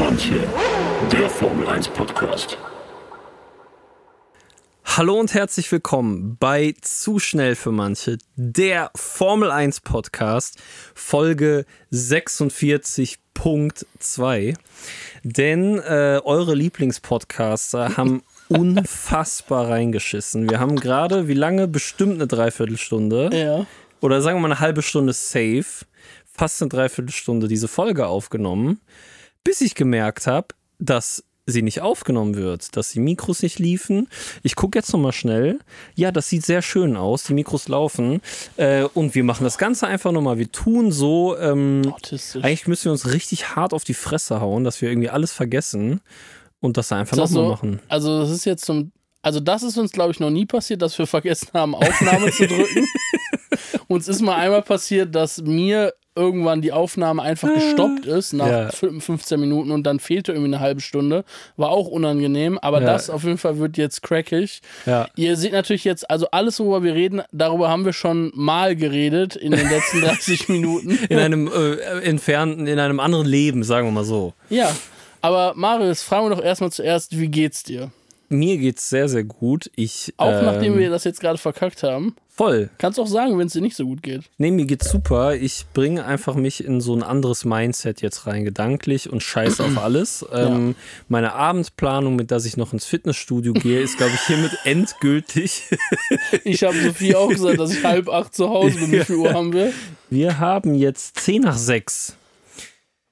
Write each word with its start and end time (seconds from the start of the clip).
manche, 0.00 0.42
der 1.12 1.28
Formel 1.28 1.68
1 1.68 1.88
Podcast. 1.88 2.56
Hallo 4.82 5.20
und 5.20 5.34
herzlich 5.34 5.70
willkommen 5.70 6.38
bei 6.40 6.74
Zu 6.80 7.18
schnell 7.18 7.54
für 7.54 7.70
manche, 7.70 8.16
der 8.34 8.90
Formel 8.96 9.50
1 9.50 9.82
Podcast, 9.82 10.56
Folge 10.94 11.66
46.2. 11.92 14.56
Denn 15.22 15.78
äh, 15.80 16.22
eure 16.24 16.54
Lieblingspodcaster 16.54 17.98
haben 17.98 18.22
unfassbar 18.48 19.68
reingeschissen. 19.68 20.48
Wir 20.48 20.60
haben 20.60 20.76
gerade, 20.76 21.28
wie 21.28 21.34
lange? 21.34 21.68
Bestimmt 21.68 22.14
eine 22.14 22.26
Dreiviertelstunde. 22.26 23.28
Ja. 23.34 23.66
Oder 24.00 24.22
sagen 24.22 24.38
wir 24.38 24.48
mal 24.48 24.52
eine 24.52 24.60
halbe 24.60 24.80
Stunde 24.80 25.12
safe. 25.12 25.84
Fast 26.24 26.62
eine 26.62 26.70
Dreiviertelstunde 26.70 27.48
diese 27.48 27.68
Folge 27.68 28.06
aufgenommen. 28.06 28.80
Bis 29.44 29.60
ich 29.60 29.74
gemerkt 29.74 30.26
habe, 30.26 30.48
dass 30.78 31.24
sie 31.46 31.62
nicht 31.62 31.80
aufgenommen 31.80 32.36
wird, 32.36 32.76
dass 32.76 32.90
die 32.90 33.00
Mikros 33.00 33.42
nicht 33.42 33.58
liefen. 33.58 34.08
Ich 34.42 34.56
gucke 34.56 34.78
jetzt 34.78 34.92
nochmal 34.92 35.12
schnell. 35.12 35.58
Ja, 35.94 36.12
das 36.12 36.28
sieht 36.28 36.44
sehr 36.44 36.62
schön 36.62 36.96
aus. 36.96 37.24
Die 37.24 37.34
Mikros 37.34 37.68
laufen. 37.68 38.20
Äh, 38.56 38.84
und 38.94 39.14
wir 39.14 39.24
machen 39.24 39.44
das 39.44 39.58
Ganze 39.58 39.86
einfach 39.86 40.12
nochmal. 40.12 40.38
Wir 40.38 40.50
tun 40.50 40.92
so. 40.92 41.36
Ähm, 41.38 41.94
eigentlich 42.34 42.66
müssen 42.66 42.86
wir 42.86 42.92
uns 42.92 43.12
richtig 43.12 43.56
hart 43.56 43.72
auf 43.72 43.84
die 43.84 43.94
Fresse 43.94 44.40
hauen, 44.40 44.64
dass 44.64 44.80
wir 44.80 44.88
irgendwie 44.88 45.10
alles 45.10 45.32
vergessen 45.32 46.00
und 46.60 46.76
das 46.76 46.92
einfach 46.92 47.16
nochmal 47.16 47.28
so? 47.28 47.48
machen. 47.48 47.80
Also, 47.88 48.20
das 48.20 48.30
ist 48.30 48.44
jetzt 48.44 48.64
zum. 48.64 48.92
Also, 49.22 49.40
das 49.40 49.62
ist 49.62 49.76
uns, 49.76 49.92
glaube 49.92 50.12
ich, 50.12 50.20
noch 50.20 50.30
nie 50.30 50.46
passiert, 50.46 50.80
dass 50.80 50.98
wir 50.98 51.06
vergessen 51.06 51.48
haben, 51.52 51.74
Aufnahme 51.74 52.30
zu 52.30 52.46
drücken. 52.46 52.86
Uns 53.88 54.08
ist 54.08 54.22
mal 54.22 54.36
einmal 54.36 54.62
passiert, 54.62 55.14
dass 55.14 55.42
mir 55.42 55.92
irgendwann 56.16 56.60
die 56.60 56.72
Aufnahme 56.72 57.22
einfach 57.22 57.48
gestoppt 57.54 58.04
ist 58.06 58.32
nach 58.32 58.46
Ja. 58.46 58.68
15 58.70 59.38
Minuten 59.38 59.70
und 59.70 59.84
dann 59.84 60.00
fehlte 60.00 60.32
irgendwie 60.32 60.50
eine 60.54 60.60
halbe 60.60 60.80
Stunde. 60.80 61.24
War 61.56 61.70
auch 61.70 61.86
unangenehm, 61.86 62.58
aber 62.58 62.80
Ja. 62.80 62.86
das 62.92 63.08
auf 63.10 63.22
jeden 63.24 63.38
Fall 63.38 63.58
wird 63.58 63.76
jetzt 63.76 64.02
crackig. 64.02 64.60
Ja. 64.86 65.08
Ihr 65.16 65.36
seht 65.36 65.52
natürlich 65.52 65.84
jetzt, 65.84 66.10
also 66.10 66.26
alles, 66.32 66.58
worüber 66.58 66.82
wir 66.82 66.94
reden, 66.94 67.22
darüber 67.32 67.68
haben 67.70 67.84
wir 67.84 67.92
schon 67.92 68.32
mal 68.34 68.74
geredet 68.76 69.36
in 69.36 69.52
den 69.52 69.68
letzten 69.68 70.00
30 70.02 70.48
Minuten. 70.48 70.98
In 71.08 71.18
einem 71.18 71.46
äh, 71.48 72.00
entfernten, 72.02 72.66
in 72.66 72.78
einem 72.78 73.00
anderen 73.00 73.26
Leben, 73.26 73.62
sagen 73.62 73.86
wir 73.86 73.92
mal 73.92 74.04
so. 74.04 74.34
Ja, 74.50 74.74
aber 75.22 75.52
Marius, 75.54 76.02
fragen 76.02 76.28
wir 76.28 76.34
doch 76.36 76.42
erstmal 76.44 76.72
zuerst, 76.72 77.18
wie 77.18 77.28
geht's 77.28 77.62
dir? 77.62 77.90
Mir 78.32 78.58
geht's 78.58 78.88
sehr, 78.88 79.08
sehr 79.08 79.24
gut. 79.24 79.70
Ich, 79.74 80.14
Auch 80.16 80.30
ähm, 80.30 80.44
nachdem 80.44 80.78
wir 80.78 80.88
das 80.88 81.02
jetzt 81.02 81.20
gerade 81.20 81.36
verkackt 81.36 81.82
haben. 81.82 82.14
Voll. 82.28 82.70
Kannst 82.78 83.00
auch 83.00 83.08
sagen, 83.08 83.36
wenn 83.38 83.48
es 83.48 83.54
dir 83.54 83.60
nicht 83.60 83.74
so 83.76 83.84
gut 83.84 84.04
geht. 84.04 84.22
Nee, 84.38 84.52
mir 84.52 84.66
geht's 84.66 84.88
super. 84.88 85.34
Ich 85.34 85.66
bringe 85.74 86.04
einfach 86.06 86.36
mich 86.36 86.64
in 86.64 86.80
so 86.80 86.94
ein 86.94 87.02
anderes 87.02 87.44
Mindset 87.44 88.02
jetzt 88.02 88.28
rein, 88.28 88.44
gedanklich 88.44 89.10
und 89.10 89.20
scheiße 89.20 89.64
auf 89.64 89.76
alles. 89.82 90.24
Ähm, 90.32 90.76
meine 91.08 91.32
Abendplanung, 91.32 92.14
mit 92.14 92.30
der 92.30 92.38
ich 92.38 92.56
noch 92.56 92.72
ins 92.72 92.84
Fitnessstudio 92.84 93.52
gehe, 93.52 93.80
ist, 93.80 93.98
glaube 93.98 94.12
ich, 94.14 94.20
hiermit 94.20 94.52
endgültig. 94.64 95.64
Ich 96.44 96.62
habe 96.62 96.80
Sophie 96.80 97.16
auch 97.16 97.28
gesagt, 97.28 97.58
dass 97.58 97.72
ich 97.72 97.84
halb 97.84 98.08
acht 98.08 98.32
zu 98.32 98.48
Hause 98.48 98.78
bin. 98.78 98.92
Wie 98.92 99.00
viel 99.04 99.16
Uhr 99.16 99.34
haben 99.34 99.52
wir? 99.52 99.72
Wir 100.08 100.38
haben 100.38 100.76
jetzt 100.76 101.18
10 101.18 101.42
nach 101.42 101.58
6. 101.58 102.16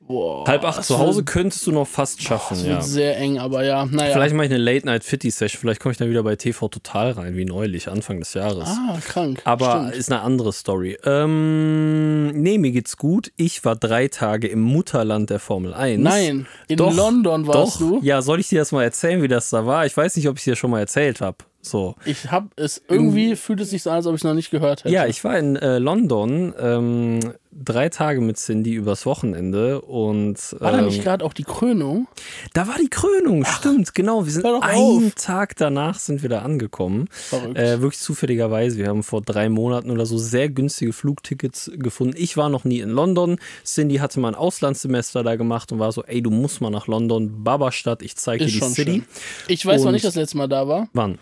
Boah, 0.09 0.47
Halb 0.47 0.65
acht 0.65 0.83
zu 0.85 0.99
Hause 0.99 1.23
könntest 1.23 1.67
du 1.67 1.71
noch 1.73 1.87
fast 1.87 2.23
schaffen, 2.23 2.55
Das 2.57 2.65
ja. 2.65 2.71
wird 2.73 2.85
sehr 2.85 3.17
eng, 3.19 3.39
aber 3.39 3.63
ja, 3.65 3.85
naja. 3.85 4.13
Vielleicht 4.15 4.35
mache 4.35 4.47
ich 4.47 4.53
eine 4.53 4.63
Late-Night-Fitty-Session. 4.63 5.61
Vielleicht 5.61 5.81
komme 5.81 5.93
ich 5.93 5.99
dann 5.99 6.09
wieder 6.09 6.23
bei 6.23 6.35
TV 6.35 6.69
Total 6.69 7.11
rein, 7.13 7.37
wie 7.37 7.45
neulich, 7.45 7.89
Anfang 7.89 8.19
des 8.19 8.35
Jahres. 8.35 8.69
ah, 8.69 8.99
krank. 9.07 9.43
Aber 9.45 9.71
Stimmt. 9.71 9.95
ist 9.95 10.11
eine 10.11 10.23
andere 10.23 10.53
Story. 10.53 10.97
Ähm, 11.05 12.29
nee, 12.41 12.59
mir 12.59 12.71
geht's 12.73 12.97
gut. 12.97 13.31
Ich 13.37 13.65
war 13.65 13.77
drei 13.77 14.09
Tage 14.09 14.49
im 14.49 14.61
Mutterland 14.61 15.31
der 15.31 15.39
Formel 15.39 15.75
1. 15.75 16.03
Nein, 16.03 16.47
in 16.69 16.77
Doch, 16.79 16.95
London 16.95 17.47
warst 17.47 17.77
Doch. 17.77 17.79
du. 17.79 18.01
Ja, 18.03 18.23
soll 18.23 18.41
ich 18.41 18.49
dir 18.49 18.61
das 18.61 18.73
mal 18.73 18.83
erzählen, 18.85 19.23
wie 19.23 19.29
das 19.29 19.51
da 19.51 19.67
war? 19.67 19.87
Ich 19.87 19.97
weiß 19.97 20.17
nicht, 20.17 20.29
ob 20.29 20.39
ich 20.39 20.45
dir 20.45 20.57
schon 20.57 20.71
mal 20.71 20.81
erzählt 20.81 21.21
habe. 21.21 21.37
So. 21.61 21.97
Ich 22.05 22.31
hab 22.31 22.45
es, 22.57 22.83
irgendwie 22.89 23.37
fühlt 23.37 23.61
es 23.61 23.71
sich 23.71 23.83
so 23.83 23.91
an, 23.91 23.97
als 23.97 24.07
ob 24.07 24.15
ich 24.15 24.21
es 24.21 24.25
noch 24.25 24.33
nicht 24.35 24.51
gehört 24.51 24.85
hätte. 24.85 24.95
Ja, 24.95 25.07
ich 25.07 25.23
war 25.25 25.37
in 25.39 25.57
äh, 25.57 25.79
London 25.79 26.55
ähm, 26.59 27.21
drei 27.53 27.89
Tage 27.89 28.21
mit 28.21 28.37
Cindy 28.37 28.75
übers 28.75 29.07
Wochenende 29.07 29.81
und 29.81 30.37
War 30.61 30.73
da 30.73 30.79
ähm, 30.79 30.87
nicht 30.87 31.03
gerade 31.03 31.25
auch 31.25 31.33
die 31.33 31.45
Krönung? 31.45 32.07
da 32.55 32.69
war 32.69 32.77
die 32.81 32.89
Krönung, 32.91 33.45
stimmt, 33.45 33.95
genau. 33.95 34.25
Wir 34.27 34.33
sind 34.33 34.45
einen 34.47 35.07
auf. 35.09 35.15
Tag 35.17 35.57
danach 35.57 35.99
sind 35.99 36.23
wir 36.23 36.29
da 36.29 36.43
angekommen. 36.43 37.09
Verrückt. 37.11 37.59
Äh, 37.59 37.81
wirklich 37.81 38.01
zufälligerweise. 38.01 38.79
Wir 38.79 38.89
haben 38.89 39.03
vor 39.03 39.23
drei 39.23 39.49
Monaten 39.49 39.91
oder 39.91 40.07
so 40.07 40.19
sehr 40.19 40.49
günstige 40.49 40.93
Flugtickets 40.93 41.71
gefunden. 41.75 42.15
Ich 42.17 42.37
war 42.37 42.49
noch 42.49 42.65
nie 42.65 42.81
in 42.81 42.91
London. 42.91 43.39
Cindy 43.65 43.97
hatte 43.97 44.21
mal 44.21 44.29
ein 44.29 44.35
Auslandssemester 44.35 45.23
da 45.23 45.37
gemacht 45.37 45.73
und 45.73 45.79
war 45.79 45.93
so, 45.93 46.05
ey, 46.05 46.23
du 46.23 46.31
musst 46.31 46.61
mal 46.61 46.71
nach 46.71 46.87
London, 46.87 47.43
Babastadt, 47.45 48.03
ich 48.03 48.17
zeige 48.17 48.45
dir 48.45 48.51
die 48.53 48.59
schon 48.59 48.71
City. 48.71 48.93
schön. 48.93 49.05
Ich 49.49 49.65
weiß 49.67 49.81
noch 49.81 49.89
Und- 49.89 49.93
nicht, 49.95 50.05
das 50.05 50.15
letzte 50.15 50.37
Mal 50.37 50.49
da 50.49 50.69
war. 50.69 50.89
Wann? 50.93 51.19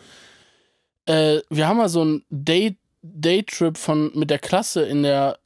Äh, 1.06 1.40
wir 1.50 1.68
haben 1.68 1.76
mal 1.76 1.88
so 1.88 2.00
einen 2.02 2.24
Day 2.30 2.76
Daytrip 3.02 3.78
von 3.78 4.10
mit 4.14 4.30
der 4.30 4.40
Klasse 4.40 4.82
in 4.82 5.04
der 5.04 5.38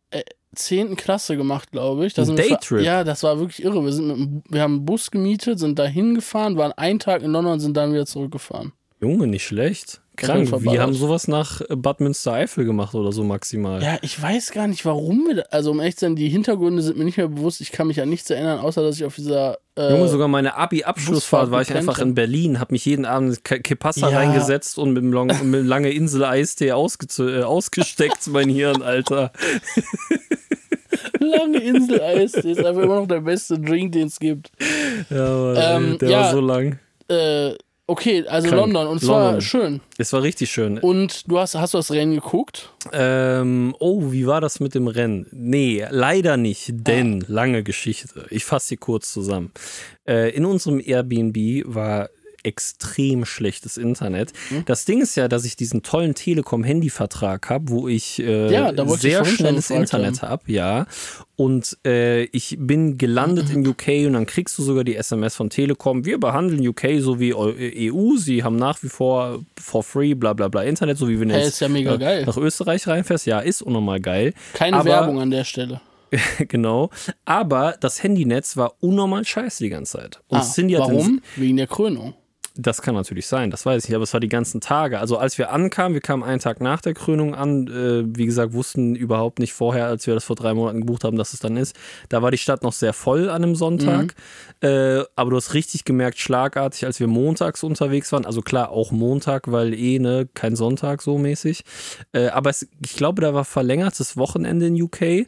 10. 0.54 0.96
Klasse 0.96 1.36
gemacht, 1.36 1.70
glaube 1.70 2.06
ich. 2.06 2.14
Da 2.14 2.22
Ein 2.22 2.36
Daytrip? 2.36 2.82
Ja, 2.82 3.04
das 3.04 3.22
war 3.22 3.38
wirklich 3.38 3.62
irre. 3.64 3.84
Wir, 3.84 3.92
sind 3.92 4.06
mit, 4.08 4.16
dem- 4.16 4.42
wir 4.48 4.62
haben 4.62 4.74
einen 4.76 4.84
Bus 4.84 5.10
gemietet, 5.10 5.58
sind 5.58 5.78
da 5.78 5.84
hingefahren, 5.86 6.56
waren 6.56 6.72
einen 6.72 6.98
Tag 6.98 7.22
in 7.22 7.30
London 7.32 7.54
und 7.54 7.60
sind 7.60 7.76
dann 7.76 7.92
wieder 7.92 8.06
zurückgefahren. 8.06 8.72
Junge, 9.00 9.26
nicht 9.26 9.44
schlecht. 9.46 10.00
Krank. 10.20 10.50
Wir 10.62 10.80
haben 10.82 10.94
sowas 10.94 11.26
nach 11.28 11.60
äh, 11.62 11.76
Bad 11.76 12.00
Münstereifel 12.00 12.64
gemacht 12.64 12.94
oder 12.94 13.10
so 13.12 13.24
maximal. 13.24 13.82
Ja, 13.82 13.98
ich 14.02 14.20
weiß 14.20 14.52
gar 14.52 14.66
nicht, 14.68 14.84
warum 14.84 15.26
wir. 15.26 15.36
da- 15.36 15.42
Also, 15.50 15.70
um 15.72 15.80
ehrlich 15.80 15.96
zu 15.96 16.06
sein, 16.06 16.16
die 16.16 16.28
Hintergründe 16.28 16.82
sind 16.82 16.96
mir 16.98 17.04
nicht 17.04 17.16
mehr 17.16 17.28
bewusst. 17.28 17.60
Ich 17.60 17.72
kann 17.72 17.86
mich 17.88 18.00
an 18.00 18.08
nichts 18.08 18.30
erinnern, 18.30 18.60
außer 18.60 18.82
dass 18.82 18.96
ich 18.96 19.04
auf 19.04 19.16
dieser. 19.16 19.58
Äh, 19.76 19.92
Junge, 19.92 20.08
sogar 20.08 20.28
meine 20.28 20.56
Abi-Abschlussfahrt 20.56 21.50
war 21.50 21.62
ich 21.62 21.72
einfach 21.74 21.98
in 22.00 22.14
Berlin, 22.14 22.60
hab 22.60 22.70
mich 22.72 22.84
jeden 22.84 23.04
Abend 23.06 23.44
Ke- 23.44 23.60
Kepassa 23.60 24.10
Ja. 24.10 24.18
reingesetzt 24.18 24.78
und 24.78 24.92
mit 24.92 25.02
einem 25.02 25.12
Long, 25.12 25.26
mit 25.28 25.36
einem 25.40 25.66
lange 25.66 25.90
Insel 25.90 26.24
Eistee 26.24 26.72
ausge 26.72 27.06
äh, 27.24 27.42
ausgesteckt, 27.42 28.26
mein 28.28 28.48
Hirn, 28.48 28.82
Alter. 28.82 29.32
lange 31.20 31.58
Insel-Eis. 31.58 32.32
Das 32.32 32.44
ist 32.44 32.64
einfach 32.64 32.82
immer 32.82 32.96
noch 32.96 33.06
der 33.08 33.20
beste 33.20 33.58
Drink, 33.58 33.92
den 33.92 34.08
es 34.08 34.18
gibt. 34.18 34.50
Ja, 35.10 35.24
aber, 35.26 35.56
Ähm, 35.76 35.98
der 35.98 36.10
ja. 36.10 36.20
war 36.20 36.30
so 36.32 36.40
lang. 36.40 36.78
Äh, 37.08 37.54
okay, 37.90 38.26
also 38.26 38.48
Krank. 38.48 38.60
London. 38.60 38.86
Und 38.86 39.00
zwar 39.00 39.24
London. 39.24 39.40
schön. 39.40 39.80
Es 39.98 40.12
war 40.12 40.22
richtig 40.22 40.50
schön. 40.50 40.78
Und 40.78 41.30
du 41.30 41.38
hast, 41.38 41.54
hast 41.54 41.74
du 41.74 41.78
das 41.78 41.90
Rennen 41.90 42.14
geguckt? 42.14 42.70
Ähm, 42.92 43.74
oh, 43.78 44.12
wie 44.12 44.26
war 44.26 44.40
das 44.40 44.60
mit 44.60 44.74
dem 44.74 44.88
Rennen? 44.88 45.26
Nee, 45.32 45.84
leider 45.90 46.36
nicht, 46.36 46.68
denn 46.72 47.24
lange 47.26 47.62
Geschichte. 47.62 48.26
Ich 48.30 48.44
fasse 48.44 48.68
sie 48.68 48.76
kurz 48.76 49.12
zusammen. 49.12 49.52
Äh, 50.06 50.30
in 50.30 50.44
unserem 50.44 50.80
Airbnb 50.80 51.64
war 51.66 52.08
extrem 52.44 53.24
schlechtes 53.24 53.76
Internet. 53.76 54.32
Hm? 54.48 54.64
Das 54.66 54.84
Ding 54.84 55.00
ist 55.00 55.16
ja, 55.16 55.28
dass 55.28 55.44
ich 55.44 55.56
diesen 55.56 55.82
tollen 55.82 56.14
Telekom-Handyvertrag 56.14 57.48
habe, 57.50 57.68
wo 57.68 57.88
ich 57.88 58.18
äh, 58.20 58.52
Ja, 58.52 58.72
ich 58.72 58.90
sehr 59.00 59.24
schon 59.24 59.34
schnelles 59.36 59.70
Internet 59.70 60.22
habe, 60.22 60.42
ja. 60.46 60.86
Und 61.36 61.78
äh, 61.86 62.24
ich 62.24 62.56
bin 62.58 62.98
gelandet 62.98 63.50
in 63.50 63.66
UK 63.66 64.06
und 64.06 64.12
dann 64.12 64.26
kriegst 64.26 64.58
du 64.58 64.62
sogar 64.62 64.84
die 64.84 64.96
SMS 64.96 65.34
von 65.36 65.48
Telekom. 65.48 66.04
Wir 66.04 66.20
behandeln 66.20 66.66
UK 66.66 67.00
so 67.00 67.18
wie 67.18 67.32
Eu- 67.34 67.54
EU. 67.58 68.16
Sie 68.18 68.44
haben 68.44 68.56
nach 68.56 68.82
wie 68.82 68.88
vor 68.90 69.40
for 69.58 69.82
free, 69.82 70.14
bla 70.14 70.34
bla 70.34 70.48
bla 70.48 70.62
Internet, 70.62 70.98
so 70.98 71.08
wie 71.08 71.18
wenn 71.18 71.30
Hey, 71.30 71.40
jetzt 71.40 71.54
ist 71.54 71.60
ja 71.60 71.68
mega 71.68 71.94
äh, 71.94 71.98
geil. 71.98 72.24
nach 72.26 72.36
Österreich 72.36 72.86
reinfährst. 72.86 73.26
Ja, 73.26 73.40
ist 73.40 73.62
unnormal 73.62 74.00
geil. 74.00 74.34
Keine 74.52 74.76
aber, 74.76 74.90
Werbung 74.90 75.18
an 75.20 75.30
der 75.30 75.44
Stelle. 75.44 75.80
genau. 76.48 76.90
Aber 77.24 77.76
das 77.80 78.02
Handynetz 78.02 78.56
war 78.56 78.74
unnormal 78.80 79.24
scheiße 79.24 79.62
die 79.64 79.70
ganze 79.70 79.98
Zeit. 79.98 80.20
Und 80.28 80.38
Ah, 80.38 80.42
Cindy 80.42 80.74
hat 80.74 80.80
warum? 80.82 81.22
Wegen 81.36 81.56
der 81.56 81.68
Krönung. 81.68 82.14
Das 82.56 82.82
kann 82.82 82.94
natürlich 82.94 83.26
sein, 83.26 83.50
das 83.50 83.64
weiß 83.64 83.84
ich 83.84 83.88
nicht, 83.88 83.94
aber 83.94 84.02
es 84.02 84.12
war 84.12 84.20
die 84.20 84.28
ganzen 84.28 84.60
Tage. 84.60 84.98
Also 84.98 85.16
als 85.18 85.38
wir 85.38 85.50
ankamen, 85.52 85.94
wir 85.94 86.00
kamen 86.00 86.22
einen 86.22 86.40
Tag 86.40 86.60
nach 86.60 86.80
der 86.80 86.94
Krönung 86.94 87.34
an, 87.34 87.68
äh, 87.68 88.04
wie 88.16 88.26
gesagt, 88.26 88.52
wussten 88.52 88.96
überhaupt 88.96 89.38
nicht 89.38 89.52
vorher, 89.52 89.86
als 89.86 90.06
wir 90.06 90.14
das 90.14 90.24
vor 90.24 90.36
drei 90.36 90.52
Monaten 90.52 90.80
gebucht 90.80 91.04
haben, 91.04 91.16
dass 91.16 91.32
es 91.32 91.40
dann 91.40 91.56
ist. 91.56 91.76
Da 92.08 92.22
war 92.22 92.30
die 92.30 92.38
Stadt 92.38 92.62
noch 92.62 92.72
sehr 92.72 92.92
voll 92.92 93.30
an 93.30 93.42
einem 93.44 93.54
Sonntag. 93.54 94.14
Äh, 94.60 95.02
aber 95.16 95.30
du 95.30 95.36
hast 95.36 95.54
richtig 95.54 95.84
gemerkt, 95.84 96.18
schlagartig, 96.18 96.84
als 96.84 96.98
wir 97.00 97.06
montags 97.06 97.62
unterwegs 97.62 98.10
waren, 98.12 98.26
also 98.26 98.42
klar, 98.42 98.70
auch 98.70 98.90
Montag, 98.90 99.50
weil 99.50 99.72
eh, 99.72 99.98
ne, 99.98 100.28
kein 100.34 100.56
Sonntag 100.56 101.02
so 101.02 101.18
mäßig. 101.18 101.62
Äh, 102.12 102.28
aber 102.28 102.50
es, 102.50 102.68
ich 102.84 102.94
glaube, 102.96 103.22
da 103.22 103.32
war 103.32 103.44
verlängertes 103.44 104.16
Wochenende 104.16 104.66
in 104.66 104.82
UK. 104.82 105.26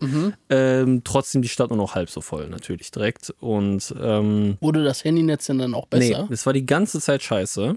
Ähm, 0.50 1.02
trotzdem 1.04 1.40
die 1.42 1.48
Stadt 1.48 1.70
nur 1.70 1.76
noch 1.78 1.94
halb 1.94 2.10
so 2.10 2.20
voll, 2.20 2.48
natürlich 2.48 2.90
direkt. 2.90 3.32
Und 3.40 3.94
ähm, 4.00 4.58
Wurde 4.60 4.84
das 4.84 5.04
Handynetz 5.04 5.46
denn 5.46 5.58
dann 5.58 5.74
auch 5.74 5.86
Nee, 5.92 6.10
besser? 6.10 6.28
es 6.30 6.44
war 6.46 6.52
die 6.52 6.66
ganze 6.66 7.00
Zeit 7.00 7.21
scheiße. 7.22 7.76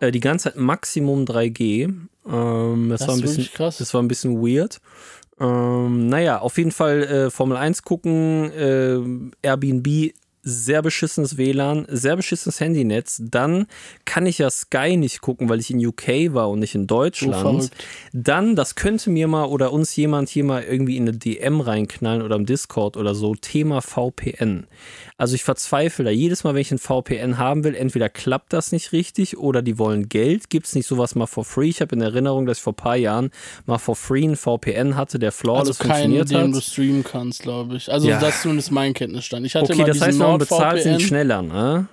Äh, 0.00 0.10
die 0.12 0.20
ganze 0.20 0.50
Zeit 0.50 0.56
Maximum 0.56 1.24
3G. 1.24 1.92
Ähm, 2.28 2.88
das, 2.88 3.00
Das 3.00 3.08
war 3.08 3.14
ein 3.14 3.20
bisschen 3.20 3.48
krass. 3.52 3.78
Das 3.78 3.94
war 3.94 4.02
ein 4.02 4.08
bisschen 4.08 4.40
weird. 4.40 4.80
Ähm, 5.38 6.08
naja, 6.08 6.38
auf 6.38 6.56
jeden 6.58 6.72
Fall 6.72 7.02
äh, 7.02 7.30
Formel 7.30 7.56
1 7.56 7.82
gucken, 7.82 8.50
äh, 8.52 8.98
Airbnb, 9.46 10.12
sehr 10.48 10.80
beschissenes 10.80 11.36
WLAN, 11.36 11.86
sehr 11.90 12.14
beschissenes 12.14 12.60
Handynetz. 12.60 13.20
Dann 13.20 13.66
kann 14.04 14.26
ich 14.26 14.38
ja 14.38 14.48
Sky 14.48 14.96
nicht 14.96 15.20
gucken, 15.20 15.48
weil 15.48 15.58
ich 15.58 15.72
in 15.72 15.84
UK 15.84 16.32
war 16.32 16.48
und 16.50 16.60
nicht 16.60 16.76
in 16.76 16.86
Deutschland. 16.86 17.34
verrückt. 17.34 17.70
Dann, 18.12 18.54
das 18.54 18.76
könnte 18.76 19.10
mir 19.10 19.26
mal 19.26 19.46
oder 19.46 19.72
uns 19.72 19.94
jemand 19.96 20.28
hier 20.28 20.44
mal 20.44 20.62
irgendwie 20.62 20.96
in 20.96 21.08
eine 21.08 21.18
DM 21.18 21.60
reinknallen 21.60 22.22
oder 22.22 22.36
im 22.36 22.46
Discord 22.46 22.96
oder 22.96 23.16
so, 23.16 23.34
Thema 23.34 23.82
VPN. 23.82 24.68
Also 25.18 25.34
ich 25.34 25.44
verzweifle 25.44 26.04
da 26.04 26.10
jedes 26.10 26.44
Mal, 26.44 26.54
wenn 26.54 26.60
ich 26.60 26.70
ein 26.72 26.78
VPN 26.78 27.38
haben 27.38 27.64
will, 27.64 27.74
entweder 27.74 28.10
klappt 28.10 28.52
das 28.52 28.70
nicht 28.70 28.92
richtig 28.92 29.38
oder 29.38 29.62
die 29.62 29.78
wollen 29.78 30.10
Geld. 30.10 30.50
Gibt 30.50 30.66
es 30.66 30.74
nicht 30.74 30.86
sowas 30.86 31.14
mal 31.14 31.26
for 31.26 31.42
free? 31.44 31.68
Ich 31.70 31.80
habe 31.80 31.94
in 31.96 32.02
Erinnerung, 32.02 32.44
dass 32.44 32.58
ich 32.58 32.62
vor 32.62 32.74
ein 32.74 32.76
paar 32.76 32.96
Jahren 32.96 33.30
mal 33.64 33.78
for 33.78 33.96
free 33.96 34.24
ein 34.24 34.36
VPN 34.36 34.94
hatte, 34.94 35.18
der 35.18 35.32
flawless 35.32 35.68
Also 35.80 35.84
keinen, 35.84 36.12
funktioniert 36.18 36.30
den 36.30 36.50
du 36.52 36.58
hat. 36.58 36.64
streamen 36.64 37.02
kannst, 37.02 37.42
glaube 37.42 37.76
ich. 37.76 37.90
Also 37.90 38.08
Ja. 38.08 38.20
das 38.20 38.42
zumindest 38.42 38.70
mein 38.72 38.92
Kenntnisstand. 38.92 39.46
Ich 39.46 39.54
hatte 39.54 39.72
Okay, 39.72 39.76
mal 39.82 39.86
das 39.86 40.00
heißt, 40.02 40.18
man 40.18 40.36
bezahlt 40.36 40.60
NordVPN. 40.74 40.94
nicht 40.96 41.06
schneller, 41.06 41.40
ne? 41.40 41.86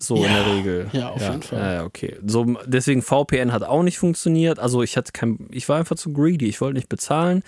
So 0.00 0.16
in 0.16 0.22
Ja, 0.22 0.44
der 0.44 0.54
Regel. 0.54 0.86
ja, 0.92 1.08
auf 1.10 1.20
jeden 1.20 1.42
Fall. 1.42 1.58
Ja, 1.58 1.72
ja, 1.74 1.84
okay. 1.84 2.16
So, 2.24 2.44
deswegen 2.66 3.02
VPN 3.02 3.52
hat 3.52 3.64
auch 3.64 3.82
nicht 3.82 3.98
funktioniert. 3.98 4.58
Also 4.60 4.82
ich 4.82 4.96
hatte 4.96 5.10
kein, 5.12 5.48
ich 5.50 5.68
war 5.68 5.76
einfach 5.78 5.96
zu 5.96 6.12
greedy. 6.12 6.46
Ich 6.46 6.60
wollte 6.60 6.76
nicht 6.76 6.88
bezahlen. 6.88 7.42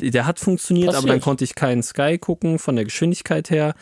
Der 0.00 0.24
hat 0.24 0.38
funktioniert, 0.38 0.90
aber 0.90 0.96
Passiert. 0.98 1.12
dann 1.14 1.20
konnte 1.20 1.42
ich 1.44 1.56
keinen 1.56 1.82
Sky 1.82 2.16
gucken 2.18 2.60
von 2.60 2.76
der 2.76 2.84
Geschwindigkeit 2.84 3.50
her. 3.50 3.74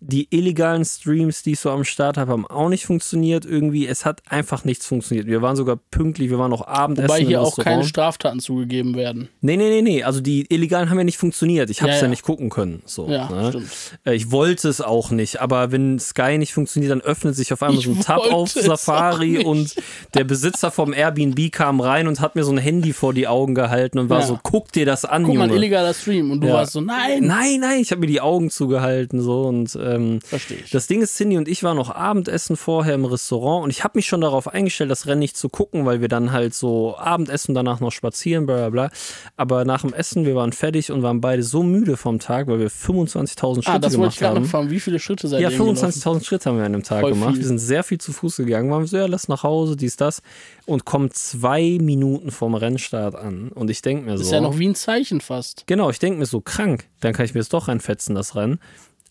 Die 0.00 0.28
illegalen 0.30 0.84
Streams, 0.84 1.42
die 1.42 1.52
ich 1.52 1.60
so 1.60 1.70
am 1.70 1.82
Start 1.82 2.18
habe, 2.18 2.30
haben 2.30 2.46
auch 2.46 2.68
nicht 2.68 2.86
funktioniert. 2.86 3.44
Irgendwie, 3.44 3.86
es 3.88 4.04
hat 4.04 4.22
einfach 4.28 4.64
nichts 4.64 4.86
funktioniert. 4.86 5.26
Wir 5.26 5.42
waren 5.42 5.56
sogar 5.56 5.76
pünktlich, 5.90 6.30
wir 6.30 6.38
waren 6.38 6.50
noch 6.50 6.66
Abendessen 6.66 7.08
Wobei 7.08 7.24
hier 7.24 7.42
auch 7.42 7.58
keine. 7.58 7.82
Straftaten 7.82 8.38
zugegeben 8.38 8.94
werden. 8.94 9.28
Nee, 9.40 9.56
nee, 9.56 9.68
nee, 9.70 9.82
nee. 9.82 10.02
Also 10.04 10.20
die 10.20 10.46
illegalen 10.54 10.88
haben 10.88 10.98
ja 10.98 11.04
nicht 11.04 11.18
funktioniert. 11.18 11.68
Ich 11.68 11.82
habe 11.82 11.90
es 11.90 11.96
Ja, 11.96 12.02
ja, 12.02 12.06
ja. 12.06 12.10
nicht 12.10 12.22
gucken 12.22 12.48
können. 12.48 12.82
So, 12.86 13.08
Ja, 13.10 13.28
ne? 13.28 13.48
stimmt. 13.48 13.68
Äh, 14.04 14.14
Ich 14.14 14.30
wollte 14.30 14.68
es 14.68 14.80
auch 14.80 15.10
nicht, 15.10 15.40
aber 15.40 15.72
wenn 15.72 15.98
Sky 15.98 16.38
nicht 16.38 16.52
funktioniert, 16.54 16.92
dann 16.92 17.00
öffnet 17.00 17.34
sich 17.34 17.52
auf 17.52 17.60
einmal 17.62 17.71
Ich 17.78 17.84
so 17.84 17.90
ein 17.92 18.00
Tab 18.00 18.20
auf 18.32 18.50
Safari 18.50 19.38
und 19.44 19.74
der 20.14 20.24
Besitzer 20.24 20.70
vom 20.70 20.92
Airbnb 20.92 21.50
kam 21.52 21.80
rein 21.80 22.06
und 22.08 22.20
hat 22.20 22.34
mir 22.36 22.44
so 22.44 22.52
ein 22.52 22.58
Handy 22.58 22.92
vor 22.92 23.14
die 23.14 23.26
Augen 23.28 23.54
gehalten 23.54 23.98
und 23.98 24.08
war 24.10 24.20
Ja. 24.20 24.26
so, 24.26 24.38
guck 24.42 24.72
dir 24.72 24.86
das 24.86 25.04
an, 25.04 25.24
Guck 25.24 25.34
mal, 25.36 25.44
Junge. 25.46 25.56
illegaler 25.56 25.94
Stream. 25.94 26.30
Und 26.30 26.40
du 26.42 26.48
Ja. 26.48 26.54
warst 26.54 26.72
so, 26.72 26.80
nein. 26.80 27.24
Nein, 27.26 27.60
nein, 27.60 27.80
ich 27.80 27.90
habe 27.90 28.00
mir 28.00 28.06
die 28.06 28.20
Augen 28.20 28.50
zugehalten 28.50 29.20
so 29.20 29.42
und 29.42 29.78
ähm, 29.82 30.20
Verstehe 30.22 30.58
ich. 30.64 30.70
das 30.70 30.86
Ding 30.86 31.02
ist, 31.02 31.16
Cindy 31.16 31.36
und 31.36 31.48
ich 31.48 31.62
waren 31.62 31.76
noch 31.76 31.90
Abendessen 31.94 32.56
vorher 32.56 32.94
im 32.94 33.04
Restaurant 33.04 33.64
und 33.64 33.70
ich 33.70 33.84
habe 33.84 33.98
mich 33.98 34.06
schon 34.06 34.20
darauf 34.20 34.48
eingestellt, 34.48 34.90
das 34.90 35.06
Rennen 35.06 35.20
nicht 35.20 35.36
zu 35.36 35.48
gucken, 35.48 35.86
weil 35.86 36.00
wir 36.00 36.08
dann 36.08 36.32
halt 36.32 36.54
so 36.54 36.96
Abendessen, 36.96 37.54
danach 37.54 37.80
noch 37.80 37.92
spazieren, 37.92 38.46
bla 38.46 38.56
bla 38.56 38.70
bla. 38.70 38.90
Aber 39.36 39.64
nach 39.64 39.82
dem 39.82 39.92
Essen, 39.92 40.24
wir 40.24 40.34
waren 40.34 40.52
fertig 40.52 40.90
und 40.92 41.02
waren 41.02 41.20
beide 41.20 41.42
so 41.42 41.62
müde 41.62 41.96
vom 41.96 42.18
Tag, 42.18 42.46
weil 42.46 42.58
wir 42.58 42.68
25.000 42.70 43.62
Schritte 43.62 43.68
ah, 43.72 43.78
das 43.78 43.92
ich 43.92 43.98
gemacht 43.98 44.18
gerade 44.18 44.34
haben. 44.36 44.42
noch 44.42 44.50
fragen. 44.50 44.70
Wie 44.70 44.80
viele 44.80 44.98
Schritte 44.98 45.28
seid 45.28 45.40
Ja, 45.40 45.50
ihr 45.50 45.56
gelaufen? 45.58 45.76
25.000 45.76 46.24
Schritte 46.24 46.50
haben 46.50 46.58
wir 46.58 46.64
an 46.64 46.74
einem 46.74 46.82
Tag 46.82 47.00
Voll 47.00 47.12
gemacht. 47.12 47.30
viel. 47.32 47.40
Wir 47.40 47.46
sind 47.46 47.58
sehr 47.66 47.84
viel 47.84 47.98
zu 47.98 48.12
Fuß 48.12 48.36
gegangen. 48.36 48.70
Waren 48.70 48.86
so, 48.86 48.96
ja, 48.96 49.06
lass 49.06 49.28
nach 49.28 49.42
Hause, 49.42 49.76
dies, 49.76 49.96
das. 49.96 50.22
Und 50.66 50.84
kommen 50.84 51.10
zwei 51.10 51.78
Minuten 51.80 52.30
vom 52.30 52.54
Rennstart 52.54 53.14
an. 53.14 53.48
Und 53.50 53.70
ich 53.70 53.82
denke 53.82 54.04
mir 54.04 54.12
so. 54.12 54.18
Das 54.18 54.26
ist 54.26 54.32
ja 54.32 54.40
noch 54.40 54.58
wie 54.58 54.68
ein 54.68 54.74
Zeichen 54.74 55.20
fast. 55.20 55.66
Genau, 55.66 55.90
ich 55.90 55.98
denke 55.98 56.18
mir 56.18 56.26
so, 56.26 56.40
krank. 56.40 56.88
Dann 57.00 57.12
kann 57.12 57.24
ich 57.24 57.34
mir 57.34 57.40
das 57.40 57.48
doch 57.48 57.68
reinfetzen, 57.68 58.14
das 58.14 58.36
Rennen. 58.36 58.58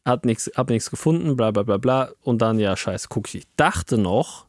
Hat 0.06 0.25
nichts, 0.25 0.50
hab 0.56 0.69
nichts 0.69 0.89
gefunden, 0.89 1.36
bla 1.36 1.51
bla 1.51 1.63
bla 1.63 1.77
bla. 1.77 2.12
Und 2.21 2.42
dann, 2.42 2.59
ja, 2.59 2.75
scheiße, 2.75 3.07
guck 3.09 3.27
ich. 3.30 3.36
Ich 3.36 3.48
dachte 3.56 3.98
noch, 3.98 4.45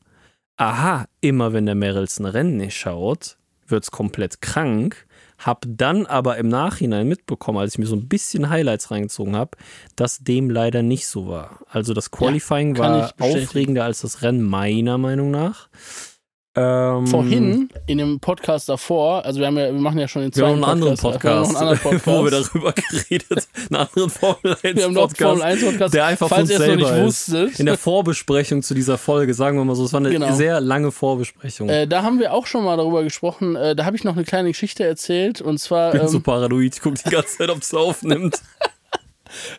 aha, 0.56 1.06
immer 1.20 1.52
wenn 1.52 1.66
der 1.66 1.74
Merrils 1.74 2.18
ein 2.18 2.26
Rennen 2.26 2.56
nicht 2.56 2.76
schaut, 2.76 3.36
wird's 3.66 3.90
komplett 3.90 4.40
krank. 4.40 5.06
Hab 5.44 5.64
dann 5.68 6.06
aber 6.06 6.36
im 6.36 6.48
Nachhinein 6.48 7.08
mitbekommen, 7.08 7.58
als 7.58 7.74
ich 7.74 7.78
mir 7.78 7.86
so 7.86 7.96
ein 7.96 8.08
bisschen 8.08 8.48
Highlights 8.48 8.90
reingezogen 8.90 9.36
habe, 9.36 9.56
dass 9.96 10.18
dem 10.18 10.50
leider 10.50 10.82
nicht 10.82 11.06
so 11.06 11.26
war. 11.26 11.60
Also 11.68 11.94
das 11.94 12.10
Qualifying 12.10 12.74
kann 12.74 12.92
war 12.92 13.14
aufregender 13.18 13.84
als 13.84 14.02
das 14.02 14.22
Rennen, 14.22 14.42
meiner 14.42 14.98
Meinung 14.98 15.30
nach. 15.30 15.68
Ähm, 16.54 17.06
Vorhin, 17.06 17.70
in 17.86 17.96
dem 17.96 18.20
Podcast 18.20 18.68
davor, 18.68 19.24
also 19.24 19.40
wir, 19.40 19.46
haben 19.46 19.56
ja, 19.56 19.66
wir 19.66 19.72
machen 19.72 19.98
ja 19.98 20.06
schon 20.06 20.20
den 20.20 20.36
Wir 20.36 20.46
haben 20.46 20.60
zweiten 20.60 20.60
noch 20.60 20.68
einen 20.68 20.82
anderen 20.82 20.96
Podcast, 20.98 21.24
haben 21.24 21.48
Podcast, 21.48 21.52
noch 21.54 21.60
einen 21.60 21.68
anderen 21.70 22.00
Podcast. 22.02 22.06
wo 22.18 22.24
wir 22.24 22.30
darüber 22.30 22.72
geredet 22.72 23.48
einen 23.70 23.80
anderen 23.80 24.10
Formel 24.10 24.56
1 24.62 24.62
Wir 24.62 24.84
haben 24.84 24.92
noch 24.92 25.00
einen 25.00 25.08
Podcast, 25.08 25.22
Formel 25.22 25.42
1 25.42 25.64
Podcast, 25.64 25.94
der 25.94 26.04
einfach 26.04 26.28
falls 26.28 26.52
von 26.52 26.60
ihr 26.60 26.60
es 26.60 26.68
noch 26.68 26.76
nicht 26.76 26.86
selber 26.88 27.06
wusstet. 27.06 27.60
In 27.60 27.66
der 27.66 27.78
Vorbesprechung 27.78 28.62
zu 28.62 28.74
dieser 28.74 28.98
Folge, 28.98 29.32
sagen 29.32 29.56
wir 29.56 29.64
mal 29.64 29.74
so, 29.74 29.84
es 29.86 29.94
war 29.94 30.00
eine 30.00 30.10
Genau. 30.10 30.34
sehr 30.34 30.60
lange 30.60 30.92
Vorbesprechung. 30.92 31.70
Äh, 31.70 31.86
da 31.88 32.02
haben 32.02 32.18
wir 32.18 32.34
auch 32.34 32.46
schon 32.46 32.64
mal 32.64 32.76
darüber 32.76 33.02
gesprochen. 33.02 33.56
Äh, 33.56 33.74
da 33.74 33.86
habe 33.86 33.96
ich 33.96 34.04
noch 34.04 34.14
eine 34.14 34.24
kleine 34.24 34.48
Geschichte 34.48 34.84
erzählt. 34.84 35.40
Und 35.40 35.56
zwar, 35.56 35.94
ich 35.94 36.00
bin 36.00 36.08
so 36.08 36.18
ähm, 36.18 36.22
paranoid, 36.22 36.74
ich 36.74 36.82
gucke 36.82 36.98
die 37.02 37.08
ganze 37.08 37.38
Zeit, 37.38 37.48
ob 37.48 37.62
es 37.62 37.72
aufnimmt. 37.72 38.42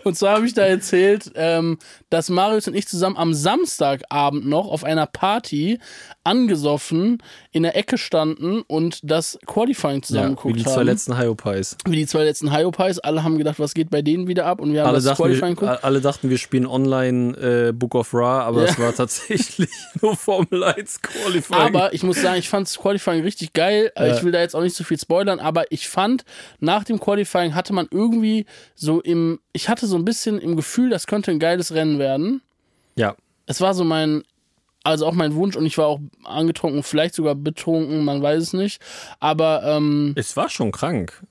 und 0.04 0.16
zwar 0.18 0.36
habe 0.36 0.46
ich 0.46 0.54
da 0.54 0.64
erzählt, 0.64 1.32
ähm, 1.36 1.78
dass 2.10 2.30
Marius 2.30 2.68
und 2.68 2.76
ich 2.76 2.88
zusammen 2.88 3.18
am 3.18 3.34
Samstagabend 3.34 4.46
noch 4.48 4.68
auf 4.68 4.84
einer 4.84 5.06
Party 5.08 5.80
angesoffen 6.24 7.22
in 7.52 7.64
der 7.64 7.76
Ecke 7.76 7.98
standen 7.98 8.62
und 8.68 9.00
das 9.04 9.38
Qualifying 9.46 10.02
zusammen 10.04 10.38
Ja, 10.42 10.46
wie 10.50 10.54
die 10.54 10.64
zwei 10.64 10.72
haben. 10.78 10.86
letzten 10.86 11.18
Hyopies. 11.18 11.78
wie 11.86 11.96
die 11.98 12.08
zwei 12.08 12.24
letzten 12.24 12.56
Hyopies. 12.56 13.00
Alle 13.00 13.24
haben 13.24 13.38
gedacht, 13.38 13.60
was 13.60 13.74
geht 13.74 13.90
bei 13.90 14.02
denen 14.02 14.28
wieder 14.28 14.46
ab? 14.46 14.60
Und 14.62 14.74
wir 14.74 14.82
haben 14.82 14.88
Alle 14.90 14.98
das 14.98 15.06
dachten, 15.06 15.18
Qualifying 15.24 15.56
wir, 15.60 15.68
geguckt. 15.68 15.84
alle 15.84 16.02
dachten, 16.02 16.30
wir 16.30 16.38
spielen 16.38 16.66
online 16.66 17.38
äh, 17.70 17.72
Book 17.74 17.96
of 17.96 18.14
Ra, 18.14 18.42
aber 18.44 18.64
Ja. 18.64 18.70
es 18.72 18.80
war 18.80 18.94
tatsächlich 18.96 19.70
nur 20.02 20.16
Formel 20.16 20.64
1 20.64 21.02
Qualifying. 21.02 21.60
Aber 21.62 21.94
ich 21.94 22.04
muss 22.04 22.22
sagen, 22.22 22.40
ich 22.40 22.50
fand 22.50 22.68
das 22.68 22.78
Qualifying 22.80 23.22
richtig 23.22 23.54
geil. 23.54 23.92
Äh, 23.96 24.08
Ja. 24.10 24.16
Ich 24.18 24.24
will 24.24 24.32
da 24.32 24.40
jetzt 24.40 24.56
auch 24.56 24.62
nicht 24.62 24.76
so 24.76 24.84
viel 24.84 24.98
spoilern, 25.00 25.40
aber 25.40 25.72
ich 25.72 25.88
fand, 25.90 26.24
nach 26.60 26.84
dem 26.84 27.00
Qualifying 27.00 27.54
hatte 27.54 27.74
man 27.74 27.88
irgendwie 27.92 28.46
so 28.76 29.02
im, 29.02 29.40
ich 29.52 29.63
hatte 29.70 29.88
so 29.88 29.96
ein 29.98 30.06
bisschen 30.06 30.40
im 30.40 30.56
Gefühl, 30.56 30.90
das 30.90 31.08
könnte 31.08 31.32
ein 31.32 31.40
geiles 31.40 31.74
Rennen 31.74 32.00
werden. 32.00 32.42
ja, 32.96 33.16
Es 33.46 33.62
war 33.62 33.74
so 33.74 33.84
mein, 33.84 34.24
also 34.84 35.06
auch 35.06 35.14
mein 35.14 35.36
Wunsch 35.36 35.56
und 35.56 35.66
ich 35.66 35.78
war 35.78 35.88
auch 35.88 36.00
angetrunken, 36.24 36.84
vielleicht 36.84 37.16
sogar 37.16 37.36
betrunken, 37.36 38.04
man 38.04 38.22
weiß 38.22 38.42
es 38.42 38.54
nicht. 38.54 38.82
Aber 39.20 39.64
ähm, 39.64 40.14
es 40.16 40.36
war 40.38 40.50
schon 40.50 40.72
krank. 40.72 41.24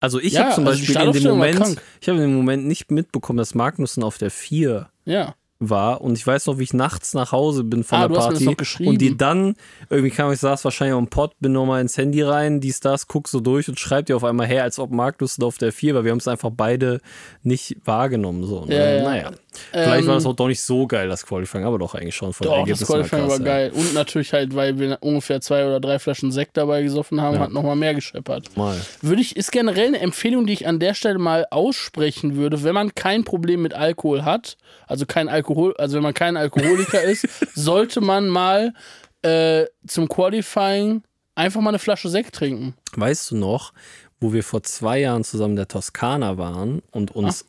Also 0.00 0.20
ich 0.20 0.34
Ja, 0.34 0.44
habe 0.44 0.54
zum 0.54 0.66
also 0.66 0.78
Beispiel 0.78 1.00
in 1.00 1.12
dem 1.12 1.24
Moment, 1.30 1.80
ich 2.00 2.08
habe 2.08 2.18
in 2.18 2.24
dem 2.28 2.36
Moment 2.36 2.66
nicht 2.66 2.90
mitbekommen, 2.90 3.38
dass 3.38 3.54
Magnussen 3.54 4.02
auf 4.02 4.18
der 4.18 4.30
4 4.30 4.88
ja. 5.06 5.34
War 5.58 6.00
und 6.00 6.18
ich 6.18 6.26
weiß 6.26 6.46
noch, 6.46 6.58
wie 6.58 6.64
ich 6.64 6.74
nachts 6.74 7.14
nach 7.14 7.32
Hause 7.32 7.64
bin 7.64 7.84
von 7.84 7.98
Ah, 7.98 8.08
der 8.08 8.16
Party 8.16 8.56
und 8.86 9.00
die 9.00 9.16
dann 9.16 9.54
irgendwie 9.88 10.10
kam 10.10 10.32
ich 10.32 10.40
saß 10.40 10.64
wahrscheinlich 10.64 10.96
am 10.96 11.08
Pott, 11.08 11.32
bin 11.40 11.52
nochmal 11.52 11.80
ins 11.80 11.96
Handy 11.96 12.22
rein, 12.22 12.60
dies 12.60 12.80
das, 12.80 13.06
guck 13.06 13.28
so 13.28 13.40
durch 13.40 13.68
und 13.68 13.78
schreibt 13.78 14.08
dir 14.08 14.16
auf 14.16 14.24
einmal 14.24 14.46
her, 14.46 14.62
als 14.64 14.78
ob 14.78 14.90
Markus 14.90 15.40
auf 15.40 15.58
der 15.58 15.72
4 15.72 15.94
war. 15.94 16.04
Wir 16.04 16.10
haben 16.10 16.18
es 16.18 16.28
einfach 16.28 16.50
beide 16.54 17.00
nicht 17.42 17.76
wahrgenommen 17.84 18.44
so. 18.44 18.64
Ne? 18.64 18.76
Ja, 18.76 18.96
ja. 18.96 19.02
Naja, 19.04 19.30
vielleicht 19.72 20.02
Ähm, 20.02 20.06
war 20.08 20.14
das 20.14 20.26
auch 20.26 20.34
doch 20.34 20.48
nicht 20.48 20.60
so 20.60 20.86
geil 20.86 21.08
das 21.08 21.24
Qualifying, 21.26 21.64
aber 21.64 21.78
doch 21.78 21.94
eigentlich 21.94 22.14
schon 22.14 22.32
von 22.32 22.44
Doch, 22.44 22.50
das 22.52 22.58
Ergebnissen 22.60 22.86
Qualifying 22.86 23.28
war 23.28 23.38
geil. 23.40 23.72
Und 23.74 23.94
natürlich 23.94 24.32
halt, 24.32 24.54
weil 24.54 24.78
wir 24.78 24.98
ungefähr 25.00 25.40
zwei 25.40 25.64
oder 25.66 25.80
drei 25.80 25.98
Flaschen 25.98 26.32
Sekt 26.32 26.56
dabei 26.56 26.82
gesoffen 26.82 27.20
haben, 27.20 27.34
Ja. 27.34 27.40
hat 27.40 27.52
nochmal 27.52 27.76
mehr 27.76 27.94
gescheppert. 27.94 28.48
Ja. 28.54 28.62
Mal. 28.62 28.80
Würde 29.02 29.20
ich, 29.22 29.36
ist 29.36 29.52
generell 29.52 29.88
eine 29.88 30.00
Empfehlung, 30.00 30.46
die 30.46 30.52
ich 30.52 30.66
an 30.66 30.78
der 30.78 30.94
Stelle 30.94 31.18
mal 31.18 31.46
aussprechen 31.50 32.36
würde, 32.36 32.62
wenn 32.64 32.74
man 32.74 32.94
kein 32.94 33.24
Problem 33.24 33.62
mit 33.62 33.74
Alkohol 33.74 34.24
hat, 34.24 34.56
also 34.86 35.06
kein 35.06 35.28
Alkohol, 35.28 35.74
also 35.78 35.96
wenn 35.96 36.02
man 36.02 36.14
kein 36.14 36.36
Alkoholiker 36.36 37.02
ist, 37.04 37.26
sollte 37.54 38.00
man 38.00 38.28
mal 38.28 38.72
äh, 39.22 39.64
zum 39.86 40.08
Qualifying 40.08 41.02
einfach 41.34 41.60
mal 41.60 41.70
eine 41.70 41.78
Flasche 41.78 42.08
Sekt 42.08 42.34
trinken. 42.34 42.74
Weißt 42.96 43.30
du 43.30 43.36
noch, 43.36 43.72
wo 44.20 44.32
wir 44.32 44.44
vor 44.44 44.62
zwei 44.62 45.00
Jahren 45.00 45.24
zusammen 45.24 45.52
in 45.52 45.56
der 45.56 45.68
Toskana 45.68 46.38
waren 46.38 46.82
und 46.92 47.10
uns 47.14 47.44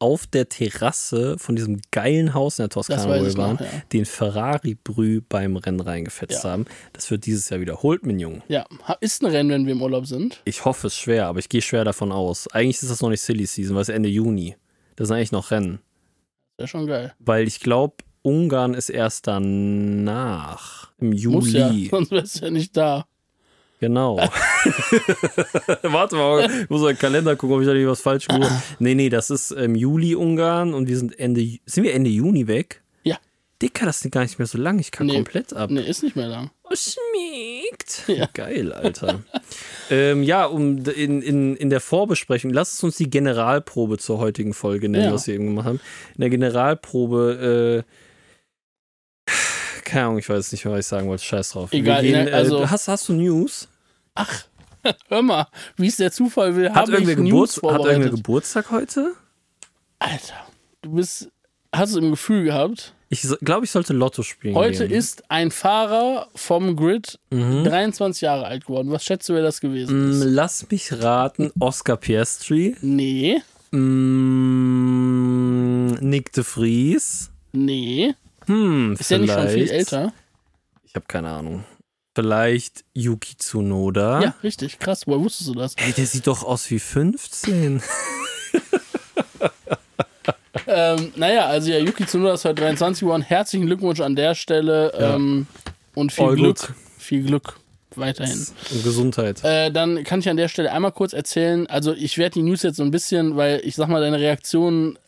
auf 0.00 0.26
der 0.26 0.48
Terrasse 0.48 1.36
von 1.38 1.56
diesem 1.56 1.80
geilen 1.90 2.34
Haus 2.34 2.58
in 2.58 2.64
der 2.64 2.68
Toskana, 2.70 3.04
wo 3.04 3.08
wir 3.08 3.26
ich 3.26 3.36
noch, 3.36 3.44
waren, 3.44 3.58
ja. 3.60 3.66
den 3.92 4.04
Ferrari-Brü 4.04 5.22
beim 5.28 5.56
Rennen 5.56 5.80
reingefetzt 5.80 6.44
Ja. 6.44 6.50
haben. 6.50 6.66
Das 6.92 7.10
wird 7.10 7.26
dieses 7.26 7.48
Jahr 7.50 7.60
wiederholt, 7.60 8.06
mein 8.06 8.18
Junge. 8.20 8.42
Ja, 8.48 8.64
ist 9.00 9.22
ein 9.22 9.26
Rennen, 9.26 9.50
wenn 9.50 9.66
wir 9.66 9.72
im 9.72 9.82
Urlaub 9.82 10.06
sind. 10.06 10.40
Ich 10.44 10.64
hoffe 10.64 10.86
es 10.86 10.96
schwer, 10.96 11.26
aber 11.26 11.40
ich 11.40 11.48
gehe 11.48 11.62
schwer 11.62 11.84
davon 11.84 12.12
aus. 12.12 12.46
Eigentlich 12.48 12.80
ist 12.80 12.90
das 12.90 13.02
noch 13.02 13.10
nicht 13.10 13.22
Silly 13.22 13.46
Season, 13.46 13.74
weil 13.74 13.82
es 13.82 13.88
Ende 13.88 14.08
Juni. 14.08 14.56
Das 14.96 15.08
sind 15.08 15.16
eigentlich 15.16 15.32
noch 15.32 15.50
Rennen. 15.50 15.80
Wäre 16.56 16.68
schon 16.68 16.86
geil. 16.86 17.14
Weil 17.18 17.46
ich 17.48 17.60
glaube, 17.60 17.96
Ungarn 18.22 18.74
ist 18.74 18.90
erst 18.90 19.26
danach. 19.26 20.92
Im 20.98 21.10
Muss 21.10 21.52
ja, 21.52 21.70
Juli. 21.70 21.88
sonst 21.90 22.10
wärst 22.10 22.40
du 22.40 22.44
ja 22.44 22.50
nicht 22.50 22.76
da. 22.76 23.06
Genau. 23.80 24.16
Warte 25.82 26.16
mal, 26.16 26.50
ich 26.62 26.68
muss 26.70 26.80
mal 26.82 26.92
den 26.94 26.98
Kalender 26.98 27.36
gucken, 27.36 27.54
ob 27.56 27.62
ich 27.62 27.68
da 27.68 27.74
nicht 27.74 27.86
was 27.86 28.00
falsch 28.00 28.26
gemacht 28.26 28.50
habe. 28.50 28.62
Nee, 28.80 28.94
nee, 28.94 29.08
das 29.08 29.30
ist 29.30 29.52
im 29.52 29.74
Juli 29.76 30.14
Ungarn 30.16 30.74
und 30.74 30.88
wir 30.88 30.96
sind 30.98 31.18
Ende, 31.18 31.58
sind 31.64 31.84
wir 31.84 31.94
Ende 31.94 32.10
Juni 32.10 32.46
weg? 32.48 32.82
Ja. 33.04 33.18
Dicker, 33.62 33.86
das 33.86 34.04
ist 34.04 34.10
gar 34.10 34.22
nicht 34.22 34.38
mehr 34.38 34.46
so 34.46 34.58
lang. 34.58 34.78
Ich 34.80 34.90
kann 34.90 35.06
Nee. 35.06 35.14
komplett 35.14 35.52
ab. 35.52 35.70
Nee, 35.70 35.82
ist 35.82 36.02
nicht 36.02 36.16
mehr 36.16 36.26
lang. 36.28 36.50
Oh, 36.64 36.74
schmeckt. 36.74 38.02
Ja. 38.08 38.28
Geil, 38.34 38.72
Alter. 38.72 39.20
ähm, 39.90 40.22
ja, 40.24 40.44
um 40.46 40.78
in, 40.84 41.22
in, 41.22 41.56
in 41.56 41.70
der 41.70 41.80
Vorbesprechung, 41.80 42.52
lass 42.52 42.72
es 42.72 42.82
uns 42.82 42.96
die 42.96 43.08
Generalprobe 43.10 43.98
zur 43.98 44.18
heutigen 44.18 44.54
Folge 44.54 44.88
nennen, 44.88 45.04
Ja. 45.06 45.12
was 45.12 45.26
wir 45.28 45.34
eben 45.34 45.46
gemacht 45.46 45.66
haben. 45.66 45.80
In 46.16 46.20
der 46.22 46.30
Generalprobe, 46.30 47.84
äh, 47.86 49.32
keine 49.88 50.06
Ahnung, 50.06 50.18
ich 50.18 50.28
weiß 50.28 50.52
nicht 50.52 50.64
mehr, 50.64 50.74
was 50.74 50.80
ich 50.80 50.86
sagen 50.86 51.08
wollte. 51.08 51.24
Scheiß 51.24 51.50
drauf. 51.50 51.72
Egal, 51.72 52.02
gehen, 52.02 52.14
in 52.14 52.26
der- 52.26 52.34
also- 52.36 52.62
äh, 52.62 52.66
hast, 52.66 52.88
hast 52.88 53.08
du 53.08 53.12
News? 53.14 53.68
Ach, 54.14 54.44
hör 55.08 55.22
mal, 55.22 55.46
wie 55.76 55.86
es 55.88 55.96
der 55.96 56.12
Zufall 56.12 56.54
will, 56.56 56.70
Hat 56.70 56.88
irgendwer, 56.88 57.16
Geburts 57.16 57.56
hat 57.56 57.62
irgendwer 57.64 57.78
vorbereitet. 57.84 58.10
Geburtstag 58.16 58.70
heute? 58.70 59.12
Alter, 59.98 60.34
du 60.82 60.92
bist, 60.92 61.28
hast 61.74 61.94
du 61.94 61.98
im 62.00 62.10
Gefühl 62.10 62.44
gehabt? 62.44 62.94
Ich 63.10 63.22
glaube, 63.40 63.64
ich 63.64 63.70
sollte 63.70 63.94
Lotto 63.94 64.22
spielen. 64.22 64.54
Heute 64.54 64.86
gehen. 64.86 64.96
ist 64.98 65.22
ein 65.30 65.50
Fahrer 65.50 66.28
vom 66.34 66.76
Grid 66.76 67.18
Mhm. 67.30 67.64
23 67.64 68.20
Jahre 68.20 68.44
alt 68.44 68.66
geworden. 68.66 68.90
Was 68.90 69.02
schätzt 69.02 69.26
du, 69.30 69.34
wer 69.34 69.40
das 69.42 69.60
gewesen 69.62 70.10
ist? 70.10 70.16
Mm, 70.24 70.28
Lass 70.34 70.70
mich 70.70 70.92
raten, 70.92 71.50
Oscar 71.58 71.96
Piastri, 71.96 72.76
Nee, 72.82 73.40
mm, 74.68 75.94
Nick 76.00 76.32
de 76.32 76.44
Vries, 76.44 77.30
Nee. 77.52 78.14
Hm, 78.48 78.96
Ist 78.98 79.10
der 79.10 79.18
nicht 79.18 79.32
schon 79.32 79.48
viel 79.48 79.70
älter? 79.70 80.12
Ich 80.84 80.94
habe 80.94 81.04
keine 81.06 81.28
Ahnung. 81.28 81.64
Vielleicht 82.14 82.84
Yuki 82.94 83.36
Tsunoda. 83.36 84.22
Ja, 84.22 84.34
richtig. 84.42 84.78
Krass. 84.78 85.06
Woher 85.06 85.20
wusstest 85.20 85.50
du 85.50 85.54
das? 85.54 85.74
Ey, 85.76 85.92
der 85.92 86.06
sieht 86.06 86.26
doch 86.26 86.42
aus 86.42 86.68
wie 86.70 86.80
15. 86.80 87.82
ähm, 90.66 91.12
naja, 91.14 91.46
also 91.46 91.70
ja, 91.70 91.78
Yuki 91.78 92.06
Tsunoda 92.06 92.34
ist 92.34 92.44
heute 92.44 92.62
23 92.62 93.02
geworden. 93.02 93.22
Herzlichen 93.22 93.66
Glückwunsch 93.66 94.00
an 94.00 94.16
der 94.16 94.34
Stelle. 94.34 94.92
Ja. 94.98 95.14
Ähm, 95.14 95.46
und 95.94 96.12
viel 96.12 96.24
All 96.24 96.34
Glück. 96.34 96.58
good. 96.58 96.72
Viel 96.98 97.22
Glück 97.24 97.54
weiterhin. 97.98 98.46
Und 98.70 98.84
Gesundheit. 98.84 99.42
Äh, 99.44 99.70
dann 99.70 100.04
kann 100.04 100.20
ich 100.20 100.28
an 100.28 100.36
der 100.36 100.48
Stelle 100.48 100.72
einmal 100.72 100.92
kurz 100.92 101.12
erzählen, 101.12 101.66
also 101.66 101.92
ich 101.92 102.18
werde 102.18 102.34
die 102.34 102.42
News 102.42 102.62
jetzt 102.62 102.76
so 102.76 102.82
ein 102.82 102.90
bisschen, 102.90 103.36
weil 103.36 103.60
ich 103.64 103.74
sag 103.76 103.88
mal, 103.88 104.00
deine 104.00 104.18
Reaktionen 104.18 104.98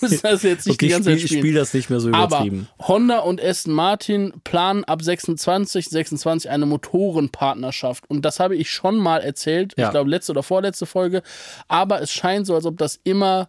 müssen 0.00 0.20
das 0.22 0.42
jetzt 0.42 0.66
nicht 0.66 0.74
okay, 0.74 0.86
die 0.86 0.86
ich 0.86 0.92
ganze 0.92 1.10
spiele 1.10 1.18
Zeit 1.18 1.28
spielen. 1.28 1.40
spiel 1.40 1.54
das 1.54 1.74
nicht 1.74 1.90
mehr 1.90 2.00
so 2.00 2.08
Aber 2.12 2.36
übertrieben. 2.36 2.68
Honda 2.80 3.18
und 3.20 3.42
Aston 3.42 3.72
Martin 3.72 4.32
planen 4.44 4.84
ab 4.84 5.02
26, 5.02 5.88
26 5.88 6.50
eine 6.50 6.66
Motorenpartnerschaft. 6.66 8.08
Und 8.08 8.24
das 8.24 8.40
habe 8.40 8.56
ich 8.56 8.70
schon 8.70 8.96
mal 8.98 9.20
erzählt. 9.20 9.74
Ja. 9.76 9.86
Ich 9.86 9.90
glaube, 9.90 10.10
letzte 10.10 10.32
oder 10.32 10.42
vorletzte 10.42 10.86
Folge. 10.86 11.22
Aber 11.68 12.00
es 12.00 12.12
scheint 12.12 12.46
so, 12.46 12.54
als 12.54 12.66
ob 12.66 12.78
das 12.78 13.00
immer 13.04 13.48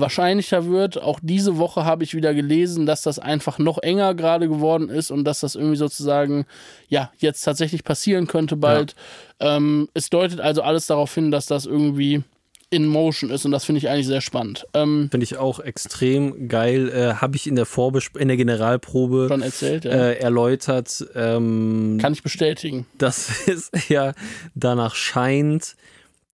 wahrscheinlicher 0.00 0.66
wird. 0.66 1.00
Auch 1.00 1.20
diese 1.22 1.58
Woche 1.58 1.84
habe 1.84 2.04
ich 2.04 2.14
wieder 2.14 2.34
gelesen, 2.34 2.86
dass 2.86 3.02
das 3.02 3.18
einfach 3.18 3.58
noch 3.58 3.78
enger 3.78 4.14
gerade 4.14 4.48
geworden 4.48 4.88
ist 4.88 5.10
und 5.10 5.24
dass 5.24 5.40
das 5.40 5.54
irgendwie 5.54 5.76
sozusagen, 5.76 6.46
ja, 6.88 7.10
jetzt 7.18 7.42
tatsächlich 7.42 7.84
passieren 7.84 8.26
könnte 8.26 8.56
bald. 8.56 8.94
Ähm, 9.40 9.88
es 9.94 10.10
deutet 10.10 10.40
also 10.40 10.62
alles 10.62 10.86
darauf 10.86 11.14
hin, 11.14 11.30
dass 11.30 11.46
das 11.46 11.66
irgendwie 11.66 12.22
in 12.70 12.86
Motion 12.86 13.30
ist 13.30 13.44
und 13.46 13.50
das 13.50 13.64
finde 13.64 13.78
ich 13.78 13.88
eigentlich 13.88 14.06
sehr 14.06 14.20
spannend. 14.20 14.66
Ähm, 14.74 15.08
Finde 15.10 15.24
ich 15.24 15.38
auch 15.38 15.58
extrem 15.58 16.48
geil. 16.48 16.90
Äh, 16.90 17.14
Habe 17.14 17.36
ich 17.36 17.46
in 17.46 17.56
der 17.56 17.64
Vorbesp 17.64 18.16
in 18.16 18.28
der 18.28 18.36
Generalprobe 18.36 19.28
schon 19.28 19.42
erzählt, 19.42 19.84
ja. 19.84 19.92
äh, 19.92 20.18
erläutert, 20.18 21.06
ähm, 21.14 21.98
Kann 22.00 22.12
ich 22.12 22.22
bestätigen. 22.22 22.86
dass 22.98 23.30
es 23.48 23.70
ja 23.88 24.12
danach 24.54 24.94
scheint, 24.94 25.76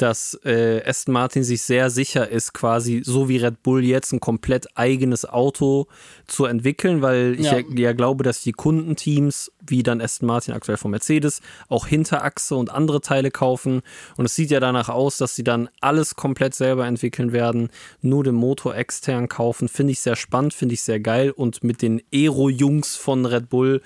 dass 0.03 0.35
äh, 0.45 0.83
Aston 0.85 1.13
Martin 1.13 1.45
sich 1.45 1.63
sehr 1.63 1.89
sicher 1.89 2.29
ist, 2.29 2.53
quasi 2.53 3.03
so 3.05 3.29
wie 3.29 3.37
Red 3.37 3.63
Bull 3.63 3.85
jetzt 3.85 4.13
ein 4.13 4.19
komplett 4.19 4.67
eigenes 4.77 5.25
Auto 5.25 5.87
zu 6.27 6.47
entwickeln, 6.47 7.03
weil 7.03 7.37
ich 7.39 7.47
Ja. 7.47 7.59
ja, 7.59 7.65
ja 7.77 7.93
glaube, 7.93 8.25
dass 8.25 8.43
die 8.43 8.51
Kundenteams, 8.51 9.53
wie 9.65 9.85
dann 9.85 10.01
Aston 10.01 10.27
Martin 10.27 10.55
aktuell 10.55 10.77
von 10.77 10.91
Mercedes, 10.91 11.41
auch 11.69 11.87
Hinterachse 11.87 12.57
und 12.57 12.71
andere 12.71 13.01
Teile 13.01 13.31
kaufen. 13.31 13.83
Und 14.17 14.25
es 14.25 14.35
sieht 14.35 14.51
ja 14.51 14.59
danach 14.59 14.89
aus, 14.89 15.19
dass 15.19 15.37
sie 15.37 15.45
dann 15.45 15.69
alles 15.81 16.17
komplett 16.17 16.57
selber 16.57 16.85
entwickeln 16.85 17.33
werden, 17.33 17.71
nur 18.01 18.25
den 18.25 18.35
Motor 18.35 18.75
extern 18.75 19.29
kaufen. 19.29 19.69
Finde 19.69 19.93
ich 19.93 20.01
sehr 20.01 20.17
spannend, 20.17 20.53
finde 20.53 20.75
ich 20.75 20.83
sehr 20.83 20.99
geil. 20.99 21.31
Und 21.31 21.63
mit 21.63 21.81
den 21.81 22.03
Aero-Jungs 22.13 22.97
von 22.97 23.25
Red 23.25 23.49
Bull, 23.51 23.83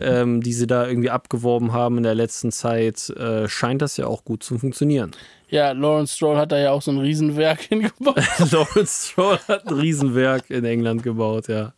ähm, 0.00 0.40
die 0.40 0.54
sie 0.54 0.66
da 0.66 0.88
irgendwie 0.88 1.10
abgeworben 1.10 1.74
haben 1.74 1.98
in 1.98 2.04
der 2.04 2.14
letzten 2.14 2.52
Zeit, 2.52 3.10
äh, 3.10 3.48
scheint 3.50 3.82
das 3.82 3.98
ja 3.98 4.06
auch 4.06 4.24
gut 4.24 4.42
zu 4.42 4.58
funktionieren. 4.58 5.10
Ja, 5.50 5.72
Lawrence 5.72 6.14
Stroll 6.14 6.36
hat 6.36 6.52
da 6.52 6.58
ja 6.58 6.72
auch 6.72 6.82
so 6.82 6.90
ein 6.90 6.98
Riesenwerk 6.98 7.60
hingebaut. 7.68 8.16
Lawrence 8.52 9.08
Stroll 9.10 9.38
hat 9.48 9.66
ein 9.66 9.74
Riesenwerk 9.74 10.50
in 10.50 10.64
England 10.64 11.02
gebaut, 11.02 11.48
ja. 11.48 11.72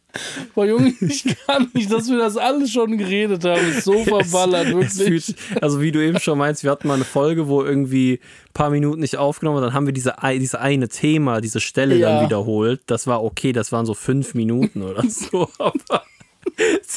Boah, 0.56 0.66
Junge, 0.66 0.92
ich 1.02 1.24
kann 1.46 1.68
nicht, 1.72 1.92
dass 1.92 2.08
wir 2.10 2.18
das 2.18 2.36
alles 2.36 2.72
schon 2.72 2.98
geredet 2.98 3.44
haben. 3.44 3.60
Ist 3.70 3.84
so 3.84 3.92
verballert, 4.04 4.66
Es 4.84 4.98
wirklich. 4.98 5.24
fühlt, 5.36 5.62
also 5.62 5.80
wie 5.80 5.92
du 5.92 6.04
eben 6.04 6.18
schon 6.18 6.36
meinst, 6.36 6.64
wir 6.64 6.72
hatten 6.72 6.88
mal 6.88 6.94
eine 6.94 7.04
Folge, 7.04 7.46
wo 7.46 7.62
irgendwie 7.62 8.14
ein 8.14 8.52
paar 8.52 8.70
Minuten 8.70 9.00
nicht 9.02 9.16
aufgenommen 9.18 9.58
und 9.58 9.62
dann 9.62 9.72
haben 9.72 9.86
wir 9.86 9.92
diese, 9.92 10.20
ei- 10.20 10.38
diese 10.38 10.60
eine 10.60 10.88
Thema, 10.88 11.40
diese 11.40 11.60
Stelle 11.60 11.94
Ja. 11.94 12.10
dann 12.16 12.24
wiederholt. 12.26 12.80
Das 12.86 13.06
war 13.06 13.22
okay, 13.22 13.52
das 13.52 13.70
waren 13.70 13.86
so 13.86 13.94
fünf 13.94 14.34
Minuten 14.34 14.82
oder 14.82 15.04
so, 15.08 15.48
aber 15.58 16.02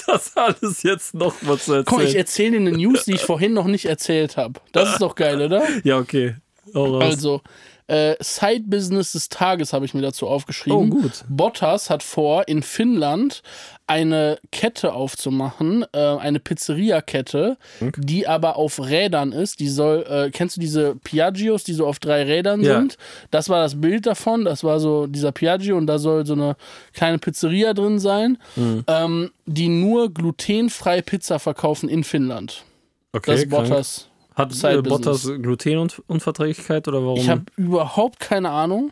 das 0.07 0.35
alles 0.35 0.81
jetzt 0.81 1.13
noch 1.13 1.39
mal 1.43 1.59
zu 1.59 1.73
erzählen. 1.73 1.85
Komm, 1.85 2.01
ich 2.01 2.15
erzähle 2.15 2.51
dir 2.59 2.67
eine 2.67 2.71
News, 2.71 3.05
die 3.05 3.13
ich 3.13 3.21
vorhin 3.21 3.53
noch 3.53 3.67
nicht 3.67 3.85
erzählt 3.85 4.37
habe. 4.37 4.59
Das 4.71 4.93
ist 4.93 5.01
doch 5.01 5.13
geil, 5.13 5.39
oder? 5.39 5.61
ja, 5.83 5.99
okay. 5.99 6.35
Also, 6.73 7.41
äh, 7.87 8.15
Side-Business 8.21 9.11
des 9.11 9.27
Tages 9.27 9.73
habe 9.73 9.83
ich 9.85 9.93
mir 9.93 10.01
dazu 10.01 10.27
aufgeschrieben. 10.27 10.77
Oh, 10.93 11.01
gut. 11.01 11.25
Bottas 11.27 11.89
hat 11.89 12.01
vor, 12.01 12.47
in 12.47 12.63
Finnland 12.63 13.41
eine 13.87 14.39
Kette 14.53 14.93
aufzumachen, 14.93 15.85
äh, 15.91 15.97
eine 15.99 16.39
Pizzeria-Kette, 16.39 17.57
die 17.97 18.25
aber 18.27 18.55
auf 18.55 18.79
Rädern 18.79 19.33
ist. 19.33 19.59
Die 19.59 19.67
soll, 19.67 20.05
äh, 20.09 20.31
kennst 20.31 20.55
du 20.55 20.61
diese 20.61 20.95
Piaggios, 21.03 21.65
die 21.65 21.73
so 21.73 21.85
auf 21.85 21.99
drei 21.99 22.23
Rädern 22.23 22.61
Ja. 22.61 22.79
sind? 22.79 22.97
Das 23.31 23.49
war 23.49 23.61
das 23.61 23.79
Bild 23.81 24.05
davon. 24.05 24.45
Das 24.45 24.63
war 24.63 24.79
so 24.79 25.05
dieser 25.05 25.33
Piaggio 25.33 25.75
und 25.77 25.87
da 25.87 25.99
soll 25.99 26.25
so 26.25 26.33
eine 26.33 26.55
kleine 26.93 27.17
Pizzeria 27.19 27.73
drin 27.73 27.99
sein, 27.99 28.37
Mhm. 28.55 28.83
ähm, 28.87 29.31
die 29.45 29.67
nur 29.67 30.13
glutenfrei 30.13 31.01
Pizza 31.01 31.37
verkaufen 31.39 31.89
in 31.89 32.05
Finnland. 32.05 32.63
okay, 33.11 33.31
das 33.31 33.43
ist 33.43 33.49
krank. 33.51 34.12
Hat 34.35 34.51
äh, 34.51 34.55
Side-Business. 34.55 35.23
Bottas 35.23 35.41
Glutenunverträglichkeit 35.41 36.87
oder 36.87 37.03
warum? 37.03 37.17
Ich 37.19 37.29
habe 37.29 37.43
überhaupt 37.57 38.19
keine 38.19 38.49
Ahnung. 38.51 38.91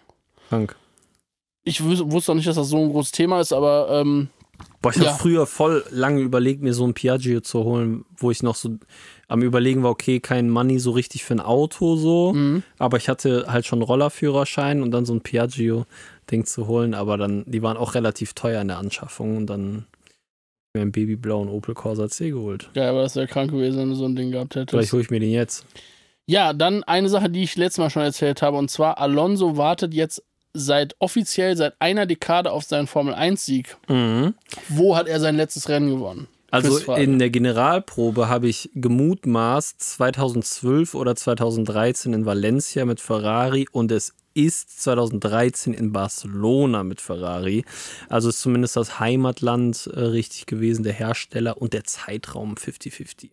krank. 0.49 0.75
Ich 1.63 1.79
wus- 1.81 2.09
wusste 2.11 2.31
auch 2.31 2.35
nicht, 2.35 2.47
dass 2.47 2.55
das 2.55 2.69
so 2.69 2.77
ein 2.77 2.89
großes 2.89 3.11
Thema 3.11 3.39
ist, 3.39 3.53
aber 3.53 3.89
ähm, 4.01 4.29
Boah, 4.81 4.89
ich 4.91 4.97
habe 4.97 5.05
Ja. 5.07 5.13
früher 5.13 5.45
voll 5.47 5.83
lange 5.91 6.21
überlegt, 6.21 6.61
mir 6.61 6.73
so 6.73 6.85
ein 6.85 6.93
Piaggio 6.93 7.41
zu 7.41 7.63
holen, 7.63 8.05
wo 8.17 8.29
ich 8.31 8.41
noch 8.43 8.55
so 8.55 8.77
am 9.27 9.41
überlegen 9.43 9.81
war, 9.83 9.91
okay, 9.91 10.19
kein 10.19 10.49
Money 10.49 10.77
so 10.79 10.91
richtig 10.91 11.23
für 11.23 11.35
ein 11.35 11.39
Auto 11.39 11.95
so, 11.95 12.33
Mhm. 12.33 12.63
aber 12.79 12.97
ich 12.97 13.07
hatte 13.09 13.45
halt 13.47 13.65
schon 13.65 13.81
Rollerführerschein 13.81 14.81
und 14.83 14.91
dann 14.91 15.05
so 15.05 15.13
ein 15.13 15.21
Piaggio-Ding 15.21 16.45
zu 16.45 16.67
holen, 16.67 16.93
aber 16.93 17.17
dann, 17.17 17.43
die 17.47 17.61
waren 17.63 17.77
auch 17.77 17.93
relativ 17.95 18.33
teuer 18.33 18.61
in 18.61 18.67
der 18.67 18.77
Anschaffung 18.79 19.37
und 19.37 19.47
dann 19.47 19.85
mir 20.73 20.81
einen 20.81 20.91
babyblauen 20.91 21.49
Opel 21.49 21.73
Corsa 21.75 22.07
C 22.09 22.29
geholt. 22.29 22.69
ja, 22.73 22.89
aber 22.89 23.03
das 23.03 23.15
wäre 23.15 23.27
krank 23.27 23.51
gewesen, 23.51 23.77
wenn 23.79 23.89
du 23.89 23.95
so 23.95 24.05
ein 24.05 24.15
Ding 24.15 24.31
gehabt 24.31 24.53
Vielleicht 24.53 24.71
hättest. 24.73 24.93
hole 24.93 25.01
ich 25.01 25.09
mir 25.09 25.19
den 25.19 25.31
jetzt. 25.31 25.65
Ja, 26.27 26.53
dann 26.53 26.83
eine 26.83 27.09
Sache, 27.09 27.29
die 27.29 27.43
ich 27.43 27.55
letztes 27.57 27.79
Mal 27.79 27.89
schon 27.89 28.03
erzählt 28.03 28.41
habe, 28.41 28.57
und 28.57 28.69
zwar 28.71 28.97
Alonso 28.99 29.57
wartet 29.57 29.93
jetzt 29.93 30.23
seit 30.53 30.95
offiziell 30.99 31.55
seit 31.57 31.73
einer 31.79 32.05
Dekade 32.05 32.51
auf 32.51 32.63
seinen 32.63 32.87
Formel 32.87 33.13
1-Sieg. 33.13 33.77
Mhm. 33.89 34.33
Wo 34.69 34.95
hat 34.95 35.07
er 35.07 35.19
sein 35.19 35.35
letztes 35.35 35.67
Rennen 35.69 35.89
gewonnen? 35.89 36.27
Also 36.51 36.77
in 36.93 37.17
der 37.17 37.29
Generalprobe 37.29 38.27
habe 38.27 38.49
ich 38.49 38.69
gemutmaßt 38.75 39.81
2012 39.81 40.95
oder 40.95 41.15
2013 41.15 42.13
in 42.13 42.25
Valencia 42.25 42.85
mit 42.85 42.99
Ferrari 42.99 43.67
und 43.71 43.91
es 43.91 44.13
ist 44.33 44.81
2013 44.83 45.73
in 45.73 45.91
Barcelona 45.91 46.83
mit 46.83 47.01
Ferrari. 47.01 47.65
Also 48.09 48.29
ist 48.29 48.41
zumindest 48.41 48.75
das 48.75 48.99
Heimatland 48.99 49.89
äh, 49.93 49.99
richtig 49.99 50.45
gewesen, 50.45 50.83
der 50.83 50.93
Hersteller 50.93 51.61
und 51.61 51.73
der 51.73 51.85
Zeitraum 51.85 52.55
50-50. 52.55 53.29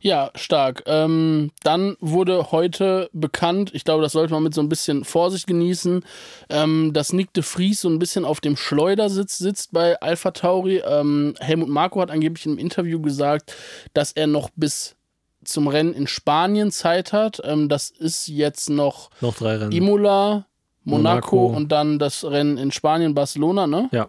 Ja, 0.00 0.30
stark. 0.34 0.82
Ähm, 0.86 1.50
dann 1.62 1.96
wurde 2.00 2.50
heute 2.52 3.08
bekannt, 3.12 3.70
ich 3.74 3.84
glaube, 3.84 4.02
das 4.02 4.12
sollte 4.12 4.32
man 4.32 4.42
mit 4.42 4.54
so 4.54 4.60
ein 4.60 4.68
bisschen 4.68 5.04
Vorsicht 5.04 5.46
genießen, 5.46 6.04
ähm, 6.50 6.92
dass 6.92 7.12
Nick 7.12 7.32
de 7.32 7.42
Vries 7.42 7.80
so 7.80 7.88
ein 7.88 7.98
bisschen 7.98 8.24
auf 8.24 8.40
dem 8.40 8.56
Schleudersitz 8.56 9.38
sitzt 9.38 9.72
bei 9.72 10.00
Alpha 10.00 10.30
Tauri. 10.30 10.82
Ähm, 10.86 11.34
Helmut 11.40 11.68
Marko 11.68 12.00
hat 12.00 12.10
angeblich 12.10 12.46
im 12.46 12.58
Interview 12.58 13.00
gesagt, 13.00 13.54
dass 13.94 14.12
er 14.12 14.26
noch 14.26 14.50
bis 14.54 14.96
zum 15.44 15.68
Rennen 15.68 15.94
in 15.94 16.06
Spanien 16.06 16.70
Zeit 16.70 17.12
hat. 17.12 17.40
Ähm, 17.44 17.68
das 17.68 17.90
ist 17.90 18.28
jetzt 18.28 18.68
noch 18.68 19.10
Noch 19.20 19.36
drei 19.36 19.56
Rennen. 19.56 19.72
Imola, 19.72 20.46
Monaco, 20.86 21.36
Monaco. 21.36 21.56
und 21.56 21.72
dann 21.72 21.98
das 21.98 22.24
Rennen 22.24 22.58
in 22.58 22.70
Spanien, 22.70 23.12
Barcelona, 23.12 23.66
ne? 23.66 23.88
Ja. 23.90 24.08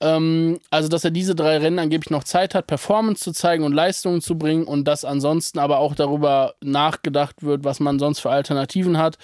Ähm, 0.00 0.60
also, 0.70 0.88
dass 0.88 1.04
er 1.04 1.10
diese 1.10 1.34
drei 1.34 1.58
Rennen 1.58 1.80
angeblich 1.80 2.10
noch 2.10 2.22
Zeit 2.22 2.54
hat, 2.54 2.68
Performance 2.68 3.22
zu 3.22 3.32
zeigen 3.32 3.64
und 3.64 3.72
Leistungen 3.72 4.20
zu 4.20 4.38
bringen 4.38 4.64
und 4.64 4.86
dass 4.86 5.04
ansonsten 5.04 5.58
aber 5.58 5.78
auch 5.78 5.96
darüber 5.96 6.54
nachgedacht 6.62 7.42
wird, 7.42 7.64
was 7.64 7.80
man 7.80 7.98
sonst 7.98 8.20
für 8.20 8.30
Alternativen 8.30 8.98
hat. 8.98 9.18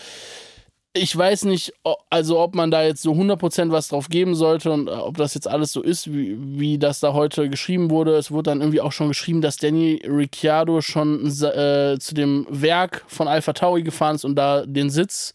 Ich 0.92 1.16
weiß 1.16 1.44
nicht, 1.44 1.72
also 2.10 2.40
ob 2.40 2.56
man 2.56 2.72
da 2.72 2.82
jetzt 2.82 3.02
so 3.02 3.12
100% 3.12 3.70
was 3.70 3.88
drauf 3.88 4.08
geben 4.08 4.34
sollte 4.34 4.72
und 4.72 4.88
äh, 4.88 4.90
ob 4.90 5.16
das 5.18 5.34
jetzt 5.34 5.46
alles 5.46 5.70
so 5.70 5.80
ist, 5.80 6.12
wie, 6.12 6.36
wie 6.40 6.78
das 6.78 6.98
da 6.98 7.12
heute 7.12 7.48
geschrieben 7.48 7.90
wurde. 7.90 8.16
Es 8.16 8.32
wurde 8.32 8.50
dann 8.50 8.60
irgendwie 8.60 8.80
auch 8.80 8.90
schon 8.90 9.06
geschrieben, 9.06 9.40
dass 9.40 9.58
Danny 9.58 10.02
Ricciardo 10.04 10.80
schon 10.80 11.26
äh, 11.26 11.96
zu 12.00 12.14
dem 12.14 12.44
Werk 12.50 13.04
von 13.06 13.28
Alpha 13.28 13.52
Tauri 13.52 13.84
gefahren 13.84 14.16
ist 14.16 14.24
und 14.24 14.34
da 14.34 14.66
den 14.66 14.90
Sitz 14.90 15.34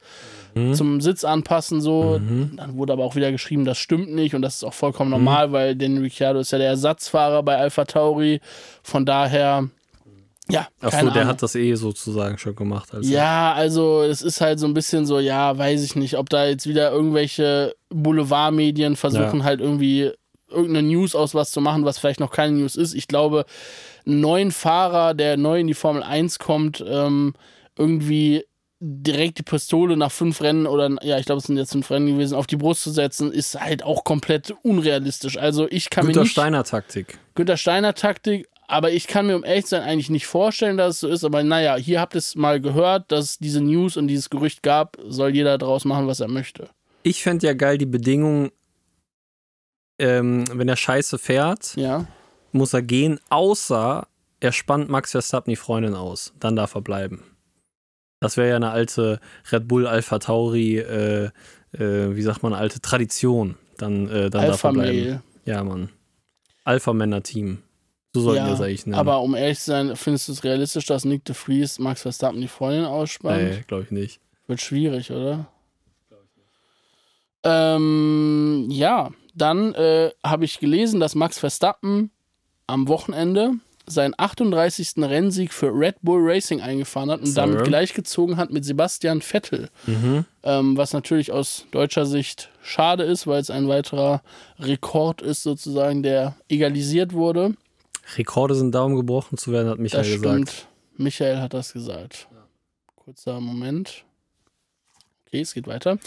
zum 0.74 1.02
Sitz 1.02 1.24
anpassen 1.24 1.82
so. 1.82 2.20
Dann 2.20 2.76
wurde 2.78 2.94
aber 2.94 3.04
auch 3.04 3.16
wieder 3.16 3.32
geschrieben, 3.32 3.66
das 3.66 3.78
stimmt 3.78 4.14
nicht 4.14 4.36
und 4.36 4.42
das 4.42 4.56
ist 4.56 4.64
auch 4.64 4.74
vollkommen 4.74 5.10
normal, 5.12 5.52
weil 5.52 5.76
Danny 5.76 6.00
Ricciardo 6.00 6.40
ist 6.40 6.52
ja 6.52 6.58
der 6.58 6.68
Ersatzfahrer 6.68 7.44
bei 7.44 7.58
Alpha 7.58 7.86
Tauri. 7.86 8.40
Von 8.84 9.06
daher, 9.06 9.70
ja, 10.50 10.68
Achso, 10.82 11.10
der 11.10 11.26
hat 11.26 11.42
das 11.42 11.56
eh 11.56 11.74
sozusagen 11.76 12.38
schon 12.38 12.56
gemacht. 12.56 12.94
Also. 12.94 13.12
Ja, 13.12 13.54
also 13.54 14.04
es 14.04 14.22
ist 14.22 14.42
halt 14.42 14.60
so 14.60 14.68
ein 14.68 14.74
bisschen 14.74 15.06
so, 15.06 15.20
ja, 15.20 15.58
weiß 15.58 15.84
ich 15.84 15.96
nicht, 15.96 16.18
ob 16.18 16.30
da 16.30 16.46
jetzt 16.46 16.68
wieder 16.68 16.92
irgendwelche 16.92 17.76
Boulevardmedien 17.90 18.96
versuchen 18.96 19.40
Ja. 19.40 19.46
halt 19.46 19.62
irgendwie 19.62 20.12
irgendeine 20.50 20.88
News 20.88 21.16
aus 21.16 21.34
was 21.34 21.52
zu 21.52 21.62
machen, 21.62 21.86
was 21.86 21.98
vielleicht 21.98 22.20
noch 22.20 22.32
keine 22.32 22.58
News 22.58 22.76
ist. 22.76 22.94
Ich 22.94 23.08
glaube, 23.08 23.46
einen 24.06 24.20
neuen 24.20 24.52
Fahrer, 24.52 25.14
der 25.14 25.38
neu 25.38 25.60
in 25.62 25.68
die 25.68 25.74
Formel 25.74 26.04
1 26.04 26.40
kommt, 26.40 26.84
ähm, 26.88 27.34
irgendwie 27.78 28.44
direkt 28.86 29.38
die 29.38 29.44
Pistole 29.44 29.96
nach 29.96 30.12
fünf 30.12 30.42
Rennen 30.42 30.68
oder 30.68 30.90
ja, 31.04 31.18
ich 31.18 31.26
glaube, 31.26 31.40
es 31.40 31.46
sind 31.46 31.56
jetzt 31.58 31.72
fünf 31.72 31.90
Rennen 31.90 32.08
gewesen, 32.08 32.36
auf 32.36 32.48
die 32.48 32.58
Brust 32.58 32.84
zu 32.84 32.92
setzen, 32.92 33.32
ist 33.32 33.58
halt 33.60 33.82
auch 33.82 34.04
komplett 34.04 34.54
unrealistisch. 34.64 35.38
Also 35.38 35.68
ich 35.70 35.90
kann 35.90 36.06
Günter 36.06 36.20
mir 36.20 36.24
nicht 36.24 36.34
Steiner 36.34 36.64
Taktik. 36.66 37.18
Günter 37.36 37.56
Steiner 37.56 37.94
Taktik, 37.94 38.48
aber 38.68 38.92
ich 38.92 39.08
kann 39.08 39.28
mir 39.28 39.38
um 39.38 39.46
ehrlich 39.46 39.64
zu 39.66 39.70
sein 39.72 39.84
eigentlich 39.84 40.10
nicht 40.10 40.28
vorstellen, 40.28 40.76
dass 40.76 40.96
es 40.96 41.00
so 41.00 41.08
ist. 41.08 41.24
Aber 41.24 41.44
naja, 41.44 41.78
hier 41.78 42.02
habt 42.02 42.14
ihr 42.16 42.20
es 42.20 42.36
mal 42.36 42.60
gehört, 42.60 43.10
dass 43.12 43.26
es 43.26 43.38
diese 43.40 43.62
News 43.62 43.96
und 43.96 44.08
dieses 44.08 44.30
Gerücht 44.30 44.64
gab, 44.64 44.98
soll 45.08 45.34
jeder 45.34 45.58
draus 45.58 45.86
machen, 45.86 46.08
was 46.08 46.20
er 46.20 46.28
möchte. 46.28 46.70
Ich 47.04 47.24
fände 47.24 47.48
ja 47.48 47.54
geil 47.54 47.78
die 47.78 47.86
Bedingung, 47.86 48.52
ähm, 50.00 50.44
wenn 50.52 50.68
er 50.68 50.76
scheiße 50.78 51.18
fährt, 51.20 51.76
Ja. 51.76 52.06
muss 52.52 52.74
er 52.74 52.82
gehen, 52.82 53.20
außer 53.30 54.08
er 54.40 54.52
spannt 54.52 54.90
Max 54.90 55.12
Verstappen 55.12 55.52
die 55.52 55.56
Freundin 55.56 55.94
aus. 55.96 56.34
Dann 56.40 56.56
darf 56.58 56.76
er 56.76 56.82
bleiben. 56.82 57.24
Das 58.24 58.38
wäre 58.38 58.50
ja 58.50 58.56
eine 58.56 58.72
alte 58.72 59.20
Red 59.52 59.68
Bull 59.68 59.86
Alpha 59.88 60.18
Tauri, 60.20 60.78
äh, 60.78 61.26
äh, 61.74 62.16
wie 62.16 62.22
sagt 62.22 62.42
man, 62.44 62.54
alte 62.54 62.80
Tradition. 62.82 63.56
Dann, 63.78 64.08
äh, 64.10 64.30
dann 64.30 64.42
Alpha 64.46 64.70
er 64.70 64.74
bleiben. 64.74 64.98
Mail. 64.98 65.22
Ja, 65.46 65.64
Mann. 65.64 65.90
Alpha-Männer-Team. 66.64 67.62
So 68.14 68.22
sollten 68.22 68.44
wir 68.44 68.48
Ja, 68.50 68.54
es 68.54 68.62
eigentlich 68.62 68.86
nennen. 68.86 69.00
aber 69.00 69.20
um 69.22 69.36
ehrlich 69.36 69.60
zu 69.60 69.66
sein, 69.72 69.96
findest 69.96 70.28
du 70.28 70.32
es 70.34 70.44
realistisch, 70.44 70.86
dass 70.86 71.04
Nick 71.04 71.26
de 71.26 71.36
Vries 71.36 71.80
Max 71.80 72.04
Verstappen 72.04 72.40
die 72.40 72.48
Freundin 72.48 72.86
ausspannt? 72.86 73.44
nee, 73.44 73.64
glaube 73.68 73.84
ich 73.84 73.92
nicht. 73.92 74.20
Wird 74.48 74.62
schwierig, 74.62 75.12
oder? 75.12 75.48
Ähm, 77.44 78.68
ja, 78.70 79.12
dann 79.36 79.74
äh, 79.74 80.12
habe 80.24 80.46
ich 80.46 80.60
gelesen, 80.60 81.00
dass 81.00 81.16
Max 81.16 81.40
Verstappen 81.40 82.12
am 82.68 82.88
Wochenende 82.88 83.54
seinen 83.86 84.14
38. 84.18 84.94
Rennsieg 84.98 85.52
für 85.54 85.68
Red 85.68 85.96
Bull 86.02 86.22
Racing 86.24 86.62
eingefahren 86.62 87.12
hat 87.12 87.20
und 87.20 87.28
Sir. 87.28 87.42
damit 87.42 87.64
gleichgezogen 87.66 88.38
hat 88.38 88.52
mit 88.52 88.64
Sebastian 88.66 89.22
Vettel. 89.22 89.70
Mhm. 89.86 90.26
Ähm, 90.44 90.78
was 90.78 90.94
natürlich 90.94 91.32
aus 91.32 91.66
deutscher 91.72 92.06
Sicht 92.06 92.50
schade 92.62 93.04
ist, 93.04 93.28
weil 93.28 93.42
es 93.42 93.50
ein 93.50 93.68
weiterer 93.68 94.22
Rekord 94.60 95.22
ist, 95.22 95.44
sozusagen, 95.44 96.04
der 96.04 96.36
egalisiert 96.50 97.14
wurde. 97.14 97.56
Rekorde 98.18 98.56
sind 98.56 98.74
Daumen 98.74 98.96
gebrochen 98.96 99.38
zu 99.38 99.52
werden, 99.52 99.70
hat 99.70 99.80
Michael 99.80 100.04
Das 100.04 100.12
gesagt. 100.22 100.50
stimmt. 100.50 100.68
Michael 100.98 101.38
hat 101.40 101.54
das 101.54 101.74
gesagt. 101.74 102.28
Kurzer 102.96 103.40
Moment. 103.40 104.06
Okay, 105.34 105.42
es 105.42 105.56
geht 105.56 105.66
weiter. 105.66 105.98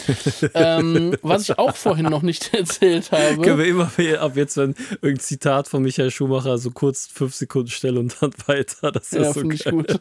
ähm, 0.53 1.17
was 1.21 1.41
ich 1.49 1.59
auch 1.59 1.75
vorhin 1.75 2.05
noch 2.05 2.21
nicht 2.21 2.53
erzählt 2.53 3.09
Können 3.09 3.39
habe. 3.41 3.57
wir 3.57 3.65
immer 3.65 3.91
ab 4.21 4.37
jetzt, 4.37 4.55
wenn 4.55 4.73
irgendein 5.01 5.19
Zitat 5.19 5.67
von 5.67 5.83
Michael 5.83 6.11
Schumacher 6.11 6.57
so 6.57 6.71
kurz 6.71 7.07
fünf 7.07 7.35
Sekunden 7.35 7.67
Stelle 7.67 7.99
und 7.99 8.15
dann 8.21 8.31
weiter. 8.45 8.93
Das 8.93 9.11
ist 9.11 9.19
Ja, 9.21 9.33
so 9.33 9.41
finde 9.41 9.55
ich 9.55 9.65
gut. 9.65 9.99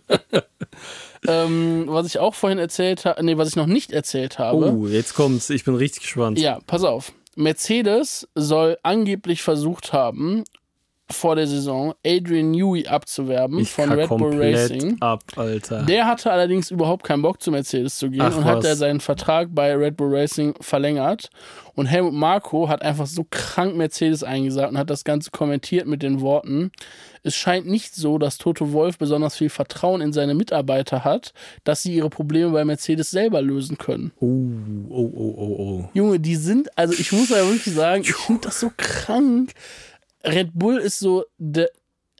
ähm, 1.26 1.86
was 1.88 2.06
ich 2.06 2.20
auch 2.20 2.36
vorhin 2.36 2.60
erzählt 2.60 3.04
habe, 3.04 3.24
nee, 3.24 3.36
was 3.36 3.48
ich 3.48 3.56
noch 3.56 3.66
nicht 3.66 3.90
erzählt 3.90 4.38
habe. 4.38 4.70
Oh, 4.72 4.86
jetzt 4.86 5.14
kommt's. 5.14 5.50
Ich 5.50 5.64
bin 5.64 5.74
richtig 5.74 6.02
gespannt. 6.02 6.38
Ja, 6.38 6.60
pass 6.68 6.84
auf. 6.84 7.12
Mercedes 7.34 8.28
soll 8.36 8.78
angeblich 8.84 9.42
versucht 9.42 9.92
haben, 9.92 10.44
vor 11.10 11.36
der 11.36 11.46
Saison 11.46 11.94
Adrian 12.04 12.50
Newey 12.50 12.86
abzuwerben 12.86 13.60
ich 13.60 13.70
von 13.70 13.92
Red 13.92 14.08
Bull 14.08 14.42
Racing. 14.42 14.96
ab, 15.00 15.22
Alter. 15.36 15.84
Der 15.84 16.06
hatte 16.06 16.32
allerdings 16.32 16.70
überhaupt 16.72 17.04
keinen 17.04 17.22
Bock 17.22 17.40
zu 17.40 17.52
Mercedes 17.52 17.96
zu 17.96 18.10
gehen 18.10 18.22
Ach, 18.22 18.36
und 18.36 18.44
hat 18.44 18.64
er 18.64 18.74
seinen 18.74 18.98
Vertrag 19.00 19.48
bei 19.52 19.74
Red 19.74 19.96
Bull 19.96 20.14
Racing 20.14 20.54
verlängert. 20.60 21.30
Und 21.74 21.86
Helmut 21.86 22.14
Marko 22.14 22.68
hat 22.68 22.82
einfach 22.82 23.06
so 23.06 23.24
krank 23.30 23.76
Mercedes 23.76 24.24
eingesagt 24.24 24.70
und 24.70 24.78
hat 24.78 24.90
das 24.90 25.04
Ganze 25.04 25.30
kommentiert 25.30 25.86
mit 25.86 26.02
den 26.02 26.20
Worten: 26.20 26.72
Es 27.22 27.36
scheint 27.36 27.66
nicht 27.66 27.94
so, 27.94 28.18
dass 28.18 28.38
Toto 28.38 28.72
Wolf 28.72 28.98
besonders 28.98 29.36
viel 29.36 29.50
Vertrauen 29.50 30.00
in 30.00 30.12
seine 30.12 30.34
Mitarbeiter 30.34 31.04
hat, 31.04 31.32
dass 31.62 31.82
sie 31.82 31.94
ihre 31.94 32.10
Probleme 32.10 32.50
bei 32.50 32.64
Mercedes 32.64 33.10
selber 33.10 33.42
lösen 33.42 33.78
können. 33.78 34.10
oh, 34.20 34.26
oh, 34.90 35.12
oh, 35.14 35.34
oh, 35.36 35.56
oh. 35.58 35.88
Junge, 35.94 36.18
die 36.18 36.36
sind, 36.36 36.76
also 36.76 36.94
ich 36.94 37.12
muss 37.12 37.28
ja 37.28 37.46
wirklich 37.46 37.74
sagen, 37.74 38.02
ich 38.02 38.14
finde 38.14 38.40
das 38.42 38.58
so 38.58 38.72
krank. 38.76 39.52
Red 40.26 40.50
Bull 40.54 40.78
ist 40.78 40.98
so, 40.98 41.24
de, 41.38 41.68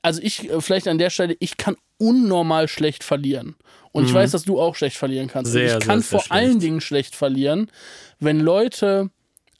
also 0.02 0.20
ich, 0.22 0.50
äh, 0.50 0.60
vielleicht 0.60 0.88
an 0.88 0.98
der 0.98 1.10
Stelle, 1.10 1.36
ich 1.40 1.56
kann 1.56 1.76
unnormal 1.98 2.68
schlecht 2.68 3.04
verlieren. 3.04 3.56
Und 3.92 4.04
ich 4.04 4.12
weiß, 4.12 4.32
dass 4.32 4.44
du 4.44 4.60
auch 4.60 4.74
schlecht 4.74 4.98
verlieren 4.98 5.26
kannst. 5.26 5.52
Mhm. 5.52 5.58
Sehr, 5.58 5.78
ich 5.78 5.86
kann 5.86 6.02
sehr, 6.02 6.10
sehr 6.10 6.20
vor 6.20 6.32
allen 6.32 6.50
schlecht. 6.50 6.62
Dingen 6.62 6.80
schlecht 6.82 7.16
verlieren, 7.16 7.70
wenn 8.20 8.40
Leute 8.40 9.10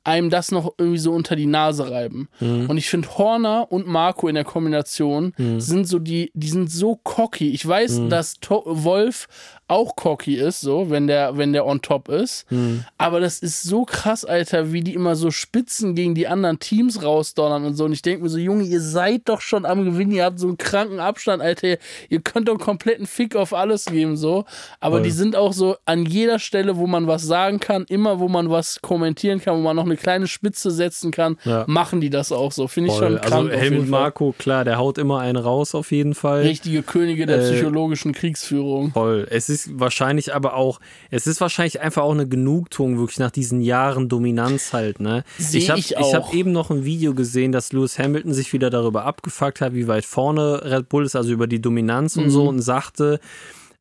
einem 0.07 0.31
das 0.31 0.53
noch 0.53 0.75
irgendwie 0.79 0.99
so 0.99 1.13
unter 1.13 1.35
die 1.37 1.47
Nase 1.47 1.91
reiben. 1.91 2.29
Mhm. 2.41 2.71
Und 2.71 2.77
ich 2.77 2.89
finde 2.89 3.09
Horner 3.19 3.67
und 3.71 3.87
Marco 3.87 4.29
in 4.29 4.35
der 4.37 4.45
Kombination 4.45 5.33
sind 5.59 5.87
so 5.89 5.99
die, 5.99 6.31
die 6.35 6.49
sind 6.49 6.71
so 6.71 6.97
cocky. 7.03 7.51
Ich 7.51 7.67
weiß, 7.67 7.99
Mhm. 7.99 8.09
dass 8.11 8.35
to 8.41 8.63
Wolf 8.65 9.27
auch 9.69 9.97
cocky 9.97 10.37
ist, 10.37 10.61
so, 10.61 10.91
wenn 10.91 11.09
der, 11.09 11.37
wenn 11.39 11.53
der 11.53 11.67
on 11.67 11.83
top 11.83 12.09
ist. 12.09 12.49
Mhm. 12.53 12.85
Aber 12.99 13.19
das 13.19 13.41
ist 13.41 13.63
so 13.65 13.85
krass, 13.85 14.25
Alter, 14.25 14.73
wie 14.73 14.81
die 14.81 14.95
immer 14.95 15.17
so 15.17 15.33
Spitzen 15.33 15.97
gegen 15.97 16.15
die 16.15 16.29
anderen 16.29 16.61
Teams 16.61 17.03
rausdonnern 17.03 17.65
und 17.65 17.75
so. 17.75 17.85
Und 17.87 17.93
ich 17.93 18.03
denke 18.03 18.23
mir 18.23 18.29
so, 18.29 18.39
Junge, 18.39 18.63
ihr 18.63 18.81
seid 18.81 19.23
doch 19.29 19.41
schon 19.41 19.67
am 19.67 19.85
Gewinn, 19.85 20.13
ihr 20.13 20.25
habt 20.25 20.39
so 20.39 20.47
einen 20.47 20.57
kranken 20.57 21.01
Abstand, 21.01 21.43
Alter. 21.43 21.79
Ihr 22.09 22.21
könnt 22.21 22.47
doch 22.47 22.53
einen 22.53 22.61
kompletten 22.61 23.07
Fick 23.07 23.35
auf 23.35 23.53
alles 23.53 23.87
geben, 23.87 24.17
so. 24.17 24.45
Aber 24.79 24.97
Voll. 24.99 25.03
die 25.03 25.11
sind 25.11 25.35
auch 25.35 25.53
so 25.53 25.75
an 25.85 26.07
jeder 26.07 26.39
Stelle, 26.39 26.77
wo 26.77 26.87
man 26.87 27.09
was 27.09 27.23
sagen 27.25 27.59
kann, 27.59 27.87
immer 27.89 28.21
wo 28.21 28.29
man 28.29 28.49
was 28.51 28.81
kommentieren 28.83 29.41
kann, 29.41 29.57
wo 29.57 29.61
man 29.63 29.75
noch 29.75 29.85
eine 29.85 29.96
kleine 29.97 30.27
Spitze 30.27 30.71
setzen 30.71 31.11
kann, 31.11 31.37
Ja. 31.45 31.65
machen 31.67 32.01
die 32.01 32.11
das 32.11 32.33
auch 32.33 32.53
so. 32.53 32.69
Finde 32.69 32.91
ich 32.91 32.97
Voll. 32.99 33.13
schon 33.13 33.17
krank. 33.21 33.25
Also 33.33 33.37
auf 33.49 33.63
jeden 33.63 33.73
Helmut. 33.75 33.89
Marko, 33.89 34.35
klar, 34.39 34.65
der 34.65 34.79
haut 34.79 34.99
immer 34.99 35.21
einen 35.21 35.37
raus 35.37 35.75
auf 35.75 35.93
jeden 35.93 36.15
Fall. 36.15 36.43
Richtige 36.43 36.83
Könige 36.83 37.27
der 37.27 37.39
Äh, 37.39 37.53
psychologischen 37.53 38.13
Kriegsführung. 38.13 38.93
Voll. 38.93 39.27
Es 39.31 39.49
ist 39.49 39.79
wahrscheinlich 39.79 40.35
aber 40.35 40.55
auch, 40.55 40.81
es 41.11 41.27
ist 41.27 41.41
wahrscheinlich 41.41 41.81
einfach 41.81 42.03
auch 42.03 42.13
eine 42.13 42.27
Genugtuung, 42.29 42.99
wirklich 42.99 43.19
nach 43.19 43.31
diesen 43.31 43.61
Jahren 43.61 44.09
Dominanz 44.09 44.73
halt, 44.73 45.01
ne? 45.01 45.25
Seh 45.39 45.59
ich 45.59 45.71
habe 45.71 45.79
ich 45.81 45.93
ich 45.93 46.15
hab 46.15 46.33
eben 46.35 46.53
noch 46.53 46.71
ein 46.71 46.85
Video 46.85 47.15
gesehen, 47.15 47.53
dass 47.53 47.73
Lewis 47.73 47.99
Hamilton 47.99 48.33
sich 48.35 48.53
wieder 48.53 48.71
darüber 48.71 49.05
abgefuckt 49.05 49.61
hat, 49.61 49.75
wie 49.75 49.89
weit 49.89 50.05
vorne 50.05 50.63
Red 50.65 50.89
Bull 50.89 51.05
ist, 51.05 51.17
also 51.17 51.33
über 51.33 51.47
die 51.47 51.61
Dominanz 51.61 52.17
und 52.17 52.25
Mhm. 52.27 52.31
so 52.31 52.49
und 52.49 52.61
sagte, 52.61 53.21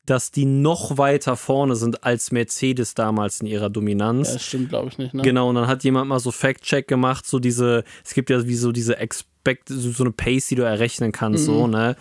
dass 0.06 0.30
die 0.30 0.44
noch 0.44 0.98
weiter 0.98 1.36
vorne 1.36 1.76
sind 1.76 2.04
als 2.04 2.30
Mercedes 2.30 2.94
damals 2.94 3.40
in 3.40 3.46
ihrer 3.46 3.70
Dominanz. 3.70 4.28
Ja, 4.28 4.34
das 4.34 4.44
stimmt, 4.44 4.68
glaube 4.70 4.88
ich 4.88 4.98
nicht, 4.98 5.14
ne? 5.14 5.22
Genau, 5.22 5.48
und 5.48 5.56
dann 5.56 5.66
hat 5.66 5.84
jemand 5.84 6.08
mal 6.08 6.20
so 6.20 6.30
Fact-Check 6.30 6.88
gemacht, 6.88 7.26
so 7.26 7.38
diese, 7.38 7.84
es 8.04 8.14
gibt 8.14 8.30
ja 8.30 8.46
wie 8.46 8.54
so 8.54 8.72
diese 8.72 8.98
Expect, 8.98 9.68
so, 9.68 10.02
eine 10.02 10.12
Pace, 10.12 10.46
die 10.46 10.54
du 10.54 10.62
errechnen 10.62 11.12
kannst, 11.12 11.44
so, 11.44 11.66
ne? 11.66 11.96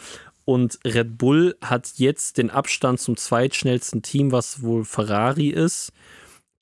Und 0.45 0.77
Red 0.85 1.17
Bull 1.17 1.57
hat 1.59 1.93
jetzt 1.95 2.37
den 2.37 2.51
Abstand 2.51 2.99
zum 2.99 3.17
zweitschnellsten 3.17 4.03
Team, 4.03 4.31
was 4.31 4.61
wohl 4.61 4.85
Ferrari 4.85 5.47
ist. 5.49 5.91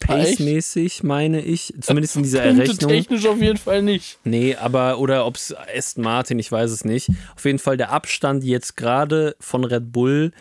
Ah? 0.08 0.16
Pace-mäßig, 0.16 1.04
meine 1.04 1.42
ich. 1.42 1.74
Zumindest 1.82 2.16
in 2.16 2.24
dieser 2.24 2.44
Errechnung. 2.44 2.90
technisch 2.90 3.26
auf 3.26 3.42
jeden 3.42 3.58
Fall 3.58 3.82
nicht. 3.82 4.20
Nee, 4.24 4.56
aber, 4.56 5.00
oder 5.00 5.26
ob 5.26 5.36
es 5.36 5.54
Aston 5.54 6.04
Martin, 6.04 6.40
ich 6.40 6.52
weiß 6.52 6.72
es 6.72 6.86
nicht. 6.86 7.10
Auf 7.36 7.46
jeden 7.46 7.60
Fall 7.60 7.78
der 7.78 7.92
Abstand 7.92 8.44
jetzt 8.44 8.78
gerade 8.78 9.36
von 9.40 9.64
Red 9.64 9.92
Bull 9.92 10.32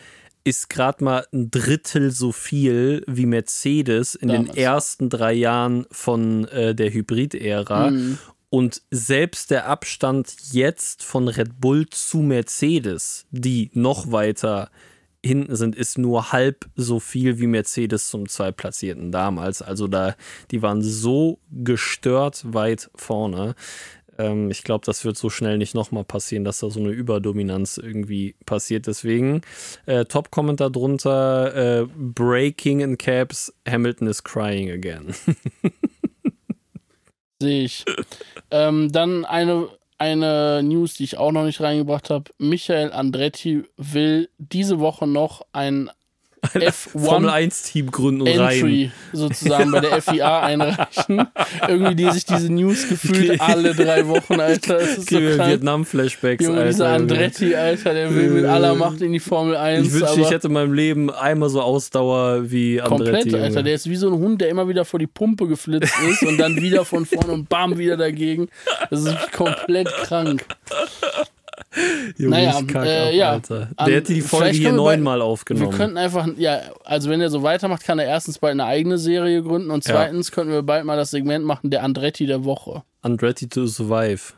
ist 0.43 0.69
gerade 0.69 1.03
mal 1.03 1.25
ein 1.33 1.51
Drittel 1.51 2.11
so 2.11 2.31
viel 2.31 3.03
wie 3.07 3.25
Mercedes 3.25 4.15
in 4.15 4.27
den 4.27 4.45
Damals. 4.45 4.57
ersten 4.57 5.09
drei 5.09 5.33
Jahren 5.33 5.85
von 5.91 6.47
äh, 6.49 6.75
der 6.75 6.93
Hybrid-Ära. 6.93 7.91
Mhm. 7.91 8.17
Und 8.49 8.83
selbst 8.91 9.49
der 9.49 9.67
Abstand 9.67 10.35
jetzt 10.51 11.03
von 11.03 11.27
Red 11.27 11.59
Bull 11.59 11.87
zu 11.89 12.19
Mercedes, 12.19 13.25
die 13.31 13.71
noch 13.73 14.11
weiter 14.11 14.69
hinten 15.25 15.55
sind, 15.55 15.75
ist 15.75 15.97
nur 15.97 16.31
halb 16.31 16.69
so 16.75 16.99
viel 16.99 17.39
wie 17.39 17.47
Mercedes 17.47 18.09
zum 18.09 18.27
Zweitplatzierten 18.27 19.11
damals. 19.11 19.61
Also 19.61 19.87
da, 19.87 20.15
die 20.51 20.61
waren 20.61 20.81
so 20.81 21.39
gestört 21.49 22.43
weit 22.53 22.91
vorne. 22.93 23.55
Ähm, 24.17 24.51
ich 24.51 24.63
glaube, 24.63 24.85
das 24.85 25.05
wird 25.05 25.17
so 25.17 25.29
schnell 25.29 25.57
nicht 25.57 25.75
nochmal 25.75 26.03
passieren, 26.03 26.43
dass 26.43 26.59
da 26.59 26.69
so 26.69 26.79
eine 26.79 26.89
Überdominanz 26.89 27.77
irgendwie 27.77 28.35
passiert. 28.45 28.87
Deswegen 28.87 29.41
äh, 29.85 30.05
Top-Kommentar 30.05 30.69
drunter, 30.69 31.81
äh, 31.81 31.87
Breaking 31.95 32.81
in 32.81 32.97
Caps, 32.97 33.53
Hamilton 33.67 34.07
is 34.07 34.23
crying 34.23 34.71
again. 34.71 35.13
Sehe 37.41 37.63
ich. 37.63 37.85
ähm, 38.51 38.91
dann 38.91 39.25
eine, 39.25 39.67
eine 39.97 40.61
News, 40.63 40.93
die 40.93 41.03
ich 41.03 41.17
auch 41.17 41.31
noch 41.31 41.43
nicht 41.43 41.61
reingebracht 41.61 42.09
habe. 42.09 42.31
Michael 42.37 42.91
Andretti 42.91 43.63
will 43.77 44.29
diese 44.37 44.79
Woche 44.79 45.07
noch 45.07 45.45
ein 45.51 45.89
Formel 46.91 47.29
F1 47.29 47.51
1-Team 47.51 47.91
gründen 47.91 48.21
und 48.21 48.39
rein. 48.39 48.53
Entry 48.57 48.91
sozusagen 49.13 49.71
bei 49.71 49.79
der 49.79 50.01
FIA 50.01 50.41
einreichen. 50.41 51.27
Irgendwie 51.67 51.95
die 51.95 52.11
sich 52.11 52.25
diese 52.25 52.51
News 52.51 52.87
gefühlt 52.89 53.39
alle 53.39 53.73
drei 53.73 54.07
Wochen, 54.07 54.39
Alter. 54.39 54.79
Das 54.79 54.97
ist 54.97 55.09
so 55.09 55.17
krank. 55.19 55.49
Vietnam-Flashbacks, 55.49 56.45
Junge, 56.45 56.65
dieser 56.65 56.87
Alter. 56.87 56.95
Andretti, 56.95 57.55
Alter, 57.55 57.93
der 57.93 58.13
will 58.13 58.29
mit 58.29 58.43
Äh, 58.43 58.47
aller 58.47 58.75
Macht 58.75 59.01
in 59.01 59.13
die 59.13 59.19
Formel 59.19 59.55
1. 59.55 59.87
Ich 59.87 59.93
wünschte, 59.93 60.21
ich 60.21 60.29
hätte 60.31 60.47
in 60.47 60.53
meinem 60.53 60.73
Leben 60.73 61.09
einmal 61.09 61.49
so 61.49 61.61
Ausdauer 61.61 62.49
wie 62.51 62.81
Andretti. 62.81 63.05
Komplett, 63.05 63.33
Alter. 63.33 63.47
Junge. 63.49 63.63
Der 63.63 63.73
ist 63.75 63.89
wie 63.89 63.95
so 63.95 64.07
ein 64.11 64.19
Hund, 64.19 64.41
der 64.41 64.49
immer 64.49 64.67
wieder 64.67 64.85
vor 64.85 64.99
die 64.99 65.07
Pumpe 65.07 65.47
geflitzt 65.47 65.93
ist 66.09 66.23
und 66.23 66.37
dann 66.37 66.61
wieder 66.61 66.85
von 66.85 67.05
vorne 67.05 67.31
und 67.33 67.49
bam, 67.49 67.77
wieder 67.77 67.97
dagegen. 67.97 68.49
Das 68.89 69.03
ist 69.03 69.31
komplett 69.31 69.87
krank. 69.87 70.45
Junge, 72.17 72.29
Naja, 72.35 72.59
ich 72.59 72.67
kack 72.67 72.85
äh, 72.85 73.07
ab, 73.07 73.13
ja. 73.13 73.31
Alter. 73.31 73.69
An- 73.75 73.85
Der 73.87 73.95
hätte 73.97 74.13
die 74.13 74.21
Folge 74.21 74.49
hier 74.51 74.65
wir 74.65 74.71
neunmal 74.73 75.19
Wir 75.19 75.25
aufgenommen. 75.25 75.71
könnten 75.71 75.97
einfach, 75.97 76.27
ja, 76.37 76.61
also 76.83 77.09
wenn 77.09 77.19
er 77.21 77.29
so 77.29 77.41
weitermacht, 77.43 77.83
kann 77.83 77.99
er 77.99 78.05
erstens 78.05 78.37
bald 78.39 78.51
eine 78.51 78.65
eigene 78.65 78.97
Serie 78.97 79.41
gründen 79.41 79.71
und 79.71 79.85
Ja. 79.87 79.93
zweitens 79.95 80.31
könnten 80.31 80.51
wir 80.53 80.61
bald 80.63 80.85
mal 80.85 80.97
das 80.97 81.11
Segment 81.11 81.45
machen, 81.45 81.69
der 81.69 81.83
Andretti 81.83 82.25
der 82.25 82.43
Woche. 82.45 82.83
Andretti 83.01 83.47
to 83.49 83.65
Survive. 83.65 84.33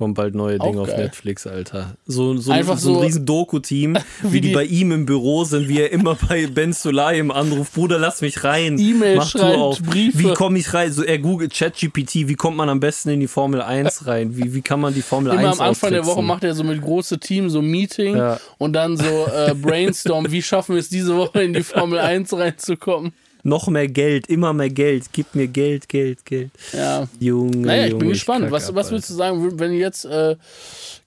Kommt 0.00 0.14
bald 0.14 0.32
neue 0.36 0.60
Dinge 0.60 0.80
auf. 0.82 0.96
Netflix, 0.96 1.44
Alter. 1.44 1.96
So, 2.06 2.36
so, 2.36 2.52
Einfach 2.52 2.78
so 2.78 2.90
ein 2.90 2.94
so- 2.94 3.00
riesen 3.00 3.26
Doku-Team, 3.26 3.98
wie, 4.22 4.32
Wie 4.34 4.40
die 4.40 4.48
die- 4.50 4.54
bei 4.54 4.62
ihm 4.62 4.92
im 4.92 5.06
Büro 5.06 5.42
sind, 5.42 5.66
wie 5.66 5.80
er 5.80 5.90
immer 5.90 6.14
bei 6.14 6.46
Ben 6.46 6.72
Sulay 6.72 7.18
im 7.18 7.32
Anruf, 7.32 7.72
Bruder, 7.72 7.98
lass 7.98 8.20
mich 8.20 8.44
rein. 8.44 8.78
E-Mail 8.78 9.20
schreibt. 9.22 9.82
Briefe. 9.82 10.18
Wie 10.20 10.34
komme 10.34 10.60
ich 10.60 10.72
rein? 10.72 10.92
So, 10.92 11.02
er 11.02 11.18
googelt 11.18 11.52
ChatGPT, 11.52 12.28
wie 12.28 12.36
kommt 12.36 12.56
man 12.56 12.68
am 12.68 12.78
besten 12.78 13.08
in 13.08 13.18
die 13.18 13.26
Formel 13.26 13.60
1 13.60 14.06
rein? 14.06 14.36
Wie, 14.36 14.54
wie 14.54 14.62
kann 14.62 14.78
man 14.80 14.94
die 14.94 15.02
Formel 15.02 15.32
Immer 15.32 15.48
1 15.48 15.58
am 15.58 15.66
Anfang 15.70 15.90
der 15.90 16.06
Woche 16.06 16.22
macht 16.22 16.44
er 16.44 16.54
so 16.54 16.62
mit 16.62 16.80
große 16.80 17.18
Team 17.18 17.50
so 17.50 17.58
ein 17.58 17.66
Meeting 17.66 18.16
Ja. 18.16 18.38
und 18.58 18.74
dann 18.74 18.96
so 18.96 19.04
äh, 19.04 19.52
Brainstorm, 19.60 20.30
wie 20.30 20.42
schaffen 20.42 20.76
wir 20.76 20.80
es 20.80 20.88
diese 20.90 21.16
Woche 21.16 21.42
in 21.42 21.54
die 21.54 21.64
Formel 21.64 21.98
1 21.98 22.32
reinzukommen. 22.34 23.12
Noch 23.48 23.68
mehr 23.68 23.88
Geld, 23.88 24.26
immer 24.28 24.52
mehr 24.52 24.68
Geld. 24.70 25.06
Gib 25.12 25.34
mir 25.34 25.48
Geld, 25.48 25.88
Geld, 25.88 26.24
Geld. 26.24 26.50
Ja. 26.72 27.08
Junge, 27.18 27.56
Naja, 27.56 27.84
ich 27.86 27.90
Junge, 27.92 28.00
bin 28.00 28.08
gespannt. 28.10 28.50
Was, 28.50 28.68
ab, 28.68 28.74
was 28.74 28.90
würdest 28.90 29.10
du 29.10 29.14
sagen, 29.14 29.58
wenn 29.58 29.72
ihr 29.72 29.78
jetzt 29.78 30.04
äh, 30.04 30.36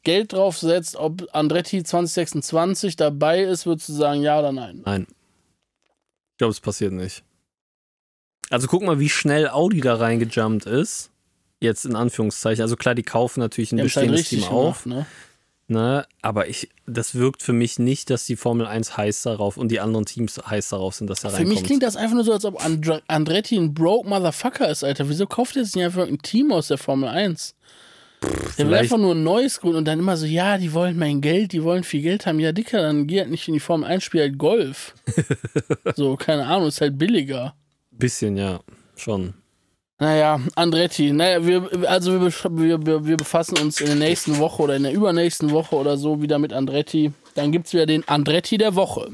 Geld 0.04 0.34
draufsetzt, 0.34 0.95
ob 0.95 1.27
Andretti 1.34 1.84
2026 1.84 2.95
dabei 2.95 3.43
ist, 3.43 3.65
würdest 3.65 3.89
du 3.89 3.93
sagen 3.93 4.21
ja 4.21 4.39
oder 4.39 4.51
nein? 4.51 4.82
Nein. 4.86 5.08
Ich 6.34 6.38
glaube, 6.38 6.51
es 6.51 6.60
passiert 6.60 6.93
nicht. 6.93 7.23
Also 8.49 8.67
guck 8.67 8.82
mal, 8.84 8.99
wie 8.99 9.10
schnell 9.10 9.47
Audi 9.47 9.80
da 9.82 9.95
reingejumpt 9.95 10.65
ist. 10.65 11.10
Jetzt 11.60 11.86
in 11.86 11.95
Anführungszeichen. 11.95 12.63
Also 12.63 12.75
klar, 12.75 12.95
die 12.95 13.04
kaufen 13.04 13.39
natürlich 13.39 13.71
ein 13.71 13.77
halt 13.77 13.86
bestehendes 13.86 14.30
Team 14.30 14.43
auf. 14.45 14.84
gemacht, 14.84 14.86
ne? 14.88 15.06
Ne? 15.67 16.06
Aber 16.21 16.50
ich, 16.50 16.69
das 16.86 17.15
wirkt 17.15 17.41
für 17.41 17.54
mich 17.54 17.80
nicht, 17.80 18.10
dass 18.10 18.26
die 18.26 18.36
Formel 18.36 18.65
1 18.65 18.97
heiß 18.97 19.21
darauf 19.21 19.56
und 19.56 19.69
die 19.69 19.80
anderen 19.80 20.06
Teams 20.06 20.38
heiß 20.38 20.69
darauf 20.69 20.95
sind, 20.95 21.10
dass 21.10 21.24
er 21.24 21.30
Für 21.30 21.38
reinkommt. 21.38 21.56
mich 21.56 21.63
klingt 21.63 21.84
das 21.84 21.95
einfach 21.95 22.15
nur 22.15 22.26
so, 22.26 22.34
als 22.34 22.43
ob 22.43 22.63
Andre 22.63 23.02
Andretti 23.08 23.58
ein 23.58 23.74
broke 23.74 24.08
Motherfucker 24.10 24.69
ist, 24.69 24.84
Alter. 24.84 25.08
Wieso 25.08 25.28
kauft 25.28 25.56
er 25.56 25.63
sich 25.63 25.76
nicht 25.76 25.86
einfach 25.86 26.08
ein 26.08 26.21
Team 26.21 26.52
aus 26.52 26.67
der 26.67 26.78
Formel 26.78 27.08
1? 27.08 27.56
Der 28.58 28.67
will 28.67 28.76
einfach 28.76 29.00
nur 29.00 29.15
ein 29.15 29.24
neues 29.24 29.60
gründen 29.60 29.78
und 29.78 29.86
dann 29.86 29.97
immer 29.97 30.15
so, 30.15 30.28
ja, 30.28 30.60
die 30.60 30.74
wollen 30.74 30.97
mein 31.00 31.21
Geld, 31.21 31.54
die 31.54 31.63
wollen 31.63 31.84
viel 31.84 32.04
Geld 32.04 32.28
haben. 32.28 32.39
Ja, 32.39 32.52
Dicker, 32.52 32.82
dann 32.82 33.08
geh 33.08 33.19
halt 33.19 33.32
nicht 33.32 33.47
in 33.47 33.56
die 33.56 33.60
Formel 33.60 33.89
1, 33.89 34.04
spiel 34.04 34.21
halt 34.21 34.38
Golf. 34.38 34.93
so, 35.95 36.15
keine 36.17 36.45
Ahnung, 36.45 36.67
ist 36.67 36.82
halt 36.82 37.00
billiger. 37.00 37.56
Bisschen, 37.89 38.38
ja. 38.38 38.60
Schon. 38.95 39.34
Naja, 40.02 40.40
Andretti, 40.56 41.14
naja, 41.14 41.46
wir, 41.46 41.88
also 41.88 42.20
wir, 42.20 42.86
wir, 42.88 43.06
wir 43.06 43.18
befassen 43.18 43.60
uns 43.60 43.80
in 43.80 43.86
der 43.86 43.96
nächsten 43.96 44.40
Woche 44.40 44.64
oder 44.64 44.76
in 44.76 44.82
der 44.82 44.94
übernächsten 44.94 45.52
Woche 45.52 45.76
oder 45.76 45.96
so 45.96 46.24
wieder 46.24 46.40
mit 46.40 46.54
Andretti. 46.54 47.12
Dann 47.36 47.52
gibt 47.52 47.68
es 47.68 47.74
wieder 47.74 47.86
den 47.86 48.08
Andretti 48.10 48.58
der 48.58 48.74
Woche. 48.74 49.12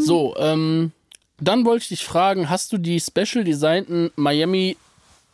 So, 0.00 0.34
ähm, 0.38 0.92
dann 1.38 1.66
wollte 1.66 1.82
ich 1.82 1.88
dich 1.88 2.04
fragen, 2.04 2.48
hast 2.48 2.72
du 2.72 2.78
die 2.78 2.98
special 3.00 3.44
designten 3.44 4.10
Miami 4.16 4.78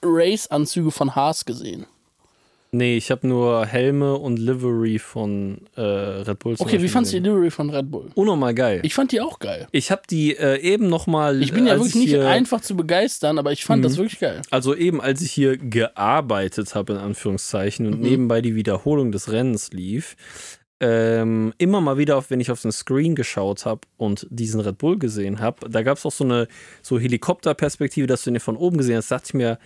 Race 0.02 0.48
Anzüge 0.48 0.90
von 0.90 1.14
Haas 1.14 1.44
gesehen? 1.44 1.87
Nee, 2.76 2.96
ich 2.96 3.10
habe 3.12 3.26
nur 3.28 3.66
Helme 3.66 4.16
und 4.16 4.37
Livery 4.38 4.98
von 4.98 5.58
äh, 5.76 5.80
Red 5.80 6.38
Bull. 6.40 6.56
Okay, 6.58 6.82
wie 6.82 6.88
fandst 6.88 7.12
du 7.12 7.20
die. 7.20 7.28
Livery 7.28 7.50
von 7.50 7.70
Red 7.70 7.88
Bull? 7.90 8.10
Unnormal 8.16 8.52
geil. 8.52 8.80
Ich, 8.82 8.87
Ich 8.87 8.94
fand 8.94 9.12
die 9.12 9.20
auch 9.20 9.38
geil. 9.38 9.68
habe 9.72 10.02
die 10.10 10.37
äh, 10.37 10.58
eben 10.60 10.88
nochmal. 10.88 11.40
Ich 11.40 11.52
bin 11.52 11.66
ja 11.68 11.76
wirklich 11.76 11.94
nicht 11.94 12.16
einfach 12.18 12.60
zu 12.60 12.74
begeistern, 12.76 13.38
aber 13.38 13.52
ich 13.52 13.64
fand 13.64 13.80
Mhm. 13.80 13.82
das 13.84 13.96
wirklich 13.96 14.18
geil. 14.18 14.42
Also 14.50 14.74
eben, 14.74 15.00
als 15.00 15.22
ich 15.22 15.30
hier 15.30 15.56
gearbeitet 15.56 16.74
habe, 16.74 16.94
in 16.94 16.98
Anführungszeichen, 16.98 17.87
Mhm. 17.87 17.92
und 17.92 18.00
nebenbei 18.00 18.40
die 18.40 18.54
Wiederholung 18.56 19.12
des 19.12 19.30
Rennens 19.30 19.72
lief, 19.72 20.16
ähm, 20.80 21.52
immer 21.58 21.80
mal 21.80 21.96
wieder, 21.96 22.22
wenn 22.28 22.40
ich 22.40 22.50
auf 22.50 22.60
den 22.62 22.72
Screen 22.72 23.14
geschaut 23.14 23.64
habe 23.64 23.82
und 23.96 24.26
diesen 24.30 24.60
Red 24.60 24.78
Bull 24.78 24.98
gesehen 24.98 25.38
habe, 25.38 25.68
da 25.70 25.82
gab 25.82 25.96
es 25.98 26.04
auch 26.04 26.12
so 26.12 26.24
eine 26.24 26.48
so 26.82 26.98
Helikopterperspektive, 26.98 28.06
dass 28.08 28.24
du 28.24 28.30
den 28.32 28.40
von 28.40 28.56
oben 28.56 28.78
gesehen 28.78 28.96
hast, 28.96 29.10
dachte 29.10 29.26
ich 29.28 29.34
mir, 29.34 29.58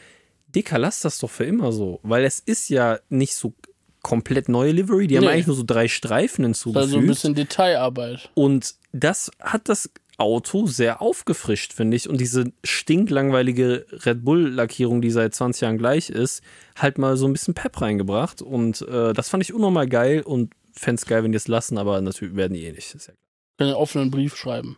Dicker, 0.55 0.79
lass 0.79 1.01
das 1.01 1.19
doch 1.19 1.31
für 1.31 1.45
immer 1.45 1.73
so. 1.73 2.01
Weil 2.03 2.25
es 2.25 2.39
ist 2.41 2.69
ja 2.69 2.99
nicht 3.09 3.35
so 3.35 3.55
komplett 4.03 4.49
neue 4.49 4.73
Livery, 4.73 5.07
die 5.07 5.17
haben 5.17 5.25
Nee. 5.25 5.31
eigentlich 5.31 5.47
nur 5.49 5.57
so 5.57 5.65
drei 5.67 5.89
Streifen 5.89 6.45
hinzugefügt. 6.45 6.83
Also 6.83 6.99
ein 6.99 7.07
bisschen 7.07 7.35
Detailarbeit. 7.35 8.31
Und 8.35 8.75
das 8.93 9.31
hat 9.41 9.69
das 9.69 9.91
Auto 10.17 10.67
sehr 10.67 11.01
aufgefrischt, 11.03 11.73
finde 11.73 11.97
ich. 11.97 12.09
Und 12.09 12.21
diese 12.21 12.53
stinklangweilige 12.65 13.87
Red 14.05 14.25
Bull-Lackierung, 14.25 15.01
die 15.01 15.11
seit 15.11 15.35
20 15.35 15.61
Jahren 15.63 15.79
gleich 15.79 16.11
ist, 16.11 16.43
halt 16.77 16.99
mal 16.99 17.17
so 17.17 17.27
ein 17.27 17.33
bisschen 17.33 17.55
Pep 17.55 17.81
reingebracht. 17.81 18.43
Und 18.43 18.83
äh, 18.83 19.13
das 19.13 19.29
fand 19.29 19.43
ich 19.43 19.53
unnormal 19.53 19.89
geil 19.89 20.23
und 20.23 20.55
fände 20.73 21.01
es 21.01 21.07
geil, 21.07 21.23
wenn 21.25 21.33
die 21.33 21.37
es 21.37 21.49
lassen, 21.49 21.79
aber 21.79 22.01
natürlich 22.01 22.35
werden 22.35 22.55
die 22.55 22.65
eh 22.65 22.73
nicht. 22.73 22.95
Ist 22.95 23.07
ja 23.09 23.13
klar. 23.13 23.25
Können 23.59 23.71
einen 23.71 23.77
offenen 23.83 24.11
Brief 24.11 24.37
schreiben. 24.37 24.77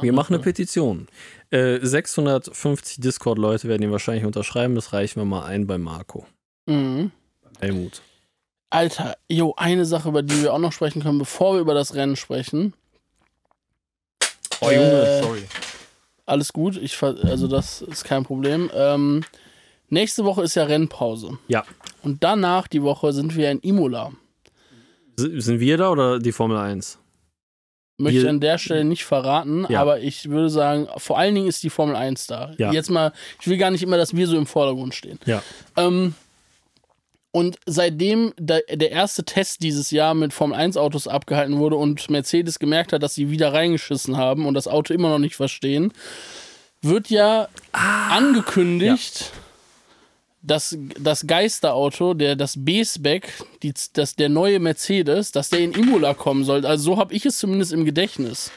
Wir 0.00 0.12
machen 0.12 0.34
eine 0.34 0.42
Petition. 0.42 1.06
Äh, 1.50 1.78
650 1.82 3.00
Discord-Leute 3.00 3.68
werden 3.68 3.82
ihn 3.82 3.92
wahrscheinlich 3.92 4.24
unterschreiben. 4.24 4.74
Das 4.74 4.92
reichen 4.92 5.20
wir 5.20 5.24
mal 5.24 5.44
ein 5.44 5.66
bei 5.66 5.76
Marco. 5.78 6.26
Mhm. 6.66 7.10
Helmut. 7.60 8.00
Alter, 8.70 9.16
jo, 9.28 9.54
eine 9.56 9.84
Sache, 9.84 10.08
über 10.08 10.22
die 10.22 10.42
wir 10.42 10.54
auch 10.54 10.58
noch 10.58 10.72
sprechen 10.72 11.02
können, 11.02 11.18
bevor 11.18 11.54
wir 11.54 11.60
über 11.60 11.74
das 11.74 11.94
Rennen 11.94 12.16
sprechen. 12.16 12.72
Oh, 14.62 14.70
Junge, 14.70 15.02
Äh, 15.02 15.22
sorry. 15.22 15.42
Alles 16.24 16.52
gut, 16.52 16.76
ich, 16.76 16.96
ver- 16.96 17.16
also 17.24 17.48
das 17.48 17.82
ist 17.82 18.04
kein 18.04 18.24
Problem. 18.24 18.70
Ähm, 18.74 19.24
nächste 19.90 20.24
Woche 20.24 20.42
ist 20.42 20.54
ja 20.54 20.64
Rennpause. 20.64 21.36
Ja. 21.48 21.64
Und 22.02 22.24
danach 22.24 22.66
die 22.68 22.82
Woche 22.82 23.12
sind 23.12 23.36
wir 23.36 23.50
in 23.50 23.58
Imola. 23.60 24.12
S- 25.18 25.44
Sind 25.44 25.60
wir 25.60 25.76
da 25.76 25.90
oder 25.90 26.18
die 26.18 26.32
Formel 26.32 26.56
1? 26.56 26.98
Möchte 27.98 28.20
ich 28.20 28.28
an 28.28 28.40
der 28.40 28.58
Stelle 28.58 28.84
nicht 28.84 29.04
verraten, 29.04 29.66
Ja. 29.68 29.80
aber 29.80 30.00
ich 30.00 30.28
würde 30.30 30.48
sagen, 30.50 30.88
vor 30.96 31.18
allen 31.18 31.34
Dingen 31.34 31.46
ist 31.46 31.62
die 31.62 31.70
Formel 31.70 31.94
1 31.94 32.26
da. 32.26 32.52
Ja. 32.58 32.72
Jetzt 32.72 32.90
mal, 32.90 33.12
ich 33.40 33.46
will 33.46 33.58
gar 33.58 33.70
nicht 33.70 33.82
immer, 33.82 33.96
dass 33.96 34.16
wir 34.16 34.26
so 34.26 34.36
im 34.36 34.46
Vordergrund 34.46 34.94
stehen. 34.94 35.18
Ja. 35.26 35.42
Ähm, 35.76 36.14
und 37.30 37.56
seitdem 37.64 38.32
der, 38.38 38.62
der 38.70 38.90
erste 38.90 39.24
Test 39.24 39.62
dieses 39.62 39.90
Jahr 39.90 40.14
mit 40.14 40.32
Formel 40.32 40.56
1 40.56 40.76
Autos 40.76 41.06
abgehalten 41.08 41.58
wurde 41.58 41.76
und 41.76 42.10
Mercedes 42.10 42.58
gemerkt 42.58 42.92
hat, 42.92 43.02
dass 43.02 43.14
sie 43.14 43.30
wieder 43.30 43.52
reingeschissen 43.54 44.16
haben 44.16 44.46
und 44.46 44.54
das 44.54 44.68
Auto 44.68 44.92
immer 44.92 45.08
noch 45.08 45.18
nicht 45.18 45.36
verstehen, 45.36 45.92
wird 46.82 47.08
ja 47.08 47.48
Ah. 47.72 48.16
angekündigt, 48.16 49.30
dass 50.42 50.76
das 50.98 51.26
Geisterauto, 51.26 52.14
der 52.14 52.36
das 52.36 52.54
B-Spec, 52.56 53.32
die, 53.62 53.72
das, 53.92 54.16
der 54.16 54.28
neue 54.28 54.58
Mercedes, 54.58 55.32
dass 55.32 55.50
der 55.50 55.60
in 55.60 55.72
Imola 55.72 56.14
kommen 56.14 56.44
soll. 56.44 56.66
Also 56.66 56.84
so 56.92 56.96
habe 56.98 57.14
ich 57.14 57.24
es 57.24 57.38
zumindest 57.38 57.72
im 57.72 57.84
Gedächtnis. 57.84 58.50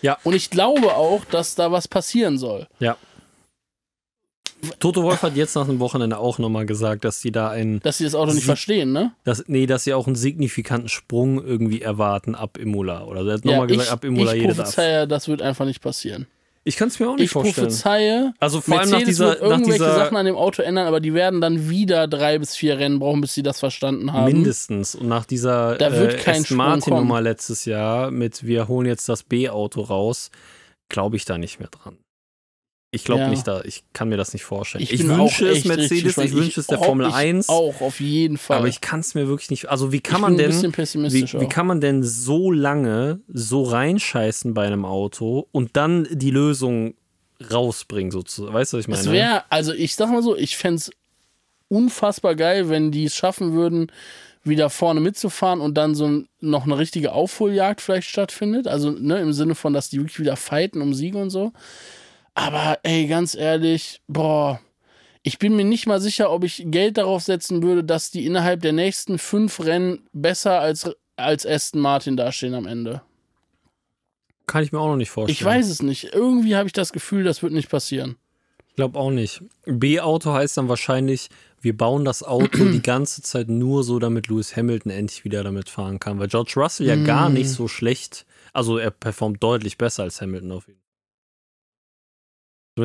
Ja. 0.00 0.16
Und 0.24 0.34
ich 0.34 0.50
glaube 0.50 0.94
auch, 0.94 1.24
dass 1.24 1.54
da 1.54 1.70
was 1.72 1.88
passieren 1.88 2.38
soll. 2.38 2.66
Ja. 2.80 2.96
Toto 4.80 5.04
Wolf 5.04 5.22
hat 5.22 5.36
jetzt 5.36 5.54
nach 5.54 5.66
dem 5.66 5.78
Wochenende 5.78 6.18
auch 6.18 6.38
nochmal 6.38 6.66
gesagt, 6.66 7.04
dass 7.04 7.20
sie 7.20 7.30
da 7.30 7.48
einen, 7.48 7.78
Dass 7.80 7.98
sie 7.98 8.04
das 8.04 8.16
Auto 8.16 8.32
nicht 8.32 8.44
verstehen, 8.44 8.90
ne? 8.92 9.12
dass, 9.22 9.44
nee, 9.46 9.66
dass 9.66 9.84
sie 9.84 9.94
auch 9.94 10.06
einen 10.08 10.16
signifikanten 10.16 10.88
Sprung 10.88 11.44
irgendwie 11.44 11.80
erwarten 11.80 12.34
ab 12.34 12.58
Imola. 12.58 13.04
Oder 13.04 13.24
er 13.24 13.34
hat 13.34 13.44
Ja, 13.44 13.52
nochmal 13.52 13.70
ich, 13.70 13.76
gesagt, 13.78 13.92
ab 13.92 14.04
Imola 14.04 14.32
ich 14.34 14.40
jeder 14.42 14.54
darf. 14.54 14.64
prophezeie, 14.64 15.06
das 15.06 15.28
wird 15.28 15.42
einfach 15.42 15.64
nicht 15.64 15.80
passieren. 15.80 16.26
Ich 16.64 16.76
kann 16.76 16.88
es 16.88 16.98
mir 17.00 17.08
auch 17.08 17.14
nicht 17.14 17.24
Ich 17.24 17.30
vorstellen. 17.30 17.68
prophezeie, 17.68 18.32
Also 18.40 18.60
vor 18.60 18.74
allem 18.78 18.90
nach 18.90 18.98
Mercedes 18.98 19.16
dieser, 19.16 19.26
wird 19.28 19.40
irgendwelche 19.40 19.72
dieser 19.84 19.94
Sachen 19.94 20.16
an 20.16 20.26
dem 20.26 20.36
Auto 20.36 20.62
ändern, 20.62 20.86
aber 20.86 21.00
die 21.00 21.14
werden 21.14 21.40
dann 21.40 21.68
wieder 21.70 22.06
drei 22.08 22.38
bis 22.38 22.54
vier 22.56 22.78
Rennen 22.78 22.98
brauchen, 22.98 23.20
bis 23.22 23.34
sie 23.34 23.42
das 23.42 23.58
verstanden 23.60 24.12
haben. 24.12 24.26
mindestens 24.32 24.94
und 24.94 25.08
nach 25.08 25.24
dieser 25.24 25.76
Da 25.76 25.92
wird 25.92 26.14
äh, 26.14 26.16
kein 26.18 26.32
Aston 26.42 26.44
Sprung 26.44 26.56
Martin 26.58 26.92
kommen. 26.92 27.06
Nummer 27.06 27.20
letztes 27.20 27.64
Jahr 27.64 28.10
mit 28.10 28.44
wir 28.46 28.68
holen 28.68 28.86
jetzt 28.86 29.08
das 29.08 29.22
B-Auto 29.22 29.80
raus, 29.80 30.30
glaube 30.88 31.16
ich 31.16 31.24
da 31.24 31.38
nicht 31.38 31.58
mehr 31.58 31.68
dran. 31.68 31.96
Ich 32.90 33.04
glaube 33.04 33.22
Ja. 33.22 33.28
nicht 33.28 33.46
da, 33.46 33.60
ich 33.62 33.84
kann 33.92 34.08
mir 34.08 34.16
das 34.16 34.32
nicht 34.32 34.44
vorstellen. 34.44 34.82
Ich, 34.82 34.96
bin 34.96 35.08
wünsche 35.10 35.46
es 35.46 35.64
Mercedes, 35.66 36.16
ich 36.16 36.32
wünsche 36.32 36.58
es 36.58 36.68
der 36.68 36.78
Formel 36.78 37.08
ich 37.08 37.14
1, 37.14 37.48
Auch, 37.50 37.82
auf 37.82 38.00
jeden 38.00 38.38
Fall. 38.38 38.58
aber 38.58 38.68
ich 38.68 38.80
kann 38.80 39.00
es 39.00 39.14
mir 39.14 39.28
wirklich 39.28 39.50
nicht. 39.50 39.68
Also 39.68 39.92
wie 39.92 40.00
kann 40.00 40.16
ich 40.16 40.20
man 40.22 40.36
bin 40.36 40.46
ein 40.46 40.50
denn 40.50 40.56
bisschen 40.56 40.72
Wie, 40.72 40.76
pessimistisch 40.76 41.34
wie 41.34 41.48
kann 41.48 41.66
man 41.66 41.82
denn 41.82 42.02
so 42.02 42.50
lange 42.50 43.20
so 43.28 43.64
reinscheißen 43.64 44.54
bei 44.54 44.66
einem 44.66 44.86
Auto 44.86 45.48
und 45.52 45.76
dann 45.76 46.08
die 46.10 46.30
Lösung 46.30 46.94
rausbringen, 47.52 48.10
sozusagen? 48.10 48.54
Weißt 48.54 48.72
du, 48.72 48.78
was 48.78 48.84
ich 48.84 48.88
meine? 48.88 49.02
Es 49.02 49.10
wäre, 49.10 49.44
also 49.50 49.74
ich 49.74 49.94
sag 49.94 50.08
mal 50.10 50.22
so, 50.22 50.34
ich 50.34 50.56
fände 50.56 50.76
es 50.76 50.90
unfassbar 51.68 52.34
geil, 52.36 52.70
wenn 52.70 52.90
die 52.90 53.04
es 53.04 53.14
schaffen 53.14 53.52
würden, 53.52 53.92
wieder 54.44 54.70
vorne 54.70 55.00
mitzufahren 55.00 55.60
und 55.60 55.74
dann 55.74 55.94
so 55.94 56.06
ein, 56.06 56.28
noch 56.40 56.64
eine 56.64 56.78
richtige 56.78 57.12
Aufholjagd 57.12 57.82
vielleicht 57.82 58.08
stattfindet. 58.08 58.66
Also 58.66 58.90
ne, 58.92 59.20
im 59.20 59.34
Sinne 59.34 59.54
von, 59.54 59.74
dass 59.74 59.90
die 59.90 59.98
wirklich 59.98 60.20
wieder 60.20 60.36
fighten 60.36 60.80
um 60.80 60.94
Siege 60.94 61.18
und 61.18 61.28
so. 61.28 61.52
Aber 62.38 62.78
ey, 62.84 63.06
ganz 63.08 63.34
ehrlich, 63.34 64.00
boah, 64.06 64.60
ich 65.24 65.38
bin 65.38 65.56
mir 65.56 65.64
nicht 65.64 65.86
mal 65.86 66.00
sicher, 66.00 66.30
ob 66.30 66.44
ich 66.44 66.62
Geld 66.66 66.96
darauf 66.96 67.22
setzen 67.22 67.62
würde, 67.64 67.82
dass 67.82 68.12
die 68.12 68.24
innerhalb 68.24 68.62
der 68.62 68.72
nächsten 68.72 69.18
fünf 69.18 69.58
Rennen 69.60 70.08
besser 70.12 70.60
als, 70.60 70.88
als 71.16 71.44
Aston 71.44 71.80
Martin 71.80 72.16
dastehen 72.16 72.54
am 72.54 72.66
Ende. 72.66 73.02
Kann 74.46 74.62
ich 74.62 74.70
mir 74.70 74.78
auch 74.78 74.86
noch 74.86 74.96
nicht 74.96 75.10
vorstellen. 75.10 75.34
Ich 75.34 75.44
weiß 75.44 75.68
es 75.68 75.82
nicht. 75.82 76.14
Irgendwie 76.14 76.54
habe 76.54 76.68
ich 76.68 76.72
das 76.72 76.92
Gefühl, 76.92 77.24
das 77.24 77.42
wird 77.42 77.52
nicht 77.52 77.68
passieren. 77.68 78.16
Ich 78.68 78.76
glaube 78.76 78.96
auch 78.96 79.10
nicht. 79.10 79.42
B-Auto 79.66 80.32
heißt 80.32 80.56
dann 80.56 80.68
wahrscheinlich 80.68 81.30
wir 81.60 81.76
bauen 81.76 82.04
das 82.04 82.22
Auto 82.22 82.64
die 82.64 82.82
ganze 82.82 83.20
Zeit 83.22 83.48
nur 83.48 83.82
so, 83.82 83.98
damit 83.98 84.28
Lewis 84.28 84.56
Hamilton 84.56 84.92
endlich 84.92 85.24
wieder 85.24 85.42
damit 85.42 85.68
fahren 85.68 85.98
kann, 85.98 86.18
weil 86.18 86.28
George 86.28 86.52
Russell 86.56 86.86
ja 86.86 86.96
gar 86.96 87.28
nicht 87.28 87.50
so 87.50 87.66
schlecht, 87.68 88.26
also 88.52 88.78
er 88.78 88.90
performt 88.90 89.42
deutlich 89.42 89.76
besser 89.76 90.04
als 90.04 90.20
Hamilton 90.20 90.52
auf 90.52 90.68
jeden 90.68 90.78
Fall. 90.78 90.87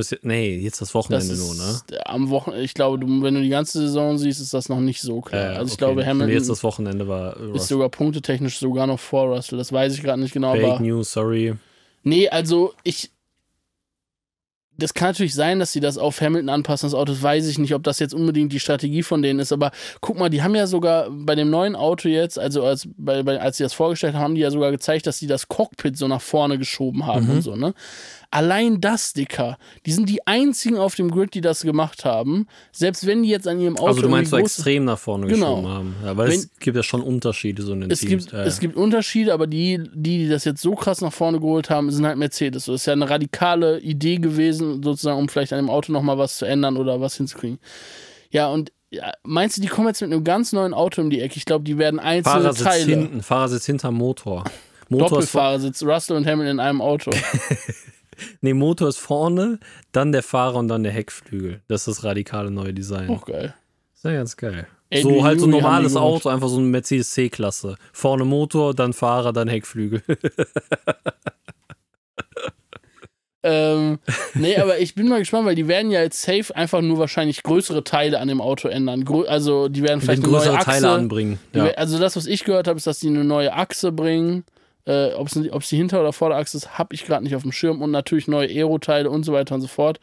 Zumindest- 0.01 0.23
Nee, 0.23 0.57
jetzt 0.57 0.81
das 0.81 0.89
Das 0.89 0.95
Wochenende 0.95 1.35
nur, 1.35 1.55
ne? 1.55 1.61
ist 1.63 2.07
am 2.07 2.29
Wochenende, 2.29 2.63
ich 2.63 2.73
glaube, 2.73 2.99
du, 2.99 3.07
wenn 3.21 3.35
du 3.35 3.41
die 3.41 3.49
ganze 3.49 3.79
Saison 3.79 4.17
siehst, 4.17 4.41
ist 4.41 4.53
das 4.53 4.69
noch 4.69 4.79
nicht 4.79 5.01
so 5.01 5.21
klar. 5.21 5.41
Äh, 5.41 5.55
also 5.55 5.65
ich 5.67 5.73
okay. 5.73 5.77
glaube, 5.77 6.01
Nee, 6.01 6.07
Hamilton 6.07 6.33
Jetzt 6.33 6.49
das 6.49 6.63
Wochenende 6.63 7.07
war 7.07 7.35
äh, 7.37 7.39
ist 7.39 7.49
Russell. 7.53 7.67
sogar 7.67 7.89
punktetechnisch 7.89 8.57
sogar 8.59 8.87
noch 8.87 8.99
vor 8.99 9.27
Russell. 9.35 9.57
Das 9.57 9.71
weiß 9.71 9.93
ich 9.93 10.01
gerade 10.03 10.21
nicht 10.21 10.33
genau, 10.33 10.53
Fake 10.53 10.63
aber 10.65 10.79
News, 10.79 11.11
sorry. 11.13 11.55
Nee, 12.03 12.27
also 12.29 12.73
ich. 12.83 13.11
Das 14.75 14.95
kann 14.95 15.09
natürlich 15.09 15.35
sein, 15.35 15.59
dass 15.59 15.71
sie 15.71 15.81
das 15.81 15.99
auf 15.99 16.19
Hamilton 16.19 16.49
anpassen, 16.49 16.87
das 16.87 16.95
Auto. 16.95 17.11
Das 17.13 17.21
weiß 17.21 17.47
ich 17.47 17.59
nicht, 17.59 17.75
ob 17.75 17.83
das 17.83 17.99
jetzt 17.99 18.15
unbedingt 18.15 18.51
die 18.51 18.59
Strategie 18.59 19.03
von 19.03 19.21
denen 19.21 19.39
ist. 19.39 19.51
Aber 19.51 19.69
guck 20.01 20.17
mal, 20.17 20.29
die 20.29 20.41
haben 20.41 20.55
ja 20.55 20.65
sogar 20.65 21.11
bei 21.11 21.35
dem 21.35 21.51
neuen 21.51 21.75
Auto 21.75 22.09
jetzt, 22.09 22.39
also 22.39 22.63
als, 22.63 22.89
bei, 22.97 23.21
bei, 23.21 23.39
als 23.39 23.57
sie 23.57 23.63
das 23.63 23.73
vorgestellt 23.73 24.15
haben, 24.15 24.23
haben 24.23 24.35
die 24.35 24.41
ja 24.41 24.49
sogar 24.49 24.71
gezeigt, 24.71 25.05
dass 25.05 25.19
sie 25.19 25.27
das 25.27 25.47
Cockpit 25.47 25.95
so 25.95 26.07
nach 26.07 26.21
vorne 26.21 26.57
geschoben 26.57 27.05
haben 27.05 27.25
Mhm. 27.27 27.31
und 27.33 27.41
so, 27.43 27.55
ne? 27.55 27.75
Allein 28.33 28.81
das, 28.81 29.13
Dicker. 29.13 29.59
Die 29.85 29.91
sind 29.91 30.09
die 30.09 30.25
einzigen 30.25 30.77
auf 30.77 30.95
dem 30.95 31.11
Grid, 31.11 31.35
die 31.35 31.41
das 31.41 31.61
gemacht 31.61 32.03
haben. 32.03 32.47
Selbst 32.71 33.05
wenn 33.05 33.21
die 33.21 33.29
jetzt 33.29 33.47
an 33.47 33.59
ihrem 33.59 33.77
Auto. 33.77 33.85
Also 33.85 34.01
du 34.01 34.09
meinst 34.09 34.31
so 34.31 34.37
extrem 34.37 34.85
nach 34.85 34.97
vorne 34.97 35.27
Genau. 35.27 35.57
geschoben 35.57 35.71
haben. 35.71 35.95
Ja, 36.03 36.17
weil 36.17 36.29
es 36.31 36.49
gibt 36.59 36.75
ja 36.75 36.81
schon 36.81 37.01
Unterschiede 37.03 37.61
so 37.61 37.73
in 37.73 37.81
den 37.81 37.91
es 37.91 37.99
Teams. 37.99 38.23
gibt, 38.25 38.33
ja, 38.33 38.43
es 38.43 38.59
gibt 38.59 38.75
Unterschiede, 38.75 39.33
aber 39.33 39.45
die, 39.45 39.77
die, 39.93 40.17
die 40.23 40.29
das 40.29 40.45
jetzt 40.45 40.63
so 40.63 40.73
krass 40.73 41.01
nach 41.01 41.13
vorne 41.13 41.39
geholt 41.39 41.69
haben, 41.69 41.91
sind 41.91 42.07
halt 42.07 42.17
Mercedes. 42.17 42.65
Das 42.65 42.73
ist 42.73 42.85
ja 42.87 42.93
eine 42.93 43.07
radikale 43.07 43.79
Idee 43.81 44.17
gewesen, 44.17 44.81
sozusagen, 44.81 45.19
um 45.19 45.29
vielleicht 45.29 45.53
an 45.53 45.59
dem 45.59 45.69
Auto 45.69 45.91
nochmal 45.91 46.17
was 46.17 46.37
zu 46.37 46.45
ändern 46.45 46.77
oder 46.77 46.99
was 47.01 47.15
hinzukriegen. 47.17 47.59
Ja, 48.31 48.47
und 48.49 48.71
ja, 48.89 49.11
meinst 49.23 49.57
du, 49.57 49.61
die 49.61 49.67
kommen 49.67 49.87
jetzt 49.89 50.01
mit 50.01 50.11
einem 50.11 50.23
ganz 50.23 50.53
neuen 50.53 50.73
Auto 50.73 51.01
um 51.01 51.11
die 51.11 51.21
Ecke? 51.21 51.37
Ich 51.37 51.45
glaube, 51.45 51.65
die 51.65 51.77
werden 51.77 51.99
einzelne 51.99 52.41
Fahrersitz 52.41 52.63
Teile. 52.63 52.85
hinten, 52.85 53.21
Fahrersitz 53.21 53.67
hinterm 53.67 53.93
Motor. 53.93 54.43
Motor 54.89 55.09
Doppelfahrersitz, 55.09 55.83
Russell 55.83 56.17
und 56.17 56.25
Hamilton 56.25 56.53
in 56.55 56.59
einem 56.59 56.81
Auto. 56.81 57.11
nee, 58.41 58.53
Motor 58.53 58.89
ist 58.89 58.97
vorne, 58.97 59.59
dann 59.91 60.11
der 60.11 60.23
Fahrer 60.23 60.55
und 60.55 60.67
dann 60.67 60.83
der 60.83 60.91
Heckflügel. 60.91 61.61
Das 61.67 61.87
ist 61.87 61.97
das 61.97 62.03
radikale 62.03 62.51
neue 62.51 62.73
Design. 62.73 63.09
Auch 63.09 63.25
geil. 63.25 63.53
Ist 63.93 64.03
ja 64.03 64.13
ganz 64.13 64.37
geil. 64.37 64.67
Adrian 64.91 65.15
so 65.15 65.23
halt 65.23 65.39
so 65.39 65.45
ein 65.47 65.51
normales. 65.51 65.95
Auto, 65.95 66.29
einfach 66.29 66.49
so 66.49 66.59
ein 66.59 66.69
Mercedes 66.69 67.11
C-Klasse. 67.11 67.77
Vorne 67.91 68.25
Motor, 68.25 68.73
dann 68.73 68.93
Fahrer, 68.93 69.33
dann 69.33 69.47
Heckflügel. 69.47 70.03
Ähm, 73.45 73.99
nee, 74.35 74.55
aber 74.55 74.79
ich 74.79 74.95
bin 74.95 75.09
mal 75.09 75.19
gespannt, 75.19 75.45
weil 75.45 75.55
die 75.55 75.67
werden 75.67 75.91
ja 75.91 76.01
jetzt 76.01 76.21
safe 76.21 76.55
einfach 76.55 76.81
nur 76.81 76.97
wahrscheinlich 76.97 77.43
größere 77.43 77.83
Teile 77.83 78.19
an 78.19 78.29
dem 78.29 78.39
Auto 78.39 78.69
ändern. 78.69 79.03
Grö 79.03 79.25
also 79.25 79.67
die 79.67 79.83
werden 79.83 79.99
vielleicht 79.99 80.23
größere 80.23 80.55
Achse, 80.55 80.65
Teile 80.65 80.89
anbringen. 80.91 81.39
Ja. 81.53 81.65
Also 81.71 81.99
das, 81.99 82.15
was 82.15 82.25
ich 82.25 82.45
gehört 82.45 82.69
habe, 82.69 82.77
ist, 82.77 82.87
dass 82.87 82.99
die 82.99 83.09
eine 83.09 83.25
neue 83.25 83.53
Achse 83.53 83.91
bringen. 83.91 84.45
Äh, 84.85 85.13
Ob 85.13 85.27
es 85.27 85.69
die 85.69 85.77
Hinter- 85.77 86.01
oder 86.01 86.11
Vorderachse 86.13 86.57
ist, 86.57 86.77
habe 86.77 86.93
ich 86.93 87.05
gerade 87.05 87.23
nicht 87.23 87.35
auf 87.35 87.43
dem 87.43 87.51
Schirm. 87.51 87.81
Und 87.81 87.91
natürlich 87.91 88.27
neue 88.27 88.47
Aeroteile 88.49 89.09
und 89.09 89.23
so 89.23 89.31
weiter 89.33 89.55
und 89.55 89.61
so 89.61 89.67
fort. 89.67 89.99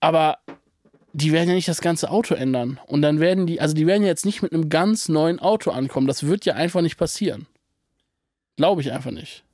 Aber 0.00 0.38
die 1.12 1.32
werden 1.32 1.48
ja 1.48 1.54
nicht 1.54 1.68
das 1.68 1.80
ganze 1.80 2.10
Auto 2.10 2.34
ändern. 2.34 2.78
Und 2.86 3.02
dann 3.02 3.20
werden 3.20 3.46
die, 3.46 3.60
also 3.60 3.74
die 3.74 3.86
werden 3.86 4.02
ja 4.02 4.08
jetzt 4.08 4.24
nicht 4.24 4.42
mit 4.42 4.52
einem 4.52 4.68
ganz 4.68 5.08
neuen 5.08 5.38
Auto 5.40 5.70
ankommen. 5.70 6.06
Das 6.06 6.26
wird 6.26 6.44
ja 6.44 6.54
einfach 6.54 6.80
nicht 6.80 6.96
passieren. 6.96 7.46
Glaube 8.56 8.80
ich 8.80 8.92
einfach 8.92 9.10
nicht. 9.10 9.44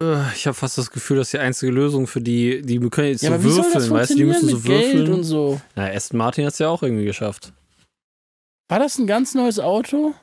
Äh, 0.00 0.32
Ich 0.34 0.46
habe 0.46 0.54
fast 0.54 0.76
das 0.78 0.90
Gefühl, 0.90 1.16
dass 1.16 1.30
die 1.30 1.38
einzige 1.38 1.72
Lösung 1.72 2.06
für 2.06 2.20
die, 2.20 2.62
die 2.62 2.78
können 2.90 3.08
jetzt 3.08 3.22
Ja, 3.22 3.38
so 3.38 3.56
würfeln, 3.56 3.90
weißt 3.90 4.10
du, 4.12 4.14
die 4.16 4.24
müssen 4.24 4.48
so 4.48 4.56
mit 4.56 4.64
Geld 4.64 4.96
würfeln. 4.96 5.14
und 5.14 5.24
so. 5.24 5.60
Na, 5.74 5.86
Aston 5.90 6.18
Martin 6.18 6.44
hat 6.46 6.52
es 6.52 6.58
ja 6.58 6.68
auch 6.68 6.82
irgendwie 6.82 7.04
geschafft. 7.04 7.52
War 8.68 8.78
das 8.78 8.98
ein 8.98 9.06
ganz 9.06 9.34
neues 9.34 9.58
Auto? 9.58 10.14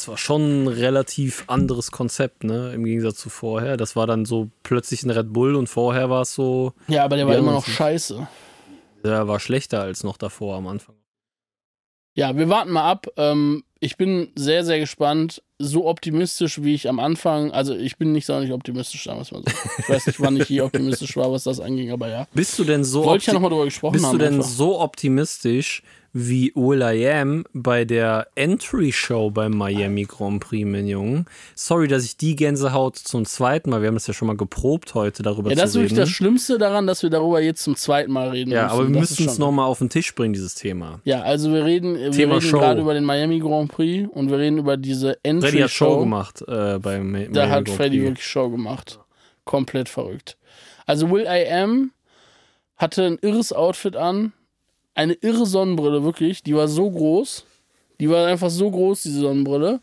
Das 0.00 0.08
war 0.08 0.16
schon 0.16 0.62
ein 0.64 0.66
relativ 0.66 1.44
anderes 1.46 1.90
Konzept, 1.90 2.42
ne? 2.42 2.72
Im 2.72 2.84
Gegensatz 2.86 3.18
zu 3.18 3.28
vorher. 3.28 3.76
Das 3.76 3.96
war 3.96 4.06
dann 4.06 4.24
so 4.24 4.48
plötzlich 4.62 5.02
ein 5.02 5.10
Red 5.10 5.30
Bull 5.30 5.54
und 5.56 5.66
vorher 5.66 6.08
war 6.08 6.22
es 6.22 6.32
so, 6.34 6.72
Ja, 6.88 7.04
aber 7.04 7.16
der 7.16 7.26
war 7.26 7.36
immer 7.36 7.52
noch 7.52 7.66
scheiße. 7.66 8.26
der 9.04 9.28
war 9.28 9.38
schlechter 9.40 9.82
als 9.82 10.02
noch 10.02 10.16
davor 10.16 10.56
am 10.56 10.68
Anfang. 10.68 10.94
Ja, 12.14 12.34
wir 12.34 12.48
warten 12.48 12.70
mal 12.70 12.90
ab. 12.90 13.08
Ähm, 13.18 13.62
ich 13.78 13.98
bin 13.98 14.30
sehr, 14.34 14.64
sehr 14.64 14.78
gespannt. 14.80 15.42
So 15.58 15.86
optimistisch, 15.86 16.62
wie 16.62 16.72
ich 16.74 16.88
am 16.88 16.98
Anfang, 16.98 17.52
also 17.52 17.74
ich 17.74 17.98
bin 17.98 18.12
nicht 18.12 18.24
sonderlich 18.24 18.52
optimistisch, 18.52 19.04
sagen 19.04 19.18
wir 19.18 19.22
es 19.22 19.32
mal 19.32 19.42
so. 19.46 19.52
Ich 19.80 19.88
weiß 19.90 20.06
nicht, 20.06 20.20
wann 20.20 20.38
ich 20.38 20.48
je 20.48 20.60
optimistisch 20.62 21.14
war, 21.18 21.30
was 21.30 21.44
das 21.44 21.60
anging, 21.60 21.90
aber 21.92 22.08
ja. 22.08 22.26
Bist 22.32 22.58
du 22.58 22.64
denn 22.64 22.84
so 22.84 23.04
Wollte 23.04 23.20
ich 23.20 23.26
ja 23.26 23.34
nochmal 23.34 23.50
drüber 23.50 23.66
gesprochen 23.66 23.92
Bist 23.92 24.06
haben. 24.06 24.18
du 24.18 24.24
denn 24.24 24.34
einfach. 24.36 24.48
so 24.48 24.80
optimistisch 24.80 25.82
wie 26.12 26.52
Will 26.56 26.82
I 26.82 27.08
Am 27.08 27.44
bei 27.52 27.84
der 27.84 28.26
Entry-Show 28.34 29.30
beim 29.30 29.52
Miami 29.56 30.04
Grand 30.04 30.40
Prix, 30.40 30.66
mein 30.68 30.86
Jungen? 30.88 31.26
Sorry, 31.54 31.86
dass 31.88 32.04
ich 32.04 32.16
die 32.16 32.34
Gänsehaut 32.36 32.96
zum 32.96 33.24
zweiten 33.24 33.70
Mal, 33.70 33.80
wir 33.80 33.88
haben 33.88 33.94
das 33.94 34.06
ja 34.08 34.14
schon 34.14 34.26
mal 34.26 34.36
geprobt 34.36 34.94
heute, 34.94 35.22
darüber 35.22 35.50
Ja, 35.50 35.56
das 35.56 35.66
ist 35.66 35.72
zu 35.74 35.78
wirklich 35.78 35.92
reden. 35.92 36.00
das 36.00 36.08
Schlimmste 36.10 36.58
daran, 36.58 36.86
dass 36.86 37.02
wir 37.02 37.10
darüber 37.10 37.40
jetzt 37.40 37.62
zum 37.62 37.76
zweiten 37.76 38.10
Mal 38.12 38.30
reden 38.30 38.50
ja, 38.50 38.64
müssen. 38.64 38.72
aber 38.74 38.88
wir 38.88 39.00
Das 39.00 39.10
müssen 39.10 39.26
es 39.28 39.38
nochmal 39.38 39.66
auf 39.66 39.78
den 39.78 39.88
Tisch 39.88 40.14
bringen, 40.14 40.32
dieses 40.32 40.54
Thema. 40.54 41.00
Ja, 41.04 41.22
also 41.22 41.52
wir 41.52 41.64
reden, 41.64 41.94
wir 41.94 42.12
reden 42.12 42.40
Show. 42.40 42.58
gerade 42.58 42.80
über 42.80 42.94
den 42.94 43.04
Miami 43.04 43.38
Grand 43.38 43.70
Prix 43.70 44.08
und 44.12 44.30
wir 44.30 44.38
reden 44.38 44.58
über 44.58 44.76
diese 44.76 45.16
Freddy 45.24 45.58
hat 45.60 45.70
Show 45.70 46.00
gemacht 46.00 46.42
äh, 46.48 46.78
beim 46.80 47.12
Ma- 47.12 47.18
Da 47.18 47.46
Miami 47.46 47.50
hat 47.50 47.64
Grand 47.66 47.68
Freddy 47.70 47.98
Prix. 47.98 48.08
wirklich 48.10 48.26
Show 48.26 48.50
gemacht. 48.50 48.98
Komplett 49.44 49.88
verrückt. 49.88 50.36
Also 50.86 51.08
Will 51.10 51.22
I 51.28 51.46
Am 51.52 51.92
hatte 52.76 53.04
ein 53.04 53.18
irres 53.22 53.52
Outfit 53.52 53.94
an, 53.94 54.32
eine 55.00 55.14
irre 55.14 55.46
Sonnenbrille, 55.46 56.04
wirklich. 56.04 56.42
Die 56.42 56.54
war 56.54 56.68
so 56.68 56.90
groß. 56.90 57.46
Die 58.00 58.10
war 58.10 58.26
einfach 58.26 58.50
so 58.50 58.70
groß, 58.70 59.02
diese 59.02 59.20
Sonnenbrille. 59.20 59.80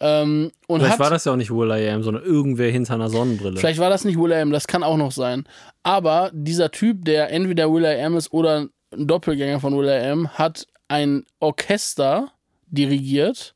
Ähm, 0.00 0.50
und 0.66 0.80
Vielleicht 0.80 0.92
hat, 0.94 1.00
war 1.00 1.10
das 1.10 1.24
ja 1.24 1.32
auch 1.32 1.36
nicht 1.36 1.50
Will 1.50 1.70
I 1.70 1.88
Am, 1.88 2.02
sondern 2.02 2.22
irgendwer 2.22 2.70
hinter 2.70 2.94
einer 2.94 3.08
Sonnenbrille. 3.08 3.58
vielleicht 3.58 3.80
war 3.80 3.90
das 3.90 4.04
nicht 4.04 4.18
Will 4.18 4.30
I 4.30 4.36
Am, 4.36 4.52
das 4.52 4.66
kann 4.66 4.82
auch 4.82 4.98
noch 4.98 5.10
sein. 5.10 5.44
Aber 5.82 6.30
dieser 6.32 6.70
Typ, 6.70 7.04
der 7.04 7.32
entweder 7.32 7.72
Will 7.72 7.84
I 7.84 8.00
Am 8.02 8.16
ist 8.16 8.32
oder 8.32 8.68
ein 8.92 9.06
Doppelgänger 9.06 9.58
von 9.58 9.76
Will 9.76 9.88
I 9.88 10.06
Am, 10.10 10.28
hat 10.28 10.66
ein 10.88 11.24
Orchester 11.40 12.30
dirigiert, 12.66 13.54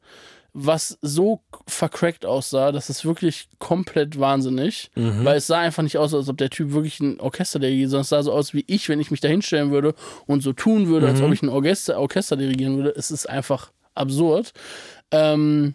was 0.54 0.98
so 1.00 1.40
vercrackt 1.66 2.26
aussah, 2.26 2.72
das 2.72 2.90
ist 2.90 3.04
wirklich 3.06 3.48
komplett 3.58 4.20
wahnsinnig. 4.20 4.90
Mhm. 4.94 5.24
Weil 5.24 5.38
es 5.38 5.46
sah 5.46 5.60
einfach 5.60 5.82
nicht 5.82 5.96
aus, 5.96 6.12
als 6.12 6.28
ob 6.28 6.36
der 6.36 6.50
Typ 6.50 6.72
wirklich 6.72 7.00
ein 7.00 7.20
Orchester 7.20 7.58
dirigiert, 7.58 7.88
sondern 7.90 8.02
es 8.02 8.10
sah 8.10 8.22
so 8.22 8.32
aus 8.32 8.52
wie 8.52 8.64
ich, 8.66 8.88
wenn 8.88 9.00
ich 9.00 9.10
mich 9.10 9.20
da 9.20 9.28
hinstellen 9.28 9.70
würde 9.70 9.94
und 10.26 10.42
so 10.42 10.52
tun 10.52 10.88
würde, 10.88 11.08
als 11.08 11.20
Mhm. 11.20 11.26
ob 11.26 11.32
ich 11.32 11.42
ein 11.42 11.48
Orchester, 11.48 11.98
Orchester 11.98 12.36
dirigieren 12.36 12.76
würde. 12.76 12.92
Es 12.94 13.10
ist 13.10 13.28
einfach 13.28 13.72
absurd. 13.94 14.52
Ähm, 15.10 15.74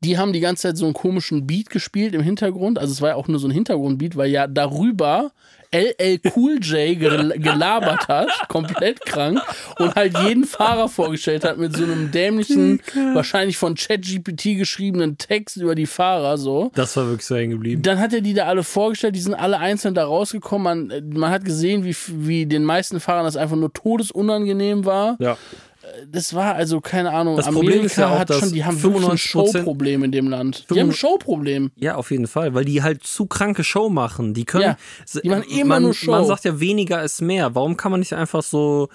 die 0.00 0.16
haben 0.16 0.32
die 0.32 0.40
ganze 0.40 0.62
Zeit 0.62 0.76
so 0.76 0.84
einen 0.84 0.94
komischen 0.94 1.46
Beat 1.46 1.70
gespielt 1.70 2.14
im 2.14 2.22
Hintergrund. 2.22 2.78
Also 2.78 2.92
es 2.92 3.02
war 3.02 3.10
ja 3.10 3.14
auch 3.16 3.28
nur 3.28 3.40
so 3.40 3.48
ein 3.48 3.52
Hintergrundbeat, 3.52 4.16
weil 4.16 4.30
ja 4.30 4.46
darüber 4.46 5.32
LL 5.72 6.20
Cool 6.34 6.58
J 6.60 6.98
gel 6.98 7.38
gelabert 7.38 8.08
hat, 8.08 8.28
komplett 8.48 9.00
krank, 9.02 9.40
und 9.78 9.94
halt 9.94 10.16
jeden 10.18 10.44
Fahrer 10.44 10.88
vorgestellt 10.88 11.44
hat 11.44 11.58
mit 11.58 11.76
so 11.76 11.84
einem 11.84 12.10
dämlichen, 12.10 12.80
wahrscheinlich 13.14 13.56
von 13.56 13.74
ChatGPT 13.74 14.56
geschriebenen 14.56 15.18
Text 15.18 15.56
über 15.56 15.74
die 15.74 15.86
Fahrer 15.86 16.38
so. 16.38 16.70
das 16.74 16.96
war 16.96 17.06
wirklich 17.06 17.26
so 17.26 17.36
hängen 17.36 17.52
geblieben. 17.52 17.82
Dann 17.82 17.98
hat 17.98 18.12
er 18.12 18.20
die 18.20 18.34
da 18.34 18.46
alle 18.46 18.64
vorgestellt, 18.64 19.14
die 19.14 19.20
sind 19.20 19.34
alle 19.34 19.58
einzeln 19.58 19.94
da 19.94 20.04
rausgekommen. 20.04 20.88
Man, 20.88 21.08
man 21.10 21.30
hat 21.30 21.44
gesehen, 21.44 21.84
wie, 21.84 21.96
wie 22.08 22.46
den 22.46 22.64
meisten 22.64 23.00
Fahrern 23.00 23.24
das 23.24 23.36
einfach 23.36 23.56
nur 23.56 23.72
todesunangenehm 23.72 24.84
war. 24.84 25.16
Ja. 25.20 25.36
Das 26.10 26.34
war 26.34 26.54
also, 26.54 26.80
keine 26.80 27.12
Ahnung, 27.12 27.36
Das 27.36 27.46
Amerika 27.46 27.70
Problem 27.70 27.86
ist 27.86 27.96
ja 27.96 28.08
auch, 28.08 28.18
hat 28.18 28.32
schon, 28.34 28.52
die 28.52 28.64
haben 28.64 28.82
wirklich 28.82 29.04
ein 29.04 29.16
95% 29.16 29.18
Showproblem 29.18 30.04
in 30.04 30.12
dem 30.12 30.28
Land. 30.28 30.66
Die 30.70 30.80
haben 30.80 30.90
ein 30.90 30.94
Showproblem. 30.94 31.70
Ja, 31.76 31.96
auf 31.96 32.10
jeden 32.10 32.26
Fall, 32.26 32.54
weil 32.54 32.64
die 32.64 32.82
halt 32.82 33.04
zu 33.04 33.26
kranke 33.26 33.64
Show 33.64 33.88
machen. 33.88 34.34
Die 34.34 34.44
können. 34.44 34.64
Ja, 34.64 34.76
die 35.22 35.28
machen 35.28 35.44
immer 35.50 35.74
man, 35.74 35.82
nur 35.84 35.94
Show. 35.94 36.10
Man 36.10 36.24
sagt 36.24 36.44
ja, 36.44 36.60
weniger 36.60 37.02
ist 37.02 37.20
mehr. 37.20 37.54
Warum 37.54 37.76
kann 37.76 37.90
man 37.90 38.00
nicht 38.00 38.12
einfach 38.12 38.42
so 38.42 38.88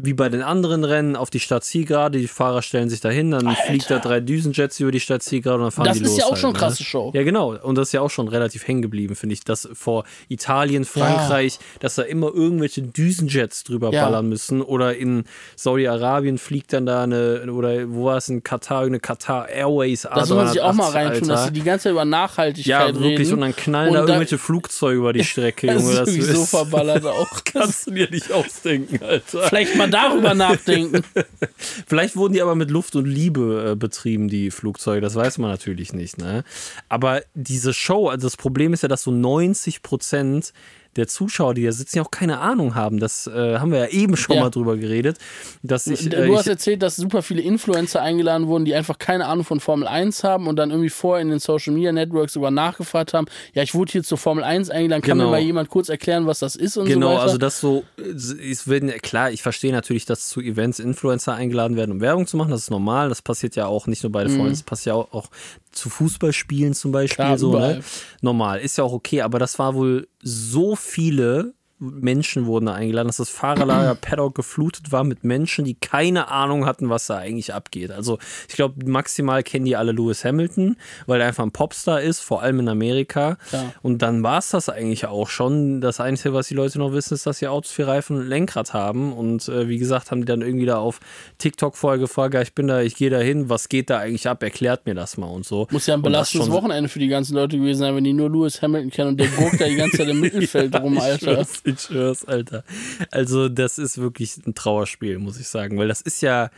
wie 0.00 0.14
bei 0.14 0.28
den 0.28 0.42
anderen 0.42 0.84
Rennen 0.84 1.16
auf 1.16 1.28
die 1.28 1.40
Stadt 1.40 1.64
Zielgerade, 1.64 2.18
die 2.20 2.28
Fahrer 2.28 2.62
stellen 2.62 2.88
sich 2.88 3.00
dahin, 3.00 3.32
dann 3.32 3.54
fliegt 3.66 3.90
da 3.90 3.98
drei 3.98 4.20
Düsenjets 4.20 4.78
über 4.78 4.92
die 4.92 5.00
Stadt 5.00 5.24
Zielgerade 5.24 5.58
und 5.58 5.64
dann 5.64 5.72
fahren 5.72 5.86
Das 5.86 5.98
die 5.98 6.04
ist 6.04 6.10
los. 6.10 6.18
ja 6.18 6.24
auch 6.26 6.30
halt, 6.30 6.40
schon 6.40 6.52
ne? 6.52 6.58
krasse 6.58 6.84
Show. 6.84 7.10
Ja, 7.14 7.24
genau. 7.24 7.56
Und 7.56 7.74
das 7.76 7.88
ist 7.88 7.92
ja 7.94 8.00
auch 8.00 8.08
schon 8.10 8.28
relativ 8.28 8.68
hängen 8.68 8.80
geblieben, 8.82 9.16
finde 9.16 9.32
ich, 9.32 9.42
dass 9.42 9.68
vor 9.72 10.04
Italien, 10.28 10.84
Frankreich, 10.84 11.58
dass 11.80 11.96
da 11.96 12.02
immer 12.02 12.32
irgendwelche 12.32 12.82
Düsenjets 12.82 13.64
drüber 13.64 13.90
Ja. 13.90 14.04
ballern 14.04 14.28
müssen. 14.28 14.62
Oder 14.62 14.96
in 14.96 15.24
Saudi-Arabien 15.56 16.38
fliegt 16.38 16.72
dann 16.72 16.86
da 16.86 17.02
eine, 17.02 17.52
oder 17.52 17.90
wo 17.90 18.04
war 18.04 18.18
es 18.18 18.28
in 18.28 18.42
Katar, 18.44 18.82
eine 18.82 19.00
Katar 19.00 19.48
Airways 19.48 20.02
Das 20.02 20.28
muss 20.28 20.36
man 20.38 20.48
sich 20.48 20.60
auch 20.60 20.72
mal 20.74 20.92
380, 20.92 20.94
reintun, 21.12 21.28
dass 21.28 21.38
Alter. 21.40 21.48
sie 21.54 21.60
die 21.60 21.64
ganze 21.66 21.82
Zeit 21.84 21.92
über 21.92 22.04
Nachhaltigkeit 22.04 22.66
Ja, 22.66 22.84
reden. 22.86 23.00
wirklich. 23.02 23.32
Und 23.32 23.40
dann 23.40 23.56
knallen 23.56 23.92
da 23.92 24.00
Und 24.00 24.06
da- 24.06 24.12
irgendwelche 24.14 24.38
Flugzeuge 24.38 24.98
über 24.98 25.12
die 25.12 25.24
Strecke, 25.24 25.66
Das 25.66 25.82
Junge. 25.82 25.90
ist 25.92 25.98
Das 25.98 26.08
wirklich 26.14 26.36
so 26.36 26.42
ist, 26.44 26.50
verballert 26.50 27.04
auch. 27.04 27.28
kannst 27.44 27.86
du 27.88 27.90
dir 27.90 28.08
nicht 28.10 28.30
ausdenken, 28.32 29.00
Alter. 29.04 29.42
Vielleicht 29.42 29.74
mal 29.76 29.87
darüber 29.90 30.34
nachdenken. 30.34 31.02
Vielleicht 31.86 32.16
wurden 32.16 32.34
die 32.34 32.42
aber 32.42 32.54
mit 32.54 32.70
Luft 32.70 32.96
und 32.96 33.06
Liebe 33.06 33.72
äh, 33.72 33.76
betrieben, 33.76 34.28
die 34.28 34.50
Flugzeuge. 34.50 35.00
Das 35.00 35.14
weiß 35.14 35.38
man 35.38 35.50
natürlich 35.50 35.92
nicht, 35.92 36.18
ne? 36.18 36.44
Aber 36.88 37.22
diese 37.34 37.72
Show, 37.72 38.08
also 38.08 38.26
das 38.26 38.36
Problem 38.36 38.72
ist 38.72 38.82
ja, 38.82 38.88
dass 38.88 39.02
so 39.02 39.10
90 39.10 39.82
Prozent 39.82 40.52
der 40.96 41.06
Zuschauer, 41.06 41.54
die 41.54 41.64
da 41.64 41.72
sitzen, 41.72 41.98
ja 41.98 42.02
auch 42.02 42.10
keine 42.10 42.38
Ahnung 42.40 42.74
haben. 42.74 42.98
Das 42.98 43.26
äh, 43.26 43.58
haben 43.58 43.70
wir 43.70 43.78
ja 43.78 43.86
eben 43.88 44.16
schon 44.16 44.36
Ja. 44.36 44.42
mal 44.42 44.50
drüber 44.50 44.76
geredet. 44.76 45.18
Dass 45.62 45.86
ich, 45.86 46.08
du 46.08 46.16
äh, 46.16 46.34
hast 46.34 46.42
ich, 46.46 46.50
erzählt, 46.50 46.82
dass 46.82 46.96
super 46.96 47.22
viele 47.22 47.42
Influencer 47.42 48.02
eingeladen 48.02 48.46
wurden, 48.48 48.64
die 48.64 48.74
einfach 48.74 48.98
keine 48.98 49.26
Ahnung 49.26 49.44
von 49.44 49.60
Formel 49.60 49.86
1 49.86 50.24
haben 50.24 50.46
und 50.48 50.56
dann 50.56 50.70
irgendwie 50.70 50.88
vorher 50.90 51.22
in 51.22 51.28
den 51.28 51.38
Social 51.38 51.72
Media 51.74 51.92
Networks 51.92 52.32
sogar 52.32 52.50
nachgefragt 52.50 53.14
haben, 53.14 53.26
ja, 53.54 53.62
ich 53.62 53.74
wurde 53.74 53.92
hier 53.92 54.02
zur 54.02 54.18
Formel 54.18 54.42
1 54.44 54.70
eingeladen, 54.70 55.02
kann 55.02 55.18
Genau. 55.18 55.30
mir 55.30 55.36
mal 55.36 55.40
jemand 55.40 55.68
kurz 55.68 55.88
erklären, 55.88 56.26
was 56.26 56.40
das 56.40 56.56
ist 56.56 56.76
und 56.76 56.86
Genau, 56.86 57.08
so 57.08 57.12
weiter? 57.14 57.22
also 57.22 57.38
das 57.38 57.60
so, 57.60 57.84
es 57.96 58.66
werden, 58.66 58.90
klar, 59.02 59.30
ich 59.30 59.42
verstehe 59.42 59.72
natürlich, 59.72 60.04
dass 60.06 60.28
zu 60.28 60.40
Events 60.40 60.78
Influencer 60.78 61.34
eingeladen 61.34 61.76
werden, 61.76 61.92
um 61.92 62.00
Werbung 62.00 62.26
zu 62.26 62.36
machen, 62.36 62.50
das 62.50 62.62
ist 62.62 62.70
normal, 62.70 63.08
das 63.08 63.22
passiert 63.22 63.54
ja 63.56 63.66
auch 63.66 63.86
nicht 63.86 64.02
nur 64.02 64.10
bei 64.12 64.22
der 64.24 64.30
Formel 64.30 64.48
1, 64.50 64.58
das 64.60 64.64
passiert 64.64 64.86
ja 64.88 64.94
auch, 64.94 65.12
auch 65.12 65.28
zu 65.72 65.90
Fußballspielen 65.90 66.74
zum 66.74 66.92
Beispiel. 66.92 67.24
Klar, 67.24 67.38
so, 67.38 67.58
ne? 67.58 67.82
Normal, 68.20 68.60
ist 68.60 68.78
ja 68.78 68.84
auch 68.84 68.92
okay, 68.92 69.22
aber 69.22 69.38
das 69.38 69.58
war 69.58 69.74
wohl 69.74 70.08
so 70.22 70.76
viele 70.76 71.54
Menschen 71.78 72.46
wurden 72.46 72.66
da 72.66 72.74
eingeladen, 72.74 73.08
dass 73.08 73.18
das 73.18 73.30
Fahrerlager 73.30 73.94
Paddock 74.00 74.34
geflutet 74.34 74.90
war 74.92 75.04
mit 75.04 75.24
Menschen, 75.24 75.64
die 75.64 75.74
keine 75.74 76.28
Ahnung 76.28 76.66
hatten, 76.66 76.90
was 76.90 77.06
da 77.06 77.18
eigentlich 77.18 77.54
abgeht. 77.54 77.90
Also 77.90 78.18
ich 78.48 78.54
glaube, 78.54 78.84
maximal 78.86 79.42
kennen 79.42 79.64
die 79.64 79.76
alle 79.76 79.92
Lewis 79.92 80.24
Hamilton, 80.24 80.76
weil 81.06 81.20
er 81.20 81.28
einfach 81.28 81.44
ein 81.44 81.52
Popstar 81.52 82.00
ist, 82.00 82.20
vor 82.20 82.42
allem 82.42 82.60
in 82.60 82.68
Amerika. 82.68 83.38
Ja. 83.52 83.72
Und 83.82 84.02
dann 84.02 84.22
war 84.22 84.38
es 84.38 84.50
das 84.50 84.68
eigentlich 84.68 85.06
auch 85.06 85.28
schon. 85.28 85.80
Das 85.80 86.00
Einzige, 86.00 86.34
was 86.34 86.48
die 86.48 86.54
Leute 86.54 86.78
noch 86.78 86.92
wissen, 86.92 87.14
ist, 87.14 87.26
dass 87.26 87.38
die 87.38 87.48
Autos 87.48 87.70
vier 87.70 87.86
Reifen 87.86 88.16
und 88.16 88.26
Lenkrad 88.26 88.74
haben. 88.74 89.12
Und 89.12 89.48
äh, 89.48 89.68
wie 89.68 89.78
gesagt, 89.78 90.10
haben 90.10 90.22
die 90.22 90.26
dann 90.26 90.42
irgendwie 90.42 90.66
da 90.66 90.78
auf 90.78 91.00
TikTok 91.38 91.76
vorher 91.76 91.98
gefragt, 91.98 92.34
ja, 92.34 92.42
ich 92.42 92.54
bin 92.54 92.66
da, 92.66 92.80
ich 92.80 92.96
gehe 92.96 93.10
da 93.10 93.18
hin, 93.18 93.48
was 93.48 93.68
geht 93.68 93.90
da 93.90 93.98
eigentlich 93.98 94.28
ab? 94.28 94.42
Erklärt 94.42 94.86
mir 94.86 94.94
das 94.94 95.16
mal 95.16 95.26
und 95.26 95.46
so. 95.46 95.68
Muss 95.70 95.86
ja 95.86 95.94
ein 95.94 96.02
belastendes 96.02 96.50
Wochenende 96.50 96.88
für 96.88 96.98
die 96.98 97.08
ganzen 97.08 97.34
Leute 97.34 97.56
gewesen 97.56 97.78
sein, 97.80 97.94
wenn 97.94 98.04
die 98.04 98.12
nur 98.12 98.30
Lewis 98.30 98.60
Hamilton 98.62 98.90
kennen 98.90 99.08
und 99.10 99.20
der 99.20 99.28
guckt 99.28 99.60
da 99.60 99.66
die 99.66 99.76
ganze 99.76 99.98
Zeit 99.98 100.08
im 100.08 100.20
Mittelfeld 100.28 100.74
rum, 100.80 100.94
ich 100.94 101.02
Alter. 101.02 101.34
Schwör's, 101.34 101.62
ich 101.70 101.80
schwör's, 101.80 102.24
Alter. 102.24 102.64
Also, 103.10 103.48
das 103.48 103.78
ist 103.78 103.98
wirklich 103.98 104.36
ein 104.46 104.54
Trauerspiel, 104.54 105.18
muss 105.18 105.38
ich 105.38 105.48
sagen, 105.48 105.78
weil 105.78 105.88
das 105.88 106.00
ist 106.00 106.20
ja. 106.22 106.50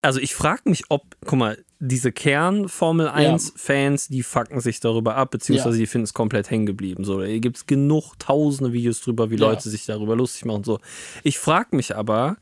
Also, 0.00 0.20
ich 0.20 0.34
frage 0.34 0.62
mich, 0.66 0.84
ob, 0.90 1.16
guck 1.26 1.38
mal, 1.38 1.64
diese 1.80 2.12
Kern-Formel 2.12 3.08
1-Fans, 3.08 4.08
die 4.08 4.22
fucken 4.22 4.60
sich 4.60 4.78
darüber 4.80 5.16
ab, 5.16 5.30
beziehungsweise 5.32 5.76
Ja. 5.76 5.80
die 5.80 5.86
finden 5.86 6.04
es 6.04 6.14
komplett 6.14 6.50
hängen 6.50 6.66
geblieben. 6.66 7.04
So, 7.04 7.22
hier 7.22 7.40
gibt 7.40 7.56
es 7.56 7.66
genug 7.66 8.14
tausende 8.18 8.72
Videos 8.72 9.00
drüber, 9.00 9.30
wie 9.30 9.36
Ja. 9.36 9.48
Leute 9.48 9.68
sich 9.68 9.86
darüber 9.86 10.14
lustig 10.16 10.44
machen 10.44 10.58
und 10.58 10.66
so. 10.66 10.80
Ich 11.24 11.38
frage 11.38 11.74
mich 11.76 11.96
aber, 11.96 12.36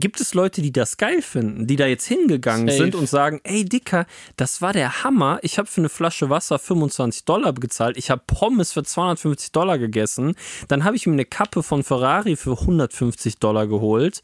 Gibt 0.00 0.20
es 0.20 0.34
Leute, 0.34 0.60
die 0.60 0.72
das 0.72 0.96
geil 0.96 1.22
finden, 1.22 1.66
die 1.66 1.76
da 1.76 1.86
jetzt 1.86 2.06
hingegangen 2.06 2.68
Safe. 2.68 2.78
sind 2.82 2.94
und 2.94 3.08
sagen, 3.08 3.40
ey 3.44 3.64
Dicker, 3.64 4.06
das 4.36 4.60
war 4.60 4.72
der 4.72 5.04
Hammer, 5.04 5.38
ich 5.42 5.56
habe 5.56 5.68
für 5.68 5.80
eine 5.80 5.88
Flasche 5.88 6.28
Wasser 6.30 6.58
25 6.58 7.24
Dollar 7.24 7.52
gezahlt, 7.54 7.96
ich 7.96 8.10
habe 8.10 8.22
Pommes 8.26 8.72
für 8.72 8.82
250 8.82 9.52
Dollar 9.52 9.78
gegessen, 9.78 10.34
dann 10.68 10.84
habe 10.84 10.96
ich 10.96 11.06
mir 11.06 11.12
eine 11.12 11.24
Kappe 11.24 11.62
von 11.62 11.84
Ferrari 11.84 12.34
für 12.36 12.58
150 12.58 13.38
Dollar 13.38 13.68
geholt 13.68 14.20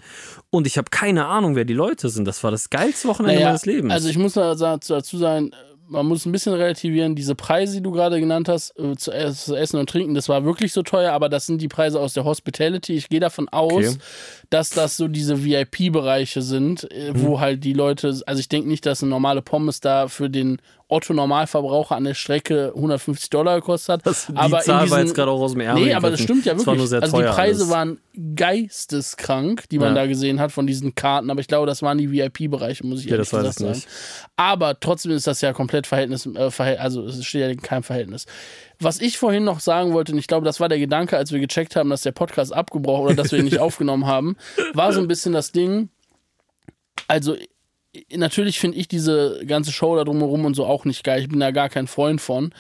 und 0.51 0.67
ich 0.67 0.77
habe 0.77 0.91
keine 0.91 1.27
Ahnung, 1.27 1.55
wer 1.55 1.65
die 1.65 1.75
Leute 1.75 2.09
sind. 2.09 2.25
Das 2.27 2.43
war 2.43 2.51
das 2.51 2.69
geilste 2.71 3.07
Wochenende 3.09 3.37
Naja, 3.37 3.47
meines 3.47 3.65
Lebens. 3.65 3.93
Also 3.93 4.09
ich 4.09 4.19
muss 4.19 4.35
dazu 4.35 5.19
sagen, 5.19 5.53
man 5.91 6.07
muss 6.07 6.25
ein 6.25 6.33
bisschen 6.33 6.55
relativieren, 6.55 7.17
diese 7.17 7.35
Preise, 7.35 7.75
die 7.75 7.83
du 7.83 7.91
gerade 7.91 8.21
genannt 8.21 8.49
hast, 8.49 8.79
äh, 8.79 8.95
zu, 8.97 9.11
äh, 9.11 9.33
zu 9.33 9.57
essen 9.57 9.79
und 9.79 9.91
trinken, 9.91 10.15
das 10.15 10.29
war 10.29 10.45
wirklich 10.45 10.73
so 10.73 10.83
teuer, 10.83 11.13
aber 11.13 11.29
das 11.29 11.47
sind 11.47 11.61
die 11.61 11.69
Preise 11.69 11.99
aus 11.99 12.13
der 12.13 12.25
Hospitality. 12.25 12.95
Ich 12.95 13.09
gehe 13.09 13.21
davon 13.21 13.49
aus, 13.49 13.73
Okay. 13.73 13.97
Dass 14.51 14.71
das 14.71 14.97
so 14.97 15.07
diese 15.09 15.45
VIP-Bereiche 15.45 16.43
sind, 16.43 16.91
äh, 16.93 17.13
Mhm. 17.13 17.23
wo 17.23 17.41
halt 17.41 17.63
die 17.65 17.73
Leute, 17.73 18.21
also 18.27 18.41
ich 18.41 18.49
denke 18.49 18.69
nicht, 18.69 18.85
dass 18.85 19.03
eine 19.03 19.11
normale 19.11 19.43
Pommes 19.43 19.81
da 19.81 20.09
für 20.09 20.29
den 20.29 20.61
Otto-Normalverbraucher 20.89 21.95
an 21.95 22.03
der 22.03 22.15
Strecke 22.15 22.73
150 22.75 23.31
Dollar 23.31 23.61
gekostet 23.61 23.93
hat. 23.95 24.07
Das- 24.07 24.27
die 24.27 24.35
aber 24.37 24.59
Zahl 24.61 24.75
war 24.79 24.83
diesen- 24.85 24.99
jetzt 24.99 25.15
gerade 25.15 25.31
auch 25.31 25.41
aus 25.41 25.53
dem 25.53 25.61
Ärmel 25.61 25.85
Nee, 25.85 25.95
aber 25.95 26.11
das 26.11 26.21
stimmt 26.21 26.45
ja 26.47 26.53
war 26.59 26.67
wirklich. 26.67 26.93
also 27.01 27.17
die 27.19 27.23
Preise 27.25 27.61
alles. 27.63 27.71
waren 27.71 27.99
geisteskrank, 28.35 29.69
die 29.71 29.79
man 29.79 29.89
Ja. 29.95 30.03
da 30.03 30.07
gesehen 30.07 30.41
hat 30.41 30.51
von 30.53 30.67
diesen 30.67 30.95
Karten, 30.95 31.31
aber 31.31 31.41
ich 31.41 31.47
glaube, 31.47 31.67
das 31.67 31.83
waren 31.83 31.99
die 31.99 32.11
VIP-Bereiche, 32.11 32.85
muss 32.87 33.01
ich 33.01 33.07
Ja, 33.07 33.13
ehrlich 33.13 33.31
das 33.31 33.55
sagen. 33.57 33.71
nicht. 33.71 33.87
Aber 34.37 34.79
trotzdem 34.81 35.13
ist 35.13 35.27
das 35.27 35.41
ja 35.41 35.53
komplett 35.53 35.87
Verhältnis, 35.87 36.27
äh, 36.27 36.51
Verhält, 36.51 36.81
also 36.81 37.05
es 37.07 37.25
steht 37.25 37.41
ja 37.43 37.49
in 37.49 37.63
keinem 37.63 37.83
Verhältnis. 37.85 38.27
Was 38.81 39.01
ich 39.01 39.19
vorhin 39.19 39.45
noch 39.45 39.61
sagen 39.61 39.93
wollte, 39.93 40.13
und 40.13 40.19
ich 40.19 40.27
glaube, 40.27 40.47
das 40.47 40.59
war 40.59 40.69
der 40.69 40.79
Gedanke, 40.79 41.17
als 41.17 41.33
wir 41.33 41.39
gecheckt 41.39 41.77
haben, 41.77 41.91
dass 41.91 42.03
der 42.03 42.13
Podcast 42.13 42.53
abgebrochen 42.53 43.05
oder 43.05 43.15
dass 43.15 43.31
wir 43.31 43.39
ihn 43.39 43.45
nicht 43.45 43.59
aufgenommen 43.61 44.07
haben, 44.07 44.37
war 44.73 44.93
so 44.93 45.01
ein 45.01 45.09
bisschen 45.09 45.33
das 45.33 45.53
Ding. 45.53 45.91
Also 47.07 47.37
natürlich 48.15 48.59
finde 48.59 48.79
ich 48.79 48.89
diese 48.89 49.45
ganze 49.47 49.73
Show 49.73 49.97
da 49.97 50.05
drumherum 50.05 50.45
und 50.45 50.55
so 50.55 50.65
auch 50.65 50.85
nicht 50.85 51.05
geil. 51.05 51.21
Ich 51.21 51.29
bin 51.29 51.41
da 51.41 51.51
gar 51.51 51.69
kein 51.69 51.87
Freund 51.87 52.21
von. 52.21 52.55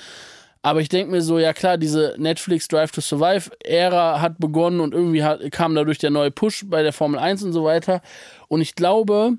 Aber 0.62 0.82
ich 0.82 0.90
denke 0.90 1.10
mir 1.10 1.22
so, 1.22 1.38
ja 1.38 1.54
klar, 1.54 1.78
diese 1.78 2.14
Netflix 2.18 2.68
Drive 2.68 2.90
to 2.90 3.00
Survive 3.00 3.50
Ära 3.64 4.20
hat 4.20 4.38
begonnen 4.38 4.80
und 4.80 4.92
irgendwie 4.92 5.24
hat, 5.24 5.40
kam 5.52 5.74
dadurch 5.74 5.98
der 5.98 6.10
neue 6.10 6.30
Push 6.30 6.66
bei 6.66 6.82
der 6.82 6.92
Formel 6.92 7.18
1 7.18 7.42
und 7.44 7.52
so 7.52 7.64
weiter. 7.64 8.02
Und 8.48 8.60
ich 8.60 8.74
glaube, 8.74 9.38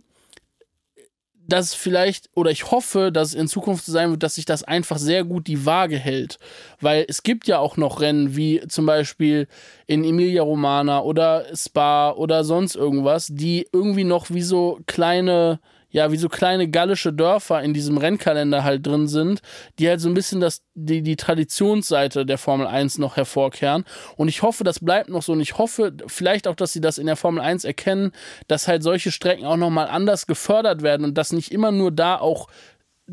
dass 1.51 1.73
vielleicht, 1.73 2.29
oder 2.33 2.51
ich 2.51 2.71
hoffe, 2.71 3.11
dass 3.11 3.29
es 3.29 3.33
in 3.33 3.47
Zukunft 3.47 3.85
so 3.85 3.91
sein 3.91 4.11
wird, 4.11 4.23
dass 4.23 4.35
sich 4.35 4.45
das 4.45 4.63
einfach 4.63 4.97
sehr 4.97 5.23
gut 5.23 5.47
die 5.47 5.65
Waage 5.65 5.97
hält. 5.97 6.39
Weil 6.79 7.05
es 7.07 7.23
gibt 7.23 7.47
ja 7.47 7.59
auch 7.59 7.77
noch 7.77 7.99
Rennen 7.99 8.35
wie 8.35 8.61
zum 8.67 8.85
Beispiel 8.85 9.47
in 9.85 10.03
Emilia 10.03 10.43
Romana 10.43 11.01
oder 11.01 11.45
Spa 11.53 12.11
oder 12.11 12.43
sonst 12.43 12.75
irgendwas, 12.75 13.27
die 13.29 13.67
irgendwie 13.73 14.05
noch 14.05 14.29
wie 14.29 14.41
so 14.41 14.79
kleine, 14.85 15.59
ja, 15.91 16.12
wie 16.12 16.17
so 16.17 16.30
kleine 16.30 16.69
gallische 16.69 17.13
Dörfer 17.13 17.62
in 17.62 17.73
diesem 17.73 17.97
Rennkalender 17.97 18.63
halt 18.63 18.86
drin 18.88 19.08
sind, 19.08 19.41
die 19.77 19.88
halt 19.88 19.99
so 19.99 20.10
ein 20.10 20.13
bisschen 20.13 20.39
das, 20.39 20.63
die, 20.73 21.01
die 21.01 21.17
Traditionsseite 21.17 22.25
der 22.25 22.38
Formel 22.38 22.65
1 22.65 22.97
noch 22.97 23.17
hervorkehren. 23.17 23.84
Und 24.15 24.27
ich 24.30 24.41
hoffe, 24.41 24.63
das 24.63 24.80
bleibt 24.80 25.10
noch 25.10 25.21
so. 25.21 25.34
Und 25.34 25.41
ich 25.41 25.58
hoffe 25.58 25.93
vielleicht 26.08 26.47
auch, 26.47 26.56
dass 26.56 26.73
sie 26.73 26.82
das 26.82 26.97
in 26.97 27.06
der 27.06 27.17
Formel 27.17 27.41
1 27.41 27.65
erkennen, 27.65 28.12
dass 28.47 28.67
halt 28.67 28.84
solche 28.84 29.12
Strecken 29.12 29.45
auch 29.45 29.58
nochmal 29.58 29.88
anders 29.88 30.27
gefördert 30.27 30.82
werden 30.82 31.06
und 31.06 31.17
dass 31.17 31.34
nicht 31.34 31.51
immer 31.51 31.71
nur 31.71 31.91
da 31.91 32.17
auch 32.17 32.47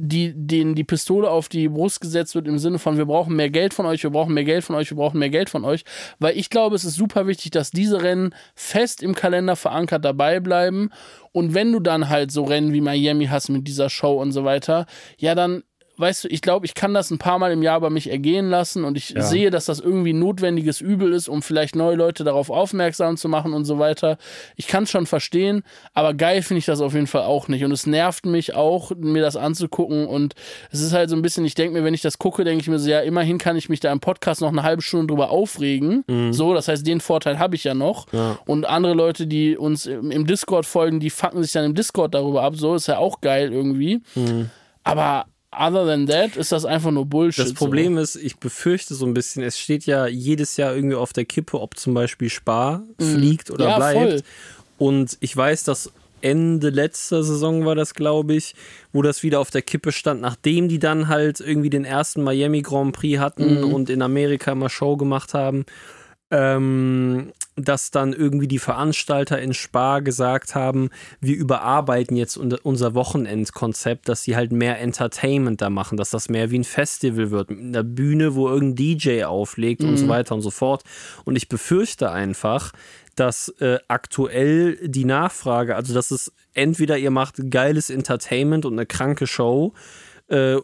die, 0.01 0.33
denen 0.35 0.77
die 0.77 0.85
Pistole 0.85 1.29
auf 1.29 1.49
die 1.49 1.69
Brust 1.69 2.01
gesetzt 2.01 2.35
wird 2.37 2.47
im 2.47 2.59
Sinne 2.59 2.79
von, 2.79 2.97
wir 2.97 3.07
brauchen 3.07 3.35
mehr 3.35 3.51
Geld 3.51 3.75
von 3.75 3.85
euch, 3.85 4.03
wir 4.05 4.11
brauchen 4.11 4.33
mehr 4.33 4.45
Geld 4.45 4.63
von 4.63 4.77
euch, 4.77 4.91
wir 4.91 4.97
brauchen 4.97 5.19
mehr 5.19 5.31
Geld 5.31 5.51
von 5.51 5.65
euch. 5.65 5.85
Weil 6.21 6.37
ich 6.39 6.51
glaube, 6.51 6.77
es 6.77 6.85
ist 6.85 6.95
super 6.95 7.27
wichtig, 7.27 7.51
dass 7.51 7.73
diese 7.73 8.03
Rennen 8.03 8.35
fest 8.55 9.03
im 9.03 9.15
Kalender 9.15 9.57
verankert 9.57 10.05
dabei 10.05 10.39
bleiben. 10.39 10.91
Und 11.33 11.53
wenn 11.53 11.73
du 11.73 11.81
dann 11.81 12.09
halt 12.09 12.31
so 12.31 12.45
Rennen 12.45 12.73
wie 12.73 12.81
Miami 12.81 13.27
hast 13.27 13.49
mit 13.49 13.67
dieser 13.67 13.91
Show 13.91 14.21
und 14.21 14.31
so 14.31 14.45
weiter, 14.45 14.87
ja, 15.19 15.35
dann 15.35 15.65
weißt 15.99 16.25
du, 16.25 16.29
ich 16.29 16.41
glaube, 16.43 16.67
ich 16.67 16.75
kann 16.75 16.95
das 16.95 17.11
ein 17.11 17.19
paar 17.19 17.39
Mal 17.39 17.53
im 17.53 17.63
Jahr 17.63 17.81
bei 17.81 17.91
mich 17.91 18.11
ergehen 18.11 18.49
lassen 18.51 18.85
und 18.85 18.97
ich 18.97 19.11
Ja. 19.11 19.23
sehe, 19.23 19.51
dass 19.51 19.67
das 19.67 19.81
irgendwie 19.81 20.13
ein 20.13 20.19
notwendiges 20.19 20.81
Übel 20.81 21.13
ist, 21.13 21.29
um 21.29 21.43
vielleicht 21.43 21.75
neue 21.77 21.97
Leute 21.97 22.25
darauf 22.25 22.51
aufmerksam 22.51 23.17
zu 23.17 23.29
machen 23.29 23.53
und 23.53 23.65
so 23.65 23.79
weiter. 23.79 24.19
Ich 24.57 24.67
kann 24.67 24.85
es 24.85 24.91
schon 24.91 25.07
verstehen, 25.07 25.63
aber 25.95 26.15
geil 26.15 26.43
finde 26.43 26.59
ich 26.59 26.67
das 26.67 26.81
auf 26.81 26.95
jeden 26.95 27.07
Fall 27.07 27.23
auch 27.23 27.49
nicht. 27.49 27.65
Und 27.65 27.73
es 27.73 27.87
nervt 27.87 28.27
mich 28.27 28.55
auch, 28.55 28.93
mir 28.97 29.23
das 29.23 29.37
anzugucken. 29.37 30.07
Und 30.07 30.35
es 30.71 30.81
ist 30.81 30.93
halt 30.93 31.11
so 31.11 31.17
ein 31.17 31.23
bisschen, 31.23 31.45
ich 31.45 31.55
denke 31.55 31.79
mir, 31.79 31.85
wenn 31.85 31.95
ich 31.95 32.03
das 32.03 32.19
gucke, 32.19 32.45
denke 32.45 32.63
ich 32.63 32.69
mir 32.69 32.79
so, 32.79 32.89
ja, 32.89 33.01
immerhin 33.01 33.39
kann 33.39 33.57
ich 33.57 33.69
mich 33.69 33.81
da 33.81 33.91
im 33.93 34.01
Podcast 34.01 34.41
noch 34.41 34.49
eine 34.53 34.63
halbe 34.63 34.83
Stunde 34.83 35.07
drüber 35.09 35.31
aufregen. 35.31 36.05
So, 36.33 36.55
das 36.55 36.69
heißt, 36.69 36.87
den 36.87 37.01
Vorteil 37.01 37.39
habe 37.39 37.55
ich 37.57 37.65
ja 37.65 37.75
noch. 37.75 38.07
Mhm. 38.13 38.19
Ja. 38.19 38.39
Und 38.47 38.65
andere 38.67 38.95
Leute, 38.95 39.27
die 39.27 39.57
uns 39.57 39.87
im, 39.87 40.11
im 40.11 40.27
Discord 40.27 40.67
folgen, 40.67 41.01
die 41.01 41.11
fucken 41.11 41.43
sich 41.43 41.53
dann 41.53 41.65
im 41.65 41.75
Discord 41.75 42.15
darüber 42.15 42.43
ab. 42.43 42.57
So 42.57 42.75
ist 42.75 42.87
ja 42.89 42.99
auch 42.99 43.21
geil 43.21 43.53
irgendwie. 43.53 44.01
Aber 44.85 45.27
other 45.51 45.87
than 45.87 46.07
that 46.07 46.37
ist 46.37 46.53
das 46.53 46.65
einfach 46.65 46.91
nur 46.91 47.07
Bullshit. 47.07 47.45
Das 47.45 47.55
Problem 47.55 47.97
ist, 47.99 48.17
ich 48.17 48.37
befürchte 48.39 48.95
so 48.95 49.07
ein 49.07 49.15
bisschen, 49.15 49.43
es 49.43 49.59
steht 49.59 49.87
ja 49.87 50.07
jedes 50.07 50.57
Jahr 50.57 50.75
irgendwie 50.75 50.97
auf 50.97 51.13
der 51.13 51.25
Kippe, 51.25 51.61
ob 51.61 51.77
zum 51.79 51.95
Beispiel 51.95 52.29
Spar 52.31 52.83
fliegt 53.01 53.51
oder 53.51 53.65
Mhm. 53.65 53.71
Ja, 53.71 53.77
bleibt. 53.77 53.99
voll. 54.11 54.23
Und 54.79 55.17
ich 55.21 55.37
weiß, 55.37 55.65
dass 55.65 55.91
Ende 56.21 56.71
letzter 56.71 57.23
Saison 57.23 57.65
war 57.65 57.75
das, 57.77 57.95
glaube 57.95 58.35
ich, 58.35 58.55
wo 58.93 59.03
das 59.03 59.23
wieder 59.23 59.39
auf 59.41 59.51
der 59.53 59.63
Kippe 59.63 59.93
stand, 59.93 60.21
nachdem 60.21 60.69
die 60.69 60.81
dann 60.81 61.07
halt 61.09 61.39
irgendwie 61.41 61.71
den 61.71 61.85
ersten 61.85 62.23
Miami 62.23 62.63
Grand 62.63 62.93
Prix 62.95 63.21
hatten 63.21 63.59
Mhm. 63.61 63.73
und 63.73 63.89
in 63.91 64.03
Amerika 64.03 64.55
mal 64.55 64.69
Show 64.69 64.97
gemacht 64.97 65.33
haben. 65.35 65.65
Ähm, 66.31 67.33
dass 67.57 67.91
dann 67.91 68.12
irgendwie 68.12 68.47
die 68.49 68.59
Veranstalter 68.59 69.41
in 69.41 69.55
Spar 69.55 70.03
gesagt 70.03 70.55
haben, 70.55 70.91
wir 71.20 71.35
überarbeiten 71.37 72.16
jetzt 72.16 72.37
unser- 72.37 72.95
Wochenendkonzept, 72.95 74.09
dass 74.09 74.22
sie 74.22 74.37
halt 74.37 74.53
mehr 74.53 74.79
Entertainment 74.81 75.61
da 75.61 75.70
machen, 75.70 75.97
dass 75.97 76.11
das 76.11 76.29
mehr 76.29 76.51
wie 76.51 76.59
ein 76.59 76.64
Festival 76.64 77.31
wird, 77.31 77.51
mit 77.51 77.59
einer 77.61 77.83
Bühne, 77.83 78.35
wo 78.35 78.49
irgendein 78.49 78.76
DJ 78.99 79.24
auflegt 79.24 79.83
und 79.83 79.97
so 79.97 80.09
weiter 80.09 80.35
und 80.35 80.43
so 80.43 80.51
fort. 80.51 80.85
Und 81.24 81.37
ich 81.37 81.49
befürchte 81.49 82.11
einfach, 82.11 82.72
dass 83.16 83.49
äh, 83.61 83.79
aktuell 83.89 84.76
die 84.87 85.05
Nachfrage, 85.05 85.74
also 85.74 85.93
dass 85.95 86.11
es 86.11 86.33
entweder 86.55 86.97
ihr 86.99 87.11
macht 87.11 87.51
geiles 87.51 87.91
Entertainment 87.91 88.64
und 88.64 88.74
eine 88.74 88.87
kranke 88.87 89.26
Show, 89.26 89.72
äh, 90.29 90.57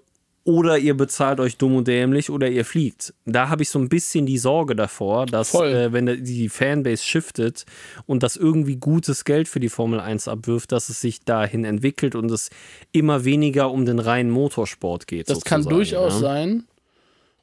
oder 0.44 0.78
ihr 0.78 0.94
bezahlt 0.94 1.40
euch 1.40 1.56
dumm 1.56 1.76
und 1.76 1.88
dämlich 1.88 2.28
oder 2.28 2.48
ihr 2.48 2.66
fliegt. 2.66 3.14
Da 3.24 3.48
habe 3.48 3.62
ich 3.62 3.70
so 3.70 3.78
ein 3.78 3.88
bisschen 3.88 4.26
die 4.26 4.36
Sorge 4.36 4.76
davor, 4.76 5.24
dass 5.24 5.54
äh, 5.54 5.92
wenn 5.92 6.22
die 6.22 6.50
Fanbase 6.50 7.02
shiftet 7.02 7.64
und 8.04 8.22
das 8.22 8.36
irgendwie 8.36 8.76
gutes 8.76 9.24
Geld 9.24 9.48
für 9.48 9.60
die 9.60 9.70
Formel 9.70 10.00
1 10.00 10.28
abwirft, 10.28 10.72
dass 10.72 10.90
es 10.90 11.00
sich 11.00 11.24
dahin 11.24 11.64
entwickelt 11.64 12.14
und 12.14 12.30
es 12.30 12.50
immer 12.92 13.24
weniger 13.24 13.70
um 13.70 13.86
den 13.86 13.98
reinen 13.98 14.30
Motorsport 14.30 15.06
geht. 15.06 15.30
Das 15.30 15.44
kann 15.44 15.64
durchaus 15.64 16.14
ja. 16.14 16.20
sein. 16.20 16.64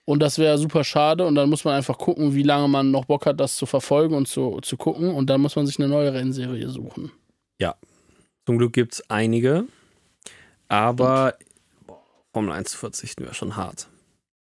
Und 0.05 0.19
das 0.19 0.37
wäre 0.37 0.57
super 0.57 0.83
schade. 0.83 1.25
Und 1.25 1.35
dann 1.35 1.49
muss 1.49 1.63
man 1.63 1.75
einfach 1.75 1.97
gucken, 1.97 2.35
wie 2.35 2.43
lange 2.43 2.67
man 2.67 2.91
noch 2.91 3.05
Bock 3.05 3.25
hat, 3.25 3.39
das 3.39 3.55
zu 3.55 3.65
verfolgen 3.65 4.13
und 4.13 4.27
zu, 4.27 4.59
zu 4.61 4.77
gucken. 4.77 5.09
Und 5.13 5.29
dann 5.29 5.41
muss 5.41 5.55
man 5.55 5.65
sich 5.65 5.79
eine 5.79 5.87
neue 5.87 6.13
Rennserie 6.13 6.69
suchen. 6.69 7.11
Ja. 7.59 7.75
Zum 8.45 8.57
Glück 8.57 8.73
gibt 8.73 8.93
es 8.93 9.09
einige. 9.09 9.65
Aber 10.67 10.95
boah, 10.95 11.33
Formel 12.33 12.53
1 12.53 12.71
zu 12.71 12.77
verzichten 12.77 13.23
wäre 13.23 13.33
schon 13.33 13.55
hart. 13.55 13.87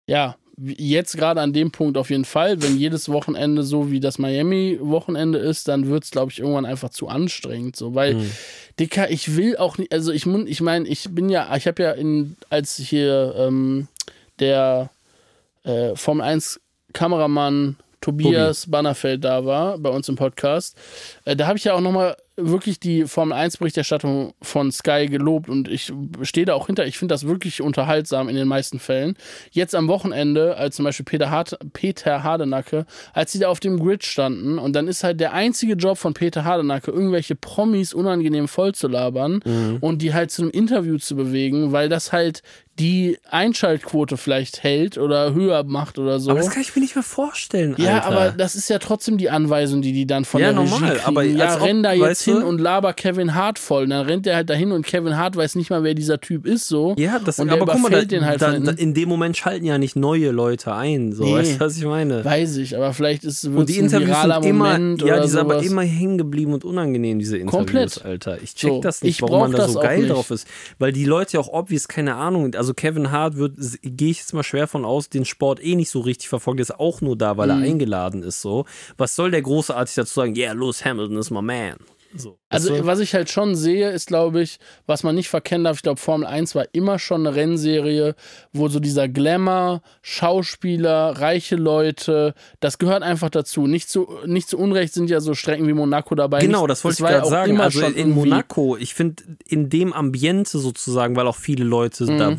Ja, 0.08 0.36
jetzt 0.58 1.18
gerade 1.18 1.42
an 1.42 1.54
dem 1.54 1.72
Punkt 1.72 1.98
auf 1.98 2.10
jeden 2.10 2.26
Fall. 2.26 2.62
Wenn 2.62 2.78
jedes 2.78 3.10
Wochenende 3.10 3.64
so 3.64 3.92
wie 3.92 4.00
das 4.00 4.20
Miami-Wochenende 4.20 5.40
ist, 5.40 5.68
dann 5.68 5.88
wird 5.88 6.04
es, 6.04 6.12
glaube 6.12 6.32
ich, 6.32 6.40
irgendwann 6.40 6.66
einfach 6.66 6.90
zu 6.90 7.08
anstrengend. 7.08 7.76
So, 7.76 7.96
weil, 7.96 8.16
mhm. 8.16 8.32
Dicker, 8.80 9.10
ich 9.10 9.36
will 9.36 9.58
auch 9.58 9.78
nicht, 9.78 9.94
also 9.94 10.12
ich, 10.12 10.26
ich 10.26 10.62
meine, 10.62 10.88
ich 10.88 11.08
bin 11.12 11.30
ja, 11.30 11.56
ich 11.56 11.68
habe 11.68 11.82
ja 11.84 11.92
in, 11.92 12.36
als 12.50 12.76
hier 12.76 13.34
ähm, 13.38 13.88
der 14.40 14.90
äh, 15.64 15.96
Formel 15.96 16.26
1 16.26 16.60
Kameramann 16.94 17.78
Tobias 18.02 18.64
Tobi. 18.64 18.72
Bannerfeld 18.72 19.24
da 19.24 19.46
war, 19.46 19.78
bei 19.78 19.90
uns 19.90 20.10
im 20.10 20.16
Podcast, 20.16 20.78
äh, 21.26 21.36
da 21.36 21.48
habe 21.48 21.58
ich 21.58 21.64
ja 21.64 21.74
auch 21.74 21.82
nochmal 21.82 22.18
wirklich 22.38 22.80
die 22.80 23.06
Formel 23.06 23.34
1 23.38 23.58
Berichterstattung 23.58 24.34
von 24.42 24.72
Sky 24.72 25.08
gelobt 25.08 25.50
und 25.50 25.68
ich 25.68 25.92
stehe 26.24 26.46
da 26.46 26.54
auch 26.54 26.68
hinter. 26.68 26.86
Ich 26.86 26.98
finde 26.98 27.14
das 27.14 27.28
wirklich 27.28 27.62
unterhaltsam 27.62 28.30
in 28.30 28.36
den 28.36 28.48
meisten 28.48 28.80
Fällen. 28.80 29.16
Jetzt 29.52 29.76
am 29.76 29.88
Wochenende, 29.88 30.58
als 30.58 30.76
zum 30.76 30.86
Beispiel 30.86 31.06
Peter, 31.06 31.30
Hart, 31.30 31.58
Peter 31.74 32.24
Hardenacke, 32.24 32.86
als 33.14 33.32
sie 33.32 33.40
da 33.40 33.50
auf 33.50 33.60
dem 33.60 33.80
Grid 33.80 34.04
standen 34.04 34.58
und 34.58 34.74
dann 34.74 34.88
ist 34.88 35.04
halt 35.04 35.20
der 35.20 35.34
einzige 35.34 35.74
Job 35.74 35.98
von 35.98 36.14
Peter 36.14 36.44
Hardenacke, 36.44 36.92
irgendwelche 36.92 37.36
Promis 37.36 37.94
unangenehm 37.94 38.48
voll 38.48 38.74
zu 38.74 38.88
labern 38.88 39.42
mhm. 39.46 39.78
und 39.82 40.02
die 40.02 40.14
halt 40.14 40.32
zu 40.32 40.44
einem 40.44 40.52
Interview 40.52 40.98
zu 40.98 41.16
bewegen, 41.16 41.72
weil 41.72 41.90
das 41.90 42.12
halt 42.12 42.42
die 42.82 43.20
Einschaltquote 43.30 44.18
vielleicht 44.18 44.64
hält 44.64 44.98
oder 44.98 45.36
höher 45.36 45.64
macht 45.64 46.00
oder 46.00 46.20
so. 46.20 46.32
Aber 46.32 46.40
das 46.40 46.50
kann 46.50 46.64
ich 46.64 46.76
mir 46.76 46.82
nicht 46.82 46.96
mehr 46.96 47.04
vorstellen. 47.04 47.76
Alter. 47.76 47.84
Ja, 47.84 48.04
aber 48.04 48.32
das 48.32 48.56
ist 48.56 48.70
ja 48.70 48.80
trotzdem 48.80 49.20
die 49.20 49.30
Anweisung, 49.30 49.84
die 49.84 49.94
die 49.94 50.08
dann 50.08 50.26
von 50.26 50.42
ja, 50.42 50.48
der 50.48 50.56
normal, 50.56 50.80
Regie 50.80 50.94
kriegen. 50.96 51.08
Aber 51.08 51.24
ja, 51.24 51.54
renn 51.56 51.84
da 51.84 51.94
jetzt 51.94 52.24
hin 52.24 52.42
und 52.42 52.60
laber 52.60 52.94
Kevin 52.94 53.36
Hart 53.36 53.60
voll. 53.60 53.84
Und 53.84 53.92
dann 53.92 54.08
rennt 54.08 54.26
er 54.26 54.36
halt 54.36 54.50
dahin 54.50 54.72
und 54.72 54.84
Kevin 54.86 55.16
Hart 55.16 55.36
weiß 55.36 55.56
nicht 55.56 55.70
mal, 55.70 55.84
wer 55.84 55.94
dieser 55.94 56.20
Typ 56.20 56.48
ist. 56.48 56.68
So. 56.68 56.96
Ja, 56.98 57.20
das 57.20 57.38
und 57.38 57.52
aber 57.52 57.72
guck 57.72 57.82
mal, 57.84 57.92
da, 57.92 58.04
den 58.04 58.26
halt 58.26 58.42
da, 58.42 58.58
da, 58.58 58.72
in 58.72 58.96
dem 58.96 59.10
Moment 59.10 59.38
schalten 59.38 59.66
ja 59.66 59.78
nicht 59.78 59.96
neue 59.96 60.32
Leute 60.32 60.74
ein. 60.74 61.14
So, 61.14 61.26
nee, 61.26 61.36
weißt 61.36 61.56
du, 61.56 61.60
was 61.60 61.78
ich 61.78 61.86
meine? 61.86 62.26
Weiß 62.26 62.58
ich, 62.58 62.76
aber 62.76 62.94
vielleicht 62.94 63.24
ist 63.26 63.44
es 63.44 63.50
und 63.50 63.70
die 63.70 63.78
Interviews 63.78 64.18
ein 64.18 64.42
sind 64.42 64.50
immer, 64.50 64.74
Moment 64.74 65.04
Ja, 65.04 65.20
die 65.20 65.28
sind 65.28 65.40
aber 65.40 65.62
immer 65.62 65.84
hängen 65.84 66.18
geblieben 66.18 66.54
und 66.54 66.66
unangenehm, 66.66 67.20
diese 67.20 67.38
Interviews, 67.38 67.52
Komplett. 67.52 68.06
Alter. 68.06 68.42
Ich 68.42 68.56
check 68.56 68.72
so, 68.72 68.82
das 68.82 69.04
nicht, 69.04 69.22
warum 69.22 69.42
man 69.42 69.52
da 69.52 69.68
so 69.68 69.80
geil 69.80 70.08
drauf 70.08 70.32
ist. 70.32 70.48
Weil 70.80 70.92
die 70.92 71.06
Leute 71.06 71.34
ja 71.34 71.40
auch 71.42 71.54
obvious, 71.54 71.88
keine 71.88 72.16
Ahnung, 72.16 72.56
also 72.56 72.71
Kevin 72.74 73.12
Hart 73.12 73.38
wird, 73.38 73.56
gehe 73.82 74.12
ich 74.12 74.20
jetzt 74.20 74.34
mal 74.34 74.44
schwer 74.44 74.68
von 74.68 74.86
aus, 74.86 75.10
den 75.10 75.26
Sport 75.26 75.64
eh 75.64 75.76
nicht 75.76 75.90
so 75.90 76.00
richtig 76.02 76.30
verfolgt, 76.30 76.60
ist 76.60 76.80
auch 76.80 77.02
nur 77.02 77.18
da, 77.18 77.38
weil 77.38 77.54
mhm. 77.54 77.64
er 77.64 77.70
eingeladen 77.70 78.24
ist. 78.24 78.42
So. 78.42 78.66
Was 78.98 79.16
soll 79.16 79.32
der 79.32 79.42
großartig 79.42 79.96
dazu 79.96 80.14
sagen? 80.14 80.36
Yeah, 80.36 80.54
Lewis 80.54 80.84
Hamilton 80.84 81.18
is 81.18 81.30
my 81.30 81.42
man. 81.42 81.78
So. 82.16 82.38
Also, 82.50 82.86
was 82.86 83.00
ich 83.00 83.14
halt 83.14 83.30
schon 83.30 83.56
sehe, 83.56 83.90
ist, 83.90 84.08
glaube 84.08 84.42
ich, 84.42 84.60
was 84.86 85.04
man 85.04 85.16
nicht 85.16 85.30
verkennen 85.30 85.64
darf, 85.64 85.78
ich 85.78 85.84
glaube, 85.84 86.00
Formel 86.00 86.28
1 86.28 86.56
war 86.56 86.66
immer 86.74 87.00
schon 87.00 87.26
eine 87.26 87.36
Rennserie, 87.36 88.16
wo 88.52 88.68
so 88.68 88.80
dieser 88.80 89.08
Glamour, 89.08 89.82
Schauspieler, 90.02 91.20
reiche 91.20 91.56
Leute, 91.56 92.34
das 92.60 92.78
gehört 92.78 93.04
einfach 93.04 93.30
dazu. 93.30 93.66
Nicht 93.66 93.90
zu, 93.90 94.10
nicht 94.26 94.50
zu 94.50 94.58
Unrecht 94.58 94.94
sind 94.94 95.10
ja 95.10 95.22
so 95.22 95.34
Strecken 95.34 95.68
wie 95.68 95.74
Monaco 95.74 96.16
dabei. 96.16 96.40
Genau, 96.40 96.68
das 96.68 96.84
wollte 96.84 97.02
ich 97.02 97.10
gerade 97.10 97.28
sagen. 97.28 97.60
Also 97.62 97.86
in 97.86 98.12
Monaco, 98.12 98.76
ich 98.76 98.94
finde, 98.94 99.24
in 99.46 99.70
dem 99.70 99.94
Ambiente 99.94 100.60
sozusagen, 100.60 101.16
weil 101.16 101.28
auch 101.28 101.38
viele 101.38 101.64
Leute 101.64 102.12
mhm. 102.12 102.18
da 102.18 102.38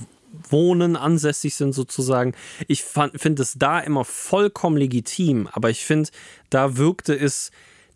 wohnen, 0.49 0.97
ansässig 0.97 1.55
sind 1.55 1.72
sozusagen. 1.72 2.35
Ich 2.68 2.83
finde 2.83 3.43
es 3.43 3.55
da 3.59 3.80
immer 3.80 4.05
vollkommen 4.05 4.76
legitim, 4.76 5.49
aber 5.53 5.70
ich 5.70 5.85
finde, 5.85 6.11
da 6.51 6.76
wirkte 6.76 7.14
es 7.14 7.51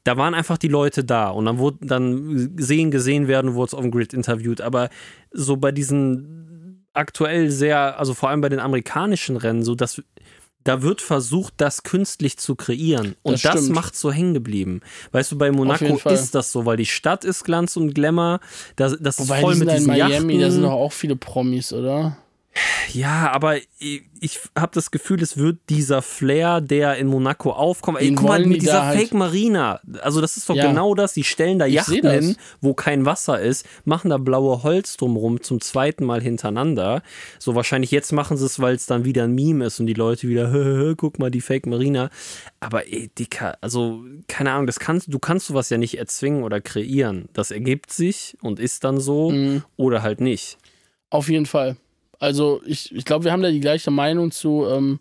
da 0.05 0.17
waren 0.17 0.35
einfach 0.35 0.57
die 0.57 0.69
Leute 0.69 1.03
da 1.03 1.31
und 1.31 1.47
dann 1.47 1.59
wurde 1.59 1.79
dann 1.81 2.55
sehen, 2.57 2.93
gesehen 2.93 3.27
werden, 3.27 3.55
wurde 3.55 3.71
es 3.71 3.75
auf 3.75 3.81
dem 3.81 3.91
Grid 3.91 4.15
interviewt. 4.15 4.61
Aber 4.61 4.89
so 5.33 5.57
bei 5.57 5.73
diesen 5.73 6.87
aktuell 6.93 7.51
sehr, 7.51 7.99
also 7.99 8.15
vor 8.15 8.29
allem 8.29 8.41
bei 8.41 8.49
den 8.49 8.61
amerikanischen 8.61 9.37
Rennen, 9.37 9.65
so 9.65 9.75
dass 9.75 10.01
da 10.63 10.83
wird 10.83 11.01
versucht, 11.01 11.55
das 11.59 11.85
künstlich 11.85 12.39
zu 12.39 12.57
kreieren. 12.57 13.15
Und 13.23 13.45
das, 13.45 13.55
das 13.55 13.69
macht 13.69 13.95
so 13.95 14.11
hängen 14.11 14.35
geblieben. 14.35 14.81
Weißt 15.13 15.31
du, 15.31 15.39
bei 15.39 15.53
Monaco 15.53 15.97
ist 16.11 16.35
das 16.35 16.51
so, 16.51 16.67
weil 16.67 16.77
die 16.77 16.87
Stadt 16.87 17.25
ist 17.25 17.45
Glanz 17.45 17.77
und 17.77 17.95
Glamour. 17.95 18.41
Das, 18.75 18.97
das 19.01 19.21
ist 19.21 19.33
voll 19.33 19.55
mit 19.55 19.71
diesen 19.71 19.87
Miami, 19.87 20.35
Yachten. 20.35 20.41
da 20.41 20.51
sind 20.51 20.63
doch 20.63 20.73
auch 20.73 20.93
viele 20.93 21.15
Promis, 21.15 21.73
oder? 21.73 22.17
Ja, 22.93 23.31
aber 23.33 23.59
ich, 23.79 24.03
ich 24.21 24.41
habe 24.59 24.73
das 24.73 24.91
Gefühl, 24.91 25.23
es 25.23 25.37
wird 25.37 25.59
dieser 25.69 26.03
Flair, 26.03 26.61
der 26.61 26.97
in 26.97 27.07
Monaco 27.07 27.53
aufkommt. 27.53 28.01
Ey, 28.01 28.13
guck 28.15 28.29
mal, 28.29 28.47
mit 28.47 28.63
dieser 28.63 28.93
Fake 28.93 28.97
halt 28.97 29.15
Marina. 29.15 29.81
Also, 30.01 30.21
das 30.21 30.37
ist 30.37 30.49
doch 30.49 30.55
ja. 30.55 30.67
genau 30.67 30.95
das. 30.95 31.13
Die 31.13 31.25
stellen 31.25 31.59
da 31.59 31.67
Yachten 31.67 32.09
hin, 32.09 32.37
wo 32.61 32.75
kein 32.75 33.05
Wasser 33.05 33.41
ist, 33.41 33.67
machen 33.85 34.11
da 34.11 34.19
blaue 34.19 34.63
Holz 34.63 34.97
drumrum 34.97 35.43
zum 35.43 35.61
zweiten 35.61 36.05
Mal 36.05 36.23
hintereinander. 36.23 37.03
So, 37.39 37.55
wahrscheinlich 37.55 37.91
jetzt 37.91 38.13
machen 38.13 38.37
sie 38.37 38.47
es, 38.47 38.61
weil 38.61 38.75
es 38.75 38.87
dann 38.87 39.05
wieder 39.05 39.25
ein 39.25 39.35
Meme 39.35 39.67
ist 39.67 39.81
und 39.81 39.87
die 39.87 39.95
Leute 39.95 40.29
wieder, 40.29 40.95
guck 40.97 41.19
mal, 41.19 41.31
die 41.31 41.41
Fake 41.41 41.67
Marina. 41.67 42.11
Aber 42.61 42.87
ey, 42.87 43.11
Dicker, 43.19 43.59
also, 43.61 44.03
keine 44.29 44.53
Ahnung, 44.53 44.67
das 44.67 44.79
kannst, 44.79 45.13
du 45.13 45.19
kannst 45.19 45.47
sowas 45.47 45.71
ja 45.71 45.79
nicht 45.79 45.99
erzwingen 45.99 46.43
oder 46.43 46.61
kreieren. 46.61 47.29
Das 47.33 47.51
ergibt 47.51 47.93
sich 47.93 48.37
und 48.41 48.61
ist 48.61 48.85
dann 48.85 49.01
so 49.01 49.31
mhm. 49.31 49.63
oder 49.77 50.03
halt 50.03 50.21
nicht. 50.21 50.59
Auf 51.11 51.29
jeden 51.29 51.47
Fall. 51.47 51.77
Also 52.19 52.61
ich, 52.65 52.95
ich 52.95 53.05
glaube, 53.05 53.25
wir 53.25 53.33
haben 53.33 53.43
da 53.43 53.51
die 53.51 53.61
gleiche 53.61 53.91
Meinung 53.91 54.31
zu, 54.31 54.67
ähm, 54.71 55.01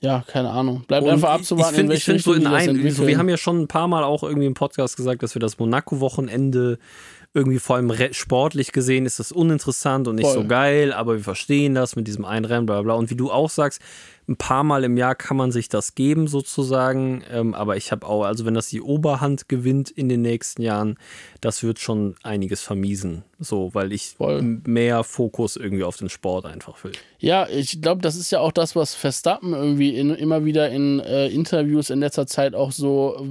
ja, 0.00 0.24
keine 0.26 0.50
Ahnung. 0.50 0.84
Bleibt 0.86 1.06
einfach 1.06 1.30
abzuwarten, 1.30 1.74
ich 1.74 1.80
find, 1.80 1.92
ich 1.92 2.08
Richtung 2.08 2.34
so 2.34 2.38
in 2.38 2.46
ein, 2.46 2.90
so, 2.90 3.06
Wir 3.06 3.18
haben 3.18 3.28
ja 3.28 3.36
schon 3.36 3.62
ein 3.62 3.68
paar 3.68 3.88
Mal 3.88 4.04
auch 4.04 4.22
irgendwie 4.22 4.46
im 4.46 4.54
Podcast 4.54 4.96
gesagt, 4.96 5.22
dass 5.22 5.34
wir 5.34 5.40
das 5.40 5.58
Monaco-Wochenende 5.58 6.78
irgendwie 7.36 7.58
vor 7.58 7.76
allem 7.76 7.92
sportlich 8.12 8.72
gesehen 8.72 9.04
ist 9.04 9.18
das 9.18 9.30
uninteressant 9.30 10.08
und 10.08 10.16
nicht 10.16 10.24
Voll. 10.24 10.42
so 10.42 10.48
geil, 10.48 10.94
aber 10.94 11.16
wir 11.16 11.22
verstehen 11.22 11.74
das 11.74 11.94
mit 11.94 12.06
diesem 12.06 12.24
einen 12.24 12.46
Rennen, 12.46 12.64
bla 12.64 12.80
bla. 12.80 12.94
Und 12.94 13.10
wie 13.10 13.14
du 13.14 13.30
auch 13.30 13.50
sagst, 13.50 13.82
ein 14.26 14.36
paar 14.36 14.64
Mal 14.64 14.84
im 14.84 14.96
Jahr 14.96 15.14
kann 15.14 15.36
man 15.36 15.52
sich 15.52 15.68
das 15.68 15.94
geben, 15.94 16.28
sozusagen. 16.28 17.22
Ähm, 17.30 17.52
aber 17.52 17.76
ich 17.76 17.92
habe 17.92 18.06
auch, 18.06 18.24
also 18.24 18.46
wenn 18.46 18.54
das 18.54 18.68
die 18.68 18.80
Oberhand 18.80 19.50
gewinnt 19.50 19.90
in 19.90 20.08
den 20.08 20.22
nächsten 20.22 20.62
Jahren, 20.62 20.98
das 21.42 21.62
wird 21.62 21.78
schon 21.78 22.16
einiges 22.22 22.62
vermiesen. 22.62 23.22
So, 23.38 23.74
weil 23.74 23.92
ich 23.92 24.16
mehr 24.18 25.04
Fokus 25.04 25.56
irgendwie 25.56 25.84
auf 25.84 25.98
den 25.98 26.08
Sport 26.08 26.46
einfach 26.46 26.82
will. 26.82 26.92
Ja, 27.18 27.46
ich 27.48 27.82
glaube, 27.82 28.00
das 28.00 28.16
ist 28.16 28.30
ja 28.32 28.40
auch 28.40 28.52
das, 28.52 28.74
was 28.74 28.94
Verstappen 28.94 29.52
irgendwie 29.52 29.94
in, 29.94 30.10
immer 30.10 30.46
wieder 30.46 30.70
in 30.70 31.00
äh, 31.00 31.28
Interviews 31.28 31.90
in 31.90 32.00
letzter 32.00 32.26
Zeit 32.26 32.54
auch 32.54 32.72
so 32.72 33.26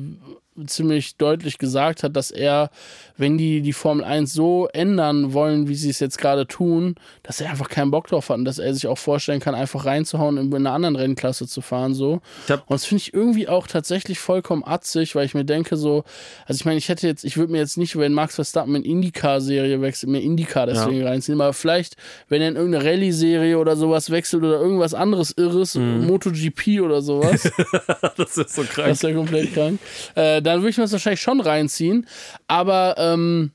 ziemlich 0.68 1.18
deutlich 1.18 1.58
gesagt 1.58 2.04
hat, 2.04 2.16
dass 2.16 2.32
er, 2.32 2.70
wenn 3.18 3.38
die 3.38 3.62
die 3.62 3.74
Formel 3.74 4.06
1 4.06 4.34
so 4.34 4.68
ändern 4.74 5.34
wollen, 5.34 5.68
wie 5.68 5.76
sie 5.76 5.90
es 5.90 6.00
jetzt 6.00 6.18
gerade 6.18 6.48
tun, 6.48 6.96
dass 7.24 7.42
er 7.42 7.50
einfach 7.50 7.70
keinen 7.70 7.92
Bock 7.92 8.08
drauf 8.08 8.30
hat 8.30 8.38
und 8.38 8.46
dass 8.46 8.60
er 8.60 8.74
sich 8.74 8.88
auch 8.88 8.98
vorstellen 8.98 9.40
kann, 9.40 9.56
einfach 9.56 9.86
reinzuhauen 9.86 10.38
in 10.38 10.54
eine 10.54 10.72
anderen 10.72 10.96
Rennklasse 10.96 11.48
zu 11.48 11.62
fahren. 11.62 11.94
So. 11.94 12.22
Und 12.48 12.62
das 12.70 12.86
finde 12.86 13.02
ich 13.02 13.14
irgendwie 13.14 13.48
auch 13.48 13.68
tatsächlich 13.68 14.20
vollkommen 14.20 14.64
atzig, 14.66 15.16
weil 15.16 15.26
ich 15.26 15.34
mir 15.34 15.46
denke, 15.46 15.76
so, 15.76 16.04
also 16.46 16.60
ich 16.60 16.66
meine, 16.66 16.78
ich 16.78 16.88
hätte 16.88 17.08
jetzt, 17.08 17.26
ich 17.26 17.38
würde 17.38 17.52
mir 17.52 17.60
jetzt 17.60 17.78
nicht, 17.78 17.98
wenn 17.98 18.14
Max 18.14 18.36
Verstappen 18.36 18.76
in 18.76 18.84
Indycar-Serie 18.84 19.82
wechselt, 19.82 20.12
mir 20.12 20.22
Indycar 20.22 20.68
deswegen 20.68 21.02
ja. 21.02 21.08
reinziehen, 21.08 21.40
aber 21.40 21.54
vielleicht, 21.54 21.98
wenn 22.30 22.42
er 22.42 22.50
in 22.50 22.56
irgendeine 22.56 22.86
Rallye-Serie 22.86 23.58
oder 23.58 23.76
sowas 23.76 24.10
wechselt 24.10 24.44
oder 24.44 24.60
irgendwas 24.60 24.94
anderes 24.94 25.32
Irres, 25.32 25.76
mhm. 25.76 26.08
MotoGP 26.08 26.82
oder 26.82 27.02
sowas. 27.02 27.52
das 28.18 28.38
ist 28.38 28.56
so 28.56 28.64
krank. 28.64 28.90
Das 28.90 28.98
ist 28.98 29.04
ja 29.04 29.14
komplett 29.14 29.54
krank. 29.54 29.80
Äh, 30.16 30.42
dann 30.46 30.60
würde 30.60 30.70
ich 30.70 30.78
mir 30.78 30.84
das 30.84 30.92
wahrscheinlich 30.92 31.22
schon 31.22 31.42
reinziehen. 31.42 32.08
Aber 32.48 32.96
ähm, 32.98 33.52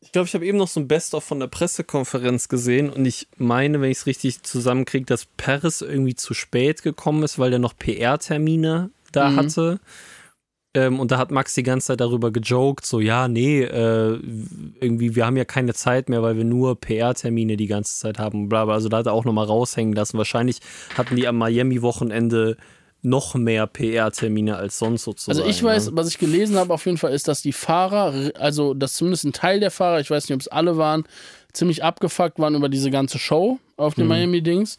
ich 0.00 0.10
glaube, 0.10 0.26
ich 0.26 0.34
habe 0.34 0.44
eben 0.44 0.58
noch 0.58 0.68
so 0.68 0.80
ein 0.80 0.88
Best-of 0.88 1.24
von 1.24 1.40
der 1.40 1.46
Pressekonferenz 1.46 2.48
gesehen 2.48 2.90
und 2.90 3.06
ich 3.06 3.28
meine, 3.36 3.80
wenn 3.80 3.90
ich 3.90 3.98
es 3.98 4.06
richtig 4.06 4.42
zusammenkriege, 4.42 5.06
dass 5.06 5.26
Paris 5.36 5.80
irgendwie 5.80 6.16
zu 6.16 6.34
spät 6.34 6.82
gekommen 6.82 7.22
ist, 7.22 7.38
weil 7.38 7.50
der 7.50 7.60
noch 7.60 7.76
PR-Termine 7.76 8.90
da 9.12 9.30
mhm. 9.30 9.36
hatte. 9.36 9.80
Ähm, 10.74 11.00
und 11.00 11.12
da 11.12 11.18
hat 11.18 11.30
Max 11.30 11.54
die 11.54 11.62
ganze 11.62 11.88
Zeit 11.88 12.00
darüber 12.00 12.30
gejoked, 12.30 12.86
so, 12.86 12.98
ja, 12.98 13.28
nee, 13.28 13.62
äh, 13.62 14.18
irgendwie, 14.80 15.14
wir 15.14 15.26
haben 15.26 15.36
ja 15.36 15.44
keine 15.44 15.74
Zeit 15.74 16.08
mehr, 16.08 16.22
weil 16.22 16.36
wir 16.36 16.44
nur 16.44 16.80
PR-Termine 16.80 17.56
die 17.56 17.66
ganze 17.66 17.98
Zeit 17.98 18.18
haben, 18.18 18.48
bla, 18.48 18.64
bla. 18.64 18.74
Also 18.74 18.88
da 18.88 18.98
hat 18.98 19.06
er 19.06 19.12
auch 19.12 19.24
nochmal 19.24 19.46
raushängen 19.46 19.94
lassen. 19.94 20.18
Wahrscheinlich 20.18 20.60
hatten 20.96 21.14
die 21.14 21.28
am 21.28 21.36
Miami-Wochenende 21.36 22.56
noch 23.02 23.34
mehr 23.34 23.66
PR-Termine 23.66 24.56
als 24.56 24.78
sonst 24.78 25.02
sozusagen. 25.04 25.38
Also 25.38 25.50
ich 25.50 25.62
weiß, 25.62 25.90
ne? 25.90 25.96
was 25.96 26.08
ich 26.08 26.18
gelesen 26.18 26.56
habe 26.56 26.72
auf 26.72 26.86
jeden 26.86 26.98
Fall 26.98 27.12
ist, 27.12 27.26
dass 27.28 27.42
die 27.42 27.52
Fahrer, 27.52 28.30
also 28.38 28.74
dass 28.74 28.94
zumindest 28.94 29.24
ein 29.24 29.32
Teil 29.32 29.60
der 29.60 29.72
Fahrer, 29.72 30.00
ich 30.00 30.10
weiß 30.10 30.28
nicht, 30.28 30.34
ob 30.34 30.40
es 30.40 30.48
alle 30.48 30.76
waren, 30.76 31.04
ziemlich 31.52 31.82
abgefuckt 31.82 32.38
waren 32.38 32.54
über 32.54 32.68
diese 32.68 32.90
ganze 32.90 33.18
Show 33.18 33.58
auf 33.76 33.94
den 33.94 34.04
mhm. 34.04 34.10
Miami-Dings. 34.10 34.78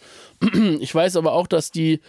Ich 0.80 0.94
weiß 0.94 1.18
aber 1.18 1.34
auch, 1.34 1.48
dass 1.48 1.72
die 1.72 2.00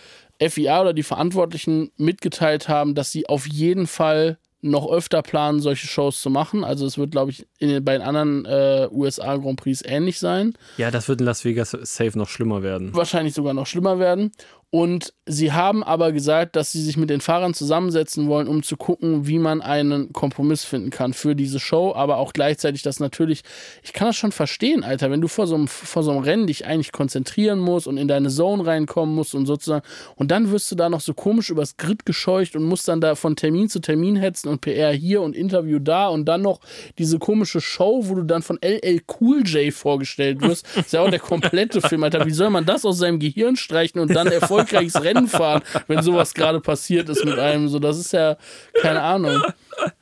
FIA 0.41 0.81
oder 0.81 0.93
die 0.93 1.03
Verantwortlichen 1.03 1.91
mitgeteilt 1.97 2.69
haben, 2.69 2.95
dass 2.95 3.11
sie 3.11 3.29
auf 3.29 3.47
jeden 3.47 3.87
Fall 3.87 4.39
noch 4.65 4.91
öfter 4.91 5.21
planen, 5.23 5.61
solche 5.61 5.87
Shows 5.87 6.23
zu 6.23 6.31
machen. 6.31 6.65
Also 6.65 6.87
es 6.87 6.97
wird, 6.97 7.11
glaube 7.11 7.31
ich, 7.31 7.47
in, 7.59 7.85
bei 7.85 7.93
den 7.93 8.03
anderen 8.03 8.47
äh, 8.47 8.89
USA 8.91 9.37
Grand 9.37 9.61
Prix 9.61 9.83
ähnlich 9.85 10.19
sein. 10.19 10.55
Ja, 10.79 10.91
das 10.91 11.07
wird 11.07 11.21
in 11.21 11.27
Las 11.27 11.45
Vegas 11.45 11.73
safe 11.83 12.17
noch 12.19 12.31
schlimmer 12.31 12.63
werden. 12.63 12.95
Wahrscheinlich 12.95 13.35
sogar 13.35 13.53
noch 13.53 13.67
schlimmer 13.67 13.99
werden. 13.99 14.33
Und 14.71 15.13
sie 15.27 15.53
haben 15.53 15.83
aber 15.83 16.13
gesagt, 16.13 16.57
dass 16.57 16.73
sie 16.73 16.83
sich 16.83 16.97
mit 16.97 17.11
den 17.11 17.21
Fahrern 17.21 17.55
zusammensetzen 17.55 18.27
wollen, 18.29 18.49
um 18.49 18.63
zu 18.63 18.77
gucken, 18.77 19.27
wie 19.27 19.39
man 19.39 19.63
einen 19.63 20.13
Kompromiss 20.13 20.65
finden 20.65 20.91
kann 20.91 21.15
für 21.15 21.35
diese 21.35 21.61
Show, 21.61 21.95
aber 21.95 22.19
auch 22.19 22.33
gleichzeitig 22.33 22.83
das 22.83 23.01
natürlich, 23.01 23.43
ich 23.83 23.93
kann 23.93 24.09
das 24.09 24.17
schon 24.17 24.33
verstehen, 24.33 24.85
Alter, 24.85 25.11
wenn 25.11 25.21
du 25.21 25.29
vor 25.29 25.47
so 25.47 25.55
einem, 25.55 25.69
vor 25.69 26.03
so 26.03 26.11
einem 26.11 26.21
Rennen 26.21 26.47
dich 26.47 26.67
eigentlich 26.67 26.93
konzentrieren 26.93 27.59
musst 27.59 27.87
und 27.87 27.97
in 27.97 28.09
deine 28.09 28.29
Zone 28.29 28.67
reinkommen 28.67 29.15
musst 29.15 29.35
und 29.35 29.47
sozusagen, 29.47 29.85
und 30.17 30.31
dann 30.31 30.51
wirst 30.51 30.71
du 30.71 30.75
da 30.75 30.89
noch 30.89 31.01
so 31.01 31.15
komisch 31.15 31.51
übers 31.51 31.77
Grid 31.77 32.05
gescheucht 32.05 32.57
und 32.57 32.65
musst 32.65 32.89
dann 32.89 33.01
da 33.01 33.15
von 33.15 33.37
Termin 33.37 33.69
zu 33.69 33.81
Termin 33.81 34.17
hetzen 34.17 34.49
und 34.49 34.61
PR 34.61 34.93
hier 34.93 35.23
und 35.23 35.37
Interview 35.37 35.79
da 35.79 36.09
und 36.09 36.27
dann 36.27 36.43
noch 36.43 36.61
diese 36.99 37.19
komische 37.19 37.61
Show, 37.61 38.03
wo 38.05 38.15
du 38.15 38.23
dann 38.25 38.43
von 38.43 38.59
LL 38.63 39.01
Cool 39.21 39.43
J 39.45 39.73
vorgestellt 39.73 40.41
wirst. 40.41 40.67
Das 40.75 40.87
ist 40.87 40.93
ja 40.93 41.01
auch 41.01 41.11
der 41.11 41.19
komplette 41.19 41.81
Film, 41.81 42.05
Alter. 42.05 42.27
Wie 42.27 42.31
soll 42.31 42.51
man 42.51 42.65
das 42.65 42.85
aus 42.85 42.99
seinem 42.99 43.19
Gehirn 43.19 43.57
streichen 43.57 44.01
und 44.01 44.15
dann 44.15 44.27
Erfolg 44.27 44.65
erfolgreiches 44.75 45.03
Rennen 45.03 45.14
fahren, 45.29 45.63
wenn 45.87 46.03
sowas 46.03 46.35
gerade 46.35 46.61
passiert 46.61 47.09
ist 47.09 47.25
mit 47.25 47.39
einem. 47.39 47.69
So, 47.69 47.79
das 47.79 47.99
ist 47.99 48.13
ja, 48.13 48.37
keine 48.81 49.03
Ahnung. 49.03 49.43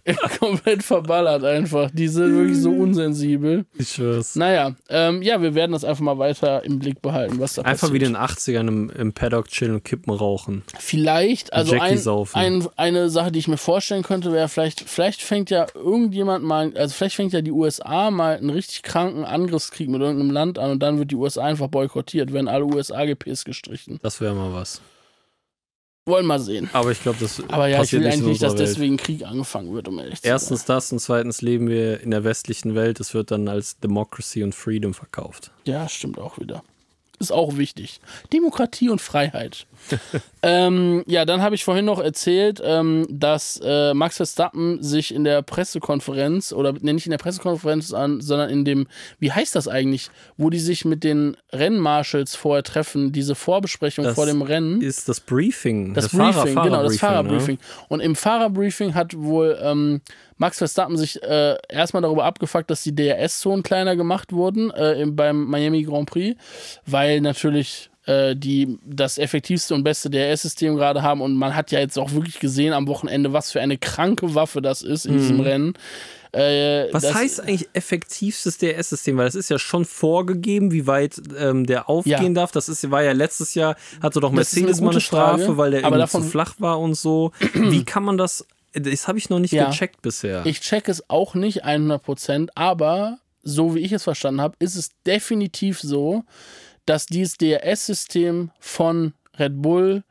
komplett 0.38 0.82
verballert 0.82 1.44
einfach. 1.44 1.90
Die 1.92 2.08
sind 2.08 2.34
wirklich 2.36 2.58
so 2.58 2.70
unsensibel. 2.70 3.64
Ich 3.78 3.90
schwör's. 3.90 4.36
Naja, 4.36 4.74
ähm, 4.88 5.22
ja, 5.22 5.40
wir 5.40 5.54
werden 5.54 5.72
das 5.72 5.84
einfach 5.84 6.02
mal 6.02 6.18
weiter 6.18 6.64
im 6.64 6.78
Blick 6.78 7.00
behalten, 7.00 7.38
was 7.38 7.54
da 7.54 7.62
Einfach 7.62 7.88
passiert. 7.88 8.00
wie 8.00 8.06
in 8.06 8.12
den 8.14 8.20
80ern 8.20 8.68
im, 8.68 8.90
im 8.90 9.12
Paddock 9.12 9.48
chillen 9.48 9.74
und 9.74 9.84
Kippen 9.84 10.12
rauchen. 10.12 10.62
Vielleicht, 10.78 11.52
also 11.52 11.78
ein, 11.78 12.00
ein, 12.32 12.68
eine 12.76 13.10
Sache, 13.10 13.32
die 13.32 13.38
ich 13.38 13.48
mir 13.48 13.56
vorstellen 13.56 14.02
könnte, 14.02 14.32
wäre 14.32 14.48
vielleicht, 14.48 14.80
vielleicht 14.80 15.22
fängt 15.22 15.50
ja 15.50 15.66
irgendjemand 15.74 16.44
mal, 16.44 16.72
also 16.76 16.94
vielleicht 16.94 17.16
fängt 17.16 17.32
ja 17.32 17.40
die 17.40 17.52
USA 17.52 18.10
mal 18.10 18.36
einen 18.36 18.50
richtig 18.50 18.82
kranken 18.82 19.24
Angriffskrieg 19.24 19.88
mit 19.88 20.00
irgendeinem 20.00 20.30
Land 20.30 20.58
an 20.58 20.72
und 20.72 20.82
dann 20.82 20.98
wird 20.98 21.10
die 21.10 21.16
USA 21.16 21.44
einfach 21.44 21.68
boykottiert, 21.68 22.32
werden 22.32 22.48
alle 22.48 22.64
USA-GPs 22.64 23.44
gestrichen. 23.44 23.98
Das 24.02 24.20
wäre 24.20 24.34
mal 24.34 24.52
was. 24.52 24.80
Wollen 26.04 26.26
mal 26.26 26.40
sehen. 26.40 26.68
Aber 26.72 26.90
ich 26.90 27.00
glaube, 27.00 27.18
das 27.20 27.40
Aber 27.48 27.68
ja, 27.68 27.82
ich 27.82 27.92
will 27.92 28.00
nicht 28.00 28.14
eigentlich 28.14 28.26
nicht, 28.26 28.42
dass 28.42 28.52
Welt. 28.58 28.68
deswegen 28.68 28.96
Krieg 28.96 29.24
angefangen 29.24 29.72
wird, 29.72 29.86
um 29.86 29.98
ehrlich 30.00 30.20
zu 30.20 30.26
Erstens 30.26 30.64
das 30.64 30.90
und 30.90 30.98
zweitens 30.98 31.42
leben 31.42 31.68
wir 31.68 32.00
in 32.00 32.10
der 32.10 32.24
westlichen 32.24 32.74
Welt. 32.74 32.98
Es 32.98 33.14
wird 33.14 33.30
dann 33.30 33.46
als 33.46 33.78
Democracy 33.78 34.42
und 34.42 34.54
Freedom 34.54 34.94
verkauft. 34.94 35.52
sein. 35.64 35.74
Ja, 35.74 35.88
stimmt 35.88 36.18
auch 36.18 36.38
wieder. 36.38 36.64
Ist 37.20 37.30
auch 37.32 37.56
wichtig. 37.56 38.00
Demokratie 38.32 38.88
und 38.88 39.00
Freiheit. 39.00 39.66
ähm, 40.42 41.02
ja, 41.06 41.24
dann 41.24 41.42
habe 41.42 41.54
ich 41.54 41.64
vorhin 41.64 41.84
noch 41.84 41.98
erzählt, 42.00 42.60
ähm, 42.64 43.06
dass 43.10 43.60
äh, 43.62 43.94
Max 43.94 44.16
Verstappen 44.16 44.82
sich 44.82 45.14
in 45.14 45.24
der 45.24 45.42
Pressekonferenz, 45.42 46.52
oder 46.52 46.74
nee, 46.80 46.92
nicht 46.92 47.06
in 47.06 47.10
der 47.10 47.18
Pressekonferenz, 47.18 47.92
an, 47.92 48.20
sondern 48.20 48.50
in 48.50 48.64
dem, 48.64 48.86
wie 49.18 49.32
heißt 49.32 49.54
das 49.54 49.68
eigentlich, 49.68 50.10
wo 50.36 50.50
die 50.50 50.58
sich 50.58 50.84
mit 50.84 51.04
den 51.04 51.36
Rennmarshals 51.52 52.34
vorher 52.34 52.62
treffen, 52.62 53.12
diese 53.12 53.34
Vorbesprechung 53.34 54.04
Das 54.04 54.14
vor 54.14 54.26
dem 54.26 54.42
Rennen. 54.42 54.80
Ist 54.80 55.08
das 55.08 55.20
Briefing. 55.20 55.94
Das 55.94 56.08
Fahrer- 56.08 56.42
Briefing, 56.42 56.62
genau, 56.62 56.82
das 56.82 56.96
Fahrerbriefing, 56.96 56.98
Fahrerbriefing. 56.98 57.56
Ne? 57.56 57.86
Und 57.88 58.00
im 58.00 58.16
Fahrerbriefing 58.16 58.94
hat 58.94 59.16
wohl 59.16 59.58
ähm, 59.62 60.00
Max 60.36 60.58
Verstappen 60.58 60.96
sich 60.96 61.22
äh, 61.22 61.56
erstmal 61.68 62.02
darüber 62.02 62.24
abgefuckt, 62.24 62.68
dass 62.68 62.82
die 62.82 62.94
DRS-Zonen 62.94 63.62
kleiner 63.62 63.94
gemacht 63.94 64.32
wurden 64.32 64.70
äh, 64.72 65.00
im, 65.00 65.14
beim 65.14 65.44
Miami 65.44 65.84
Grand 65.84 66.10
Prix, 66.10 66.36
weil 66.84 67.20
natürlich 67.20 67.90
äh, 68.06 68.34
die 68.36 68.78
das 68.84 69.18
effektivste 69.18 69.74
und 69.74 69.84
beste 69.84 70.10
DRS-System 70.10 70.76
gerade 70.76 71.02
haben 71.02 71.20
und 71.20 71.34
man 71.34 71.54
hat 71.54 71.70
ja 71.70 71.78
jetzt 71.80 71.98
auch 71.98 72.12
wirklich 72.12 72.40
gesehen 72.40 72.72
am 72.72 72.86
Wochenende, 72.88 73.32
was 73.32 73.52
für 73.52 73.60
eine 73.60 73.78
kranke 73.78 74.34
Waffe 74.34 74.60
das 74.62 74.82
ist 74.82 75.06
in 75.06 75.18
diesem 75.18 75.40
Rennen. 75.40 75.74
Äh, 76.34 76.88
Was 76.92 77.12
heißt 77.14 77.40
eigentlich 77.42 77.68
effektivstes 77.74 78.56
DRS-System? 78.56 79.18
Weil 79.18 79.26
das 79.26 79.34
ist 79.34 79.50
ja 79.50 79.58
schon 79.58 79.84
vorgegeben, 79.84 80.72
wie 80.72 80.86
weit 80.86 81.20
ähm, 81.38 81.66
der 81.66 81.90
aufgehen 81.90 82.22
Ja. 82.22 82.28
darf. 82.30 82.52
Das 82.52 82.70
ist, 82.70 82.90
war 82.90 83.02
ja 83.02 83.12
letztes 83.12 83.54
Jahr, 83.54 83.76
hatte 84.00 84.18
doch 84.20 84.28
ist 84.30 84.32
eine 84.32 84.36
Mercedes 84.66 84.80
mal 84.80 84.92
eine 84.92 85.00
Strafe, 85.02 85.42
Frage, 85.44 85.56
weil 85.58 85.70
der 85.72 85.84
aber 85.84 85.98
davon- 85.98 86.22
zu 86.22 86.28
flach 86.30 86.54
war 86.58 86.80
und 86.80 86.94
so. 86.94 87.32
wie 87.52 87.84
kann 87.84 88.02
man 88.02 88.16
das? 88.16 88.46
Das 88.72 89.06
habe 89.08 89.18
ich 89.18 89.28
noch 89.28 89.40
nicht 89.40 89.52
Ja. 89.52 89.66
gecheckt 89.68 90.00
bisher. 90.00 90.46
Ich 90.46 90.60
check 90.62 90.88
es 90.88 91.10
auch 91.10 91.34
nicht 91.34 91.66
100%, 91.66 92.48
aber 92.54 93.18
so 93.42 93.74
wie 93.74 93.80
ich 93.80 93.92
es 93.92 94.04
verstanden 94.04 94.40
habe, 94.40 94.56
ist 94.58 94.76
es 94.76 94.90
definitiv 95.04 95.80
so, 95.80 96.24
dass 96.86 97.06
dieses 97.06 97.36
DRS-System 97.36 98.50
von 98.58 99.12
Red 99.38 99.62
Bull, 99.62 100.02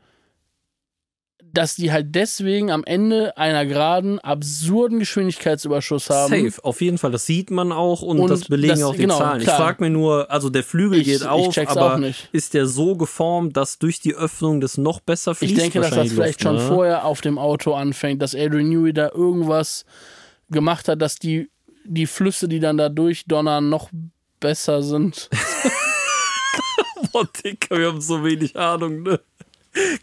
dass 1.54 1.76
die 1.76 1.92
halt 1.92 2.16
deswegen 2.16 2.72
am 2.72 2.86
Ende 2.86 3.36
einer 3.38 3.66
geraden 3.66 4.20
absurden 4.20 5.00
Geschwindigkeitsüberschuss 5.00 6.10
haben. 6.10 6.30
Safe, 6.50 6.64
auf 6.64 6.80
jeden 6.80 6.98
Fall. 6.98 7.12
Das 7.12 7.26
sieht 7.26 7.52
man 7.52 7.74
auch 7.74 8.02
und, 8.02 8.20
Und 8.22 8.30
das 8.30 8.46
belegen 8.46 8.76
das- 8.76 8.84
auch 8.84 8.94
die 8.94 9.00
genau, 9.02 9.18
Zahlen. 9.18 9.40
Ich 9.42 9.46
klar. 9.48 9.58
frage 9.58 9.84
mir 9.84 9.90
nur, 9.90 10.32
also 10.32 10.50
der 10.50 10.64
Flügel 10.64 11.00
Ich- 11.00 11.06
geht 11.08 11.22
ich 11.22 11.28
auf, 11.28 11.54
check's 11.54 11.76
aber 11.76 11.96
auch 11.96 11.98
nicht. 11.98 12.30
ist 12.32 12.54
der 12.54 12.68
so 12.68 12.96
geformt, 12.96 13.58
dass 13.58 13.80
durch 13.80 14.00
die 14.00 14.16
Öffnung 14.16 14.62
das 14.62 14.78
noch 14.78 15.02
besser 15.02 15.36
fließt? 15.36 15.52
Ich 15.52 15.60
denke, 15.60 15.80
dass 15.80 15.90
das 15.90 15.98
Wahrscheinlich 15.98 16.14
vielleicht 16.14 16.44
Luft, 16.46 16.56
schon 16.62 16.70
ne? 16.70 16.74
vorher 16.74 17.04
auf 17.06 17.20
dem 17.20 17.38
Auto 17.38 17.74
anfängt, 17.74 18.22
dass 18.22 18.34
Adrian 18.34 18.70
Newey 18.70 18.94
da 18.94 19.10
irgendwas 19.14 19.84
gemacht 20.50 20.88
hat, 20.88 21.02
dass 21.02 21.16
die, 21.18 21.50
die 21.84 22.08
Flüsse, 22.08 22.48
die 22.48 22.62
dann 22.62 22.78
da 22.78 22.88
durchdonnern, 22.88 23.68
noch 23.68 23.90
besser 24.40 24.82
sind. 24.84 25.30
Boah, 27.12 27.28
Dicker, 27.44 27.78
wir 27.78 27.88
haben 27.88 28.02
so 28.02 28.24
wenig 28.24 28.56
Ahnung, 28.56 29.04
ne? 29.04 29.20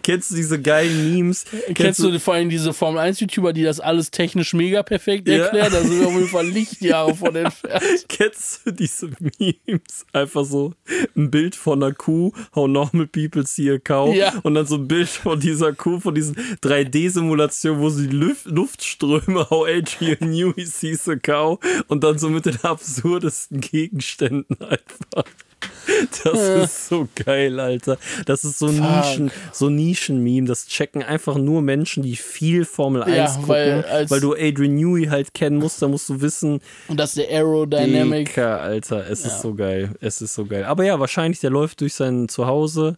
Kennst 0.03 0.31
du 0.31 0.37
diese 0.37 0.59
geilen 0.63 1.13
Memes? 1.13 1.45
Kennst 1.75 2.01
du 2.03 2.19
vor 2.19 2.33
allem 2.33 2.49
diese 2.49 2.73
Formel 2.73 3.01
1 3.01 3.21
YouTuber, 3.21 3.53
die 3.53 3.65
das 3.65 3.81
alles 3.81 4.11
technisch 4.11 4.55
mega 4.55 4.83
perfekt 4.83 5.29
Ja. 5.29 5.45
erklären? 5.45 5.71
Da 5.71 5.83
sind 5.83 6.01
wir 6.01 6.07
auf 6.07 6.15
jeden 6.15 6.29
Fall 6.29 6.47
Lichtjahre 6.49 7.15
von 7.15 7.37
entfernt. 7.37 7.85
Kennst 8.09 8.63
du 8.65 8.71
diese 8.71 9.11
Memes? 9.39 10.07
Einfach 10.15 10.47
so 10.47 10.73
ein 11.15 11.31
Bild 11.31 11.55
von 11.55 11.83
einer 11.83 11.93
Kuh, 11.93 12.33
how 12.55 12.67
normal 12.67 13.07
people 13.09 13.47
see 13.47 13.71
a 13.71 13.77
cow. 13.79 14.15
Ja. 14.17 14.33
Und 14.43 14.55
dann 14.55 14.65
so 14.65 14.77
ein 14.77 14.89
Bild 14.89 15.07
von 15.11 15.39
dieser 15.39 15.75
Kuh, 15.75 16.01
von 16.01 16.15
diesen 16.15 16.35
3D-Simulationen, 16.63 17.79
wo 17.79 17.91
sie 17.91 18.07
Luft, 18.07 18.47
Luftströme, 18.47 19.51
how 19.51 19.67
Adrian 19.69 20.31
Newey 20.31 20.65
sees 20.65 21.07
a 21.11 21.17
cow. 21.17 21.59
Und 21.89 22.03
dann 22.05 22.19
so 22.19 22.31
mit 22.31 22.47
den 22.47 22.57
absurdesten 22.65 23.61
Gegenständen 23.61 24.57
einfach. 24.63 25.25
Das 26.25 26.39
ist 26.39 26.89
so 26.89 27.09
geil, 27.25 27.59
Alter. 27.59 27.99
Das 28.27 28.45
ist 28.45 28.59
so 28.59 28.69
Fuck. 28.69 28.81
Nischen, 28.81 29.31
so 29.53 29.69
Nischen-Meme. 29.69 30.47
Das 30.47 30.67
checken 30.67 31.03
einfach 31.03 31.37
nur 31.37 31.61
Menschen, 31.63 32.03
die 32.03 32.15
viel 32.17 32.65
Formel 32.65 33.03
1 33.03 33.17
Ja, 33.17 33.27
gucken, 33.35 33.49
weil 33.49 34.07
weil, 34.11 34.21
du 34.21 34.35
Adrian 34.35 34.75
Newey 34.75 35.07
halt 35.07 35.35
kennen 35.35 35.57
musst. 35.59 35.81
Da 35.83 35.89
musst 35.89 36.09
du 36.09 36.21
wissen, 36.21 36.61
Und 36.89 37.01
das 37.01 37.11
ist 37.11 37.19
der 37.19 37.31
Aerodynamic. 37.31 38.29
Dicker, 38.29 38.61
Alter, 38.61 39.09
es 39.11 39.25
Ja. 39.25 39.29
ist 39.31 39.41
so 39.41 39.55
geil. 39.55 39.91
Es 40.01 40.21
ist 40.21 40.35
so 40.35 40.45
geil. 40.47 40.65
Aber 40.65 40.85
ja, 40.85 41.01
wahrscheinlich, 41.01 41.41
der 41.41 41.51
läuft 41.51 41.81
durch 41.81 41.95
sein 41.95 42.29
Zuhause. 42.29 42.97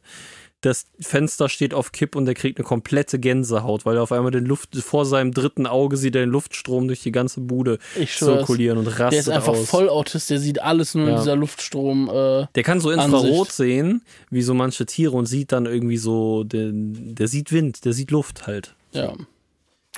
Das 0.62 0.84
Fenster 1.00 1.48
steht 1.48 1.72
auf 1.72 1.90
Kipp 1.92 2.14
und 2.14 2.26
der 2.26 2.34
kriegt 2.34 2.58
eine 2.58 2.66
komplette 2.66 3.18
Gänsehaut, 3.18 3.86
weil 3.86 3.96
er 3.96 4.02
auf 4.02 4.12
einmal 4.12 4.30
den 4.30 4.44
Luft 4.44 4.76
vor 4.76 5.06
seinem 5.06 5.32
dritten 5.32 5.66
Auge 5.66 5.96
sieht 5.96 6.14
er 6.14 6.20
den 6.20 6.28
Luftstrom 6.30 6.86
durch 6.86 7.02
die 7.02 7.12
ganze 7.12 7.40
Bude 7.40 7.78
zirkulieren 8.06 8.76
und 8.76 8.86
rastet 8.86 9.12
Der 9.12 9.20
ist 9.20 9.28
einfach 9.30 9.54
aus. 9.54 9.70
voll 9.70 9.88
Autist, 9.88 10.28
der 10.28 10.38
sieht 10.38 10.60
alles 10.60 10.94
nur 10.94 11.06
in 11.06 11.12
Ja. 11.14 11.18
dieser 11.18 11.36
Luftstrom. 11.36 12.10
Äh, 12.10 12.46
Der 12.54 12.62
kann 12.62 12.78
so 12.80 12.90
Infrarot 12.90 13.24
Ansicht. 13.24 13.52
sehen, 13.52 14.02
wie 14.30 14.42
so 14.42 14.52
manche 14.52 14.84
Tiere 14.84 15.16
und 15.16 15.24
sieht 15.26 15.52
dann 15.52 15.64
irgendwie 15.64 15.96
so, 15.96 16.44
den, 16.44 17.14
der 17.14 17.28
sieht 17.28 17.52
Wind, 17.52 17.84
der 17.86 17.94
sieht 17.94 18.10
Luft 18.10 18.46
halt. 18.46 18.74
ja, 18.92 19.14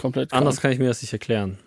komplett 0.00 0.30
krank. 0.30 0.40
Anders 0.40 0.60
kann 0.60 0.70
ich 0.70 0.78
mir 0.78 0.86
das 0.88 1.02
nicht 1.02 1.12
erklären. 1.12 1.58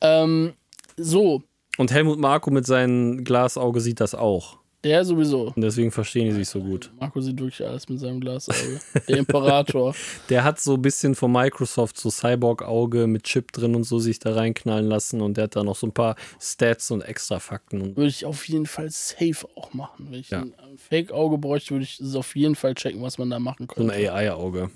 Ähm, 0.00 0.52
so, 0.96 1.42
Und 1.78 1.90
Helmut 1.90 2.18
Marko 2.20 2.50
mit 2.52 2.64
seinem 2.64 3.24
Glasauge 3.24 3.80
sieht 3.80 3.98
das 4.00 4.14
auch. 4.14 4.58
Der 4.86 5.04
sowieso. 5.04 5.52
Und 5.54 5.60
deswegen 5.62 5.90
verstehen 5.90 6.26
die 6.26 6.32
sich 6.32 6.48
so 6.48 6.60
gut. 6.60 6.90
Marco 6.98 7.20
sieht 7.20 7.38
wirklich 7.38 7.66
alles 7.66 7.88
mit 7.88 7.98
seinem 8.00 8.20
Glasauge. 8.20 8.80
Der 9.08 9.18
Imperator. 9.18 9.94
Der 10.28 10.44
hat 10.44 10.60
so 10.60 10.74
ein 10.74 10.82
bisschen 10.82 11.14
von 11.14 11.30
Microsoft 11.32 11.98
so 11.98 12.08
Cyborg-Auge 12.10 13.06
mit 13.06 13.24
Chip 13.24 13.52
drin 13.52 13.74
und 13.74 13.84
so 13.84 13.98
sich 13.98 14.18
da 14.18 14.34
reinknallen 14.34 14.86
lassen 14.86 15.20
und 15.20 15.36
der 15.36 15.44
hat 15.44 15.56
da 15.56 15.62
noch 15.64 15.76
so 15.76 15.86
ein 15.86 15.92
paar 15.92 16.16
Stats 16.40 16.90
und 16.90 17.02
extra 17.02 17.38
Fakten. 17.38 17.96
Würde 17.96 18.08
ich 18.08 18.24
auf 18.24 18.48
jeden 18.48 18.66
Fall 18.66 18.88
safe 18.90 19.46
auch 19.56 19.74
machen. 19.74 20.08
Wenn 20.10 20.20
ich 20.20 20.30
Ja. 20.30 20.42
ein 20.42 20.78
Fake-Auge 20.78 21.38
bräuchte, 21.38 21.70
würde 21.72 21.84
ich 21.84 22.00
es 22.00 22.14
auf 22.14 22.34
jeden 22.36 22.54
Fall 22.54 22.74
checken, 22.74 23.02
was 23.02 23.18
man 23.18 23.30
da 23.30 23.38
machen 23.38 23.66
so 23.74 23.82
ein 23.82 23.88
könnte. 23.88 24.12
AI-Auge. 24.12 24.70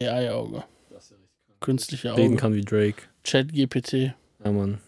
AI-Auge. 0.00 0.64
Künstliche 1.60 2.14
Reden 2.16 2.32
Auge. 2.32 2.36
kann 2.36 2.54
wie 2.54 2.60
Drake. 2.64 3.02
Chat-GPT. 3.24 4.12
Ja, 4.44 4.52
Mann. 4.52 4.78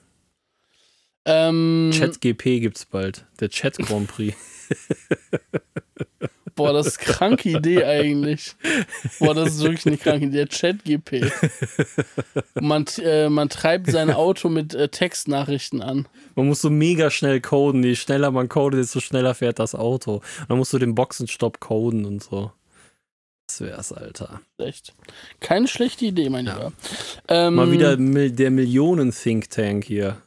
Ähm, 1.26 1.90
Chat-GP 1.92 2.60
gibt's 2.60 2.86
bald. 2.86 3.26
Der 3.40 3.50
Chat-Grand 3.50 4.08
Prix. 4.08 4.36
Boah, 6.54 6.72
das 6.72 6.86
ist 6.86 7.00
eine 7.00 7.12
kranke 7.14 7.50
Idee 7.50 7.84
eigentlich. 7.84 8.54
Boah, 9.18 9.34
das 9.34 9.50
ist 9.56 9.62
wirklich 9.62 9.86
eine 9.86 9.98
kranke 9.98 10.26
Idee. 10.26 10.38
Der 10.38 10.48
Chat-GP. 10.48 11.30
Man, 12.60 12.86
äh, 13.02 13.28
man 13.28 13.50
treibt 13.50 13.90
sein 13.90 14.10
Auto 14.10 14.48
mit 14.48 14.74
äh, 14.74 14.88
Textnachrichten 14.88 15.82
an. 15.82 16.08
Man 16.34 16.46
muss 16.46 16.62
so 16.62 16.70
mega 16.70 17.10
schnell 17.10 17.42
coden. 17.42 17.84
Je 17.84 17.94
schneller 17.94 18.30
man 18.30 18.48
codet, 18.48 18.80
desto 18.80 19.00
schneller 19.00 19.34
fährt 19.34 19.58
das 19.58 19.74
Auto. 19.74 20.22
Dann 20.48 20.56
musst 20.56 20.72
du 20.72 20.78
den 20.78 20.94
Boxenstopp 20.94 21.60
coden 21.60 22.06
und 22.06 22.22
so. 22.22 22.52
Das 23.48 23.60
wär's, 23.60 23.92
Alter. 23.92 24.40
Echt. 24.56 24.94
Keine 25.40 25.68
schlechte 25.68 26.06
Idee, 26.06 26.30
mein 26.30 26.46
Ja. 26.46 26.54
Lieber. 26.54 26.72
Ähm, 27.28 27.54
Mal 27.54 27.70
wieder 27.70 27.96
der 27.96 28.50
Millionen-Think 28.50 29.50
Tank 29.50 29.84
hier. 29.84 30.22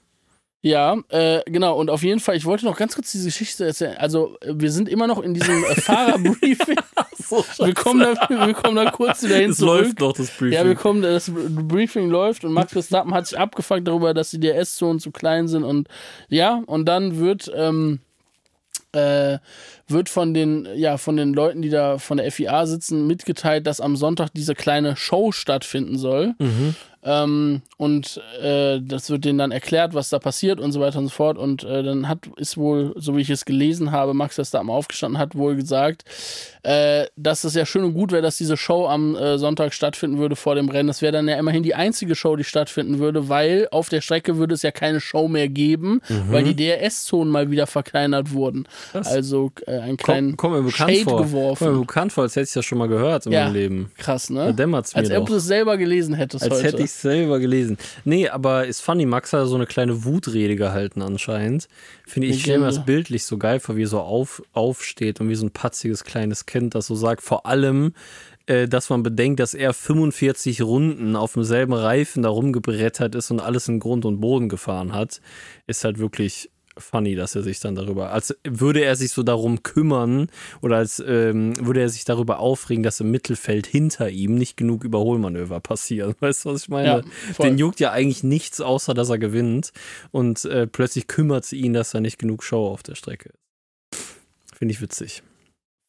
Ja, 0.62 0.97
äh, 1.07 1.41
genau. 1.45 1.78
Und 1.78 1.89
auf 1.89 2.03
jeden 2.03 2.20
Fall, 2.20 2.36
ich 2.36 2.45
wollte 2.45 2.66
noch 2.66 2.78
ganz 2.78 2.93
kurz 2.95 3.12
diese 3.12 3.26
Geschichte 3.26 3.66
erzählen. 3.66 3.95
Also, 3.97 4.38
wir 4.45 4.72
sind 4.72 4.89
immer 4.89 5.07
noch 5.07 5.22
in 5.22 5.34
diesem 5.34 5.64
äh, 5.64 5.76
Fahrerbriefing. 5.76 6.78
So, 7.22 7.45
wir, 7.60 7.76
kommen 7.76 7.99
da, 7.99 8.28
wir 8.28 8.53
kommen 8.55 8.76
da 8.76 8.89
kurz 8.89 9.22
wieder 9.22 9.36
hin 9.36 9.51
es 9.51 9.57
zurück. 9.57 9.82
läuft 9.82 9.99
noch 9.99 10.14
das 10.14 10.32
Briefing. 10.32 10.53
Ja, 10.53 10.66
wir 10.66 10.74
kommen, 10.74 11.03
das 11.03 11.30
Briefing 11.32 12.10
läuft 12.10 12.43
und 12.43 12.53
Max 12.53 12.72
Verstappen 12.72 13.14
hat 13.14 13.28
sich 13.28 13.38
abgefuckt 13.38 13.88
darüber, 13.88 14.16
dass 14.16 14.32
die 14.32 14.39
DRS-Zonen 14.39 14.99
zu 14.99 15.12
klein 15.12 15.47
sind 15.47 15.64
und 15.64 15.88
ja, 16.30 16.64
und 16.66 16.86
dann 16.86 17.20
wird, 17.20 17.51
ähm, 17.53 17.99
äh, 18.93 19.38
wird 19.91 20.09
von 20.09 20.33
den, 20.33 20.67
ja, 20.75 20.97
von 20.97 21.17
den 21.17 21.33
Leuten, 21.33 21.61
die 21.61 21.69
da 21.69 21.97
von 21.97 22.17
der 22.17 22.31
FIA 22.31 22.65
sitzen, 22.65 23.07
mitgeteilt, 23.07 23.67
dass 23.67 23.81
am 23.81 23.95
Sonntag 23.95 24.29
diese 24.33 24.55
kleine 24.55 24.95
Show 24.95 25.31
stattfinden 25.31 25.97
soll. 25.97 26.35
Ähm, 27.01 27.61
und 27.77 28.21
äh, 28.41 28.81
das 28.81 29.09
wird 29.09 29.23
denen 29.23 29.39
dann 29.39 29.51
erklärt, 29.51 29.93
was 29.93 30.09
da 30.09 30.19
passiert 30.19 30.59
und 30.59 30.73
so 30.73 30.81
weiter 30.81 30.99
und 30.99 31.05
so 31.05 31.11
fort. 31.11 31.37
Und 31.37 31.63
äh, 31.63 31.81
dann 31.81 32.09
hat, 32.09 32.27
ist 32.35 32.57
wohl, 32.57 32.93
so 32.97 33.15
wie 33.15 33.21
ich 33.21 33.29
es 33.29 33.45
gelesen 33.45 33.91
habe, 33.91 34.13
Max 34.13 34.35
Verstappen 34.35 34.69
aufgestanden, 34.69 35.17
hat 35.17 35.35
wohl 35.35 35.55
gesagt, 35.55 36.03
äh, 36.63 37.05
dass 37.15 37.45
es 37.45 37.55
ja 37.55 37.65
schön 37.65 37.85
und 37.85 37.93
gut 37.93 38.11
wäre, 38.11 38.21
dass 38.21 38.35
diese 38.35 38.57
Show 38.57 38.85
am 38.85 39.15
äh, 39.15 39.37
Sonntag 39.37 39.73
stattfinden 39.73 40.17
würde 40.17 40.35
vor 40.35 40.55
dem 40.55 40.67
Rennen. 40.67 40.87
Das 40.87 41.01
wäre 41.01 41.13
dann 41.13 41.29
ja 41.29 41.37
immerhin 41.37 41.63
die 41.63 41.73
einzige 41.73 42.15
Show, 42.15 42.35
die 42.35 42.43
stattfinden 42.43 42.99
würde, 42.99 43.29
weil 43.29 43.69
auf 43.71 43.87
der 43.87 44.01
Strecke 44.01 44.35
würde 44.35 44.53
es 44.53 44.61
ja 44.61 44.71
keine 44.71 44.99
Show 44.99 45.29
mehr 45.29 45.47
geben, 45.47 46.01
weil 46.29 46.43
die 46.43 46.55
DRS-Zonen 46.55 47.31
mal 47.31 47.49
wieder 47.49 47.67
verkleinert 47.67 48.33
wurden. 48.33 48.67
Krass. 48.91 49.07
Also 49.07 49.51
äh, 49.65 49.78
einen 49.82 49.97
kleinen 49.97 50.38
Kommt 50.38 50.55
mir 50.55 50.63
bekannt 50.63 50.91
Shade 50.91 51.03
vor. 51.09 51.21
Geworfen. 51.23 51.73
mir 51.73 51.80
bekannt 51.80 52.13
vor, 52.13 52.23
als 52.23 52.36
hätte 52.36 52.45
ich 52.47 52.53
das 52.53 52.65
schon 52.65 52.77
mal 52.77 52.88
gehört 52.88 53.25
in 53.25 53.32
Ja. 53.32 53.45
meinem 53.45 53.53
Leben. 53.53 53.91
Krass, 53.97 54.27
Da 54.27 54.34
ne? 54.34 54.53
dämmert's 54.53 54.93
mir 54.93 55.01
Als 55.01 55.11
ob 55.11 55.27
du 55.27 55.36
es 55.36 55.45
selber 55.45 55.77
gelesen 55.77 56.13
hättest 56.13 56.43
Als 56.43 56.53
heute. 56.55 56.63
hätte 56.63 56.77
ich 56.77 56.86
es 56.86 57.01
selber 57.01 57.39
gelesen. 57.39 57.77
Nee, 58.05 58.30
aber 58.30 58.65
ist 58.67 58.82
funny, 58.82 59.05
Max 59.05 59.34
hat 59.34 59.47
so 59.47 59.55
eine 59.55 59.65
kleine 59.65 60.03
Wutrede 60.05 60.55
gehalten 60.55 61.01
anscheinend. 61.01 61.67
Finde 62.05 62.27
ich, 62.27 62.36
ich 62.38 62.41
stelle 62.43 62.59
mir 62.59 62.65
das 62.65 62.86
bildlich 62.86 63.23
so 63.23 63.38
geil 63.38 63.59
vor, 63.59 63.75
wie 63.75 63.84
er 63.84 63.88
so 63.88 63.99
auf, 63.99 64.41
aufsteht 64.53 65.19
und 65.21 65.30
wie 65.30 65.36
so 65.36 65.45
ein 65.45 65.51
patziges 65.51 66.03
kleines 66.03 66.45
Kind 66.45 66.75
das 66.75 66.88
so 66.88 66.95
sagt. 66.95 67.21
Vor 67.21 67.45
allem, 67.45 67.93
äh, 68.47 68.67
dass 68.67 68.89
man 68.89 69.03
bedenkt, 69.03 69.39
dass 69.39 69.53
er 69.53 69.73
45 69.73 70.61
Runden 70.63 71.15
auf 71.15 71.34
demselben 71.34 71.73
Reifen 71.73 72.23
da 72.23 72.30
rumgebrettert 72.30 73.13
ist 73.13 73.30
und 73.30 73.39
alles 73.39 73.67
in 73.67 73.80
Grund 73.80 74.05
und 74.05 74.19
Boden 74.19 74.49
gefahren 74.49 74.93
hat, 74.93 75.21
ist 75.67 75.84
halt 75.84 75.99
wirklich 75.99 76.49
funny, 76.82 77.15
dass 77.15 77.36
er 77.36 77.43
sich 77.43 77.59
dann 77.59 77.75
darüber, 77.75 78.11
als 78.11 78.36
würde 78.43 78.84
er 78.84 78.95
sich 78.95 79.11
so 79.11 79.23
darum 79.23 79.63
kümmern 79.63 80.27
oder 80.61 80.77
als 80.77 81.03
ähm, 81.05 81.53
würde 81.65 81.82
er 81.82 81.89
sich 81.89 82.05
darüber 82.05 82.39
aufregen, 82.39 82.84
dass 82.84 82.99
im 82.99 83.11
Mittelfeld 83.11 83.67
hinter 83.67 84.09
ihm 84.09 84.36
nicht 84.36 84.57
genug 84.57 84.84
Überholmanöver 84.84 85.59
passieren. 85.59 86.15
Weißt 86.19 86.45
du, 86.45 86.49
was 86.49 86.63
ich 86.63 86.69
meine? 86.69 86.88
Ja. 86.88 87.43
Den 87.43 87.57
juckt 87.57 87.80
ja 87.80 87.91
eigentlich 87.91 88.23
nichts, 88.23 88.61
außer 88.61 88.93
dass 88.93 89.09
er 89.09 89.19
gewinnt. 89.19 89.71
Und 90.11 90.45
äh, 90.45 90.67
plötzlich 90.67 91.07
kümmert 91.07 91.45
es 91.45 91.53
ihn, 91.53 91.73
dass 91.73 91.91
da 91.91 91.99
nicht 91.99 92.19
genug 92.19 92.43
Show 92.43 92.67
auf 92.67 92.84
der 92.84 92.95
Strecke 92.95 93.30
ist. 93.30 93.39
Finde 94.57 94.73
ich 94.73 94.82
witzig. 94.82 95.23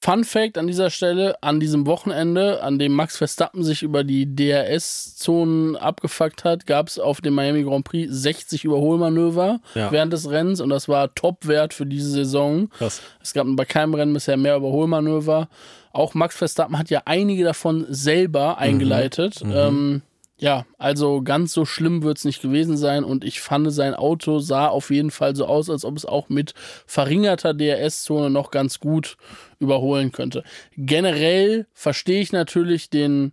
Fun 0.02 0.24
Fact 0.24 0.56
an 0.56 0.66
dieser 0.66 0.88
Stelle: 0.88 1.42
An 1.42 1.60
diesem 1.60 1.86
Wochenende, 1.86 2.62
an 2.62 2.78
dem 2.78 2.92
Max 2.92 3.18
Verstappen 3.18 3.62
sich 3.62 3.82
über 3.82 4.02
die 4.02 4.34
DRS-Zonen 4.34 5.76
abgefuckt 5.76 6.44
hat, 6.44 6.66
gab 6.66 6.88
es 6.88 6.98
auf 6.98 7.20
dem 7.20 7.34
Miami 7.34 7.64
Grand 7.64 7.84
Prix 7.84 8.10
60 8.10 8.64
Überholmanöver 8.64 9.60
Ja. 9.74 9.92
während 9.92 10.12
des 10.12 10.30
Rennens 10.30 10.60
und 10.62 10.70
das 10.70 10.88
war 10.88 11.14
Topwert 11.14 11.74
für 11.74 11.84
diese 11.84 12.10
Saison. 12.10 12.70
Krass. 12.70 13.02
Es 13.22 13.34
gab 13.34 13.46
bei 13.50 13.64
keinem 13.66 13.92
Rennen 13.94 14.14
bisher 14.14 14.38
mehr 14.38 14.56
Überholmanöver. 14.56 15.48
Auch 15.92 16.14
Max 16.14 16.36
Verstappen 16.36 16.78
hat 16.78 16.88
ja 16.88 17.02
einige 17.04 17.44
davon 17.44 17.84
selber 17.90 18.56
eingeleitet. 18.58 19.42
Ähm, 19.44 20.02
ja, 20.38 20.64
also 20.78 21.20
ganz 21.20 21.52
so 21.52 21.66
schlimm 21.66 22.02
wird 22.02 22.16
es 22.16 22.24
nicht 22.24 22.40
gewesen 22.40 22.78
sein 22.78 23.04
und 23.04 23.24
ich 23.24 23.42
fand, 23.42 23.70
sein 23.70 23.94
Auto 23.94 24.38
sah 24.38 24.68
auf 24.68 24.90
jeden 24.90 25.10
Fall 25.10 25.36
so 25.36 25.44
aus, 25.44 25.68
als 25.68 25.84
ob 25.84 25.96
es 25.98 26.06
auch 26.06 26.30
mit 26.30 26.54
verringerter 26.86 27.52
DRS-Zone 27.52 28.30
noch 28.30 28.50
ganz 28.50 28.80
gut 28.80 29.16
überholen 29.60 30.10
könnte. 30.10 30.42
Generell 30.76 31.66
verstehe 31.72 32.20
ich 32.20 32.32
natürlich 32.32 32.90
den 32.90 33.32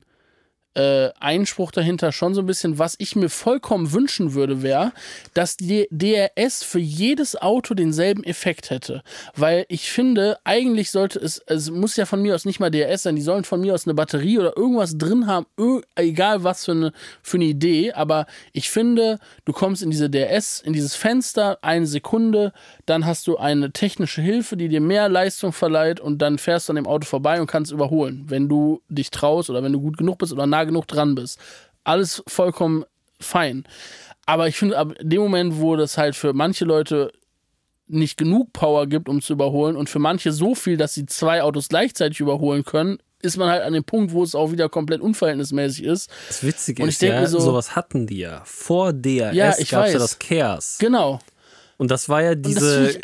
äh, 0.77 1.11
Einspruch 1.19 1.71
dahinter 1.71 2.11
schon 2.11 2.35
so 2.35 2.41
ein 2.41 2.45
bisschen. 2.45 2.77
Was 2.77 2.95
ich 2.99 3.15
mir 3.15 3.29
vollkommen 3.29 3.91
wünschen 3.93 4.35
würde, 4.35 4.61
wäre, 4.61 4.91
dass 5.33 5.57
die 5.57 5.87
DRS 5.89 6.63
für 6.63 6.79
jedes 6.79 7.35
Auto 7.35 7.73
denselben 7.73 8.23
Effekt 8.23 8.69
hätte. 8.69 9.01
Weil 9.35 9.65
ich 9.69 9.89
finde, 9.89 10.37
eigentlich 10.43 10.91
sollte 10.91 11.17
es, 11.19 11.41
es 11.47 11.71
muss 11.71 11.95
ja 11.95 12.05
von 12.05 12.21
mir 12.21 12.35
aus 12.35 12.45
nicht 12.45 12.59
mal 12.59 12.69
DRS 12.69 13.03
sein, 13.03 13.15
die 13.15 13.23
sollen 13.23 13.43
von 13.43 13.59
mir 13.59 13.73
aus 13.73 13.87
eine 13.87 13.95
Batterie 13.95 14.37
oder 14.37 14.55
irgendwas 14.55 14.97
drin 14.97 15.25
haben, 15.25 15.47
egal 15.95 16.43
was 16.43 16.65
für 16.65 16.73
eine, 16.73 16.93
für 17.23 17.37
eine 17.37 17.45
Idee. 17.45 17.93
Aber 17.93 18.27
ich 18.53 18.69
finde, 18.69 19.17
du 19.45 19.53
kommst 19.53 19.81
in 19.81 19.89
diese 19.89 20.11
DRS, 20.11 20.61
in 20.61 20.73
dieses 20.73 20.95
Fenster, 20.95 21.57
eine 21.63 21.87
Sekunde, 21.87 22.53
dann 22.85 23.07
hast 23.07 23.25
du 23.25 23.37
eine 23.37 23.71
technische 23.71 24.21
Hilfe, 24.21 24.55
die 24.57 24.67
dir 24.67 24.81
mehr 24.81 25.09
Leistung 25.09 25.53
verleiht 25.53 25.99
und 25.99 26.21
dann 26.21 26.37
fährst 26.37 26.69
du 26.69 26.73
an 26.73 26.75
dem 26.75 26.87
Auto 26.87 27.05
vorbei 27.05 27.41
und 27.41 27.47
kannst 27.47 27.71
überholen, 27.71 28.25
wenn 28.27 28.47
du 28.47 28.81
dich 28.89 29.09
traust 29.09 29.49
oder 29.49 29.63
wenn 29.63 29.73
du 29.73 29.81
gut 29.81 29.97
genug 29.97 30.19
bist 30.19 30.33
oder 30.33 30.45
nah 30.45 30.66
genug 30.67 30.87
dran 30.87 31.15
bist. 31.15 31.39
Alles 31.83 32.21
vollkommen 32.27 32.85
fein. 33.19 33.63
Aber 34.25 34.47
ich 34.47 34.57
finde, 34.57 34.77
ab 34.77 34.93
dem 35.01 35.21
Moment, 35.21 35.59
wo 35.59 35.75
das 35.75 35.97
halt 35.97 36.15
für 36.15 36.33
manche 36.33 36.65
Leute 36.65 37.11
nicht 37.87 38.17
genug 38.17 38.51
Power 38.51 38.85
gibt, 38.87 39.07
um 39.07 39.21
zu 39.21 39.33
überholen 39.33 39.75
und 39.77 39.89
für 39.89 39.99
manche 39.99 40.31
so 40.33 40.53
viel, 40.55 40.75
dass 40.77 40.93
sie 40.93 41.05
zwei 41.05 41.41
Autos 41.41 41.69
gleichzeitig 41.69 42.19
überholen 42.19 42.63
können, 42.65 42.97
ist 43.21 43.37
man 43.37 43.49
halt 43.49 43.63
an 43.63 43.73
dem 43.73 43.83
Punkt, 43.85 44.11
wo 44.11 44.21
es 44.23 44.35
auch 44.35 44.51
wieder 44.51 44.67
komplett 44.69 44.99
unverhältnismäßig 45.01 45.85
ist. 45.85 46.09
Das 46.27 46.43
Witzige 46.43 46.83
Und 46.83 46.89
ich 46.89 46.95
ist 46.95 47.01
denk 47.01 47.13
ja, 47.13 47.25
so- 47.27 47.39
sowas 47.39 47.75
hatten 47.75 48.05
die 48.05 48.19
ja. 48.19 48.41
Vor 48.45 48.91
DRS 48.93 49.33
Ja, 49.33 49.49
gab 49.51 49.57
ich 49.59 49.71
es 49.71 49.93
ja 49.93 49.99
das 49.99 50.19
Chaos. 50.19 50.77
Genau. 50.79 51.19
Und 51.77 51.91
das 51.91 52.09
war 52.09 52.23
ja 52.23 52.33
diese 52.33 52.97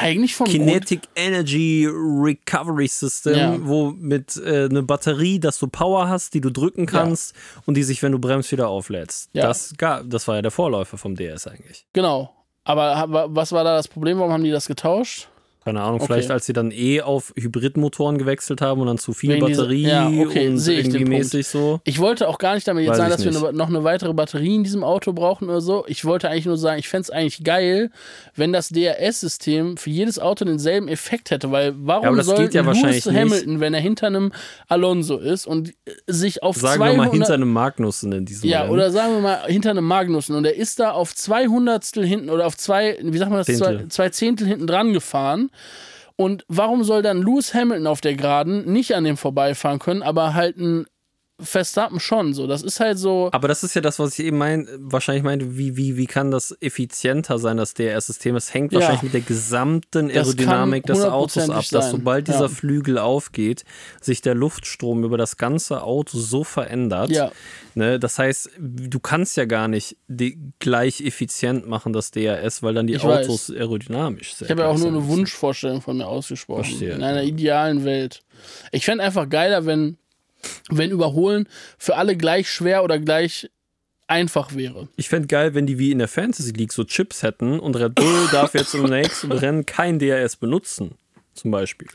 Kinetic 0.46 1.02
Energy 1.16 1.88
Recovery 1.88 2.88
System, 2.88 3.36
Ja. 3.36 3.56
wo 3.62 3.92
mit 3.92 4.36
äh, 4.38 4.66
eine 4.66 4.82
Batterie, 4.82 5.40
dass 5.40 5.60
du 5.60 5.68
Power 5.68 6.08
hast, 6.10 6.34
die 6.34 6.42
du 6.42 6.50
drücken 6.50 6.88
kannst 6.88 7.36
und 7.66 7.76
die 7.78 7.84
sich, 7.84 8.02
wenn 8.02 8.12
du 8.12 8.20
bremst, 8.20 8.52
wieder 8.52 8.68
auflädst. 8.70 9.30
Ja. 9.34 9.48
Das, 9.48 9.74
gab, 9.78 10.10
das 10.10 10.28
war 10.28 10.36
ja 10.36 10.42
der 10.42 10.52
Vorläufer 10.52 10.98
vom 10.98 11.16
DS 11.16 11.46
eigentlich. 11.48 11.86
Genau. 11.94 12.34
Aber 12.64 13.28
was 13.36 13.52
war 13.52 13.64
da 13.64 13.76
das 13.76 13.88
Problem? 13.88 14.18
Warum 14.20 14.32
haben 14.32 14.44
die 14.44 14.52
das 14.52 14.68
getauscht? 14.68 15.28
Keine 15.66 15.82
Ahnung, 15.82 15.96
Okay. 16.02 16.08
vielleicht 16.08 16.32
als 16.32 16.46
sie 16.46 16.54
dann 16.54 16.72
eh 16.72 17.02
auf 17.02 17.34
Hybridmotoren 17.38 18.18
gewechselt 18.18 18.62
haben 18.62 18.82
und 18.82 18.88
dann 18.88 18.98
zu 18.98 19.14
viel 19.14 19.32
Wegen 19.36 19.46
Batterie 19.46 19.88
ja, 19.88 20.08
okay, 20.08 20.50
und 20.50 20.56
ich 20.58 20.68
irgendwie 20.68 21.06
mäßig 21.06 21.48
so. 21.48 21.80
Ich 21.86 22.00
wollte 22.00 22.28
auch 22.28 22.38
gar 22.38 22.56
nicht 22.56 22.68
damit 22.68 22.84
jetzt 22.84 22.92
Weiß 22.92 22.98
sagen, 22.98 23.12
dass 23.12 23.24
wir 23.24 23.32
nicht. 23.32 23.44
eine, 23.44 23.58
noch 23.58 23.70
eine 23.70 23.84
weitere 23.84 24.14
Batterie 24.14 24.56
in 24.56 24.64
diesem 24.64 24.84
Auto 24.84 25.14
brauchen 25.14 25.50
oder 25.50 25.62
so. 25.62 25.86
Ich 25.88 26.04
wollte 26.06 26.30
eigentlich 26.30 26.46
nur 26.46 26.58
sagen, 26.58 26.80
ich 26.80 26.90
fände 26.90 27.04
es 27.04 27.10
eigentlich 27.10 27.44
geil, 27.44 27.92
wenn 28.36 28.52
das 28.52 28.70
DRS-System 28.70 29.78
für 29.78 29.90
jedes 29.90 30.20
Auto 30.20 30.46
denselben 30.46 30.88
Effekt 30.88 31.32
hätte, 31.32 31.52
weil 31.52 31.74
warum 31.78 32.18
Ja, 32.18 32.24
soll 32.24 32.50
ja 32.52 32.62
Lewis 32.62 32.66
wahrscheinlich 32.66 33.06
nicht. 33.06 33.16
Hamilton, 33.18 33.60
wenn 33.60 33.74
er 33.74 33.80
hinter 33.82 34.08
einem 34.08 34.32
Alonso 34.68 35.18
ist 35.18 35.46
und 35.48 35.74
sich 36.08 36.44
auf 36.44 36.58
Sagen 36.58 36.78
200... 36.78 36.94
wir 36.94 36.98
mal 37.06 37.12
hinter 37.12 37.34
einem 37.34 37.52
Magnussen 37.52 38.12
in 38.12 38.26
diesem 38.26 38.50
ja, 38.50 38.62
Rennen. 38.62 38.74
oder 38.74 38.92
sagen 38.92 39.14
wir 39.14 39.22
mal 39.22 39.42
hinter 39.48 39.70
einem 39.72 39.86
Magnussen 39.86 40.36
und 40.36 40.46
er 40.46 40.56
ist 40.56 40.80
da 40.80 40.92
auf 40.92 41.16
zwei 41.16 41.48
Hundertstel 41.48 42.06
hinten 42.06 42.30
oder 42.30 42.46
auf 42.48 42.58
zwei, 42.58 42.98
wie 43.02 43.18
sagt 43.18 43.32
man 43.32 43.40
das, 43.40 43.48
zwei, 43.48 43.68
Zehntel. 43.68 43.88
zwei 43.90 44.10
Zehntel 44.10 44.48
hinten 44.48 44.68
dran 44.68 44.94
gefahren. 44.94 45.50
Und 46.16 46.46
warum 46.48 46.84
soll 46.84 47.02
dann 47.02 47.22
Lewis 47.22 47.54
Hamilton 47.54 47.88
auf 47.88 48.02
der 48.02 48.16
Geraden 48.16 48.72
nicht 48.72 48.96
an 48.96 49.04
dem 49.04 49.18
vorbeifahren 49.18 49.80
können, 49.80 50.04
aber 50.04 50.34
halt 50.34 50.58
ein 50.58 50.86
Verstappen 51.40 52.00
schon 52.00 52.34
so? 52.34 52.46
Das 52.46 52.62
ist 52.62 52.80
halt 52.80 53.00
so. 53.00 53.30
Aber 53.32 53.48
das 53.48 53.64
ist 53.64 53.74
ja 53.74 53.82
das, 53.82 53.98
was 53.98 54.18
ich 54.20 54.26
eben 54.26 54.38
mein, 54.38 54.68
wahrscheinlich 54.78 55.24
meinte, 55.24 55.58
wie, 55.58 55.76
wie, 55.76 55.98
wie 55.98 56.06
kann 56.06 56.30
das 56.30 56.56
effizienter 56.62 57.40
sein, 57.40 57.58
das 57.58 57.74
DRS-System? 57.74 58.36
Es 58.36 58.54
hängt 58.54 58.72
Ja. 58.72 58.80
wahrscheinlich 58.80 59.02
mit 59.04 59.14
der 59.14 59.22
gesamten 59.22 60.12
Aerodynamik 60.12 60.86
des 60.86 61.02
Autos 61.02 61.10
ab, 61.38 61.44
hundertprozentig 61.48 61.70
dass 61.72 61.86
sein. 61.86 61.92
sobald 61.92 62.28
dieser 62.28 62.42
Ja. 62.42 62.48
Flügel 62.50 62.98
aufgeht, 63.00 63.66
sich 64.00 64.22
der 64.22 64.36
Luftstrom 64.36 65.04
über 65.04 65.18
das 65.18 65.38
ganze 65.38 65.82
Auto 65.84 66.20
so 66.20 66.44
verändert. 66.44 67.10
Ja. 67.10 67.32
Ne? 67.74 68.00
Das 68.00 68.20
heißt, 68.20 68.52
du 68.60 69.00
kannst 69.00 69.36
ja 69.36 69.46
gar 69.46 69.68
nicht 69.68 69.98
gleich 70.60 71.02
effizient 71.02 71.68
machen, 71.68 71.94
das 71.94 72.12
DRS, 72.12 72.62
weil 72.62 72.76
dann 72.76 72.86
die 72.86 72.94
Ich 72.94 73.04
weiß. 73.04 73.28
Autos 73.28 73.50
aerodynamisch 73.50 74.36
sind. 74.36 74.46
Ich 74.46 74.52
habe 74.52 74.62
ja 74.62 74.68
auch 74.68 74.78
nur 74.78 74.90
eine 74.90 75.08
Wunschvorstellung 75.08 75.82
von 75.82 75.98
mir 75.98 76.06
ausgesprochen. 76.08 76.64
Verstehe. 76.66 76.94
In 76.94 77.02
einer 77.04 77.24
idealen 77.24 77.84
Welt. 77.86 78.22
Ich 78.72 78.86
fände 78.86 79.04
einfach 79.04 79.28
geiler, 79.28 79.66
wenn, 79.66 79.98
wenn 80.70 80.92
Überholen 80.92 81.48
für 81.78 81.96
alle 81.96 82.16
gleich 82.18 82.50
schwer 82.50 82.84
oder 82.84 83.00
gleich 83.00 83.50
einfach 84.08 84.54
wäre. 84.56 84.88
Ich 84.98 85.10
fände 85.10 85.28
geil, 85.28 85.54
wenn 85.56 85.66
die 85.66 85.80
wie 85.80 85.92
in 85.92 86.00
der 86.00 86.08
Fantasy 86.08 86.52
League 86.52 86.74
so 86.74 86.84
Chips 86.84 87.24
hätten 87.24 87.60
und 87.60 87.76
Red 87.76 87.96
Bull 87.96 88.28
darf 88.32 88.54
jetzt 88.54 88.76
im 88.76 88.84
nächsten 88.84 89.32
Rennen 89.32 89.66
kein 89.66 89.98
DRS 90.00 90.36
benutzen. 90.36 90.96
Zum 91.34 91.50
Beispiel. 91.50 91.88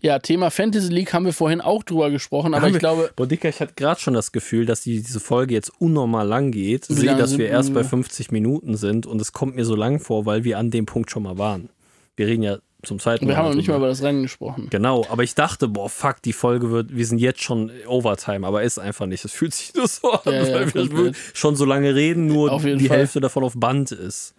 Ja, 0.00 0.18
Thema 0.18 0.50
Fantasy 0.50 0.88
League 0.90 1.12
haben 1.12 1.26
wir 1.26 1.34
vorhin 1.34 1.60
auch 1.60 1.82
drüber 1.82 2.10
gesprochen, 2.10 2.54
aber 2.54 2.68
ich 2.68 2.72
wir- 2.74 2.78
glaube, 2.80 3.10
Boah, 3.16 3.26
Dicker, 3.26 3.50
ich 3.50 3.60
hatte 3.60 3.74
gerade 3.76 4.00
schon 4.00 4.14
das 4.14 4.32
Gefühl, 4.32 4.64
dass 4.64 4.80
die, 4.80 5.02
diese 5.02 5.20
Folge 5.20 5.52
jetzt 5.52 5.70
unnormal 5.78 6.26
lang 6.26 6.52
geht. 6.52 6.86
Sehe, 6.86 7.14
dass 7.14 7.36
wir 7.36 7.48
erst 7.48 7.74
bei 7.74 7.80
wir? 7.82 7.84
50 7.84 8.30
Minuten 8.30 8.78
sind 8.78 9.04
und 9.04 9.20
es 9.20 9.32
kommt 9.34 9.56
mir 9.56 9.66
so 9.66 9.74
lang 9.76 10.00
vor, 10.00 10.24
weil 10.24 10.44
wir 10.44 10.56
an 10.58 10.70
dem 10.70 10.86
Punkt 10.86 11.10
schon 11.10 11.24
mal 11.24 11.36
waren. 11.36 11.68
Wir 12.16 12.28
reden 12.28 12.42
ja 12.42 12.58
zum 12.84 12.98
zweiten 13.00 13.26
wir 13.26 13.36
haben 13.36 13.44
Mal 13.44 13.48
noch 13.50 13.56
nicht 13.56 13.68
mal 13.68 13.76
über 13.76 13.88
das 13.88 14.02
Rennen 14.02 14.22
gesprochen. 14.22 14.68
Genau, 14.70 15.04
aber 15.10 15.24
ich 15.24 15.34
dachte, 15.34 15.66
boah, 15.68 15.88
fuck, 15.90 16.22
die 16.22 16.32
Folge 16.32 16.70
wird, 16.70 16.94
wir 16.94 17.04
sind 17.06 17.18
jetzt 17.18 17.42
schon 17.42 17.70
Overtime, 17.86 18.46
aber 18.46 18.62
ist 18.62 18.78
einfach 18.78 19.06
nicht. 19.06 19.24
Es 19.24 19.32
fühlt 19.32 19.52
sich 19.54 19.74
nur 19.74 19.88
so 19.88 20.12
an, 20.12 20.20
Ja, 20.26 20.32
ja, 20.44 20.54
weil 20.54 20.74
wir 20.74 20.88
komplett. 20.88 21.16
schon 21.34 21.56
so 21.56 21.64
lange 21.64 21.94
reden, 21.94 22.26
nur 22.26 22.58
die 22.60 22.86
Fall. 22.86 22.98
Hälfte 22.98 23.20
davon 23.20 23.42
auf 23.44 23.54
Band 23.56 23.90
ist. 23.92 24.34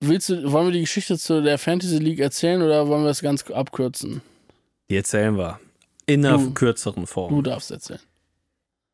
Willst 0.00 0.28
du, 0.28 0.50
wollen 0.52 0.68
wir 0.68 0.72
die 0.72 0.80
Geschichte 0.80 1.18
zu 1.18 1.42
der 1.42 1.58
Fantasy 1.58 1.98
League 1.98 2.20
erzählen 2.20 2.62
oder 2.62 2.86
wollen 2.88 3.02
wir 3.02 3.08
das 3.08 3.20
ganz 3.20 3.48
abkürzen? 3.50 4.22
Die 4.90 4.96
erzählen 4.96 5.36
wir. 5.36 5.58
In 6.06 6.24
einer 6.24 6.38
Du- 6.38 6.54
kürzeren 6.54 7.06
Form. 7.06 7.34
Du 7.34 7.42
darfst 7.42 7.70
erzählen. 7.70 8.00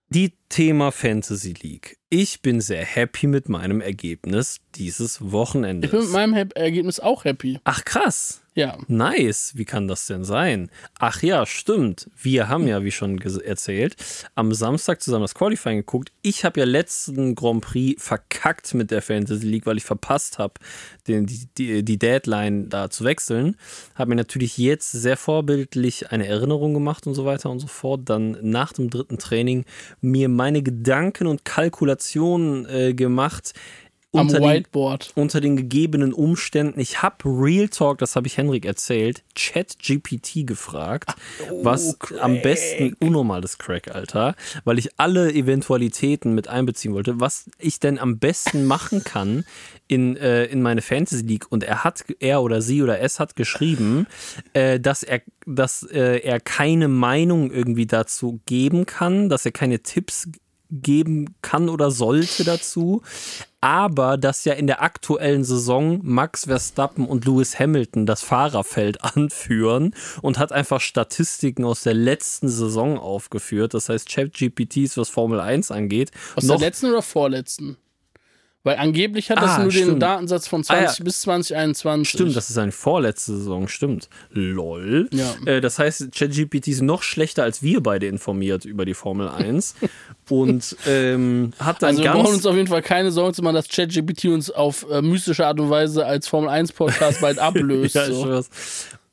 Die 0.09 0.33
Thema 0.49 0.91
Fantasy 0.93 1.55
League. 1.61 1.97
Ich 2.11 2.41
bin 2.43 2.61
sehr 2.61 2.85
happy 2.85 3.27
mit 3.27 3.49
meinem 3.49 3.81
Ergebnis 3.81 4.59
dieses 4.75 5.31
Wochenendes. 5.33 5.89
Ich 5.89 5.97
bin 5.97 6.05
mit 6.05 6.13
meinem 6.13 6.35
Hap- 6.35 6.57
Ergebnis 6.57 7.01
auch 7.01 7.25
happy. 7.25 7.59
Ach 7.65 7.85
krass. 7.85 8.41
Ja. 8.57 8.79
Nice, 8.87 9.53
wie 9.57 9.65
kann 9.65 9.89
das 9.89 10.07
denn 10.07 10.23
sein? 10.23 10.71
Ach 11.01 11.23
ja, 11.23 11.45
stimmt. 11.45 12.09
Wir 12.17 12.49
haben 12.49 12.69
ja, 12.69 12.85
wie 12.85 12.93
schon 12.93 13.19
erzählt, 13.19 13.97
am 14.37 14.55
Samstag 14.55 15.03
zusammen 15.03 15.25
das 15.25 15.35
Qualifying 15.35 15.79
geguckt. 15.79 16.13
Ich 16.23 16.45
habe 16.45 16.61
ja 16.61 16.67
letzten 16.67 17.35
Grand 17.35 17.63
Prix 17.63 18.01
verkackt 18.01 18.73
mit 18.75 18.93
der 18.93 19.03
Fantasy 19.03 19.45
League, 19.45 19.67
weil 19.67 19.77
ich 19.77 19.85
verpasst 19.85 20.39
habe, 20.39 20.55
die, 21.09 21.27
die, 21.59 21.83
die 21.83 21.99
Deadline 21.99 22.69
da 22.69 22.91
zu 22.91 23.03
wechseln. 23.03 23.57
Habe 23.97 24.11
mir 24.11 24.17
natürlich 24.17 24.57
jetzt 24.57 24.93
sehr 24.93 25.17
vorbildlich 25.17 26.13
eine 26.13 26.29
Erinnerung 26.29 26.75
gemacht 26.75 27.09
und 27.09 27.15
so 27.15 27.25
weiter 27.25 27.51
und 27.51 27.59
so 27.59 27.67
fort. 27.67 28.03
Dann 28.05 28.39
nach 28.41 28.73
dem 28.73 28.89
dritten 28.89 29.19
Training 29.19 29.65
mir 30.01 30.29
meine 30.29 30.63
Gedanken 30.63 31.27
und 31.27 31.45
Kalkulationen 31.45 32.67
äh, 32.67 32.95
gemacht. 32.95 33.53
Am 34.15 34.27
unter 34.29 34.41
den- 34.41 34.49
Whiteboard. 34.49 35.13
unter 35.17 35.41
den 35.41 35.57
gegebenen 35.57 36.13
Umständen. 36.13 36.81
Ich 36.81 37.03
habe 37.03 37.17
Real 37.25 37.69
Talk, 37.69 37.99
das 37.99 38.17
habe 38.17 38.27
ich 38.27 38.37
Henrik 38.37 38.65
erzählt, 38.65 39.23
Chat 39.35 39.79
GPT 39.79 40.45
gefragt, 40.47 41.11
was 41.63 41.99
am 42.21 42.41
besten 42.41 42.95
unnormales 43.01 43.59
Crack, 43.59 43.95
Alter, 43.95 44.35
weil 44.65 44.79
ich 44.79 44.91
alle 44.99 45.33
Eventualitäten 45.33 46.35
mit 46.35 46.49
einbeziehen 46.49 46.95
wollte, 46.95 47.21
was 47.21 47.51
ich 47.59 47.81
denn 47.81 47.99
am 47.99 48.19
besten 48.19 48.67
machen 48.67 49.05
kann 49.05 49.45
in, 49.89 50.17
äh, 50.17 50.45
in 50.47 50.63
meine 50.63 50.81
Fantasy 50.83 51.23
League. 51.25 51.47
Und 51.51 51.65
er 51.65 51.85
hat, 51.85 52.05
er 52.21 52.43
oder 52.43 52.63
sie 52.63 52.83
oder 52.83 53.01
es 53.01 53.21
hat 53.21 53.37
geschrieben, 53.37 54.07
äh, 54.53 54.81
dass 54.81 55.03
er 55.03 55.21
dass 55.47 55.83
äh, 55.83 56.21
er 56.21 56.41
keine 56.41 56.89
Meinung 56.89 57.51
irgendwie 57.51 57.85
dazu 57.85 58.41
geben 58.47 58.87
kann, 58.87 59.29
dass 59.29 59.45
er 59.45 59.53
keine 59.53 59.81
Tipps 59.81 60.27
geben 60.83 61.37
kann 61.43 61.69
oder 61.69 61.91
sollte 61.91 62.45
dazu. 62.45 63.03
Aber 63.61 64.19
dass 64.19 64.45
ja 64.45 64.53
in 64.53 64.67
der 64.67 64.83
aktuellen 64.83 65.43
Saison 65.43 66.01
Max 66.03 66.45
Verstappen 66.45 67.07
und 67.07 67.25
Lewis 67.25 67.59
Hamilton 67.59 68.05
das 68.05 68.23
Fahrerfeld 68.23 69.03
anführen 69.17 69.95
und 70.21 70.39
hat 70.39 70.53
einfach 70.53 70.81
Statistiken 70.81 71.65
aus 71.65 71.83
der 71.83 71.95
letzten 71.95 72.49
Saison 72.49 72.99
aufgeführt. 72.99 73.73
Das 73.75 73.89
heißt, 73.89 74.09
ChatGPTs, 74.09 74.97
was 74.97 75.09
Formel 75.09 75.41
1 75.41 75.71
angeht, 75.71 76.11
Aus 76.37 76.47
der 76.47 76.59
letzten 76.59 76.91
oder 76.91 77.03
vorletzten? 77.03 77.79
Weil 78.65 78.79
angeblich 78.79 79.31
hat 79.31 79.39
das 79.39 79.51
Ah, 79.53 79.59
nur 79.63 79.71
den 79.71 79.83
stimmt. 79.85 80.03
Datensatz 80.03 80.49
von 80.49 80.63
Ah, 80.69 80.75
ja. 80.75 80.87
20 80.87 81.05
bis 81.05 81.21
2021. 81.21 82.09
Stimmt, 82.09 82.35
das 82.35 82.49
ist 82.49 82.57
eine 82.57 82.73
vorletzte 82.73 83.37
Saison, 83.37 83.69
stimmt. 83.69 84.09
Lol. 84.33 85.09
Ja. 85.13 85.35
Äh, 85.45 85.61
das 85.61 85.79
heißt, 85.79 86.09
ChatGPT 86.13 86.69
ist 86.69 86.81
noch 86.83 87.03
schlechter 87.03 87.43
als 87.43 87.63
wir 87.63 87.83
beide 87.83 88.07
informiert 88.07 88.65
über 88.65 88.85
die 88.87 88.95
Formel 88.95 89.29
1 89.29 89.75
und 90.31 90.77
ähm, 90.87 91.53
hat 91.59 91.83
dann 91.83 91.91
Also 91.91 92.03
wir 92.03 92.11
ganz 92.11 92.23
brauchen 92.23 92.35
uns 92.37 92.47
auf 92.47 92.57
jeden 92.57 92.69
Fall 92.69 92.83
keine 92.83 93.13
Sorgen 93.13 93.35
zu 93.35 93.43
machen, 93.43 93.55
dass 93.55 93.69
ChatGPT 93.69 94.25
uns 94.27 94.51
auf 94.51 94.87
äh, 94.91 95.03
mystische 95.03 95.47
Art 95.47 95.61
und 95.61 95.69
Weise 95.69 96.07
als 96.07 96.27
Formel 96.27 96.49
1 96.49 96.73
Podcast 96.73 97.21
bald 97.21 97.39
ablöst. 97.41 97.95
Ja, 97.95 98.07
so. 98.11 98.41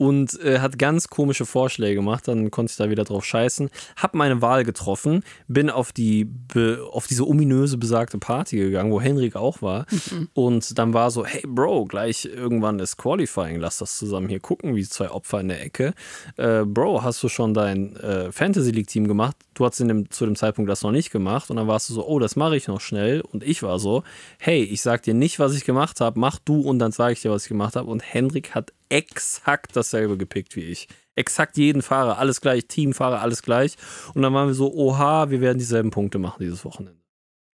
Und 0.01 0.39
äh, 0.39 0.57
hat 0.57 0.79
ganz 0.79 1.09
komische 1.09 1.45
Vorschläge 1.45 1.93
gemacht, 1.93 2.27
dann 2.27 2.49
konnte 2.49 2.71
ich 2.71 2.75
da 2.75 2.89
wieder 2.89 3.03
drauf 3.03 3.23
scheißen. 3.23 3.69
Hab 3.97 4.15
meine 4.15 4.41
Wahl 4.41 4.63
getroffen, 4.63 5.23
bin 5.47 5.69
auf 5.69 5.91
die 5.91 6.25
be 6.25 6.83
auf 6.91 7.05
diese 7.05 7.27
ominöse 7.27 7.77
besagte 7.77 8.17
Party 8.17 8.57
gegangen, 8.57 8.91
wo 8.91 8.99
Henrik 8.99 9.35
auch 9.35 9.61
war. 9.61 9.85
Und 10.33 10.79
dann 10.79 10.95
war 10.95 11.11
so, 11.11 11.23
hey 11.23 11.43
Bro, 11.47 11.85
gleich 11.85 12.25
irgendwann 12.25 12.79
ist 12.79 12.97
Qualifying, 12.97 13.59
lass 13.59 13.77
das 13.77 13.95
zusammen 13.99 14.27
hier 14.27 14.39
gucken, 14.39 14.75
wie 14.75 14.83
zwei 14.85 15.11
Opfer 15.11 15.39
in 15.39 15.49
der 15.49 15.63
Ecke. 15.63 15.93
Äh, 16.35 16.65
Bro, 16.65 17.03
hast 17.03 17.21
du 17.21 17.29
schon 17.29 17.53
dein 17.53 17.95
äh, 17.97 18.31
Fantasy 18.31 18.71
League 18.71 18.87
Team 18.87 19.07
gemacht? 19.07 19.35
Du 19.53 19.65
hast 19.65 19.79
dem, 19.79 20.09
zu 20.09 20.25
dem 20.25 20.35
Zeitpunkt 20.35 20.69
das 20.69 20.81
noch 20.81 20.91
nicht 20.91 21.11
gemacht. 21.11 21.49
Und 21.49 21.57
dann 21.57 21.67
warst 21.67 21.89
du 21.89 21.93
so, 21.93 22.07
oh, 22.07 22.19
das 22.19 22.35
mache 22.35 22.55
ich 22.55 22.67
noch 22.67 22.79
schnell. 22.79 23.21
Und 23.21 23.43
ich 23.43 23.63
war 23.63 23.79
so, 23.79 24.03
hey, 24.39 24.63
ich 24.63 24.81
sag 24.81 25.03
dir 25.03 25.13
nicht, 25.13 25.39
was 25.39 25.55
ich 25.55 25.65
gemacht 25.65 25.99
habe, 25.99 26.19
mach 26.19 26.39
du 26.39 26.61
und 26.61 26.79
dann 26.79 26.91
sage 26.91 27.13
ich 27.13 27.21
dir, 27.21 27.31
was 27.31 27.43
ich 27.43 27.49
gemacht 27.49 27.75
habe. 27.75 27.89
Und 27.89 28.01
Henrik 28.01 28.55
hat 28.55 28.71
exakt 28.89 29.75
dasselbe 29.75 30.17
gepickt 30.17 30.55
wie 30.55 30.61
ich. 30.61 30.87
Exakt 31.15 31.57
jeden 31.57 31.81
Fahrer, 31.81 32.17
alles 32.17 32.39
gleich, 32.39 32.67
Teamfahrer, 32.67 33.21
alles 33.21 33.41
gleich. 33.41 33.75
Und 34.13 34.21
dann 34.21 34.33
waren 34.33 34.47
wir 34.47 34.53
so, 34.53 34.73
oha, 34.73 35.29
wir 35.29 35.41
werden 35.41 35.57
dieselben 35.57 35.91
Punkte 35.91 36.19
machen 36.19 36.37
dieses 36.39 36.63
Wochenende. 36.63 37.00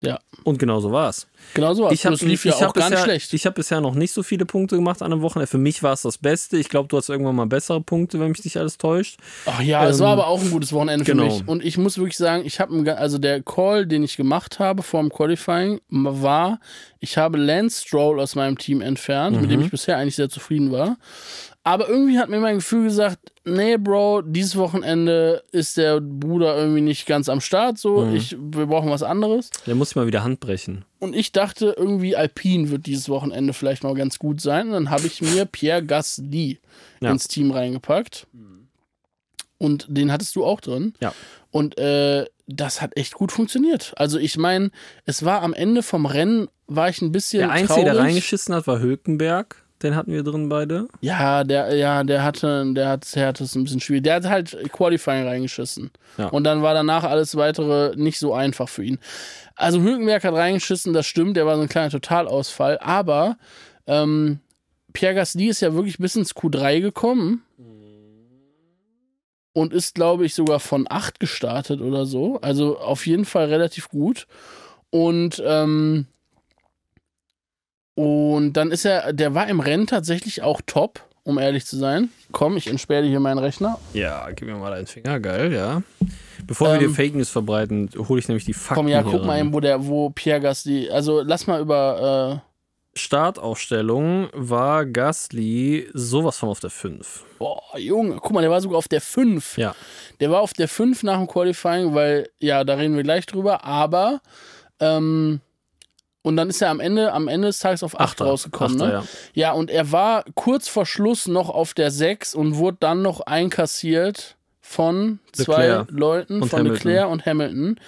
Ja. 0.02 0.20
Und 0.44 0.60
genau 0.60 0.80
so 0.80 0.92
war 0.92 1.10
es. 1.10 1.26
Genau 1.56 1.74
so. 1.74 1.90
Ich 1.90 2.06
habe 2.06 2.16
das 2.16 2.22
lief 2.22 2.46
ja 2.46 2.54
auch 2.54 2.60
gar 2.74 2.90
nicht 2.90 2.92
bisher, 2.92 3.04
schlecht. 3.04 3.34
Ich 3.34 3.46
habe 3.48 3.56
bisher 3.56 3.82
noch 3.82 3.96
nicht 3.96 4.14
so 4.14 4.22
viele 4.22 4.46
Punkte 4.46 4.76
gemacht 4.76 5.02
an 5.02 5.12
einem 5.12 5.24
Wochenende. 5.24 5.48
Für 5.50 5.58
mich 5.58 5.82
war 5.82 5.94
es 5.94 6.04
das 6.04 6.20
Beste. 6.20 6.58
Ich 6.58 6.70
glaube, 6.70 6.88
du 6.88 6.98
hast 6.98 7.10
irgendwann 7.10 7.36
mal 7.36 7.48
bessere 7.48 7.82
Punkte, 7.82 8.20
wenn 8.20 8.30
mich 8.30 8.44
nicht 8.44 8.58
alles 8.58 8.78
täuscht. 8.78 9.18
Ach 9.48 9.60
ja, 9.62 9.88
es 9.88 9.98
Ähm, 9.98 10.06
war 10.06 10.14
aber 10.14 10.28
auch 10.28 10.40
ein 10.40 10.52
gutes 10.52 10.72
Wochenende 10.72 11.04
für 11.04 11.12
genau. 11.14 11.26
mich. 11.26 11.48
Und 11.48 11.66
ich 11.66 11.80
muss 11.80 11.98
wirklich 11.98 12.18
sagen, 12.18 12.46
ich 12.46 12.60
habe, 12.60 12.96
also 12.98 13.18
der 13.18 13.42
Call, 13.42 13.88
den 13.88 14.04
ich 14.04 14.18
gemacht 14.18 14.60
habe 14.60 14.84
vor 14.84 15.02
dem 15.02 15.10
Qualifying, 15.10 15.82
war, 15.90 16.60
ich 17.00 17.18
habe 17.18 17.40
Lance 17.40 17.82
Stroll 17.84 18.20
aus 18.20 18.36
meinem 18.36 18.58
Team 18.60 18.82
entfernt, 18.82 19.42
mit 19.42 19.50
dem 19.50 19.60
Mhm. 19.62 19.66
ich 19.66 19.72
bisher 19.72 19.98
eigentlich 19.98 20.16
sehr 20.16 20.30
zufrieden 20.30 20.72
war. 20.72 20.98
Aber 21.64 21.90
irgendwie 21.90 22.20
hat 22.20 22.30
mir 22.30 22.40
mein 22.40 22.56
Gefühl 22.58 22.84
gesagt, 22.84 23.18
nee, 23.48 23.78
Bro, 23.78 24.22
dieses 24.24 24.56
Wochenende 24.58 25.44
ist 25.52 25.78
der 25.78 26.00
Bruder 26.02 26.56
irgendwie 26.58 26.82
nicht 26.82 27.06
ganz 27.08 27.30
am 27.30 27.42
Start. 27.42 27.78
So, 27.78 28.02
Mhm. 28.06 28.16
ich, 28.16 28.36
wir 28.40 28.66
brauchen 28.68 28.90
was 28.90 29.04
anderes. 29.04 29.50
Der 29.66 29.76
muss 29.76 29.92
ich 29.92 29.96
mal 29.96 30.06
wieder 30.08 30.24
Hand 30.24 30.40
brechen. 30.40 30.86
Und 31.00 31.16
ich 31.16 31.32
dachte, 31.32 31.74
irgendwie 31.78 32.16
Alpine 32.16 32.70
wird 32.70 32.86
dieses 32.86 33.10
Wochenende 33.10 33.54
vielleicht 33.54 33.84
mal 33.84 33.94
ganz 33.96 34.20
gut 34.20 34.42
sein. 34.42 34.68
Und 34.68 34.74
dann 34.74 34.90
habe 34.90 35.08
ich 35.08 35.22
mir 35.22 35.46
Pierre 35.46 35.84
Gasly 35.84 36.60
Ja. 37.00 37.12
ins 37.12 37.28
Team 37.28 37.52
reingepackt. 37.52 38.28
Und 39.60 39.86
den 39.90 40.12
hattest 40.12 40.36
du 40.36 40.46
auch 40.46 40.62
drin. 40.62 40.94
Ja. 41.00 41.14
Und 41.50 41.78
äh, 41.80 42.26
das 42.46 42.82
hat 42.82 42.96
echt 42.96 43.14
gut 43.16 43.32
funktioniert. 43.32 43.94
Also 43.98 44.20
ich 44.20 44.38
meine, 44.38 44.70
es 45.06 45.26
war 45.26 45.42
am 45.42 45.54
Ende 45.54 45.82
vom 45.82 46.06
Rennen, 46.06 46.48
war 46.68 46.90
ich 46.90 47.02
ein 47.02 47.12
bisschen 47.12 47.40
Der 47.40 47.52
Einzige, 47.52 47.84
der 47.84 47.94
traurig. 47.94 48.08
reingeschissen 48.10 48.54
hat, 48.54 48.68
war 48.68 48.80
Hülkenberg. 48.80 49.64
Den 49.84 49.96
hatten 49.96 50.12
wir 50.12 50.24
drin 50.24 50.50
beide. 50.50 50.88
Ja, 51.02 51.44
der, 51.44 51.76
ja, 51.76 52.04
der 52.04 52.24
hatte, 52.24 52.66
der 52.74 52.90
hat, 52.90 53.16
der 53.16 53.28
hat 53.28 53.42
es 53.42 53.56
ein 53.56 53.64
bisschen 53.64 53.80
schwierig. 53.80 54.04
Der 54.04 54.16
hat 54.16 54.26
halt 54.26 54.58
Qualifying 54.72 55.28
reingeschissen. 55.28 55.92
Ja. 56.18 56.28
Und 56.28 56.46
dann 56.46 56.64
war 56.64 56.74
danach 56.74 57.04
alles 57.04 57.36
weitere 57.36 57.96
nicht 57.96 58.18
so 58.18 58.34
einfach 58.34 58.70
für 58.70 58.84
ihn. 58.84 58.98
Also 59.56 59.82
Hülkenberg 59.82 60.24
hat 60.24 60.34
reingeschissen, 60.34 60.94
das 60.94 61.06
stimmt, 61.06 61.38
der 61.38 61.46
war 61.46 61.56
so 61.56 61.62
ein 61.62 61.70
kleiner 61.70 61.92
Totalausfall, 61.92 62.80
aber 62.80 63.38
ähm, 63.86 64.40
Pierre 64.94 65.16
Gasly 65.16 65.48
ist 65.48 65.62
ja 65.62 65.74
wirklich 65.74 65.98
bis 65.98 66.16
ins 66.16 66.36
Q3 66.36 66.82
gekommen 66.82 67.44
und 69.58 69.74
ist, 69.74 69.96
glaube 69.96 70.26
ich, 70.26 70.36
sogar 70.36 70.60
von 70.60 70.86
8 70.88 71.20
gestartet 71.20 71.82
oder 71.82 72.06
so. 72.06 72.40
Also 72.42 72.78
auf 72.78 73.08
jeden 73.08 73.26
Fall 73.26 73.46
relativ 73.46 73.90
gut. 73.90 74.28
Und 74.92 75.42
ähm, 75.44 76.06
und 77.98 78.54
dann 78.54 78.70
ist 78.70 78.86
er, 78.86 79.12
der 79.12 79.34
war 79.34 79.48
im 79.48 79.60
Rennen 79.60 79.88
tatsächlich 79.88 80.44
auch 80.44 80.62
top, 80.68 81.02
um 81.24 81.40
ehrlich 81.40 81.66
zu 81.66 81.78
sein. 81.78 82.10
Komm, 82.32 82.56
ich 82.56 82.68
entsperre 82.68 83.02
dir 83.02 83.10
hier 83.10 83.20
meinen 83.20 83.40
Rechner. 83.40 83.80
Ja, 83.94 84.30
gib 84.36 84.48
mir 84.48 84.56
mal 84.56 84.70
deinen 84.70 84.86
Finger, 84.86 85.20
geil, 85.20 85.52
ja. 85.52 85.82
Bevor 86.46 86.68
wir 86.68 86.76
Ähm, 86.76 86.80
dir 86.82 86.90
Fake 86.92 87.16
News 87.16 87.30
verbreiten, 87.30 87.90
hole 88.08 88.20
ich 88.20 88.28
nämlich 88.28 88.46
die 88.46 88.54
Fakten 88.54 88.76
Komm, 88.76 88.88
ja, 88.88 89.02
guck 89.02 89.26
mal 89.26 89.40
eben, 89.40 89.52
wo 89.52 89.60
der, 89.60 89.88
wo 89.88 90.12
Pierre 90.12 90.40
Gasly, 90.40 90.92
also 90.92 91.22
lass 91.22 91.48
mal 91.48 91.60
über, 91.60 92.44
Startaufstellung 92.94 94.30
war 94.34 94.86
Gasly 94.86 95.90
sowas 95.94 96.38
von 96.38 96.50
auf 96.50 96.60
der 96.60 96.70
5. 96.70 97.00
äh, 97.00 97.38
boah, 97.40 97.62
Junge, 97.78 98.18
guck 98.22 98.32
mal, 98.32 98.42
der 98.42 98.52
war 98.52 98.62
sogar 98.62 98.78
auf 98.78 98.88
der 98.88 99.02
5. 99.02 99.58
Ja. 99.58 99.76
Der 100.20 100.30
war 100.30 100.42
auf 100.42 100.54
der 100.54 100.68
5 100.68 101.02
nach 101.02 101.18
dem 101.18 101.28
Qualifying, 101.28 101.96
weil, 101.96 102.30
ja, 102.40 102.64
da 102.64 102.76
reden 102.76 102.96
wir 102.96 103.04
gleich 103.04 103.26
drüber, 103.26 103.64
aber, 103.64 104.22
ähm, 104.80 105.42
und 106.28 106.36
dann 106.36 106.50
ist 106.50 106.62
er 106.62 106.70
am 106.70 106.80
Ende, 106.82 107.14
am 107.14 107.28
Ende 107.28 107.48
des 107.48 107.60
Tages 107.60 107.84
auf 107.84 107.96
8 107.96 108.02
Achter, 108.02 108.26
rausgekommen, 108.26 108.82
Achter, 108.82 108.88
ne? 108.88 108.94
ja. 109.34 109.48
Ja, 109.48 109.52
und 109.54 109.72
er 109.72 109.92
war 109.92 110.26
kurz 110.36 110.68
vor 110.68 110.86
Schluss 110.86 111.28
noch 111.28 111.50
auf 111.50 111.74
der 111.74 111.90
6 111.90 112.36
und 112.36 112.58
wurde 112.58 112.78
dann 112.82 113.02
noch 113.02 113.22
einkassiert 113.22 114.36
von 114.60 115.20
zwei 115.32 115.68
Leclerc 115.68 115.92
Leuten, 115.92 116.42
und 116.42 116.50
von 116.50 116.60
Hamilton. 116.60 116.88
Leclerc 116.88 117.10
und 117.10 117.26
Hamilton, 117.26 117.80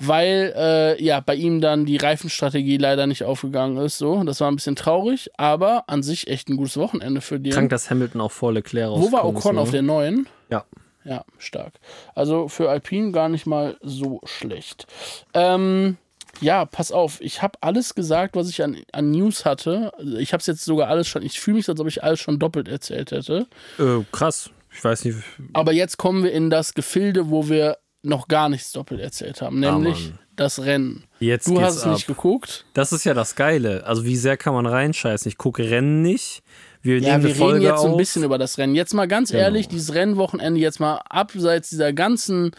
weil 0.00 0.52
äh, 0.56 1.02
ja 1.02 1.20
bei 1.20 1.36
ihm 1.36 1.60
dann 1.60 1.86
die 1.86 1.96
Reifenstrategie 1.96 2.76
leider 2.76 3.06
nicht 3.06 3.22
aufgegangen 3.22 3.76
ist. 3.76 3.98
So, 3.98 4.24
das 4.24 4.40
war 4.40 4.50
ein 4.50 4.56
bisschen 4.56 4.74
traurig, 4.74 5.30
aber 5.36 5.84
an 5.86 6.02
sich 6.02 6.26
echt 6.26 6.48
ein 6.48 6.56
gutes 6.56 6.76
Wochenende 6.76 7.20
für 7.20 7.38
den. 7.38 7.52
Krank, 7.52 7.70
dass 7.70 7.90
Hamilton 7.90 8.20
auch 8.20 8.32
vor 8.32 8.52
Leclerc 8.52 8.90
Wo 8.90 9.12
war 9.12 9.20
rausgekommen 9.20 9.36
ist, 9.36 9.44
Ocon 9.44 9.54
ne? 9.54 9.60
auf 9.60 9.70
der 9.70 9.82
9? 9.82 10.26
Ja. 10.50 10.64
Ja, 11.04 11.24
stark. 11.38 11.74
Also 12.14 12.48
für 12.48 12.70
Alpine 12.70 13.12
gar 13.12 13.28
nicht 13.28 13.46
mal 13.46 13.76
so 13.82 14.20
schlecht. 14.24 14.86
Ähm, 15.34 15.98
ja, 16.40 16.64
pass 16.64 16.92
auf, 16.92 17.20
ich 17.20 17.42
habe 17.42 17.58
alles 17.60 17.94
gesagt, 17.94 18.36
was 18.36 18.48
ich 18.48 18.62
an, 18.62 18.76
an 18.92 19.10
News 19.10 19.44
hatte. 19.44 19.92
Ich 20.18 20.32
habe 20.32 20.40
es 20.40 20.46
jetzt 20.46 20.64
sogar 20.64 20.88
alles 20.88 21.08
schon, 21.08 21.22
ich 21.22 21.40
fühle 21.40 21.56
mich, 21.58 21.68
als 21.68 21.80
ob 21.80 21.86
ich 21.88 22.02
alles 22.04 22.20
schon 22.20 22.38
doppelt 22.38 22.68
erzählt 22.68 23.10
hätte. 23.12 23.46
Äh, 23.78 24.04
krass. 24.12 24.50
Ich 24.76 24.82
weiß 24.82 25.04
nicht. 25.04 25.18
Aber 25.52 25.72
jetzt 25.72 25.98
kommen 25.98 26.24
wir 26.24 26.32
in 26.32 26.50
das 26.50 26.74
Gefilde, 26.74 27.30
wo 27.30 27.48
wir 27.48 27.78
noch 28.02 28.28
gar 28.28 28.48
nichts 28.48 28.72
doppelt 28.72 29.00
erzählt 29.00 29.40
haben, 29.40 29.62
Ah, 29.64 29.72
nämlich 29.72 30.08
Mann. 30.10 30.18
das 30.36 30.62
Rennen. 30.64 31.04
Jetzt 31.20 31.46
Du 31.48 31.60
hast 31.62 31.76
es 31.76 31.84
ab. 31.84 31.92
nicht 31.94 32.06
geguckt. 32.06 32.66
Das 32.74 32.92
ist 32.92 33.04
ja 33.04 33.14
das 33.14 33.34
Geile. 33.36 33.86
Also 33.86 34.04
wie 34.04 34.16
sehr 34.16 34.36
kann 34.36 34.52
man 34.52 34.66
reinscheißen? 34.66 35.28
Ich 35.28 35.38
gucke 35.38 35.70
Rennen 35.70 36.02
nicht. 36.02 36.42
Wir 36.82 36.98
Ja, 36.98 37.22
wir 37.22 37.30
reden 37.34 37.62
jetzt 37.62 37.80
so 37.80 37.86
ein 37.86 37.92
auf. 37.92 37.96
bisschen 37.96 38.24
über 38.24 38.36
das 38.36 38.58
Rennen. 38.58 38.74
Jetzt 38.74 38.92
mal 38.92 39.06
ganz 39.08 39.30
Genau. 39.30 39.42
ehrlich, 39.44 39.68
dieses 39.68 39.94
Rennwochenende 39.94 40.60
jetzt 40.60 40.80
mal 40.80 41.00
abseits 41.08 41.70
dieser 41.70 41.94
ganzen 41.94 42.50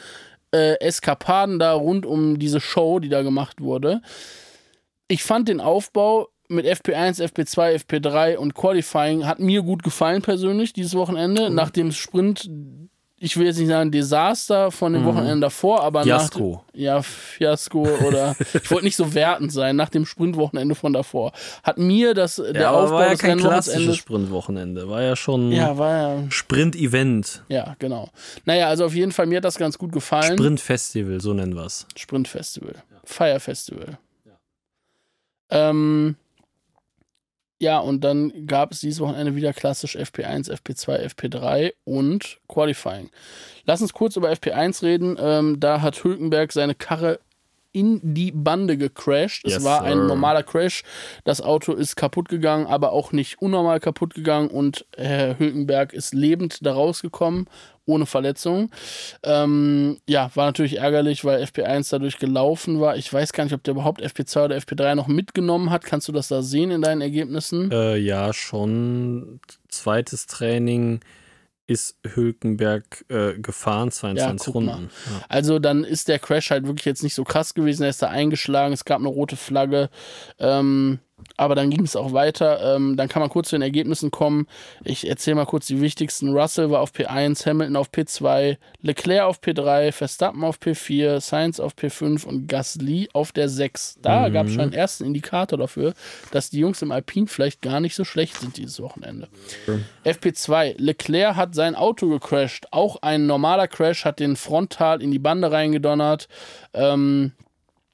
äh, 0.55 0.79
Eskapaden 0.79 1.59
da 1.59 1.73
rund 1.73 2.05
um 2.05 2.39
diese 2.39 2.61
Show, 2.61 2.99
die 2.99 3.09
da 3.09 3.21
gemacht 3.21 3.61
wurde. 3.61 4.01
Ich 5.07 5.23
fand 5.23 5.49
den 5.49 5.59
Aufbau 5.59 6.29
mit 6.47 6.65
FP1, 6.65 7.21
FP2, 7.21 7.83
FP3 7.83 8.37
und 8.37 8.53
Qualifying 8.53 9.25
hat 9.25 9.39
mir 9.39 9.61
gut 9.63 9.83
gefallen 9.83 10.21
persönlich 10.21 10.73
dieses 10.73 10.95
Wochenende. 10.95 11.49
Mhm. 11.49 11.55
Nach 11.55 11.69
dem 11.69 11.91
Sprint, 11.91 12.49
ich 13.17 13.37
will 13.37 13.45
jetzt 13.45 13.57
nicht 13.57 13.69
sagen 13.69 13.91
Desaster 13.91 14.71
von 14.71 14.91
dem 14.93 15.05
Wochenende 15.05 15.39
davor, 15.39 15.81
aber 15.83 16.01
Mhm. 16.01 16.03
Fiasko. 16.05 16.63
nach 16.73 16.79
ja 16.79 17.01
Fiasko 17.01 17.87
oder 18.05 18.35
ich 18.53 18.69
wollte 18.69 18.83
nicht 18.85 18.97
so 18.97 19.13
wertend 19.13 19.51
sein 19.53 19.75
nach 19.77 19.89
dem 19.89 20.05
Sprintwochenende 20.05 20.75
von 20.75 20.91
davor 20.93 21.31
hat 21.63 21.77
mir 21.77 22.13
das 22.13 22.35
der 22.35 22.53
ja, 22.61 22.69
aber 22.69 22.83
Aufbau 22.83 22.95
war 22.97 23.03
ja 23.05 23.11
des 23.11 23.19
kein 23.19 23.37
klassisches 23.37 23.95
Sprintwochenende. 23.97 24.89
War 24.89 25.01
ja 25.01 25.15
schon 25.15 25.51
ja 25.51 25.77
war 25.77 25.91
ja 25.91 26.23
Sprint-Event. 26.29 27.43
ja, 27.47 27.75
genau. 27.79 28.09
Naja, 28.43 28.67
also 28.67 28.85
auf 28.85 28.93
jeden 28.93 29.11
Fall, 29.13 29.27
mir 29.27 29.37
hat 29.37 29.45
das 29.45 29.57
ganz 29.57 29.77
gut 29.77 29.91
gefallen. 29.93 30.37
Sprint-Festival, 30.37 31.21
so 31.21 31.33
nennen 31.33 31.55
wir 31.55 31.65
es. 31.65 31.87
Sprint-Festival. 31.95 32.75
Fire 33.05 33.39
Festival. 33.39 33.97
Ähm, 35.49 36.15
ja, 37.65 37.79
und 37.79 38.03
dann 38.03 38.45
gab 38.45 38.71
es 38.71 38.81
dieses 38.81 38.99
Wochenende 38.99 39.35
wieder 39.35 39.51
klassisch 39.51 39.97
FP1, 39.97 40.51
FP2, 40.51 41.15
FP3 41.15 41.73
und 41.83 42.37
Qualifying. 42.47 43.09
Lass 43.65 43.81
uns 43.81 43.91
kurz 43.91 44.15
über 44.15 44.29
FP1 44.29 44.83
reden. 44.83 45.17
Ähm, 45.19 45.59
da 45.59 45.81
hat 45.81 46.03
Hülkenberg 46.03 46.51
seine 46.51 46.75
Karre 46.75 47.19
in 47.71 47.99
die 48.03 48.31
Bande 48.31 48.77
gecrashed. 48.77 49.45
es 49.45 49.53
Yes, 49.53 49.63
war 49.63 49.81
ein 49.81 50.05
normaler 50.05 50.43
Crash. 50.43 50.83
Das 51.23 51.41
Auto 51.41 51.73
ist 51.73 51.95
kaputt 51.95 52.29
gegangen, 52.29 52.67
aber 52.67 52.91
auch 52.91 53.11
nicht 53.11 53.41
unnormal 53.41 53.79
kaputt 53.79 54.13
gegangen 54.13 54.49
und 54.49 54.85
Herr 54.95 55.39
Hülkenberg 55.39 55.91
ist 55.91 56.13
lebend 56.13 56.63
da 56.63 56.73
rausgekommen, 56.73 57.47
ohne 57.85 58.05
Verletzung. 58.05 58.71
Ähm, 59.23 59.97
ja, 60.07 60.31
war 60.35 60.47
natürlich 60.47 60.77
ärgerlich, 60.77 61.23
weil 61.25 61.43
FP1 61.43 61.91
dadurch 61.91 62.17
gelaufen 62.17 62.79
war. 62.79 62.97
Ich 62.97 63.11
weiß 63.11 63.33
gar 63.33 63.43
nicht, 63.43 63.53
ob 63.53 63.63
der 63.63 63.73
überhaupt 63.73 64.01
FP2 64.01 64.45
oder 64.45 64.57
FP3 64.57 64.95
noch 64.95 65.07
mitgenommen 65.07 65.69
hat. 65.69 65.83
Kannst 65.83 66.07
du 66.07 66.11
das 66.11 66.27
da 66.27 66.41
sehen 66.41 66.71
in 66.71 66.81
deinen 66.81 67.01
Ergebnissen? 67.01 67.71
Äh, 67.71 67.97
ja, 67.97 68.33
schon 68.33 69.39
zweites 69.69 70.27
Training 70.27 71.01
ist 71.67 71.97
Hülkenberg 72.05 73.05
äh, 73.09 73.33
gefahren, 73.39 73.91
22 73.91 74.53
guck 74.53 74.63
mal. 74.63 74.73
Runden. 74.73 74.89
Ja. 75.05 75.25
Also 75.29 75.59
dann 75.59 75.83
ist 75.83 76.07
der 76.07 76.19
Crash 76.19 76.51
halt 76.51 76.67
wirklich 76.67 76.85
jetzt 76.85 77.01
nicht 77.01 77.15
so 77.15 77.23
krass 77.23 77.53
gewesen. 77.53 77.83
Er 77.83 77.89
ist 77.89 78.01
da 78.01 78.07
eingeschlagen, 78.09 78.73
es 78.73 78.85
gab 78.85 78.99
eine 78.99 79.07
rote 79.07 79.35
Flagge. 79.35 79.89
Ähm, 80.37 80.99
aber 81.37 81.55
dann 81.55 81.69
ging 81.69 81.83
es 81.83 81.95
auch 81.95 82.13
weiter. 82.13 82.75
Ähm, 82.75 82.95
dann 82.97 83.07
kann 83.07 83.21
man 83.21 83.29
kurz 83.29 83.49
zu 83.49 83.55
den 83.55 83.61
Ergebnissen 83.61 84.11
kommen. 84.11 84.47
Ich 84.83 85.07
erzähle 85.07 85.35
mal 85.35 85.45
kurz 85.45 85.67
die 85.67 85.81
wichtigsten. 85.81 86.33
Russell 86.35 86.69
war 86.69 86.81
auf 86.81 86.91
P1, 86.91 87.45
Hamilton 87.45 87.75
auf 87.75 87.89
P2, 87.89 88.57
Leclerc 88.81 89.23
auf 89.23 89.39
P3, 89.39 89.91
Verstappen 89.91 90.43
auf 90.43 90.59
P4, 90.59 91.19
Sainz 91.19 91.59
auf 91.59 91.73
P5 91.73 92.25
und 92.25 92.47
Gasly 92.47 93.09
auf 93.13 93.31
der 93.31 93.49
6. 93.49 93.99
Da 94.01 94.29
gab 94.29 94.47
es 94.47 94.53
schon 94.53 94.61
einen 94.61 94.73
ersten 94.73 95.05
Indikator 95.05 95.57
dafür, 95.57 95.93
dass 96.31 96.49
die 96.49 96.59
Jungs 96.59 96.81
im 96.81 96.91
Alpin 96.91 97.27
vielleicht 97.27 97.61
gar 97.61 97.79
nicht 97.79 97.95
so 97.95 98.03
schlecht 98.03 98.37
sind 98.39 98.57
dieses 98.57 98.81
Wochenende. 98.81 99.27
FP2. 100.05 100.75
Leclerc 100.77 101.35
hat 101.35 101.55
sein 101.55 101.75
Auto 101.75 102.07
gecrashed. 102.09 102.67
Auch 102.71 103.01
ein 103.01 103.25
normaler 103.25 103.67
Crash 103.67 104.05
hat 104.05 104.19
den 104.19 104.35
Frontal 104.35 105.01
in 105.01 105.11
die 105.11 105.19
Bande 105.19 105.51
reingedonnert. 105.51 106.27
Ähm, 106.73 107.33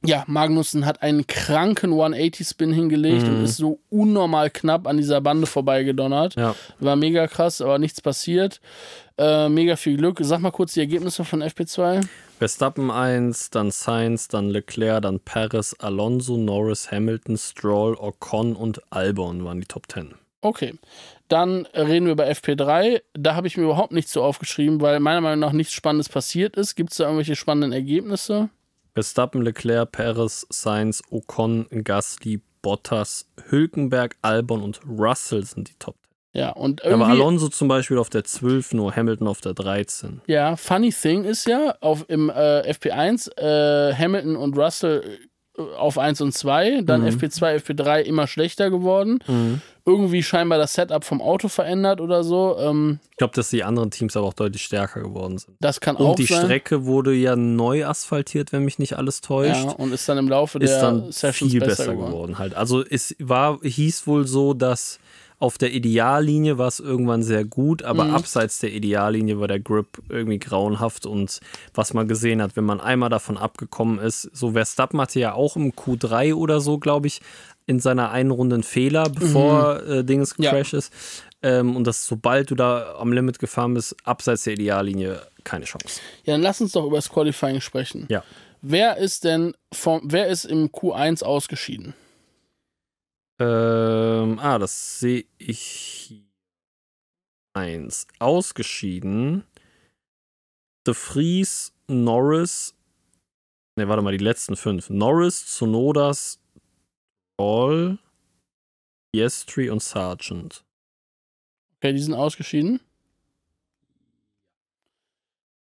ja, 0.03 0.23
Magnussen 0.27 0.85
hat 0.85 1.03
einen 1.03 1.27
kranken 1.27 1.93
180-Spin 1.93 2.73
hingelegt 2.73 3.23
und 3.27 3.43
ist 3.43 3.57
so 3.57 3.79
unnormal 3.89 4.49
knapp 4.49 4.87
an 4.87 4.97
dieser 4.97 5.21
Bande 5.21 5.45
vorbeigedonnert. 5.45 6.35
Ja. 6.35 6.55
War 6.79 6.95
mega 6.95 7.27
krass, 7.27 7.61
aber 7.61 7.77
nichts 7.77 8.01
passiert. 8.01 8.61
Äh, 9.17 9.49
mega 9.49 9.75
viel 9.75 9.97
Glück. 9.97 10.17
Sag 10.21 10.39
mal 10.39 10.51
kurz 10.51 10.73
die 10.73 10.79
Ergebnisse 10.79 11.23
von 11.23 11.43
FP2. 11.43 12.03
Verstappen 12.39 12.89
1, 12.89 13.51
dann 13.51 13.69
Sainz, 13.69 14.27
dann 14.27 14.49
Leclerc, 14.49 15.03
dann 15.03 15.19
Perez, 15.19 15.75
Alonso, 15.77 16.37
Norris, 16.37 16.91
Hamilton, 16.91 17.37
Stroll, 17.37 17.93
Ocon 17.93 18.55
und 18.55 18.81
Albon 18.91 19.45
waren 19.45 19.59
die 19.59 19.67
Top 19.67 19.91
10. 19.91 20.15
Okay. 20.41 20.73
Dann 21.27 21.67
reden 21.75 22.07
wir 22.07 22.13
über 22.13 22.25
FP3. 22.25 23.03
Da 23.13 23.35
habe 23.35 23.45
ich 23.45 23.55
mir 23.55 23.63
überhaupt 23.63 23.91
nichts 23.91 24.11
so 24.11 24.23
aufgeschrieben, 24.23 24.81
weil 24.81 24.99
meiner 24.99 25.21
Meinung 25.21 25.39
nach 25.39 25.53
nichts 25.53 25.73
Spannendes 25.73 26.09
passiert 26.09 26.57
ist. 26.57 26.75
Gibt 26.75 26.89
es 26.89 26.97
da 26.97 27.03
irgendwelche 27.03 27.35
spannenden 27.35 27.71
Ergebnisse? 27.71 28.49
Verstappen, 28.93 29.41
Leclerc, 29.41 29.91
Perez, 29.91 30.45
Sainz, 30.49 31.01
Ocon, 31.09 31.67
Gasly, 31.69 32.41
Bottas, 32.61 33.27
Hülkenberg, 33.49 34.15
Albon 34.21 34.61
und 34.61 34.81
Russell 34.87 35.43
sind 35.43 35.69
die 35.69 35.75
Top 35.79 35.95
10. 35.95 36.11
Ja, 36.33 36.51
und 36.51 36.81
Aber 36.83 36.91
irgendwie. 36.91 37.11
Alonso 37.11 37.49
zum 37.49 37.67
Beispiel 37.67 37.97
auf 37.97 38.09
der 38.09 38.23
12, 38.23 38.73
nur 38.73 38.95
Hamilton 38.95 39.27
auf 39.27 39.41
der 39.41 39.53
13. 39.53 40.21
Ja, 40.27 40.55
funny 40.55 40.91
thing 40.91 41.25
ist 41.25 41.45
ja, 41.45 41.75
auf, 41.81 42.05
im 42.07 42.29
äh, 42.29 42.61
FP1 42.71 43.37
äh, 43.37 43.93
Hamilton 43.93 44.37
und 44.37 44.57
Russell 44.57 45.19
äh, 45.57 45.61
auf 45.75 45.97
1 45.97 46.21
und 46.21 46.33
2, 46.33 46.83
dann 46.83 47.05
FP2, 47.05 47.61
FP3 47.61 48.01
immer 48.01 48.27
schlechter 48.27 48.69
geworden. 48.69 49.19
Irgendwie 49.85 50.21
scheinbar 50.21 50.57
das 50.59 50.73
Setup 50.75 51.03
vom 51.03 51.21
Auto 51.21 51.47
verändert 51.47 52.01
oder 52.01 52.23
so. 52.23 52.55
Ähm, 52.59 52.99
Ich 53.11 53.17
glaube, 53.17 53.33
dass 53.33 53.49
die 53.49 53.63
anderen 53.63 53.89
Teams 53.89 54.15
aber 54.15 54.27
auch 54.27 54.33
deutlich 54.33 54.63
stärker 54.63 55.01
geworden 55.01 55.37
sind. 55.39 55.55
das 55.59 55.79
kann 55.79 55.97
auch 55.97 56.11
Und 56.11 56.19
die 56.19 56.25
sein. 56.25 56.45
Strecke 56.45 56.85
wurde 56.85 57.13
ja 57.13 57.35
neu 57.35 57.85
asphaltiert, 57.85 58.51
wenn 58.51 58.63
mich 58.63 58.77
nicht 58.79 58.97
alles 58.97 59.21
täuscht. 59.21 59.65
ja, 59.65 59.71
und 59.71 59.91
ist 59.91 60.07
dann 60.07 60.17
im 60.19 60.29
Laufe 60.29 60.59
ist 60.59 60.71
der 60.73 60.81
dann 60.81 61.11
Sessions 61.11 61.51
viel 61.51 61.59
besser, 61.59 61.83
besser 61.85 61.93
geworden. 61.95 62.11
geworden 62.11 62.37
halt. 62.37 62.53
Also 62.55 62.83
es 62.85 63.15
war, 63.19 63.59
hieß 63.63 64.05
wohl 64.05 64.27
so, 64.27 64.53
dass 64.53 64.99
auf 65.39 65.57
der 65.57 65.73
Ideallinie 65.73 66.59
war 66.59 66.67
es 66.67 66.79
irgendwann 66.79 67.23
sehr 67.23 67.43
gut, 67.45 67.81
aber 67.81 68.05
Mhm. 68.05 68.11
abseits 68.13 68.59
der 68.59 68.71
Ideallinie 68.73 69.39
war 69.39 69.47
der 69.47 69.59
Grip 69.59 69.87
irgendwie 70.07 70.37
grauenhaft 70.37 71.07
und 71.07 71.39
was 71.73 71.95
man 71.95 72.07
gesehen 72.07 72.43
hat, 72.43 72.55
wenn 72.55 72.63
man 72.65 72.79
einmal 72.79 73.09
davon 73.09 73.37
abgekommen 73.37 73.97
ist, 73.97 74.29
so 74.33 74.51
Verstappen 74.51 75.01
hatte 75.01 75.19
ja 75.19 75.33
auch 75.33 75.55
im 75.55 75.71
Q3 75.73 76.35
oder 76.35 76.61
so, 76.61 76.77
glaube 76.77 77.07
ich, 77.07 77.21
in 77.71 77.79
seiner 77.79 78.11
einen 78.11 78.29
Runde 78.31 78.55
einen 78.55 78.63
Fehler, 78.63 79.09
bevor 79.09 79.81
äh, 79.83 80.03
Dings 80.03 80.37
Mhm. 80.37 80.43
Ja. 80.43 80.51
gecrashed 80.51 80.73
ist. 80.73 80.93
Ähm, 81.41 81.75
und 81.75 81.87
dass 81.87 82.05
sobald 82.05 82.51
du 82.51 82.55
da 82.55 82.95
am 82.99 83.11
Limit 83.13 83.39
gefahren 83.39 83.73
bist, 83.73 83.95
abseits 84.03 84.43
der 84.43 84.53
Ideallinie 84.53 85.21
keine 85.43 85.65
Chance. 85.65 85.99
Ja, 86.23 86.33
dann 86.35 86.41
lass 86.43 86.61
uns 86.61 86.71
doch 86.73 86.85
über 86.85 86.97
das 86.97 87.09
Qualifying 87.09 87.61
sprechen. 87.61 88.05
Ja. 88.09 88.23
Wer 88.61 88.97
ist 88.97 89.23
denn 89.23 89.55
vom, 89.73 90.01
wer 90.03 90.27
ist 90.27 90.45
im 90.45 90.67
Q1 90.69 91.23
ausgeschieden? 91.23 91.95
Ähm, 93.39 94.37
ah, 94.39 94.59
das 94.59 94.99
sehe 94.99 95.25
ich. 95.39 96.21
Eins. 97.53 98.05
Ausgeschieden. 98.19 99.43
De 100.85 100.93
Vries, 100.93 101.73
Norris. 101.87 102.75
Ne, 103.77 103.87
warte 103.87 104.03
mal, 104.03 104.15
die 104.15 104.23
letzten 104.23 104.55
fünf. 104.55 104.89
Norris, 104.89 105.45
Tsunodas, 105.45 106.39
Ball, 107.37 107.97
Piastri 109.11 109.69
und 109.69 109.81
Sargent. 109.81 110.63
Okay, 111.77 111.93
die 111.93 111.99
sind 111.99 112.13
ausgeschieden. 112.13 112.79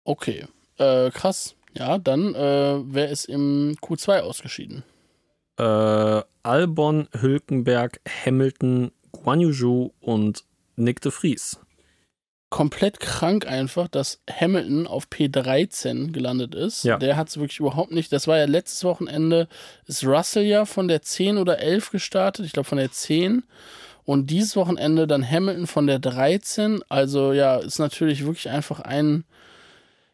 Okay, 0.03 0.47
äh, 0.77 1.11
krass. 1.11 1.55
Ja, 1.73 1.99
dann, 1.99 2.33
äh, 2.33 2.81
wer 2.83 3.09
ist 3.09 3.25
im 3.25 3.75
Q2 3.81 4.21
ausgeschieden? 4.21 4.83
Äh, 5.57 6.23
Albon, 6.41 7.07
Hülkenberg, 7.13 8.01
Hamilton, 8.25 8.91
Guan 9.11 9.39
Yu 9.41 9.91
und 9.99 10.45
Nick 10.75 11.01
de 11.01 11.11
Vries. 11.11 11.59
Komplett 12.49 12.99
krank 12.99 13.45
einfach, 13.47 13.87
dass 13.87 14.21
Hamilton 14.29 14.87
auf 14.87 15.07
P13 15.07 16.11
gelandet 16.11 16.55
ist. 16.55 16.83
Ja. 16.83 16.97
Der 16.97 17.15
hat 17.15 17.29
es 17.29 17.37
wirklich 17.37 17.59
überhaupt 17.59 17.91
nicht. 17.91 18.11
Das 18.11 18.27
war 18.27 18.37
ja 18.37 18.45
letztes 18.45 18.83
Wochenende, 18.83 19.47
ist 19.85 20.03
Russell 20.03 20.43
ja 20.43 20.65
von 20.65 20.87
der 20.87 21.03
10 21.03 21.37
oder 21.37 21.59
11 21.59 21.91
gestartet. 21.91 22.45
Ich 22.45 22.53
glaube 22.53 22.67
von 22.67 22.79
der 22.79 22.91
10. 22.91 23.43
Und 24.03 24.31
dieses 24.31 24.55
Wochenende 24.55 25.05
dann 25.05 25.29
Hamilton 25.29 25.67
von 25.67 25.85
der 25.85 25.99
13. 25.99 26.81
Also 26.89 27.33
ja, 27.33 27.57
ist 27.57 27.77
natürlich 27.77 28.25
wirklich 28.25 28.49
einfach 28.49 28.79
ein. 28.79 29.25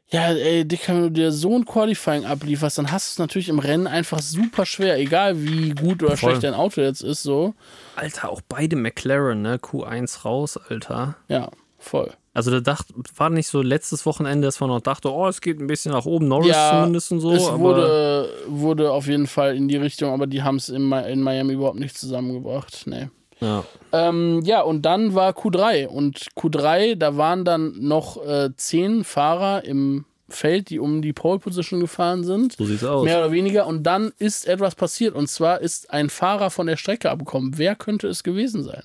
Ja, 0.10 0.32
ey, 0.34 0.66
Dicker, 0.68 0.94
wenn 0.94 1.04
du 1.04 1.12
dir 1.12 1.32
so 1.32 1.56
ein 1.56 1.66
Qualifying 1.66 2.26
ablieferst, 2.26 2.78
dann 2.78 2.92
hast 2.92 3.10
du 3.10 3.14
es 3.14 3.20
natürlich 3.20 3.50
im 3.50 3.60
Rennen 3.60 3.88
einfach 3.88 4.20
super 4.20 4.66
schwer, 4.66 5.00
egal 5.00 5.42
wie 5.42 5.70
gut 5.70 6.04
oder 6.04 6.16
Voll. 6.16 6.32
schlecht 6.32 6.44
dein 6.44 6.54
Auto 6.54 6.82
jetzt 6.82 7.02
ist, 7.02 7.24
so. 7.24 7.56
Alter, 7.96 8.30
auch 8.30 8.42
beide 8.48 8.76
McLaren, 8.76 9.42
ne? 9.42 9.58
Q1 9.58 10.24
raus, 10.24 10.58
Alter. 10.58 11.16
Ja, 11.28 11.50
voll. 11.80 12.12
Also 12.36 12.52
da 12.52 12.60
dacht, 12.60 12.88
war 13.16 13.30
nicht 13.30 13.48
so 13.48 13.62
letztes 13.62 14.06
Wochenende, 14.06 14.46
dass 14.46 14.60
man 14.60 14.70
noch 14.70 14.82
dachte, 14.82 15.10
oh, 15.10 15.26
es 15.26 15.40
geht 15.40 15.58
ein 15.58 15.68
bisschen 15.68 15.94
nach 15.94 16.06
oben, 16.06 16.28
Norris 16.28 16.50
Ja, 16.50 16.72
zumindest 16.82 17.12
und 17.14 17.22
so. 17.22 17.32
es 17.32 17.50
wurde, 17.54 18.30
wurde 18.48 18.92
auf 18.92 19.08
jeden 19.08 19.26
Fall 19.26 19.56
in 19.56 19.70
die 19.70 19.78
Richtung, 19.78 20.12
aber 20.12 20.28
die 20.28 20.44
haben 20.44 20.58
es 20.58 20.68
in, 20.68 20.92
in 20.92 21.22
Miami 21.22 21.54
überhaupt 21.54 21.80
nicht 21.80 21.98
zusammengebracht. 21.98 22.84
Nee. 22.88 23.08
ja. 23.40 23.64
Ähm, 23.94 24.42
ja, 24.44 24.62
und 24.62 24.82
dann 24.82 25.16
war 25.16 25.32
Q3. 25.32 25.88
Und 25.88 26.28
Q3, 26.36 26.96
da 26.96 27.16
waren 27.16 27.46
dann 27.46 27.74
noch 27.80 28.22
äh, 28.26 28.50
zehn 28.58 29.06
Fahrer 29.06 29.64
im 29.64 30.04
Feld, 30.28 30.70
die 30.72 30.80
um 30.80 31.02
die 31.02 31.14
Pole 31.14 31.40
Position 31.40 31.80
gefahren 31.80 32.26
sind. 32.26 32.58
So 32.58 32.66
sieht's 32.66 32.84
aus. 32.84 33.06
Mehr 33.06 33.20
oder 33.20 33.32
weniger. 33.32 33.66
Und 33.66 33.84
dann 33.84 34.12
ist 34.18 34.46
etwas 34.46 34.76
passiert. 34.76 35.16
Und 35.16 35.30
zwar 35.30 35.62
ist 35.62 35.90
ein 35.90 36.10
Fahrer 36.10 36.50
von 36.50 36.68
der 36.68 36.76
Strecke 36.76 37.10
abgekommen. 37.12 37.54
Wer 37.58 37.76
könnte 37.78 38.10
es 38.10 38.24
gewesen 38.24 38.62
sein? 38.62 38.84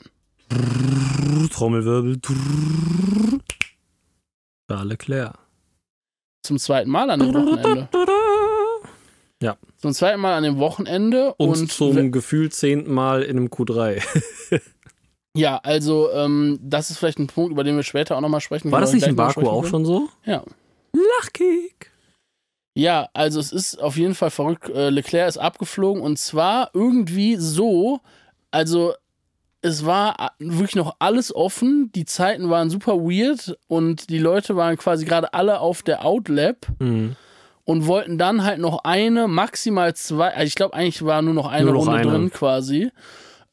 Trommelwirbel. 1.49 2.21
Charles 4.69 4.89
Leclerc. 4.89 5.39
Zum 6.45 6.59
zweiten 6.59 6.91
Mal 6.91 7.11
an 7.11 7.21
dem 7.21 7.35
Wochenende. 7.35 7.89
Zum 9.81 9.95
zweiten 9.95 10.21
Mal 10.21 10.35
an 10.35 10.43
dem 10.43 10.59
Wochenende. 10.59 11.35
Und, 11.39 11.49
Und, 11.49 11.73
zum 11.73 12.13
gefühlt 12.13 12.53
zehnten 12.53 12.93
Mal 12.93 13.23
in 13.23 13.39
einem 13.39 13.47
Q3. 13.47 14.03
ja, 15.35 15.57
also 15.57 16.11
ähm, 16.13 16.59
das 16.63 16.91
ist 16.91 16.99
vielleicht 16.99 17.19
ein 17.19 17.29
Punkt, 17.29 17.51
über 17.51 17.65
den 17.65 17.77
wir 17.77 17.83
später 17.83 18.17
auch 18.17 18.21
nochmal 18.21 18.43
sprechen. 18.43 18.71
War 18.71 18.81
wo 18.81 18.83
das 18.83 18.93
nicht 18.93 19.07
in 19.07 19.17
Baku 19.17 19.49
auch 19.49 19.65
schon 19.65 19.87
so? 19.87 20.11
können. 20.25 20.45
Ja. 20.45 20.45
Lachkick. 21.19 21.91
Ja, 22.75 23.09
also 23.15 23.41
es 23.41 23.53
ist 23.53 23.81
auf 23.81 23.97
jeden 23.97 24.15
Fall 24.15 24.31
verrückt. 24.31 24.69
Äh, 24.69 24.91
Leclerc 24.91 25.29
ist 25.29 25.39
abgeflogen 25.39 26.03
und 26.03 26.19
zwar 26.19 26.71
irgendwie 26.75 27.37
so, 27.37 28.01
also 28.51 28.93
es 29.63 29.85
war 29.85 30.33
wirklich 30.39 30.75
noch 30.77 30.97
alles 30.99 31.35
offen, 31.35 31.91
die 31.95 32.05
Zeiten 32.07 32.49
waren 32.51 32.71
super 32.71 32.95
weird 32.97 33.57
und 33.69 34.09
die 34.11 34.19
Leute 34.19 34.57
waren 34.57 34.77
quasi 34.77 35.05
gerade 35.05 35.35
alle 35.35 35.61
auf 35.61 35.83
der 35.83 36.05
Outlap 36.05 36.67
Mhm. 36.79 37.17
und 37.65 37.87
wollten 37.87 38.17
dann 38.19 38.43
halt 38.45 38.59
noch 38.59 38.85
eine, 38.85 39.29
maximal 39.29 39.95
zwei, 39.95 40.29
also 40.35 40.45
ich 40.47 40.55
glaube 40.55 40.75
eigentlich 40.75 41.05
war 41.05 41.21
nur 41.23 41.35
noch 41.35 41.49
eine 41.49 41.67
Nur 41.67 41.75
noch 41.75 41.81
Runde 41.87 41.99
eine. 42.01 42.11
drin 42.11 42.31
quasi. 42.31 42.91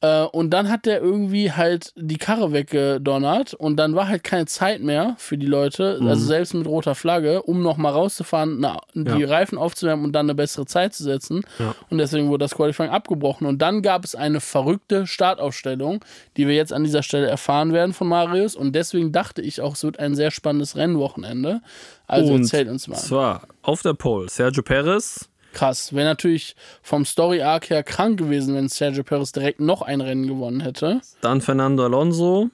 Äh, 0.02 0.26
und 0.26 0.52
dann 0.52 0.70
hat 0.70 0.86
der 0.86 1.02
irgendwie 1.02 1.52
halt 1.52 1.91
die 1.95 2.18
Karre 2.18 2.52
weggedonnert 2.54 3.56
und 3.56 3.78
dann 3.78 3.95
war 3.95 4.08
halt 4.08 4.24
keine 4.24 4.45
Zeit 4.45 4.82
mehr 4.82 5.16
für 5.18 5.39
die 5.39 5.48
Leute, 5.48 5.98
Mhm. 6.00 6.08
also 6.08 6.24
selbst 6.26 6.54
mit 6.54 6.68
roter 6.68 6.93
Flagge, 6.93 7.41
um 7.41 7.64
nochmal 7.64 7.93
rauszufahren, 7.93 8.58
na, 8.60 8.80
die 8.93 9.22
Ja. 9.22 9.28
Reifen 9.28 9.58
aufzuwärmen 9.58 10.06
und 10.06 10.12
dann 10.14 10.28
eine 10.28 10.36
bessere 10.36 10.68
Zeit 10.68 10.93
zu 10.93 11.04
setzen. 11.04 11.41
Ja. 11.58 11.74
Und 11.89 11.98
deswegen 11.98 12.30
wurde 12.30 12.43
das 12.45 12.54
Qualifying 12.54 12.91
abgebrochen. 12.91 13.48
Und 13.48 13.60
dann 13.62 13.82
gab 13.82 14.06
es 14.06 14.14
eine 14.14 14.39
verrückte 14.39 15.08
Startaufstellung, 15.08 16.06
die 16.38 16.48
wir 16.48 16.54
jetzt 16.56 16.74
an 16.74 16.84
dieser 16.84 17.02
Stelle 17.02 17.26
erfahren 17.28 17.74
werden 17.74 17.93
von 17.93 18.08
Marius. 18.08 18.56
Und 18.56 18.74
deswegen 18.74 19.12
dachte 19.12 19.41
ich 19.41 19.62
auch, 19.62 19.74
es 19.74 19.84
wird 19.84 19.98
ein 20.00 20.14
sehr 20.14 20.30
spannendes 20.30 20.76
Rennwochenende. 20.76 21.62
Also 22.06 22.34
Und 22.34 22.41
erzählt 22.41 22.70
uns 22.70 22.88
mal. 22.88 22.98
Zwar 22.98 23.48
auf 23.64 23.82
der 23.82 23.93
Pole 23.95 24.30
Sergio 24.30 24.62
Perez. 24.62 25.28
Krass. 25.54 25.93
Wäre 25.93 26.06
natürlich 26.06 26.56
vom 26.82 27.06
Story-Arc 27.06 27.70
her 27.70 27.84
krank 27.84 28.20
gewesen, 28.20 28.56
wenn 28.56 28.70
Sergio 28.70 29.04
Perez 29.04 29.32
direkt 29.32 29.60
noch 29.60 29.82
ein 29.82 30.02
Rennen 30.02 30.28
gewonnen 30.28 30.62
hätte. 30.62 31.02
Dann 31.22 31.41
Fernando 31.41 31.84
Alonso. 31.84 32.50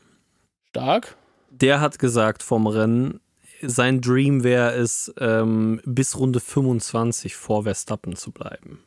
Stark. 0.70 1.16
Der 1.52 1.82
hat 1.82 2.00
gesagt 2.00 2.41
vom 2.41 2.66
Rennen, 2.68 3.20
sein 3.62 4.02
Dream 4.02 4.44
wäre 4.44 4.74
es, 4.74 5.14
ähm, 5.20 5.82
bis 5.86 6.18
Runde 6.18 6.39
25 6.39 7.36
vor 7.36 7.64
Verstappen 7.64 8.16
zu 8.16 8.32
bleiben. 8.32 8.80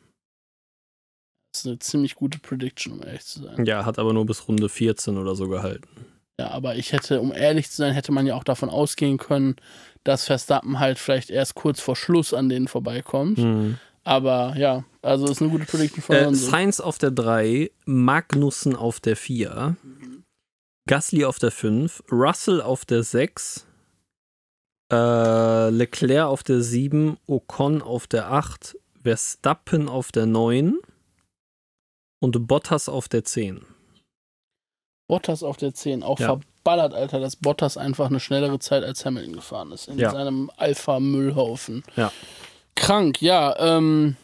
Das 1.51 1.61
ist 1.61 1.67
eine 1.67 1.79
ziemlich 1.79 2.15
gute 2.15 2.39
Prediction, 2.39 2.93
um 2.93 3.03
ehrlich 3.03 3.25
zu 3.25 3.41
sein. 3.41 3.65
Ja, 3.65 3.85
hat 3.85 3.97
aber 3.97 4.13
nur 4.13 4.25
bis 4.25 4.47
Runde 4.47 4.69
14 4.69 5.17
oder 5.17 5.35
so 5.35 5.47
gehalten. 5.47 5.87
Ja, 6.39 6.51
aber 6.51 6.75
ich 6.75 6.91
hätte, 6.91 7.19
um 7.19 7.33
ehrlich 7.33 7.71
zu 7.71 7.77
sein, 7.77 7.93
hätte 7.93 8.11
man 8.11 8.27
ja 8.27 8.35
auch 8.35 8.43
davon 8.43 8.69
ausgehen 8.69 9.17
können, 9.17 9.55
dass 10.03 10.25
Verstappen 10.25 10.79
halt 10.79 10.99
vielleicht 10.99 11.31
erst 11.31 11.55
kurz 11.55 11.81
vor 11.81 11.95
Schluss 11.95 12.33
an 12.33 12.47
denen 12.47 12.67
vorbeikommt. 12.67 13.39
Mhm. 13.39 13.79
Aber 14.07 14.55
ja, 14.55 14.85
also 15.01 15.27
ist 15.27 15.41
eine 15.41 15.51
gute 15.51 15.65
Prediction 15.65 16.01
von 16.01 16.15
Äh. 16.15 16.33
Sainz 16.33 16.79
auf 16.79 16.97
der 16.97 17.11
3, 17.11 17.69
Magnussen 17.85 18.73
auf 18.73 19.01
der 19.01 19.17
4, 19.17 19.75
Gasly 20.87 21.25
auf 21.25 21.39
der 21.39 21.51
5, 21.51 22.03
Russell 22.09 22.61
auf 22.61 22.85
der 22.85 23.03
6, 23.03 23.67
äh, 24.93 25.69
Leclerc 25.71 26.25
auf 26.29 26.43
der 26.43 26.61
7, 26.61 27.17
Ocon 27.27 27.81
auf 27.81 28.07
der 28.07 28.31
8, 28.31 28.77
Verstappen 29.03 29.89
auf 29.89 30.13
der 30.13 30.25
9 30.25 30.79
und 32.21 32.47
Bottas 32.47 32.87
auf 32.87 33.09
der 33.09 33.25
10. 33.25 33.65
Bottas 35.09 35.43
auf 35.43 35.57
der 35.57 35.73
10, 35.73 36.01
auch 36.03 36.19
Ja. 36.19 36.27
verballert, 36.27 36.93
Alter, 36.93 37.19
dass 37.19 37.35
Bottas 37.35 37.75
einfach 37.77 38.07
eine 38.09 38.21
schnellere 38.21 38.59
Zeit 38.59 38.85
als 38.85 39.05
Hamilton 39.05 39.33
gefahren 39.33 39.71
ist 39.73 39.89
in 39.89 39.99
Ja. 39.99 40.11
seinem 40.11 40.49
Alpha-Müllhaufen. 40.55 41.83
Ja. 41.97 42.11
Krank, 42.77 43.21
ja, 43.21 43.55
ähm, 43.59 44.15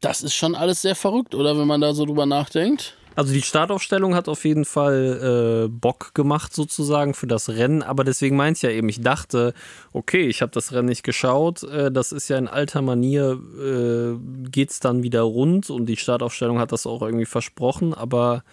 das 0.00 0.22
ist 0.22 0.34
schon 0.34 0.54
alles 0.54 0.82
sehr 0.82 0.94
verrückt, 0.94 1.34
oder, 1.34 1.58
wenn 1.58 1.66
man 1.66 1.80
da 1.80 1.94
so 1.94 2.04
drüber 2.04 2.26
nachdenkt. 2.26 2.96
Also 3.14 3.32
die 3.32 3.42
Startaufstellung 3.42 4.14
hat 4.14 4.28
auf 4.28 4.44
jeden 4.44 4.64
Fall 4.64 5.66
äh, 5.66 5.68
Bock 5.68 6.14
gemacht 6.14 6.54
sozusagen 6.54 7.12
für 7.12 7.26
das 7.26 7.50
Rennen, 7.50 7.82
aber 7.82 8.04
deswegen 8.04 8.36
meinte 8.36 8.58
ich 8.58 8.62
ja 8.62 8.70
eben, 8.70 8.88
ich 8.88 9.02
dachte, 9.02 9.52
okay, 9.92 10.26
ich 10.28 10.40
habe 10.40 10.52
das 10.52 10.72
Rennen 10.72 10.88
nicht 10.88 11.02
geschaut, 11.02 11.62
äh, 11.64 11.92
das 11.92 12.12
ist 12.12 12.28
ja 12.28 12.38
in 12.38 12.48
alter 12.48 12.80
Manier, 12.80 13.38
äh, 13.60 14.18
geht's 14.50 14.80
dann 14.80 15.02
wieder 15.02 15.22
rund 15.22 15.68
und 15.68 15.86
die 15.86 15.96
Startaufstellung 15.96 16.58
hat 16.58 16.72
das 16.72 16.86
auch 16.86 17.02
irgendwie 17.02 17.26
versprochen, 17.26 17.92
aber 17.92 18.44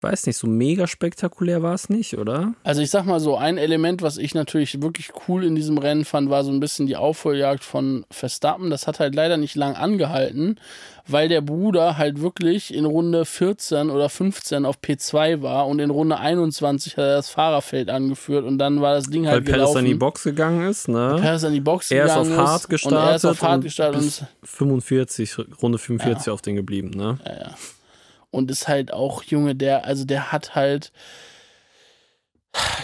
weiß 0.00 0.26
nicht, 0.26 0.36
so 0.36 0.46
mega 0.46 0.86
spektakulär 0.86 1.62
war 1.62 1.74
es 1.74 1.88
nicht, 1.88 2.16
oder? 2.18 2.54
Also 2.62 2.80
ich 2.82 2.90
sag 2.90 3.04
mal 3.04 3.18
so, 3.18 3.36
ein 3.36 3.58
Element, 3.58 4.00
was 4.00 4.16
ich 4.16 4.34
natürlich 4.34 4.80
wirklich 4.80 5.10
cool 5.26 5.44
in 5.44 5.56
diesem 5.56 5.76
Rennen 5.76 6.04
fand, 6.04 6.30
war 6.30 6.44
so 6.44 6.52
ein 6.52 6.60
bisschen 6.60 6.86
die 6.86 6.96
Aufholjagd 6.96 7.64
von 7.64 8.06
Verstappen. 8.10 8.70
Das 8.70 8.86
hat 8.86 9.00
halt 9.00 9.16
leider 9.16 9.36
nicht 9.36 9.56
lang 9.56 9.74
angehalten, 9.74 10.60
weil 11.08 11.28
der 11.28 11.40
Bruder 11.40 11.98
halt 11.98 12.20
wirklich 12.20 12.72
in 12.72 12.84
Runde 12.84 13.24
14 13.24 13.90
oder 13.90 14.08
15 14.08 14.64
auf 14.64 14.76
P2 14.78 15.42
war 15.42 15.66
und 15.66 15.80
in 15.80 15.90
Runde 15.90 16.18
21 16.18 16.96
hat 16.96 17.04
er 17.04 17.16
das 17.16 17.30
Fahrerfeld 17.30 17.90
angeführt 17.90 18.44
und 18.44 18.58
dann 18.58 18.80
war 18.80 18.94
das 18.94 19.10
Ding 19.10 19.24
Weil 19.24 19.32
halt 19.32 19.44
Perez 19.46 19.56
gelaufen. 19.56 19.78
an 19.78 19.84
die 19.84 19.94
Box 19.94 20.22
gegangen 20.22 20.68
ist, 20.68 20.86
ne? 20.88 21.16
Perez 21.20 21.42
an 21.42 21.52
die 21.54 21.60
Box 21.60 21.90
Er 21.90 22.04
ist 22.04 22.12
gegangen 22.12 22.38
auf 22.38 22.46
hart 22.46 22.64
Und 22.64 22.70
er 22.70 22.70
gestartet 22.70 23.16
ist 23.16 23.24
auf 23.24 23.42
hart 23.42 23.54
und 23.56 23.62
gestartet 23.62 24.00
und, 24.00 24.04
bis 24.04 24.24
45, 24.44 25.38
Runde 25.60 25.78
45 25.78 26.30
auf 26.30 26.40
den 26.40 26.54
geblieben, 26.54 26.90
ne? 26.90 27.18
ja, 27.24 27.32
ja. 27.32 27.54
Und 28.30 28.50
ist 28.50 28.68
halt 28.68 28.92
auch, 28.92 29.22
Junge, 29.22 29.54
der, 29.54 29.84
also 29.84 30.04
der 30.04 30.32
hat 30.32 30.54
halt, 30.54 30.92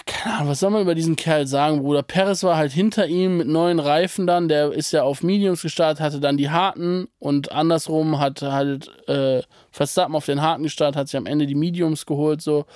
keine 0.06 0.36
Ahnung, 0.36 0.48
was 0.48 0.60
soll 0.60 0.70
man 0.70 0.82
über 0.82 0.94
diesen 0.94 1.16
Kerl 1.16 1.46
sagen, 1.46 1.82
Bruder? 1.82 2.02
Perez 2.02 2.42
war 2.42 2.56
halt 2.56 2.72
hinter 2.72 3.06
ihm 3.06 3.38
mit 3.38 3.48
neuen 3.48 3.78
Reifen 3.78 4.26
dann, 4.26 4.48
der 4.48 4.72
ist 4.72 4.92
ja 4.92 5.02
auf 5.02 5.22
Mediums 5.22 5.62
gestartet, 5.62 6.00
hatte 6.00 6.20
dann 6.20 6.36
die 6.36 6.50
harten 6.50 7.08
und 7.18 7.52
andersrum 7.52 8.20
hat 8.20 8.42
halt 8.42 8.90
äh, 9.08 9.42
Verstappen 9.70 10.14
auf 10.14 10.26
den 10.26 10.42
harten 10.42 10.62
gestartet, 10.62 10.96
hat 10.96 11.08
sich 11.08 11.16
am 11.16 11.26
Ende 11.26 11.46
die 11.46 11.54
Mediums 11.54 12.06
geholt 12.06 12.42
so 12.42 12.66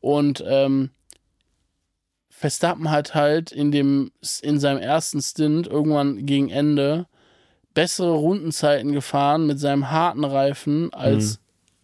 und 0.00 0.42
ähm, 0.46 0.90
Verstappen 2.30 2.90
hat 2.90 3.14
halt 3.14 3.50
in 3.50 3.72
dem 3.72 4.12
in 4.42 4.60
seinem 4.60 4.78
ersten 4.78 5.20
Stint 5.20 5.66
irgendwann 5.66 6.24
gegen 6.24 6.50
Ende 6.50 7.06
bessere 7.74 8.12
Rundenzeiten 8.12 8.92
gefahren 8.92 9.46
mit 9.46 9.58
seinem 9.58 9.90
harten 9.90 10.24
Reifen 10.24 10.92
als 10.92 11.40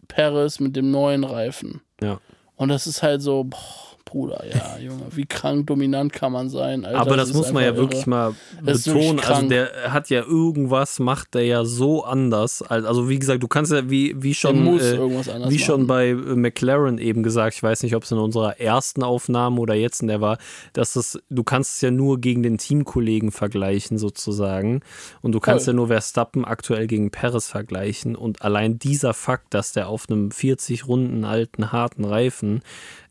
Perez 0.07 0.59
mit 0.59 0.75
dem 0.75 0.91
neuen 0.91 1.23
Reifen. 1.23 1.81
Ja. 2.01 2.19
Und 2.55 2.69
das 2.69 2.87
ist 2.87 3.03
halt 3.03 3.21
so, 3.21 3.43
boah, 3.43 3.94
Bruder, 4.05 4.43
ja, 4.47 4.77
Junge, 4.77 5.01
wie 5.11 5.25
krank 5.25 5.65
dominant 5.67 6.13
kann 6.13 6.31
man 6.31 6.47
sein? 6.47 6.85
Alter, 6.85 6.99
Aber 6.99 7.17
das, 7.17 7.29
ist 7.29 7.35
muss 7.35 7.51
man 7.51 7.63
ja 7.63 7.69
einfach 7.69 7.81
wirklich 7.81 8.01
irre. 8.01 8.09
mal 8.11 8.35
Das 8.63 8.83
betonen. 8.83 9.17
wirklich 9.17 9.27
Also 9.29 9.47
der 9.49 9.71
hat 9.93 10.09
ja 10.11 10.21
irgendwas, 10.21 10.99
macht 10.99 11.33
der 11.33 11.43
ja 11.45 11.65
so 11.65 12.03
anders. 12.05 12.61
Als- 12.61 12.85
Also 12.85 13.09
wie 13.09 13.17
gesagt, 13.17 13.41
du 13.41 13.47
kannst 13.47 13.71
ja 13.71 13.89
wie, 13.89 14.15
wie 14.21 14.35
schon, 14.35 14.79
äh, 14.79 15.49
wie 15.49 15.57
schon 15.59 15.81
machen. 15.81 15.87
bei 15.87 16.09
äh, 16.09 16.13
McLaren 16.13 16.99
eben 16.99 17.23
gesagt, 17.23 17.55
ich 17.55 17.63
weiß 17.63 17.81
nicht, 17.83 17.95
ob 17.95 18.03
es 18.03 18.11
in 18.11 18.19
unserer 18.19 18.59
ersten 18.59 19.01
Aufnahme 19.03 19.59
oder 19.59 19.73
jetzt 19.73 20.01
in 20.03 20.07
der 20.07 20.21
war, 20.21 20.37
dass 20.73 20.95
es, 20.95 21.19
du 21.29 21.43
kannst 21.43 21.75
es 21.77 21.81
ja 21.81 21.89
nur 21.91 22.21
gegen 22.21 22.43
den 22.43 22.57
Teamkollegen 22.59 23.31
vergleichen 23.31 23.97
sozusagen. 23.97 24.81
Und 25.23 25.31
du 25.33 25.39
kannst 25.39 25.65
Voll. 25.65 25.73
ja 25.73 25.75
nur 25.77 25.87
Verstappen 25.87 26.45
aktuell 26.45 26.85
gegen 26.87 27.09
Perez 27.09 27.47
vergleichen. 27.47 28.15
Und 28.15 28.43
allein 28.43 28.77
dieser 28.77 29.13
Fakt, 29.15 29.53
dass 29.55 29.71
der 29.73 29.89
auf 29.89 30.05
einem 30.09 30.29
40 30.29 30.87
Runden 30.87 31.25
alten, 31.25 31.71
harten 31.71 32.05
Reifen 32.05 32.61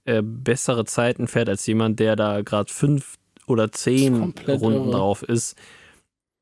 äh, 0.05 0.23
bessere 0.23 0.85
Zeiten 0.85 1.27
fährt 1.29 1.49
als 1.49 1.67
jemand, 1.67 1.99
der 2.01 2.17
da 2.17 2.43
gerade 2.43 2.73
fünf 2.73 3.17
oder 3.47 3.73
zehn 3.73 4.35
Runden 4.49 4.89
irre. 4.89 4.91
drauf 4.91 5.23
ist. 5.23 5.57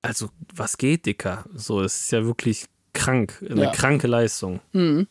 Also, 0.02 0.30
was 0.54 0.78
geht, 0.78 1.06
Dicker? 1.06 1.44
So, 1.54 1.80
es 1.80 2.02
ist 2.02 2.12
ja 2.12 2.24
wirklich 2.24 2.66
krank, 2.92 3.44
eine 3.48 3.62
Ja. 3.64 3.70
kranke 3.70 4.06
Leistung. 4.06 4.60
Mhm. 4.72 5.06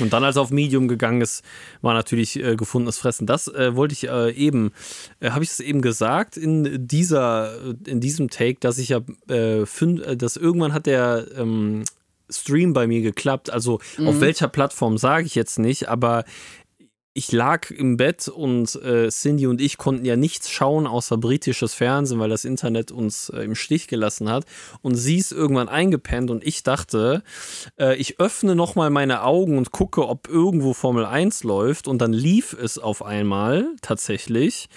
Und 0.00 0.12
dann, 0.12 0.24
als 0.24 0.34
er 0.36 0.42
auf 0.42 0.50
Medium 0.50 0.88
gegangen 0.88 1.20
ist, 1.20 1.44
war 1.80 1.94
natürlich 1.94 2.42
äh, 2.42 2.56
gefundenes 2.56 2.98
Fressen. 2.98 3.26
Das 3.28 3.46
äh, 3.46 3.76
wollte 3.76 3.92
ich 3.92 4.08
äh, 4.08 4.32
eben, 4.32 4.72
äh, 5.20 5.30
habe 5.30 5.44
ich 5.44 5.50
es 5.50 5.60
eben 5.60 5.82
gesagt 5.82 6.36
in 6.36 6.88
dieser, 6.88 7.56
in 7.86 8.00
diesem 8.00 8.28
Take, 8.28 8.58
dass 8.58 8.78
ich 8.78 8.88
ja 8.88 9.02
äh, 9.28 9.64
fünf, 9.66 10.04
äh, 10.04 10.16
dass 10.16 10.36
irgendwann 10.36 10.72
hat 10.72 10.86
der 10.86 11.26
ähm, 11.36 11.84
Stream 12.28 12.72
bei 12.72 12.88
mir 12.88 13.02
geklappt. 13.02 13.50
Also 13.50 13.78
auf 14.04 14.20
welcher 14.20 14.48
Plattform 14.48 14.98
sage 14.98 15.26
ich 15.26 15.36
jetzt 15.36 15.60
nicht, 15.60 15.88
aber 15.88 16.24
ich 17.16 17.30
lag 17.30 17.70
im 17.70 17.96
Bett 17.96 18.26
und 18.26 18.74
äh, 18.82 19.08
Cindy 19.08 19.46
und 19.46 19.60
ich 19.60 19.78
konnten 19.78 20.04
ja 20.04 20.16
nichts 20.16 20.50
schauen 20.50 20.88
außer 20.88 21.16
britisches 21.16 21.72
Fernsehen, 21.72 22.18
weil 22.18 22.28
das 22.28 22.44
Internet 22.44 22.90
uns 22.90 23.28
äh, 23.28 23.42
im 23.42 23.54
Stich 23.54 23.86
gelassen 23.86 24.28
hat. 24.28 24.46
Und 24.82 24.96
sie 24.96 25.18
ist 25.18 25.30
irgendwann 25.30 25.68
eingepennt 25.68 26.32
und 26.32 26.44
ich 26.44 26.64
dachte, 26.64 27.22
äh, 27.78 27.96
ich 27.96 28.18
öffne 28.18 28.56
nochmal 28.56 28.90
meine 28.90 29.22
Augen 29.22 29.56
und 29.58 29.70
gucke, 29.70 30.08
ob 30.08 30.28
irgendwo 30.28 30.74
Formel 30.74 31.04
1 31.04 31.44
läuft. 31.44 31.86
Und 31.86 31.98
dann 31.98 32.12
lief 32.12 32.52
es 32.52 32.78
auf 32.78 33.04
einmal 33.04 33.68
tatsächlich, 33.80 34.68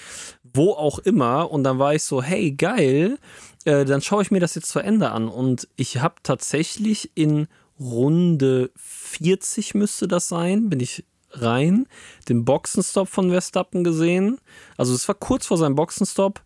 wo 0.43 0.73
auch 0.73 0.99
immer. 0.99 1.49
Und 1.49 1.63
dann 1.63 1.79
war 1.79 1.95
ich 1.95 2.03
so, 2.03 2.21
hey, 2.21 2.51
geil. 2.51 3.17
äh, 3.65 3.83
dann 3.83 4.03
schaue 4.03 4.21
ich 4.21 4.29
mir 4.29 4.39
das 4.39 4.53
jetzt 4.53 4.69
zu 4.69 4.79
Ende 4.79 5.09
an 5.09 5.27
und 5.27 5.67
ich 5.75 5.97
habe 5.97 6.15
tatsächlich 6.21 7.11
in 7.15 7.47
Runde 7.79 8.69
40 8.75 9.73
müsste 9.73 10.07
das 10.07 10.27
sein, 10.27 10.69
bin 10.69 10.79
ich 10.79 11.03
rein, 11.32 11.88
den 12.30 12.45
Boxenstopp 12.45 13.07
von 13.07 13.30
Verstappen 13.30 13.84
gesehen. 13.84 14.39
Also 14.78 14.93
es 14.93 15.07
war 15.07 15.15
kurz 15.15 15.45
vor 15.45 15.57
seinem 15.57 15.75
Boxenstopp. 15.75 16.41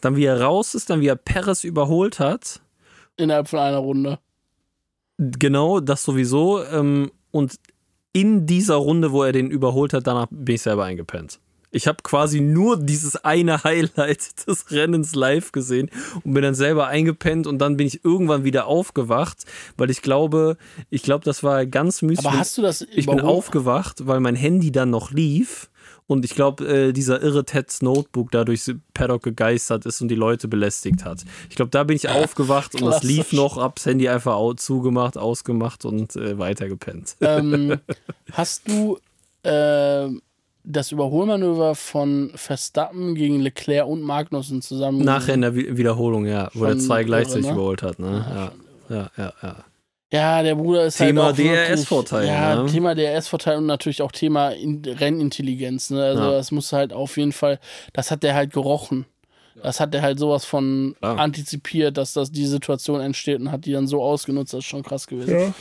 Dann 0.00 0.16
wie 0.16 0.24
er 0.24 0.40
raus 0.40 0.74
ist, 0.74 0.90
dann 0.90 1.00
wie 1.00 1.08
er 1.08 1.16
Perez 1.16 1.64
überholt 1.64 2.20
hat. 2.20 2.60
Innerhalb 3.16 3.48
von 3.48 3.58
einer 3.58 3.78
Runde. 3.78 4.18
Genau, 5.18 5.80
das 5.80 6.04
sowieso. 6.04 6.62
Ähm, 6.64 7.10
und 7.32 7.58
in 8.12 8.46
dieser 8.46 8.76
Runde, 8.76 9.12
wo 9.12 9.24
er 9.24 9.32
den 9.32 9.50
überholt 9.50 9.92
hat, 9.92 10.06
danach 10.06 10.28
bin 10.30 10.54
ich 10.54 10.62
selber 10.62 10.84
eingepennt. 10.84 11.40
Ich 11.70 11.86
habe 11.86 11.98
quasi 12.02 12.40
nur 12.40 12.78
dieses 12.78 13.16
eine 13.24 13.64
Highlight 13.64 14.46
des 14.46 14.70
Rennens 14.70 15.14
live 15.14 15.52
gesehen 15.52 15.90
und 16.24 16.34
bin 16.34 16.42
dann 16.42 16.54
selber 16.54 16.86
eingepennt 16.86 17.46
und 17.46 17.58
dann 17.58 17.76
bin 17.76 17.86
ich 17.86 18.04
irgendwann 18.04 18.44
wieder 18.44 18.66
aufgewacht, 18.66 19.44
weil 19.76 19.90
ich 19.90 20.02
glaube, 20.02 20.56
ich 20.90 21.02
glaube, 21.02 21.24
das 21.24 21.42
war 21.42 21.66
ganz 21.66 22.02
mystisch. 22.02 22.26
Aber 22.26 22.38
hast 22.38 22.56
du 22.58 22.62
das 22.62 22.82
Ich 22.92 23.06
bin 23.06 23.20
aufgewacht, 23.20 24.06
weil 24.06 24.20
mein 24.20 24.36
Handy 24.36 24.72
dann 24.72 24.90
noch 24.90 25.10
lief 25.10 25.68
und 26.08 26.24
ich 26.24 26.34
glaube, 26.34 26.66
äh, 26.66 26.92
dieser 26.92 27.22
irre 27.22 27.44
Teds 27.44 27.82
Notebook 27.82 28.30
da 28.30 28.44
durchs 28.44 28.72
Paddock 28.94 29.22
gegeistert 29.22 29.84
ist 29.84 30.00
und 30.00 30.08
die 30.08 30.14
Leute 30.14 30.48
belästigt 30.48 31.04
hat. 31.04 31.22
Ich 31.50 31.56
glaube, 31.56 31.70
da 31.70 31.84
bin 31.84 31.96
ich 31.96 32.08
aufgewacht 32.08 32.74
und 32.74 32.86
das 32.86 33.02
lief 33.02 33.32
noch, 33.32 33.58
hab's 33.58 33.84
Handy 33.84 34.08
einfach 34.08 34.34
au 34.34 34.54
zugemacht, 34.54 35.18
ausgemacht 35.18 35.84
und 35.84 36.16
äh, 36.16 36.38
weitergepennt. 36.38 37.16
ähm, 37.20 37.78
hast 38.32 38.66
du 38.68 38.98
ähm, 39.44 40.22
das 40.70 40.92
Überholmanöver 40.92 41.74
von 41.74 42.30
Verstappen 42.34 43.14
gegen 43.14 43.40
Leclerc 43.40 43.86
und 43.88 44.02
Magnussen 44.02 44.60
zusammen 44.62 45.00
Nachher 45.02 45.34
in 45.34 45.40
der 45.40 45.54
Wi- 45.56 45.76
Wiederholung, 45.76 46.26
ja, 46.26 46.50
wo 46.54 46.64
er 46.64 46.72
Schon 46.72 46.80
zwei 46.80 47.04
gleichzeitig 47.04 47.46
ne? 47.46 47.52
überholt 47.52 47.82
hat. 47.82 47.98
Ne? 47.98 48.52
Ja, 48.90 48.96
ja, 48.96 49.10
ja, 49.16 49.32
ja. 49.42 49.56
Ja, 50.10 50.42
der 50.42 50.54
Bruder 50.54 50.86
ist 50.86 50.96
Thema 50.96 51.24
halt 51.24 51.34
auch 51.34 51.38
wirklich- 51.38 51.66
DRS-Vorteil, 51.68 52.26
Ja, 52.26 52.62
ne? 52.62 52.70
Thema 52.70 52.94
DRS-Vorteil 52.94 53.58
und 53.58 53.66
natürlich 53.66 54.00
auch 54.00 54.10
Thema 54.12 54.50
in 54.50 54.82
Rennintelligenz. 54.84 55.90
Ne? 55.90 56.02
Also 56.02 56.22
Ja. 56.22 56.30
das 56.32 56.50
muss 56.50 56.72
halt 56.72 56.92
auf 56.94 57.16
jeden 57.18 57.32
Fall, 57.32 57.58
das 57.92 58.10
hat 58.10 58.22
der 58.22 58.34
halt 58.34 58.52
gerochen. 58.52 59.04
Das 59.62 59.80
hat 59.80 59.92
der 59.92 60.02
halt 60.02 60.18
sowas 60.18 60.44
von 60.44 60.94
Klar. 61.00 61.18
antizipiert, 61.18 61.96
dass 61.96 62.12
das 62.12 62.30
die 62.30 62.46
Situation 62.46 63.00
entsteht 63.00 63.40
und 63.40 63.50
hat 63.50 63.64
die 63.66 63.72
dann 63.72 63.86
so 63.88 64.02
ausgenutzt. 64.02 64.52
Das 64.54 64.60
ist 64.60 64.66
schon 64.66 64.82
krass 64.84 65.06
gewesen. 65.06 65.38
Ja, 65.38 65.54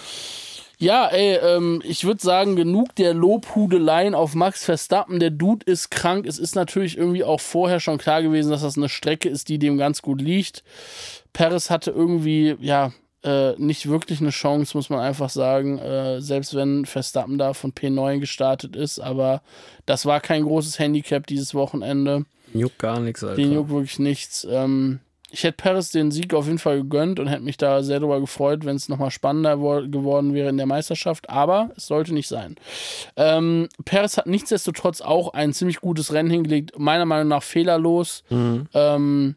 ey, 1.07 1.37
ähm, 1.37 1.81
ich 1.83 2.05
würde 2.05 2.21
sagen, 2.21 2.55
genug 2.55 2.93
der 2.95 3.15
Lobhudeleien 3.15 4.13
auf 4.13 4.35
Max 4.35 4.63
Verstappen. 4.63 5.19
Der 5.19 5.31
Dude 5.31 5.65
ist 5.65 5.89
krank. 5.89 6.27
Es 6.27 6.37
ist 6.37 6.55
natürlich 6.55 6.97
irgendwie 6.97 7.23
auch 7.23 7.39
vorher 7.39 7.79
schon 7.79 7.97
klar 7.97 8.21
gewesen, 8.21 8.51
dass 8.51 8.61
das 8.61 8.77
eine 8.77 8.87
Strecke 8.87 9.27
ist, 9.27 9.49
die 9.49 9.57
dem 9.57 9.77
ganz 9.77 10.03
gut 10.03 10.21
liegt. 10.21 10.63
Perez 11.33 11.71
hatte 11.71 11.89
irgendwie, 11.89 12.55
ja, 12.59 12.91
äh, 13.23 13.53
nicht 13.57 13.89
wirklich 13.89 14.21
eine 14.21 14.29
Chance, 14.29 14.77
muss 14.77 14.91
man 14.91 14.99
einfach 14.99 15.31
sagen. 15.31 15.79
Äh, 15.79 16.21
selbst 16.21 16.53
wenn 16.53 16.85
Verstappen 16.85 17.39
da 17.39 17.53
von 17.53 17.73
P9 17.73 18.19
gestartet 18.19 18.75
ist. 18.75 18.99
Aber 18.99 19.41
das 19.87 20.05
war 20.05 20.19
kein 20.19 20.43
großes 20.43 20.77
Handicap 20.77 21.25
dieses 21.25 21.55
Wochenende. 21.55 22.25
Juckt 22.53 22.77
gar 22.77 22.99
nichts, 22.99 23.23
Alter. 23.23 23.35
Den 23.35 23.51
juckt 23.51 23.71
wirklich 23.71 23.97
nichts. 23.97 24.47
Ähm, 24.49 24.99
ich 25.29 25.43
hätte 25.43 25.57
Paris 25.57 25.91
den 25.91 26.09
Sieg 26.11 26.33
auf 26.33 26.45
jeden 26.45 26.57
Fall 26.59 26.77
gegönnt 26.77 27.19
und 27.19 27.27
hätte 27.27 27.43
mich 27.43 27.57
da 27.57 27.83
sehr 27.83 27.99
darüber 27.99 28.19
gefreut, 28.21 28.63
wenn 28.65 28.75
es 28.77 28.87
nochmal 28.87 29.11
spannender 29.11 29.59
wo- 29.59 29.87
geworden 29.87 30.33
wäre 30.33 30.49
in 30.49 30.57
der 30.57 30.65
Meisterschaft. 30.65 31.29
Aber 31.29 31.71
es 31.75 31.87
sollte 31.87 32.13
nicht 32.13 32.27
sein. 32.29 32.55
Ähm, 33.17 33.67
Paris 33.83 34.17
hat 34.17 34.27
nichtsdestotrotz 34.27 35.01
auch 35.01 35.33
ein 35.33 35.51
ziemlich 35.53 35.81
gutes 35.81 36.13
Rennen 36.13 36.29
hingelegt. 36.29 36.79
Meiner 36.79 37.05
Meinung 37.05 37.27
nach 37.27 37.43
fehlerlos. 37.43 38.23
Mhm. 38.29 38.67
Ähm, 38.73 39.35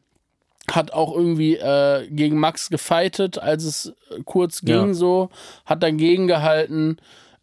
hat 0.71 0.93
auch 0.93 1.17
irgendwie 1.17 1.57
äh, 1.57 2.07
gegen 2.11 2.39
Max 2.39 2.71
gefightet, 2.71 3.39
als 3.39 3.65
es 3.65 3.87
äh, 4.11 4.23
kurz 4.25 4.61
ging, 4.61 4.89
Ja. 4.89 4.95
so. 4.95 5.29
Hat 5.67 5.83
dagegen 5.83 6.29
gehalten. 6.29 6.99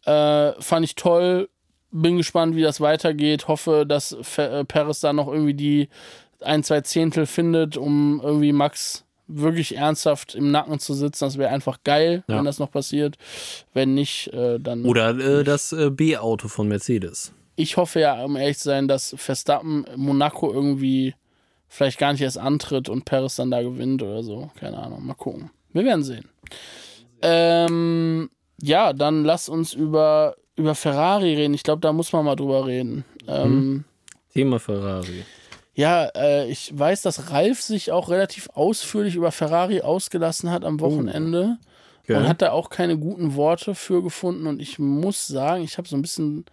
Äh, 0.06 0.52
fand 0.62 0.84
ich 0.86 0.94
toll. 0.94 1.50
Bin 1.90 2.16
gespannt, 2.16 2.56
wie 2.56 2.62
das 2.62 2.80
weitergeht. 2.80 3.48
Hoffe, 3.48 3.84
dass 3.86 4.16
Fe- 4.22 4.60
äh, 4.60 4.64
Perez 4.64 5.00
da 5.00 5.12
noch 5.12 5.28
irgendwie 5.28 5.54
die 5.54 5.88
ein, 6.40 6.62
zwei 6.62 6.80
Zehntel 6.82 7.26
findet, 7.26 7.76
um 7.76 8.20
irgendwie 8.22 8.52
Max 8.52 9.04
wirklich 9.26 9.76
ernsthaft 9.76 10.34
im 10.34 10.50
Nacken 10.50 10.78
zu 10.78 10.94
sitzen. 10.94 11.24
Das 11.24 11.36
wäre 11.38 11.50
einfach 11.50 11.78
geil, 11.84 12.24
Ja. 12.28 12.38
wenn 12.38 12.44
das 12.46 12.58
noch 12.58 12.70
passiert. 12.70 13.16
Wenn 13.74 13.94
nicht, 13.94 14.32
äh, 14.32 14.58
dann. 14.58 14.84
Oder 14.84 15.10
äh, 15.18 15.44
das 15.44 15.72
äh, 15.72 15.90
B-Auto 15.90 16.48
von 16.48 16.66
Mercedes. 16.68 17.32
ich 17.56 17.76
hoffe 17.76 18.00
ja, 18.00 18.24
um 18.24 18.36
ehrlich 18.36 18.58
zu 18.58 18.64
sein, 18.64 18.88
dass 18.88 19.14
Verstappen 19.18 19.84
Monaco 19.96 20.50
irgendwie 20.52 21.14
vielleicht 21.68 21.98
gar 21.98 22.12
nicht 22.12 22.22
erst 22.22 22.38
antritt 22.38 22.88
und 22.88 23.04
Paris 23.04 23.36
dann 23.36 23.50
da 23.50 23.60
gewinnt 23.62 24.02
oder 24.02 24.22
so. 24.22 24.50
Keine 24.58 24.78
Ahnung. 24.78 25.04
Mal 25.04 25.14
gucken. 25.14 25.50
Wir 25.74 25.84
werden 25.84 26.02
sehen. 26.04 26.24
Ähm, 27.20 28.30
ja, 28.62 28.92
dann 28.92 29.24
lass 29.24 29.48
uns 29.48 29.72
über, 29.74 30.36
über 30.56 30.74
Ferrari 30.74 31.34
reden. 31.34 31.54
Ich 31.54 31.62
glaube, 31.62 31.80
da 31.80 31.92
muss 31.92 32.12
man 32.12 32.24
mal 32.24 32.36
drüber 32.36 32.66
reden. 32.66 33.04
Ähm, 33.26 33.84
Thema 34.32 34.58
Ferrari. 34.58 35.24
Ja, 35.78 36.06
äh, 36.16 36.50
ich 36.50 36.76
weiß, 36.76 37.02
dass 37.02 37.30
Ralf 37.30 37.62
sich 37.62 37.92
auch 37.92 38.08
relativ 38.08 38.48
ausführlich 38.52 39.14
über 39.14 39.30
Ferrari 39.30 39.80
ausgelassen 39.80 40.50
hat 40.50 40.64
am 40.64 40.80
Wochenende. 40.80 41.58
Okay. 42.02 42.16
Und 42.16 42.26
hat 42.26 42.42
da 42.42 42.50
auch 42.50 42.68
keine 42.68 42.98
guten 42.98 43.36
Worte 43.36 43.76
für 43.76 44.02
gefunden. 44.02 44.48
Und 44.48 44.60
ich 44.60 44.80
muss 44.80 45.28
sagen, 45.28 45.62
ich 45.62 45.78
habe 45.78 45.86
so 45.86 45.94
ein 45.94 46.02
bisschen, 46.02 46.46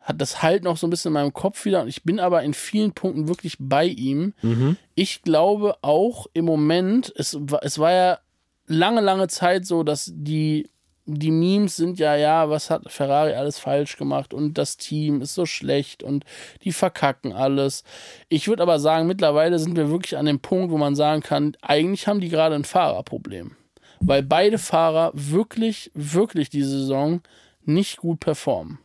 hat 0.00 0.20
das 0.20 0.42
halt 0.42 0.64
noch 0.64 0.78
so 0.78 0.88
ein 0.88 0.90
bisschen 0.90 1.10
in 1.10 1.12
meinem 1.12 1.32
Kopf 1.32 1.64
wieder. 1.64 1.80
Und 1.82 1.86
ich 1.86 2.02
bin 2.02 2.18
aber 2.18 2.42
in 2.42 2.54
vielen 2.54 2.90
Punkten 2.90 3.28
wirklich 3.28 3.54
bei 3.60 3.84
ihm. 3.84 4.34
Mhm. 4.42 4.76
Ich 4.96 5.22
glaube 5.22 5.76
auch 5.82 6.26
im 6.32 6.44
Moment, 6.44 7.12
es, 7.14 7.38
es 7.62 7.78
war 7.78 7.92
ja 7.92 8.18
lange, 8.66 9.00
lange 9.00 9.28
Zeit 9.28 9.64
so, 9.64 9.84
dass 9.84 10.10
die, 10.12 10.68
die 11.06 11.30
Memes 11.30 11.76
sind 11.76 11.98
ja, 11.98 12.16
ja, 12.16 12.50
was 12.50 12.68
hat 12.68 12.90
Ferrari 12.90 13.34
alles 13.34 13.58
falsch 13.58 13.96
gemacht 13.96 14.34
und 14.34 14.58
das 14.58 14.76
Team 14.76 15.20
ist 15.20 15.34
so 15.34 15.46
schlecht 15.46 16.02
und 16.02 16.24
die 16.64 16.72
verkacken 16.72 17.32
alles. 17.32 17.84
Ich 18.28 18.48
würde 18.48 18.62
aber 18.62 18.80
sagen, 18.80 19.06
mittlerweile 19.06 19.58
sind 19.58 19.76
wir 19.76 19.88
wirklich 19.88 20.16
an 20.16 20.26
dem 20.26 20.40
Punkt, 20.40 20.72
wo 20.72 20.78
man 20.78 20.96
sagen 20.96 21.22
kann, 21.22 21.56
eigentlich 21.62 22.08
haben 22.08 22.20
die 22.20 22.28
gerade 22.28 22.56
ein 22.56 22.64
Fahrerproblem. 22.64 23.52
Weil 24.00 24.22
beide 24.22 24.58
Fahrer 24.58 25.10
wirklich, 25.14 25.90
wirklich 25.94 26.50
diese 26.50 26.70
Saison 26.70 27.22
nicht 27.64 27.98
gut 27.98 28.20
performen. 28.20 28.78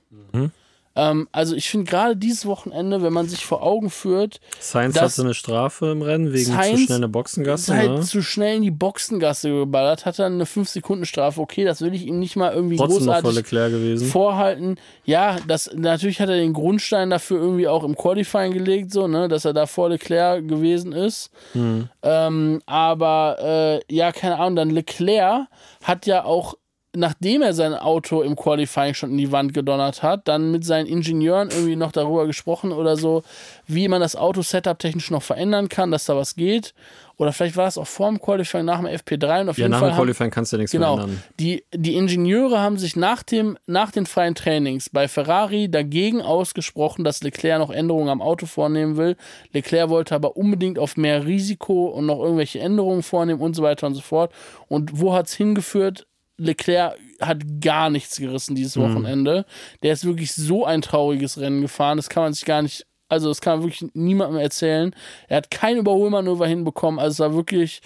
Ähm, 0.95 1.27
also 1.31 1.55
ich 1.55 1.69
finde 1.69 1.89
gerade 1.89 2.17
dieses 2.17 2.45
Wochenende, 2.45 3.01
wenn 3.01 3.13
man 3.13 3.27
sich 3.27 3.45
vor 3.45 3.63
Augen 3.63 3.89
führt, 3.89 4.41
Sainz 4.59 4.99
hatte 4.99 5.21
eine 5.21 5.33
Strafe 5.33 5.91
im 5.91 6.01
Rennen 6.01 6.33
wegen 6.33 6.51
Sainz 6.51 6.79
zu 6.79 6.85
schnell 6.85 6.97
eine 6.97 7.05
ist 7.05 7.11
Boxengasse. 7.11 7.75
halt 7.75 7.91
ne? 7.91 8.01
zu 8.01 8.21
schnell 8.21 8.57
in 8.57 8.61
die 8.63 8.71
Boxengasse 8.71 9.49
geballert, 9.49 10.05
hat 10.05 10.19
dann 10.19 10.33
eine 10.33 10.43
5-Sekunden-Strafe. 10.43 11.39
Okay, 11.39 11.63
das 11.63 11.81
will 11.81 11.93
ich 11.93 12.05
ihm 12.05 12.19
nicht 12.19 12.35
mal 12.35 12.53
irgendwie 12.53 12.75
Trotzdem 12.75 13.07
großartig 13.07 14.09
vorhalten. 14.09 14.75
Ja, 15.05 15.37
das, 15.47 15.71
natürlich 15.73 16.19
hat 16.19 16.29
er 16.29 16.35
den 16.35 16.53
Grundstein 16.53 17.09
dafür 17.09 17.39
irgendwie 17.39 17.67
auch 17.67 17.83
im 17.83 17.95
Qualifying 17.95 18.53
gelegt, 18.53 18.91
so, 18.91 19.07
ne, 19.07 19.27
dass 19.29 19.45
er 19.45 19.53
da 19.53 19.67
vor 19.67 19.89
Leclerc 19.89 20.47
gewesen 20.47 20.91
ist. 20.91 21.31
Hm. 21.53 21.87
Ähm, 22.03 22.61
aber 22.65 23.37
äh, 23.39 23.93
ja, 23.93 24.11
keine 24.11 24.37
Ahnung, 24.39 24.55
dann 24.57 24.69
Leclerc 24.69 25.47
hat 25.83 26.05
ja 26.05 26.25
auch, 26.25 26.55
nachdem 26.95 27.41
er 27.41 27.53
sein 27.53 27.73
Auto 27.73 28.21
im 28.21 28.35
Qualifying 28.35 28.93
schon 28.93 29.11
in 29.11 29.17
die 29.17 29.31
Wand 29.31 29.53
gedonnert 29.53 30.03
hat, 30.03 30.27
dann 30.27 30.51
mit 30.51 30.65
seinen 30.65 30.87
Ingenieuren 30.87 31.49
irgendwie 31.49 31.75
noch 31.77 31.91
darüber 31.91 32.25
gesprochen 32.27 32.71
oder 32.71 32.97
so, 32.97 33.23
wie 33.67 33.87
man 33.87 34.01
das 34.01 34.15
Auto 34.15 34.41
setup 34.41 34.77
technisch 34.79 35.09
noch 35.11 35.23
verändern 35.23 35.69
kann, 35.69 35.91
dass 35.91 36.05
da 36.05 36.15
was 36.17 36.35
geht. 36.35 36.73
Oder 37.17 37.33
vielleicht 37.33 37.55
war 37.55 37.67
es 37.67 37.77
auch 37.77 37.85
vor 37.87 38.09
dem 38.09 38.19
Qualifying, 38.19 38.65
nach 38.65 38.79
dem 38.79 38.87
FP3 38.87 39.41
und 39.41 39.49
auf 39.49 39.57
Ja, 39.57 39.65
jeden 39.65 39.71
nach 39.71 39.79
Fall 39.79 39.89
dem 39.89 39.95
haben, 39.95 40.03
Qualifying 40.05 40.31
kannst 40.31 40.51
du 40.51 40.57
ja 40.57 40.59
nichts 40.61 40.71
Genau. 40.71 40.95
mehr 40.95 41.03
ändern. 41.05 41.23
die, 41.39 41.63
die 41.73 41.95
Ingenieure 41.95 42.59
haben 42.59 42.77
sich 42.79 42.95
nach, 42.95 43.21
dem, 43.21 43.57
nach 43.67 43.91
den 43.91 44.05
freien 44.07 44.33
Trainings 44.33 44.89
bei 44.89 45.07
Ferrari 45.07 45.69
dagegen 45.69 46.21
ausgesprochen, 46.21 47.03
dass 47.03 47.21
Leclerc 47.21 47.59
noch 47.59 47.69
Änderungen 47.69 48.09
am 48.09 48.21
Auto 48.23 48.47
vornehmen 48.47 48.97
will. 48.97 49.17
Leclerc 49.53 49.89
wollte 49.89 50.15
aber 50.15 50.35
unbedingt 50.35 50.79
auf 50.79 50.97
mehr 50.97 51.25
Risiko 51.25 51.85
und 51.89 52.07
noch 52.07 52.19
irgendwelche 52.19 52.59
Änderungen 52.59 53.03
vornehmen 53.03 53.39
und 53.39 53.55
so 53.55 53.61
weiter 53.61 53.85
und 53.87 53.93
so 53.93 54.01
fort. 54.01 54.33
Und 54.67 54.99
wo 54.99 55.13
hat 55.13 55.27
es 55.27 55.33
hingeführt? 55.35 56.07
Leclerc 56.41 56.97
hat 57.19 57.39
gar 57.61 57.89
nichts 57.89 58.17
gerissen 58.17 58.55
dieses 58.55 58.77
Wochenende. 58.77 59.45
Der 59.83 59.93
ist 59.93 60.05
wirklich 60.05 60.33
so 60.33 60.65
ein 60.65 60.81
trauriges 60.81 61.39
Rennen 61.39 61.61
gefahren. 61.61 61.97
Das 61.97 62.09
kann 62.09 62.23
man 62.23 62.33
sich 62.33 62.45
gar 62.45 62.61
nicht, 62.61 62.85
also 63.09 63.29
das 63.29 63.41
kann 63.41 63.59
man 63.59 63.67
wirklich 63.67 63.89
niemandem 63.93 64.39
erzählen. 64.39 64.95
Er 65.27 65.37
hat 65.37 65.51
kein 65.51 65.77
Überholmanöver 65.77 66.47
hinbekommen. 66.47 66.99
Also 66.99 67.11
es 67.11 67.29
war 67.29 67.35
wirklich 67.35 67.81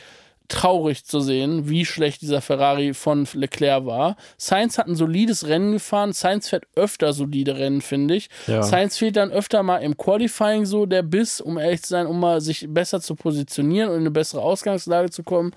traurig 0.47 1.05
zu 1.05 1.19
sehen, 1.19 1.69
wie 1.69 1.85
schlecht 1.85 2.21
dieser 2.21 2.41
Ferrari 2.41 2.93
von 2.93 3.27
Leclerc 3.33 3.85
war. 3.85 4.15
Sainz 4.37 4.77
hat 4.77 4.87
ein 4.87 4.95
solides 4.95 5.47
Rennen 5.47 5.73
gefahren. 5.73 6.13
Sainz 6.13 6.49
fährt 6.49 6.65
öfter 6.75 7.13
solide 7.13 7.57
Rennen, 7.57 7.81
finde 7.81 8.15
ich. 8.15 8.29
Ja. 8.47 8.61
Sainz 8.61 8.97
fehlt 8.97 9.15
dann 9.15 9.31
öfter 9.31 9.63
mal 9.63 9.77
im 9.77 9.97
Qualifying 9.97 10.65
so 10.65 10.85
der 10.85 11.03
Biss, 11.03 11.41
um 11.41 11.57
ehrlich 11.57 11.81
zu 11.81 11.89
sein, 11.89 12.05
um 12.05 12.19
mal 12.19 12.41
sich 12.41 12.67
besser 12.69 13.01
zu 13.01 13.15
positionieren 13.15 13.89
und 13.89 13.95
in 13.95 14.01
eine 14.01 14.11
bessere 14.11 14.41
Ausgangslage 14.41 15.09
zu 15.09 15.23
kommen. 15.23 15.51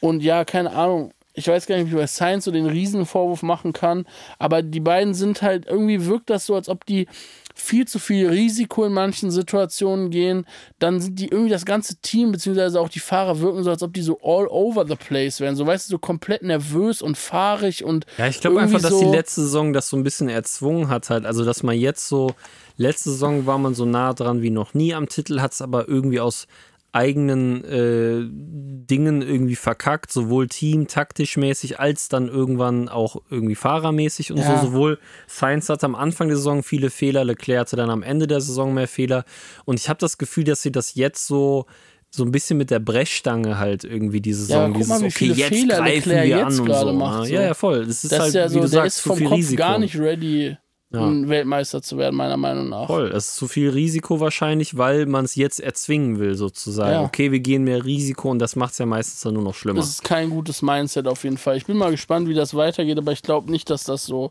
Und 0.00 0.22
ja, 0.22 0.44
keine 0.44 0.72
Ahnung. 0.72 1.12
Ich 1.34 1.48
weiß 1.48 1.66
gar 1.66 1.76
nicht, 1.76 1.84
ob 1.84 1.90
ich 1.90 1.96
bei 1.96 2.06
Science 2.06 2.44
so 2.44 2.50
den 2.50 2.66
Riesenvorwurf 2.66 3.42
machen 3.42 3.72
kann, 3.72 4.06
aber 4.38 4.62
die 4.62 4.80
beiden 4.80 5.14
sind 5.14 5.42
halt, 5.42 5.66
irgendwie 5.66 6.06
wirkt 6.06 6.30
das 6.30 6.46
so, 6.46 6.54
als 6.54 6.68
ob 6.68 6.86
die 6.86 7.06
viel 7.54 7.86
zu 7.86 8.00
viel 8.00 8.28
Risiko 8.28 8.84
in 8.84 8.92
manchen 8.92 9.30
Situationen 9.30 10.10
gehen, 10.10 10.44
dann 10.80 11.00
sind 11.00 11.18
die 11.20 11.28
irgendwie 11.28 11.50
das 11.50 11.64
ganze 11.64 11.96
Team, 11.96 12.32
beziehungsweise 12.32 12.80
auch 12.80 12.88
die 12.88 12.98
Fahrer 12.98 13.38
wirken 13.40 13.62
so, 13.62 13.70
als 13.70 13.82
ob 13.82 13.94
die 13.94 14.02
so 14.02 14.18
all 14.22 14.48
over 14.48 14.84
the 14.86 14.96
place 14.96 15.38
wären. 15.40 15.54
So, 15.54 15.64
weißt 15.64 15.88
du, 15.88 15.92
so 15.92 15.98
komplett 15.98 16.42
nervös 16.42 17.00
und 17.00 17.16
fahrig 17.16 17.84
und. 17.84 18.06
Ja, 18.18 18.26
ich 18.26 18.40
glaube 18.40 18.60
einfach, 18.60 18.80
dass 18.80 18.90
so, 18.90 19.00
die 19.00 19.16
letzte 19.16 19.42
Saison 19.42 19.72
das 19.72 19.88
so 19.88 19.96
ein 19.96 20.02
bisschen 20.02 20.28
erzwungen 20.28 20.88
hat, 20.88 21.10
halt. 21.10 21.26
Also, 21.26 21.44
dass 21.44 21.62
man 21.62 21.78
jetzt 21.78 22.08
so, 22.08 22.34
letzte 22.76 23.10
Saison 23.10 23.46
war 23.46 23.58
man 23.58 23.74
so 23.74 23.84
nah 23.84 24.14
dran 24.14 24.42
wie 24.42 24.50
noch 24.50 24.74
nie 24.74 24.92
am 24.92 25.08
Titel, 25.08 25.40
hat 25.40 25.52
es 25.52 25.62
aber 25.62 25.88
irgendwie 25.88 26.18
aus 26.18 26.48
eigenen 26.94 27.64
äh, 27.64 28.24
Dingen 28.86 29.22
irgendwie 29.22 29.56
verkackt, 29.56 30.12
sowohl 30.12 30.46
Team 30.48 30.86
taktisch 30.86 31.36
mäßig 31.36 31.80
als 31.80 32.08
dann 32.08 32.28
irgendwann 32.28 32.88
auch 32.88 33.16
irgendwie 33.30 33.54
fahrermäßig 33.56 34.30
und 34.32 34.38
Ja. 34.38 34.60
so. 34.60 34.68
Sowohl 34.68 34.98
Sainz 35.26 35.68
hatte 35.68 35.86
am 35.86 35.94
Anfang 35.94 36.28
der 36.28 36.36
Saison 36.36 36.62
viele 36.62 36.90
Fehler, 36.90 37.24
Leclerc 37.24 37.60
hatte 37.60 37.76
dann 37.76 37.90
am 37.90 38.02
Ende 38.02 38.26
der 38.26 38.40
Saison 38.40 38.72
mehr 38.74 38.88
Fehler. 38.88 39.24
Und 39.64 39.80
ich 39.80 39.88
habe 39.88 39.98
das 39.98 40.18
Gefühl, 40.18 40.44
dass 40.44 40.62
sie 40.62 40.72
das 40.72 40.94
jetzt 40.94 41.26
so 41.26 41.66
so 42.10 42.22
ein 42.24 42.30
bisschen 42.30 42.56
mit 42.58 42.70
der 42.70 42.78
Brechstange 42.78 43.58
halt 43.58 43.82
irgendwie 43.82 44.20
diese 44.20 44.42
Ja, 44.42 44.46
Saison, 44.46 44.72
guck 44.72 44.76
dieses 44.82 44.88
mal, 44.88 45.00
wie 45.02 45.06
okay, 45.06 45.26
jetzt 45.32 45.48
Fehler 45.48 45.76
greifen 45.78 46.10
Leclerc 46.10 46.22
wir 46.22 46.26
jetzt 46.28 46.60
an 46.60 46.60
und 46.60 46.74
so. 46.78 46.92
macht, 46.92 47.20
ne? 47.22 47.26
so. 47.26 47.34
Ja, 47.34 47.42
ja, 47.42 47.54
voll. 47.54 47.86
Das 47.86 48.04
ist 48.04 48.12
Das 48.12 48.18
halt, 48.20 48.28
ist 48.28 48.34
ja 48.36 48.44
wie 48.44 48.48
so, 48.50 48.54
du 48.54 48.60
der 48.60 48.68
sagst, 48.68 48.98
ist 48.98 49.02
vom 49.02 49.16
viel 49.18 49.26
Kopf 49.26 49.36
Risiko. 49.38 49.58
gar 49.58 49.78
nicht 49.80 49.98
ready, 49.98 50.56
Ja. 50.94 51.06
ein 51.06 51.28
Weltmeister 51.28 51.82
zu 51.82 51.98
werden, 51.98 52.16
meiner 52.16 52.36
Meinung 52.36 52.68
nach. 52.68 52.86
Voll, 52.86 53.08
es 53.08 53.28
ist 53.28 53.36
zu 53.36 53.48
viel 53.48 53.70
Risiko 53.70 54.20
wahrscheinlich, 54.20 54.76
weil 54.78 55.06
man 55.06 55.24
es 55.24 55.34
jetzt 55.34 55.60
erzwingen 55.60 56.18
will, 56.18 56.34
sozusagen. 56.34 56.92
Ja. 56.92 57.02
Okay, 57.02 57.32
wir 57.32 57.40
gehen 57.40 57.64
mehr 57.64 57.84
Risiko 57.84 58.30
und 58.30 58.38
das 58.38 58.56
macht 58.56 58.72
es 58.72 58.78
ja 58.78 58.86
meistens 58.86 59.20
dann 59.22 59.34
nur 59.34 59.42
noch 59.42 59.54
schlimmer. 59.54 59.80
Das 59.80 59.88
ist 59.88 60.04
kein 60.04 60.30
gutes 60.30 60.62
Mindset 60.62 61.06
auf 61.08 61.24
jeden 61.24 61.38
Fall. 61.38 61.56
Ich 61.56 61.66
bin 61.66 61.76
mal 61.76 61.90
gespannt, 61.90 62.28
wie 62.28 62.34
das 62.34 62.54
weitergeht, 62.54 62.98
aber 62.98 63.12
ich 63.12 63.22
glaube 63.22 63.50
nicht, 63.50 63.70
dass 63.70 63.84
das 63.84 64.04
so 64.06 64.30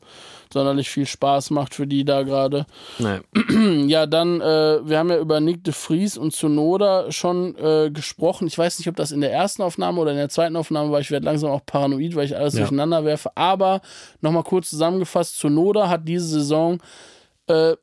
sonderlich 0.51 0.89
viel 0.89 1.05
Spaß 1.07 1.49
macht 1.49 1.73
für 1.73 1.87
die 1.87 2.05
da 2.05 2.21
gerade. 2.23 2.65
Nee. 2.99 3.19
Ja, 3.87 4.05
dann, 4.05 4.39
äh, 4.41 4.79
wir 4.87 4.97
haben 4.99 5.09
ja 5.09 5.17
über 5.19 5.39
Nick 5.39 5.63
de 5.63 5.73
Vries 5.73 6.17
und 6.17 6.33
Zunoda 6.33 7.11
schon 7.11 7.55
äh, 7.57 7.89
gesprochen. 7.91 8.47
Ich 8.47 8.57
weiß 8.57 8.77
nicht, 8.79 8.87
ob 8.87 8.95
das 8.95 9.11
in 9.11 9.21
der 9.21 9.31
ersten 9.31 9.61
Aufnahme 9.61 9.99
oder 10.01 10.11
in 10.11 10.17
der 10.17 10.29
zweiten 10.29 10.55
Aufnahme 10.55 10.91
war. 10.91 10.99
Ich 10.99 11.11
werde 11.11 11.25
langsam 11.25 11.51
auch 11.51 11.65
paranoid, 11.65 12.15
weil 12.15 12.25
ich 12.25 12.35
alles 12.37 12.53
Ja. 12.53 12.61
durcheinander 12.61 13.03
werfe. 13.05 13.31
Aber 13.35 13.81
nochmal 14.21 14.43
kurz 14.43 14.69
zusammengefasst: 14.69 15.37
Zunoda 15.39 15.89
hat 15.89 16.07
diese 16.07 16.27
Saison 16.27 16.52
äh, 17.47 17.75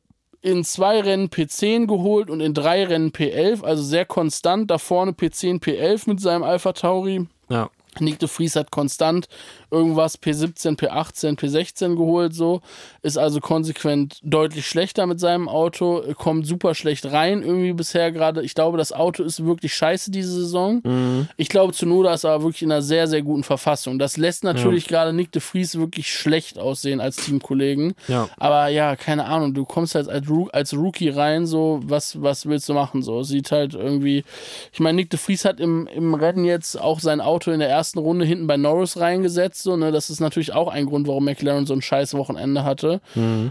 in 0.43 0.65
zwei 0.65 1.01
Rennen 1.01 1.29
P10 1.29 1.87
geholt 1.87 2.31
und 2.31 2.41
in 2.41 2.55
drei 2.55 2.85
Rennen 2.85 3.11
P11, 3.11 3.63
also 3.63 3.83
sehr 3.83 4.07
konstant. 4.07 4.71
Da 4.71 4.79
vorne 4.79 5.13
P10, 5.13 5.63
P11 5.63 6.09
mit 6.09 6.21
seinem 6.21 6.43
Alpha 6.43 6.73
Tauri. 6.73 7.27
Ja. 7.49 7.71
Nick 7.99 8.21
de 8.21 8.29
Vries 8.29 8.57
hat 8.57 8.71
konstant 8.71 9.27
irgendwas 9.71 10.21
P17, 10.21 10.79
P18, 10.79 11.39
P16 11.39 11.97
geholt, 11.97 12.35
so. 12.35 12.61
Ist 13.03 13.19
also 13.19 13.41
konsequent 13.41 14.19
deutlich 14.23 14.67
schlechter 14.67 15.07
mit 15.07 15.21
seinem 15.21 15.49
Auto, 15.49 16.03
kommt 16.17 16.47
super 16.47 16.75
schlecht 16.75 17.11
rein 17.13 17.43
irgendwie 17.43 17.73
bisher 17.73 18.13
gerade. 18.13 18.43
Ich 18.43 18.55
glaube, 18.55 18.79
das 18.79 18.93
Auto 18.93 19.23
ist 19.23 19.45
wirklich 19.45 19.75
scheiße 19.75 20.11
diese 20.11 20.33
Saison. 20.33 20.83
Ich 21.37 21.49
glaube, 21.49 21.73
Tsunoda 21.73 22.15
ist 22.15 22.25
aber 22.25 22.45
wirklich 22.45 22.63
in 22.63 22.73
einer 22.73 22.83
sehr, 22.83 23.07
sehr 23.07 23.23
guten 23.23 23.45
Verfassung. 23.45 23.99
Das 23.99 24.17
lässt 24.17 24.45
natürlich 24.45 24.87
gerade 24.87 25.13
Nick 25.13 25.33
de 25.33 25.41
Vries 25.41 25.79
wirklich 25.79 26.13
schlecht 26.13 26.59
aussehen 26.59 27.01
als 27.01 27.17
Teamkollegen. 27.17 27.95
Ja. 28.09 28.29
Aber 28.37 28.69
ja, 28.69 28.97
keine 28.97 29.25
Ahnung, 29.27 29.55
du 29.55 29.65
kommst 29.65 29.95
halt 29.95 30.09
als, 30.09 30.27
als 30.53 30.75
Rookie 30.75 31.09
rein, 31.09 31.47
so, 31.47 31.81
was, 31.85 32.21
was 32.23 32.47
willst 32.47 32.69
du 32.69 32.75
machen? 32.75 33.03
So, 33.03 33.23
sieht 33.23 33.53
halt 33.53 33.75
irgendwie. 33.75 34.25
Ich 34.73 34.81
meine, 34.81 34.97
Nick 34.97 35.11
de 35.11 35.19
Vries 35.19 35.45
hat 35.45 35.61
im, 35.61 35.87
im 35.87 36.15
Rennen 36.15 36.45
jetzt 36.45 36.81
auch 36.81 37.01
sein 37.01 37.21
Auto 37.21 37.51
in 37.51 37.61
der 37.61 37.69
ersten 37.69 37.99
Runde 37.99 38.25
hinten 38.25 38.47
bei 38.47 38.57
Norris 38.57 38.99
reingesetzt, 38.99 39.60
so, 39.63 39.77
ne? 39.77 39.93
Das 39.93 40.11
ist 40.11 40.21
natürlich 40.21 40.53
auch 40.53 40.69
ein 40.69 40.87
Grund, 40.87 41.07
warum 41.07 41.25
McLaren 41.25 41.67
so 41.67 41.75
ein 41.75 41.83
scheiß 41.83 42.15
Wochenende 42.15 42.65
hatte. 42.65 43.01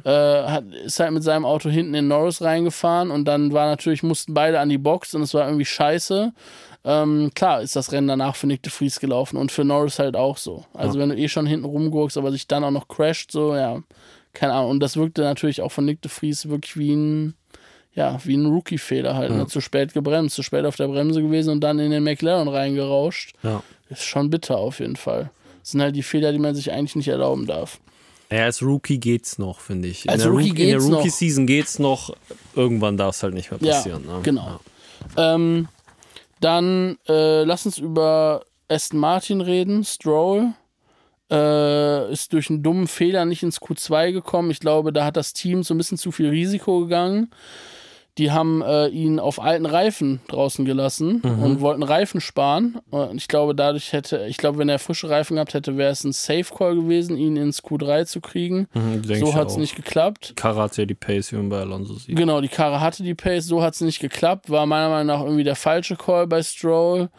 Äh, 0.06 0.44
hat, 0.50 0.66
ist 0.86 1.00
halt 1.00 1.12
mit 1.12 1.24
seinem 1.24 1.46
Auto 1.46 1.70
hinten 1.70 1.94
in 1.94 2.08
Norris 2.08 2.42
reingefahren 2.42 3.12
und 3.12 3.26
dann 3.26 3.54
war 3.54 3.68
natürlich, 3.68 4.04
mussten 4.04 4.34
beide 4.34 4.60
an 4.60 4.70
die 4.70 4.78
Box 4.78 5.14
und 5.16 5.22
es 5.22 5.34
war 5.34 5.46
irgendwie 5.46 5.66
scheiße. 5.66 6.34
Ähm, 6.86 7.32
klar 7.36 7.62
ist 7.62 7.76
das 7.76 7.92
Rennen 7.92 8.08
danach 8.08 8.36
für 8.36 8.48
Nick 8.48 8.64
de 8.64 8.72
Vries 8.72 9.00
gelaufen 9.00 9.38
und 9.38 9.52
für 9.52 9.66
Norris 9.66 10.00
halt 10.00 10.16
auch 10.16 10.38
so. 10.38 10.66
Also 10.74 10.98
wenn 10.98 11.10
du 11.10 11.18
eh 11.18 11.28
schon 11.28 11.46
hinten 11.46 11.66
rumgurkst, 11.66 12.18
aber 12.18 12.32
sich 12.32 12.48
dann 12.48 12.64
auch 12.64 12.72
noch 12.72 12.88
crasht, 12.88 13.32
so, 13.32 13.56
ja, 13.56 13.82
keine 14.34 14.54
Ahnung. 14.54 14.72
Und 14.72 14.80
das 14.80 14.96
wirkte 14.96 15.22
natürlich 15.22 15.62
auch 15.62 15.72
von 15.72 15.86
Nick 15.86 16.02
de 16.02 16.10
Vries 16.10 16.48
wirklich 16.48 16.78
wie 16.78 16.94
ein, 16.94 17.36
ja, 17.94 18.18
wie 18.24 18.36
ein 18.36 18.46
Rookie-Fehler 18.46 19.16
halt. 19.16 19.32
Ne? 19.32 19.48
Zu 19.48 19.60
spät 19.62 19.94
gebremst, 19.94 20.36
zu 20.36 20.44
spät 20.44 20.66
auf 20.66 20.78
der 20.78 20.88
Bremse 20.88 21.22
gewesen 21.22 21.50
und 21.50 21.62
dann 21.62 21.80
in 21.80 21.92
den 21.92 22.04
McLaren 22.04 22.48
reingerauscht. 22.48 23.34
Ja. 23.44 23.62
Ist 23.90 24.06
schon 24.06 24.30
bitter 24.30 24.58
auf 24.58 24.80
jeden 24.80 24.96
Fall. 24.96 25.32
Das 25.70 25.74
sind 25.74 25.82
halt 25.84 25.96
die 25.96 26.02
Fehler, 26.02 26.32
die 26.32 26.40
man 26.40 26.56
sich 26.56 26.72
eigentlich 26.72 26.96
nicht 26.96 27.10
erlauben 27.10 27.46
darf. 27.46 27.80
Ja, 28.32 28.46
als 28.46 28.64
Rookie 28.64 29.00
geht's 29.00 29.38
noch, 29.38 29.60
finde 29.60 29.88
ich. 29.88 30.10
Als 30.10 30.24
in 30.24 30.32
der 30.32 30.32
Rookie 30.32 30.50
Rook- 30.50 30.58
In 30.60 30.66
geht's 30.66 30.84
der 30.84 30.92
noch. 30.92 30.98
Rookie-Season 31.00 31.46
geht's 31.46 31.78
noch. 31.80 32.16
Irgendwann 32.56 32.98
darf 32.98 33.16
es 33.16 33.22
halt 33.22 33.36
nicht 33.36 33.52
mehr 33.52 33.60
Ja, 33.62 33.74
passieren. 33.76 34.04
ne? 34.08 34.20
genau. 34.24 34.60
Ähm, 35.16 35.68
dann 36.40 36.98
äh, 37.08 37.44
lass 37.44 37.68
uns 37.68 37.78
über 37.78 38.44
Aston 38.68 39.00
Martin 39.00 39.42
reden. 39.42 39.84
Stroll 39.84 40.54
äh, 41.32 42.12
ist 42.12 42.34
durch 42.34 42.50
einen 42.50 42.64
dummen 42.64 42.88
Fehler 42.88 43.26
nicht 43.26 43.44
ins 43.44 43.60
Q2 43.62 44.12
gekommen. 44.12 44.50
Ich 44.52 44.60
glaube, 44.60 44.92
da 44.92 45.06
hat 45.06 45.18
das 45.18 45.34
Team 45.34 45.62
so 45.64 45.74
ein 45.74 45.78
bisschen 45.78 45.98
zu 46.00 46.12
viel 46.12 46.30
Risiko 46.30 46.80
gegangen. 46.82 47.30
Die 48.18 48.32
haben 48.32 48.62
äh, 48.62 48.88
ihn 48.88 49.20
auf 49.20 49.42
alten 49.42 49.66
Reifen 49.66 50.20
draußen 50.28 50.66
gelassen 50.66 51.22
und 51.22 51.62
wollten 51.62 51.84
Reifen 51.84 52.20
sparen. 52.20 52.80
Und 52.90 53.16
ich 53.18 53.30
glaube, 53.30 53.56
dadurch 53.56 53.94
hätte, 53.94 54.26
ich 54.28 54.38
glaube, 54.38 54.58
wenn 54.58 54.68
er 54.68 54.80
frische 54.80 55.10
Reifen 55.10 55.36
gehabt 55.36 55.54
hätte, 55.54 55.78
wäre 55.78 55.92
es 55.92 56.04
ein 56.04 56.12
Safe 56.12 56.44
Call 56.44 56.76
gewesen, 56.76 57.16
ihn 57.16 57.38
ins 57.38 57.64
Q3 57.64 58.06
zu 58.06 58.20
kriegen. 58.20 58.68
Mhm, 58.74 59.04
so 59.04 59.36
hat 59.36 59.50
es 59.50 59.58
nicht 59.58 59.76
geklappt. 59.76 60.34
Karre 60.36 60.62
hat 60.64 60.76
ja 60.76 60.86
die 60.86 60.96
Pace, 60.96 61.32
wie 61.32 61.38
man 61.38 61.50
bei 61.50 61.60
Alonso 61.60 61.94
sieht. 61.94 62.16
Genau, 62.16 62.42
die 62.42 62.50
Karre 62.50 62.82
hatte 62.82 63.04
die 63.04 63.16
Pace, 63.16 63.46
so 63.46 63.62
hat 63.62 63.76
es 63.76 63.82
nicht 63.82 64.00
geklappt. 64.00 64.50
War 64.50 64.66
meiner 64.66 64.90
Meinung 64.90 65.08
nach 65.08 65.24
irgendwie 65.24 65.46
der 65.46 65.56
falsche 65.56 65.96
Call 65.96 66.28
bei 66.28 66.44
Stroll. 66.44 67.10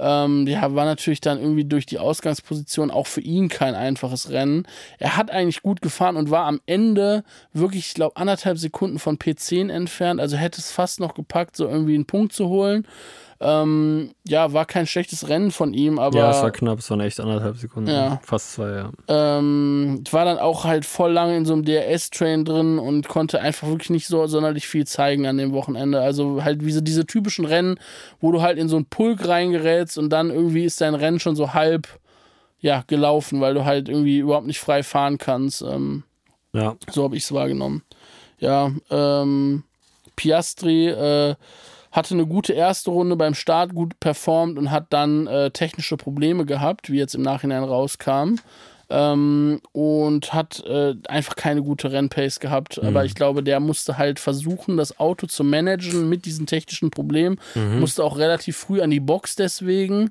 Ähm, 0.00 0.46
ja, 0.46 0.74
war 0.74 0.84
natürlich 0.84 1.20
dann 1.20 1.40
irgendwie 1.40 1.64
durch 1.64 1.86
die 1.86 1.98
Ausgangsposition 1.98 2.90
auch 2.90 3.06
für 3.06 3.20
ihn 3.20 3.48
kein 3.48 3.74
einfaches 3.74 4.30
Rennen. 4.30 4.66
Er 4.98 5.16
hat 5.16 5.30
eigentlich 5.30 5.62
gut 5.62 5.82
gefahren 5.82 6.16
und 6.16 6.30
war 6.30 6.46
am 6.46 6.60
Ende 6.66 7.24
wirklich, 7.52 7.88
ich 7.88 7.94
glaube, 7.94 8.16
anderthalb 8.16 8.58
Sekunden 8.58 8.98
von 8.98 9.18
P10 9.18 9.70
entfernt. 9.70 10.20
Also 10.20 10.36
hätte 10.36 10.60
es 10.60 10.70
fast 10.70 11.00
noch 11.00 11.14
gepackt, 11.14 11.56
so 11.56 11.66
irgendwie 11.66 11.94
einen 11.94 12.06
Punkt 12.06 12.32
zu 12.32 12.48
holen. 12.48 12.86
Ähm, 13.40 14.10
ja, 14.26 14.52
war 14.52 14.66
kein 14.66 14.88
schlechtes 14.88 15.28
Rennen 15.28 15.52
von 15.52 15.72
ihm, 15.72 16.00
aber 16.00 16.18
ja, 16.18 16.30
es 16.30 16.42
war 16.42 16.50
knapp, 16.50 16.80
es 16.80 16.90
waren 16.90 17.00
echt 17.00 17.20
anderthalb 17.20 17.56
Sekunden. 17.56 17.88
Ja. 17.88 18.20
Fast 18.24 18.54
zwei, 18.54 18.70
ja. 18.70 18.90
ähm, 19.06 20.02
war 20.10 20.24
dann 20.24 20.38
auch 20.38 20.64
halt 20.64 20.84
voll 20.84 21.12
lange 21.12 21.36
in 21.36 21.44
so 21.44 21.52
einem 21.52 21.64
DRS-Train 21.64 22.44
drin 22.44 22.80
und 22.80 23.06
konnte 23.06 23.40
einfach 23.40 23.68
wirklich 23.68 23.90
nicht 23.90 24.08
so 24.08 24.26
sonderlich 24.26 24.66
viel 24.66 24.88
zeigen 24.88 25.26
an 25.26 25.38
dem 25.38 25.52
Wochenende. 25.52 26.00
Also 26.00 26.42
halt 26.42 26.64
wie 26.64 26.72
so 26.72 26.80
diese 26.80 27.06
typischen 27.06 27.44
Rennen, 27.44 27.78
wo 28.20 28.32
du 28.32 28.42
halt 28.42 28.58
in 28.58 28.68
so 28.68 28.74
einen 28.74 28.86
Pulk 28.86 29.28
reingerätst 29.28 29.98
und 29.98 30.10
dann 30.10 30.30
irgendwie 30.30 30.64
ist 30.64 30.80
dein 30.80 30.96
Rennen 30.96 31.20
schon 31.20 31.36
so 31.36 31.54
halb 31.54 31.86
ja, 32.60 32.82
gelaufen, 32.88 33.40
weil 33.40 33.54
du 33.54 33.64
halt 33.64 33.88
irgendwie 33.88 34.18
überhaupt 34.18 34.46
nicht 34.46 34.58
frei 34.58 34.82
fahren 34.82 35.18
kannst. 35.18 35.62
Ähm, 35.62 36.02
Ja, 36.52 36.74
so 36.90 37.04
habe 37.04 37.16
ich 37.16 37.22
es 37.22 37.32
wahrgenommen. 37.32 37.82
Ja, 38.40 38.72
ähm, 38.90 39.62
Piastri 40.16 40.88
äh, 40.88 41.34
hatte 41.98 42.14
eine 42.14 42.26
gute 42.26 42.52
erste 42.52 42.90
Runde 42.90 43.16
beim 43.16 43.34
Start, 43.34 43.74
gut 43.74 43.98
performt 43.98 44.56
und 44.56 44.70
hat 44.70 44.86
dann 44.90 45.26
äh, 45.26 45.50
technische 45.50 45.96
Probleme 45.96 46.46
gehabt, 46.46 46.90
wie 46.90 46.96
jetzt 46.96 47.16
im 47.16 47.22
Nachhinein 47.22 47.64
rauskam. 47.64 48.36
Ähm, 48.90 49.60
und 49.72 50.32
hat 50.32 50.64
äh, 50.66 50.94
einfach 51.08 51.36
keine 51.36 51.62
gute 51.62 51.92
Rennpace 51.92 52.40
gehabt. 52.40 52.82
Aber 52.82 53.04
ich 53.04 53.14
glaube, 53.14 53.42
der 53.42 53.60
musste 53.60 53.98
halt 53.98 54.18
versuchen, 54.18 54.76
das 54.76 54.98
Auto 54.98 55.26
zu 55.26 55.44
managen 55.44 56.08
mit 56.08 56.24
diesen 56.24 56.46
technischen 56.46 56.90
Problemen. 56.90 57.38
Musste 57.80 58.02
auch 58.02 58.16
relativ 58.16 58.56
früh 58.56 58.80
an 58.80 58.90
die 58.90 59.00
Box 59.00 59.36
deswegen. 59.36 60.10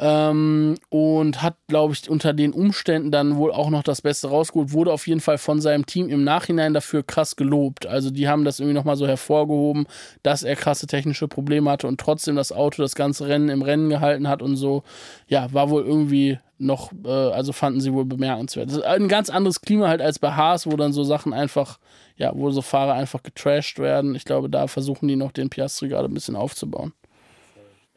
Ähm, 0.00 0.76
und 0.90 1.42
hat, 1.42 1.56
glaube 1.66 1.92
ich, 1.92 2.08
unter 2.08 2.32
den 2.32 2.52
Umständen 2.52 3.10
dann 3.10 3.36
wohl 3.36 3.50
auch 3.52 3.70
noch 3.70 3.82
das 3.82 4.02
Beste 4.02 4.28
rausgeholt. 4.28 4.72
Wurde 4.72 4.92
auf 4.92 5.06
jeden 5.06 5.20
Fall 5.20 5.38
von 5.38 5.60
seinem 5.60 5.86
Team 5.86 6.08
im 6.08 6.24
Nachhinein 6.24 6.74
dafür 6.74 7.02
krass 7.02 7.36
gelobt. 7.36 7.86
Also 7.86 8.10
die 8.10 8.28
haben 8.28 8.44
das 8.44 8.60
irgendwie 8.60 8.74
nochmal 8.74 8.96
so 8.96 9.06
hervorgehoben, 9.06 9.86
dass 10.22 10.42
er 10.42 10.56
krasse 10.56 10.86
technische 10.86 11.26
Probleme 11.28 11.70
hatte 11.70 11.86
und 11.88 12.00
trotzdem 12.00 12.36
das 12.36 12.52
Auto 12.52 12.82
das 12.82 12.94
ganze 12.94 13.26
Rennen 13.26 13.48
im 13.48 13.62
Rennen 13.62 13.88
gehalten 13.88 14.28
hat 14.28 14.42
und 14.42 14.56
so. 14.56 14.84
Ja, 15.26 15.52
war 15.52 15.70
wohl 15.70 15.84
irgendwie 15.84 16.38
noch, 16.58 16.92
äh, 17.04 17.08
also 17.08 17.52
fanden 17.52 17.80
sie 17.80 17.92
wohl 17.92 18.04
bemerkenswert. 18.04 18.68
Das 18.68 18.76
ist 18.76 18.82
ein 18.84 19.08
ganz 19.08 19.30
anderes 19.30 19.60
Klima 19.60 19.88
halt 19.88 20.00
als 20.00 20.18
bei 20.18 20.32
Haas, 20.32 20.66
wo 20.66 20.76
dann 20.76 20.92
so 20.92 21.04
Sachen 21.04 21.32
einfach, 21.32 21.78
ja, 22.16 22.32
wo 22.34 22.50
so 22.50 22.62
Fahrer 22.62 22.94
einfach 22.94 23.22
getrashed 23.22 23.78
werden. 23.78 24.14
Ich 24.14 24.24
glaube, 24.24 24.50
da 24.50 24.66
versuchen 24.66 25.08
die 25.08 25.16
noch 25.16 25.32
den 25.32 25.50
Piastri 25.50 25.88
gerade 25.88 26.08
ein 26.08 26.14
bisschen 26.14 26.36
aufzubauen. 26.36 26.92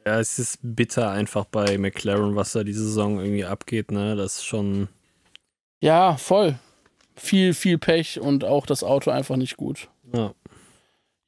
ja, 0.06 0.20
es 0.20 0.40
ist 0.40 0.60
bitter 0.62 1.12
einfach 1.12 1.46
bei 1.46 1.78
McLaren, 1.78 2.36
was 2.36 2.54
da 2.54 2.64
diese 2.64 2.84
Saison 2.86 3.20
irgendwie 3.20 3.46
abgeht, 3.46 3.92
ne? 3.92 4.16
Das 4.16 4.38
ist 4.38 4.46
schon. 4.46 4.88
Ja, 5.80 6.18
voll. 6.18 6.60
Viel, 7.16 7.54
viel 7.54 7.78
Pech 7.78 8.20
und 8.20 8.44
auch 8.44 8.66
das 8.66 8.84
Auto 8.84 9.12
einfach 9.12 9.36
nicht 9.36 9.58
gut. 9.58 9.90
Ja. 10.14 10.34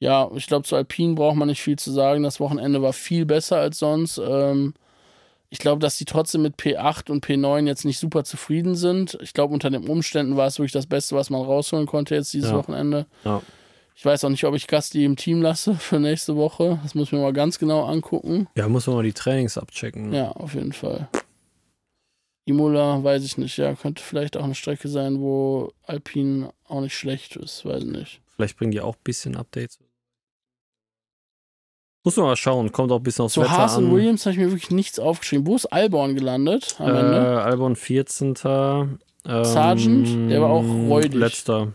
Ja, 0.00 0.30
ich 0.34 0.46
glaube, 0.46 0.64
zu 0.64 0.76
Alpine 0.76 1.14
braucht 1.14 1.36
man 1.36 1.48
nicht 1.48 1.62
viel 1.62 1.78
zu 1.78 1.90
sagen. 1.90 2.24
Das 2.24 2.40
Wochenende 2.40 2.82
war 2.82 2.92
viel 2.92 3.24
besser 3.24 3.56
als 3.58 3.78
sonst. 3.78 4.18
Ähm, 4.18 4.74
ich 5.54 5.60
glaube, 5.60 5.78
dass 5.78 5.96
die 5.96 6.04
trotzdem 6.04 6.42
mit 6.42 6.56
P8 6.56 7.12
und 7.12 7.24
P9 7.24 7.68
jetzt 7.68 7.84
nicht 7.84 8.00
super 8.00 8.24
zufrieden 8.24 8.74
sind. 8.74 9.16
Ich 9.22 9.32
glaube, 9.34 9.54
unter 9.54 9.70
den 9.70 9.86
Umständen 9.88 10.36
war 10.36 10.48
es 10.48 10.58
wirklich 10.58 10.72
das 10.72 10.88
Beste, 10.88 11.14
was 11.14 11.30
man 11.30 11.42
rausholen 11.42 11.86
konnte 11.86 12.16
jetzt 12.16 12.32
dieses 12.32 12.50
Ja. 12.50 12.56
Wochenende. 12.56 13.06
Ja. 13.24 13.40
Ich 13.94 14.04
weiß 14.04 14.24
auch 14.24 14.30
nicht, 14.30 14.42
ob 14.42 14.56
ich 14.56 14.66
Gasti 14.66 15.04
im 15.04 15.14
Team 15.14 15.42
lasse 15.42 15.74
für 15.78 16.00
nächste 16.00 16.34
Woche. 16.34 16.80
Das 16.82 16.96
muss 16.96 17.06
ich 17.06 17.12
mir 17.12 17.20
mal 17.20 17.32
ganz 17.32 17.60
genau 17.60 17.84
angucken. 17.84 18.48
Ja, 18.56 18.68
muss 18.68 18.88
man 18.88 18.96
mal 18.96 19.04
die 19.04 19.12
Trainings 19.12 19.56
abchecken. 19.56 20.12
Ja, 20.12 20.32
auf 20.32 20.54
jeden 20.54 20.72
Fall. 20.72 21.06
Imola, 22.46 23.04
weiß 23.04 23.24
ich 23.24 23.38
nicht. 23.38 23.56
Ja, 23.56 23.74
könnte 23.74 24.02
vielleicht 24.02 24.36
auch 24.36 24.42
eine 24.42 24.56
Strecke 24.56 24.88
sein, 24.88 25.20
wo 25.20 25.72
Alpine 25.84 26.50
auch 26.66 26.80
nicht 26.80 26.96
schlecht 26.96 27.36
ist. 27.36 27.64
Weiß 27.64 27.84
ich 27.84 27.88
nicht. 27.90 28.20
Vielleicht 28.34 28.56
bringen 28.58 28.72
die 28.72 28.80
auch 28.80 28.96
ein 28.96 29.04
bisschen 29.04 29.36
Updates. 29.36 29.78
Muss 32.04 32.16
man 32.16 32.26
mal 32.26 32.36
schauen, 32.36 32.70
kommt 32.70 32.92
auch 32.92 32.98
ein 32.98 33.02
bisschen 33.02 33.24
aufs 33.24 33.34
Zu 33.34 33.40
Wetter 33.40 33.50
Haas 33.50 33.78
und 33.78 33.86
an. 33.86 33.92
Williams 33.92 34.26
habe 34.26 34.34
ich 34.34 34.38
mir 34.38 34.50
wirklich 34.50 34.70
nichts 34.70 34.98
aufgeschrieben. 34.98 35.46
Wo 35.46 35.56
ist 35.56 35.66
Albon 35.66 36.14
gelandet 36.14 36.76
am 36.78 36.94
äh, 36.94 37.00
Ende? 37.00 37.42
Albon 37.42 37.76
14. 37.76 38.34
Ähm, 38.44 38.98
Sargent, 39.44 40.30
der 40.30 40.42
war 40.42 40.50
auch 40.50 40.64
räudig. 40.64 41.14
Letzter. 41.14 41.68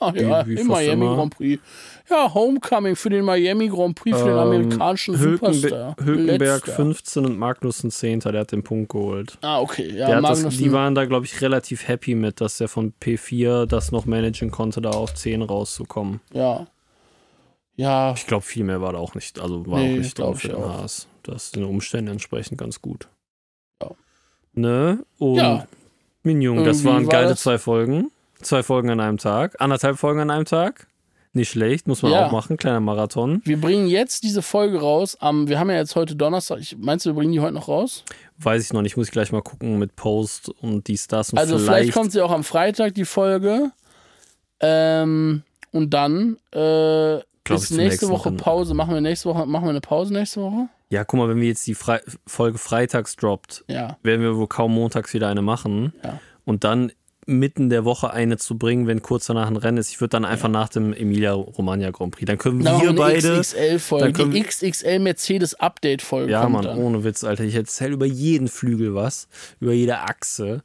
Ach 0.00 0.14
ja, 0.14 0.46
wie 0.46 0.54
im 0.54 0.66
Miami 0.68 1.04
immer. 1.04 1.14
Grand 1.16 1.36
Prix. 1.36 1.62
Ja, 2.08 2.32
Homecoming 2.32 2.94
für 2.96 3.10
den 3.10 3.24
Miami 3.24 3.68
Grand 3.68 3.96
Prix, 3.96 4.16
für 4.16 4.24
den 4.26 4.32
Ähm, 4.34 4.38
amerikanischen 4.38 5.18
Hülkenbe 5.18 5.54
Superstar. 5.54 5.96
Hülkenberg 6.02 6.66
Letzter. 6.66 6.72
15 6.84 7.26
und 7.26 7.38
Magnussen 7.38 7.90
10. 7.90 8.20
Der 8.20 8.40
hat 8.40 8.52
den 8.52 8.62
Punkt 8.62 8.90
geholt. 8.90 9.38
Ah, 9.42 9.60
okay. 9.60 9.92
Ja, 9.96 10.06
der 10.06 10.20
das, 10.22 10.48
die 10.48 10.72
waren 10.72 10.94
da, 10.94 11.04
glaube 11.04 11.26
ich, 11.26 11.40
relativ 11.40 11.86
happy 11.86 12.14
mit, 12.14 12.40
dass 12.40 12.60
er 12.60 12.68
von 12.68 12.92
P4 13.02 13.66
das 13.66 13.90
noch 13.92 14.06
managen 14.06 14.50
konnte, 14.50 14.80
da 14.80 14.90
auf 14.90 15.14
10 15.14 15.42
rauszukommen. 15.42 16.20
ja. 16.32 16.66
Ja, 17.78 18.12
Ich 18.12 18.26
glaube, 18.26 18.44
viel 18.44 18.64
mehr 18.64 18.80
war 18.82 18.92
da 18.92 18.98
auch 18.98 19.14
nicht, 19.14 19.38
also 19.38 19.64
war 19.66 19.78
Nee, 19.78 19.94
auch 19.94 19.98
nicht 19.98 20.18
drin 20.18 20.34
für 20.34 20.48
den. 20.48 20.58
Haas. 20.58 21.06
Das 21.22 21.44
ist 21.46 21.56
den 21.56 21.64
Umständen 21.64 22.10
entsprechend 22.10 22.58
ganz 22.58 22.82
gut. 22.82 23.08
Ja. 23.80 23.90
Ne? 24.52 25.04
Und 25.18 25.36
Ja. 25.36 25.66
Minjung, 26.24 26.64
das 26.64 26.84
waren 26.84 27.06
war 27.06 27.12
geile 27.12 27.28
das- 27.30 27.42
zwei 27.42 27.56
Folgen. 27.58 28.10
Zwei 28.42 28.62
Folgen 28.62 28.90
an 28.90 28.98
einem 29.00 29.18
Tag. 29.18 29.60
Anderthalb 29.60 29.96
Folgen 29.98 30.20
an 30.20 30.30
einem 30.30 30.44
Tag. 30.44 30.88
Nicht 31.34 31.50
schlecht, 31.50 31.86
muss 31.86 32.02
man 32.02 32.10
Ja. 32.12 32.26
auch 32.26 32.32
machen. 32.32 32.56
Kleiner 32.56 32.80
Marathon. 32.80 33.42
wir 33.44 33.60
bringen 33.60 33.86
jetzt 33.86 34.24
diese 34.24 34.42
Folge 34.42 34.80
raus. 34.80 35.16
Am, 35.20 35.46
wir 35.46 35.60
haben 35.60 35.70
ja 35.70 35.76
jetzt 35.76 35.94
heute 35.94 36.16
Donnerstag. 36.16 36.58
Ich, 36.58 36.76
meinst 36.78 37.06
du, 37.06 37.10
wir 37.10 37.14
bringen 37.14 37.32
die 37.32 37.38
heute 37.40 37.54
noch 37.54 37.68
raus? 37.68 38.02
Weiß 38.38 38.64
ich 38.64 38.72
noch 38.72 38.82
nicht, 38.82 38.96
muss 38.96 39.06
ich 39.06 39.12
gleich 39.12 39.30
mal 39.30 39.42
gucken 39.42 39.78
mit 39.78 39.94
Post 39.94 40.48
und 40.62 40.88
dies, 40.88 41.06
das 41.06 41.30
und 41.32 41.38
Also 41.38 41.58
vielleicht, 41.58 41.68
vielleicht. 41.68 41.92
kommt 41.92 42.10
sie 42.12 42.22
auch 42.22 42.32
am 42.32 42.42
Freitag, 42.44 42.94
die 42.94 43.04
Folge. 43.04 43.70
Ähm, 44.60 45.42
und 45.72 45.90
dann 45.94 46.38
äh, 46.52 47.20
Glaub 47.48 47.58
ist 47.60 47.70
ich, 47.70 47.76
nächste 47.76 48.08
Woche. 48.08 48.30
Pause. 48.32 48.74
Machen 48.74 48.94
wir 48.94 49.00
nächste 49.00 49.28
Woche, 49.28 49.44
machen 49.46 49.64
wir 49.64 49.70
eine 49.70 49.80
Pause 49.80 50.12
nächste 50.12 50.40
Woche? 50.42 50.68
ja, 50.90 51.04
guck 51.04 51.18
mal, 51.18 51.28
wenn 51.28 51.40
wir 51.40 51.48
jetzt 51.48 51.66
die 51.66 51.74
Fre 51.74 52.00
Folge 52.26 52.56
freitags 52.58 53.16
droppt, 53.16 53.64
Ja. 53.68 53.98
werden 54.02 54.22
wir 54.22 54.36
wohl 54.36 54.46
kaum 54.46 54.72
montags 54.74 55.12
wieder 55.12 55.28
eine 55.28 55.42
machen. 55.42 55.92
Ja. 56.02 56.18
Und 56.46 56.64
dann 56.64 56.92
mitten 57.26 57.68
der 57.68 57.84
Woche 57.84 58.10
eine 58.10 58.38
zu 58.38 58.56
bringen, 58.56 58.86
wenn 58.86 59.02
kurz 59.02 59.26
danach 59.26 59.48
ein 59.48 59.56
Rennen 59.58 59.76
ist. 59.76 59.90
Ich 59.90 60.00
würde 60.00 60.12
dann 60.12 60.24
einfach 60.24 60.48
nach 60.48 60.70
dem 60.70 60.94
Emilia-Romagna 60.94 61.90
Grand 61.90 62.12
Prix. 62.14 62.24
Dann 62.26 62.38
können 62.38 62.64
Dann 62.64 62.80
wir 62.80 62.94
beide. 62.94 63.40
XXL-Folge. 63.40 64.28
Die 64.30 64.42
XXL 64.42 64.98
Mercedes 64.98 65.52
Update-Folge. 65.54 66.32
Ja, 66.32 66.40
kommt 66.40 66.54
Mann, 66.54 66.64
dann. 66.64 66.78
ohne 66.78 67.04
Witz, 67.04 67.24
Alter. 67.24 67.44
Ich 67.44 67.54
erzähle 67.54 67.92
über 67.92 68.06
jeden 68.06 68.48
Flügel 68.48 68.94
was, 68.94 69.28
über 69.60 69.74
jede 69.74 69.98
Achse. 69.98 70.62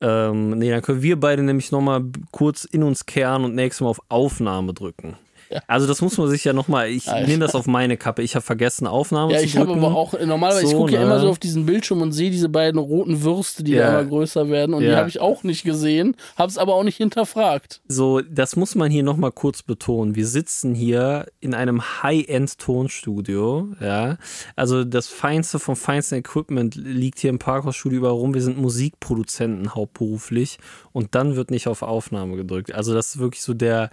Ähm, 0.00 0.58
nee, 0.58 0.70
dann 0.70 0.80
können 0.80 1.02
wir 1.02 1.20
beide 1.20 1.42
nämlich 1.42 1.70
nochmal 1.70 2.02
kurz 2.30 2.64
in 2.64 2.82
uns 2.82 3.04
kehren 3.04 3.44
und 3.44 3.54
nächstes 3.54 3.82
Mal 3.82 3.88
auf 3.88 4.00
Aufnahme 4.08 4.72
drücken. 4.72 5.18
Ja. 5.50 5.60
Also 5.66 5.86
das 5.86 6.02
muss 6.02 6.18
man 6.18 6.28
sich 6.28 6.44
ja 6.44 6.52
nochmal, 6.52 6.88
ich 6.88 7.08
Alter. 7.08 7.26
nehme 7.26 7.40
das 7.44 7.54
auf 7.54 7.66
meine 7.66 7.96
Kappe. 7.96 8.22
Ich 8.22 8.34
habe 8.34 8.44
vergessen, 8.44 8.86
Aufnahme 8.86 9.32
Ja, 9.32 9.38
zu 9.38 9.44
ich 9.44 9.52
drücken. 9.54 9.76
habe 9.76 9.86
aber 9.86 9.96
auch, 9.96 10.18
normalerweise, 10.18 10.64
ich 10.64 10.70
So, 10.72 10.78
gucke 10.78 10.92
ja 10.92 11.00
ne? 11.00 11.06
immer 11.06 11.20
so 11.20 11.28
auf 11.28 11.38
diesen 11.38 11.66
Bildschirm 11.66 12.02
und 12.02 12.12
sehe 12.12 12.30
diese 12.30 12.48
beiden 12.48 12.78
roten 12.80 13.22
Würste, 13.22 13.62
die 13.62 13.72
Ja. 13.72 13.92
da 13.92 14.00
immer 14.00 14.08
größer 14.08 14.48
werden. 14.50 14.74
Und 14.74 14.82
die 14.82 14.88
Ja. 14.88 14.96
habe 14.96 15.08
ich 15.08 15.20
auch 15.20 15.42
nicht 15.44 15.62
gesehen, 15.64 16.16
habe 16.36 16.50
es 16.50 16.58
aber 16.58 16.74
auch 16.74 16.82
nicht 16.84 16.96
hinterfragt. 16.96 17.80
So, 17.88 18.20
das 18.22 18.56
muss 18.56 18.74
man 18.74 18.90
hier 18.90 19.02
nochmal 19.02 19.32
kurz 19.32 19.62
betonen. 19.62 20.16
Wir 20.16 20.26
sitzen 20.26 20.74
hier 20.74 21.26
in 21.40 21.54
einem 21.54 21.82
High-End-Tonstudio, 22.02 23.68
ja. 23.80 24.16
Also 24.54 24.84
das 24.84 25.08
Feinste 25.08 25.58
vom 25.58 25.76
feinsten 25.76 26.16
Equipment 26.18 26.74
liegt 26.74 27.18
hier 27.20 27.30
im 27.30 27.38
Parkhausstudio 27.38 27.98
überall 27.98 28.14
rum. 28.14 28.34
Wir 28.34 28.42
sind 28.42 28.58
Musikproduzenten 28.58 29.74
hauptberuflich 29.74 30.58
und 30.92 31.14
dann 31.14 31.36
wird 31.36 31.50
nicht 31.50 31.68
auf 31.68 31.82
Aufnahme 31.82 32.36
gedrückt. 32.36 32.74
Also 32.74 32.94
das 32.94 33.08
ist 33.14 33.18
wirklich 33.18 33.42
so 33.42 33.54
der 33.54 33.90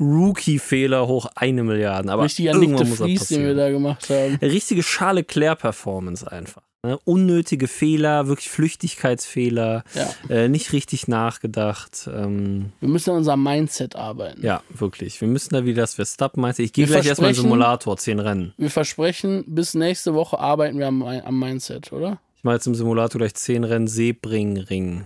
Rookie-Fehler 0.00 1.06
hoch 1.06 1.26
eine 1.34 1.62
Milliarde. 1.64 2.10
Aber 2.12 2.24
Richtiger 2.24 2.52
irgendwann 2.52 2.88
muss 2.88 2.98
das 2.98 3.06
Vries, 3.06 3.28
den 3.28 3.44
wir 3.44 3.54
da 3.54 3.70
gemacht 3.70 4.08
haben. 4.10 4.36
Richtige 4.42 4.82
Charles 4.82 5.16
Leclerc-Performance 5.26 6.30
einfach. 6.30 6.62
Ne? 6.82 6.98
Unnötige 7.04 7.66
Fehler, 7.66 8.28
wirklich 8.28 8.48
Flüchtigkeitsfehler, 8.50 9.82
Ja. 9.94 10.08
äh, 10.34 10.48
nicht 10.48 10.72
richtig 10.72 11.08
nachgedacht. 11.08 12.08
Ähm, 12.12 12.72
Wir 12.80 12.88
müssen 12.88 13.10
an 13.10 13.16
unserem 13.16 13.42
Mindset 13.42 13.96
arbeiten. 13.96 14.44
ja, 14.44 14.62
wirklich. 14.70 15.20
Wir 15.20 15.28
müssen 15.28 15.54
da 15.54 15.64
wieder 15.64 15.82
das 15.82 15.94
Verstappen 15.94 16.40
meinte. 16.42 16.62
Ich 16.62 16.72
gehe 16.72 16.86
gleich 16.86 17.06
erstmal 17.06 17.30
in 17.30 17.36
den 17.36 17.42
Simulator, 17.42 17.96
10 17.96 18.20
Rennen. 18.20 18.52
Wir 18.58 18.70
versprechen, 18.70 19.44
bis 19.48 19.74
nächste 19.74 20.14
Woche 20.14 20.38
arbeiten 20.38 20.78
wir 20.78 20.86
am, 20.86 21.02
am 21.02 21.38
Mindset, 21.38 21.92
oder? 21.92 22.20
Ich 22.36 22.44
mache 22.44 22.56
jetzt 22.56 22.66
im 22.66 22.74
Simulator 22.74 23.18
gleich 23.18 23.34
10 23.34 23.64
Rennen 23.64 23.88
Seebringring. 23.88 25.04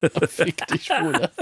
Fick 0.28 0.66
dich, 0.66 0.88
Bruder. 0.88 1.30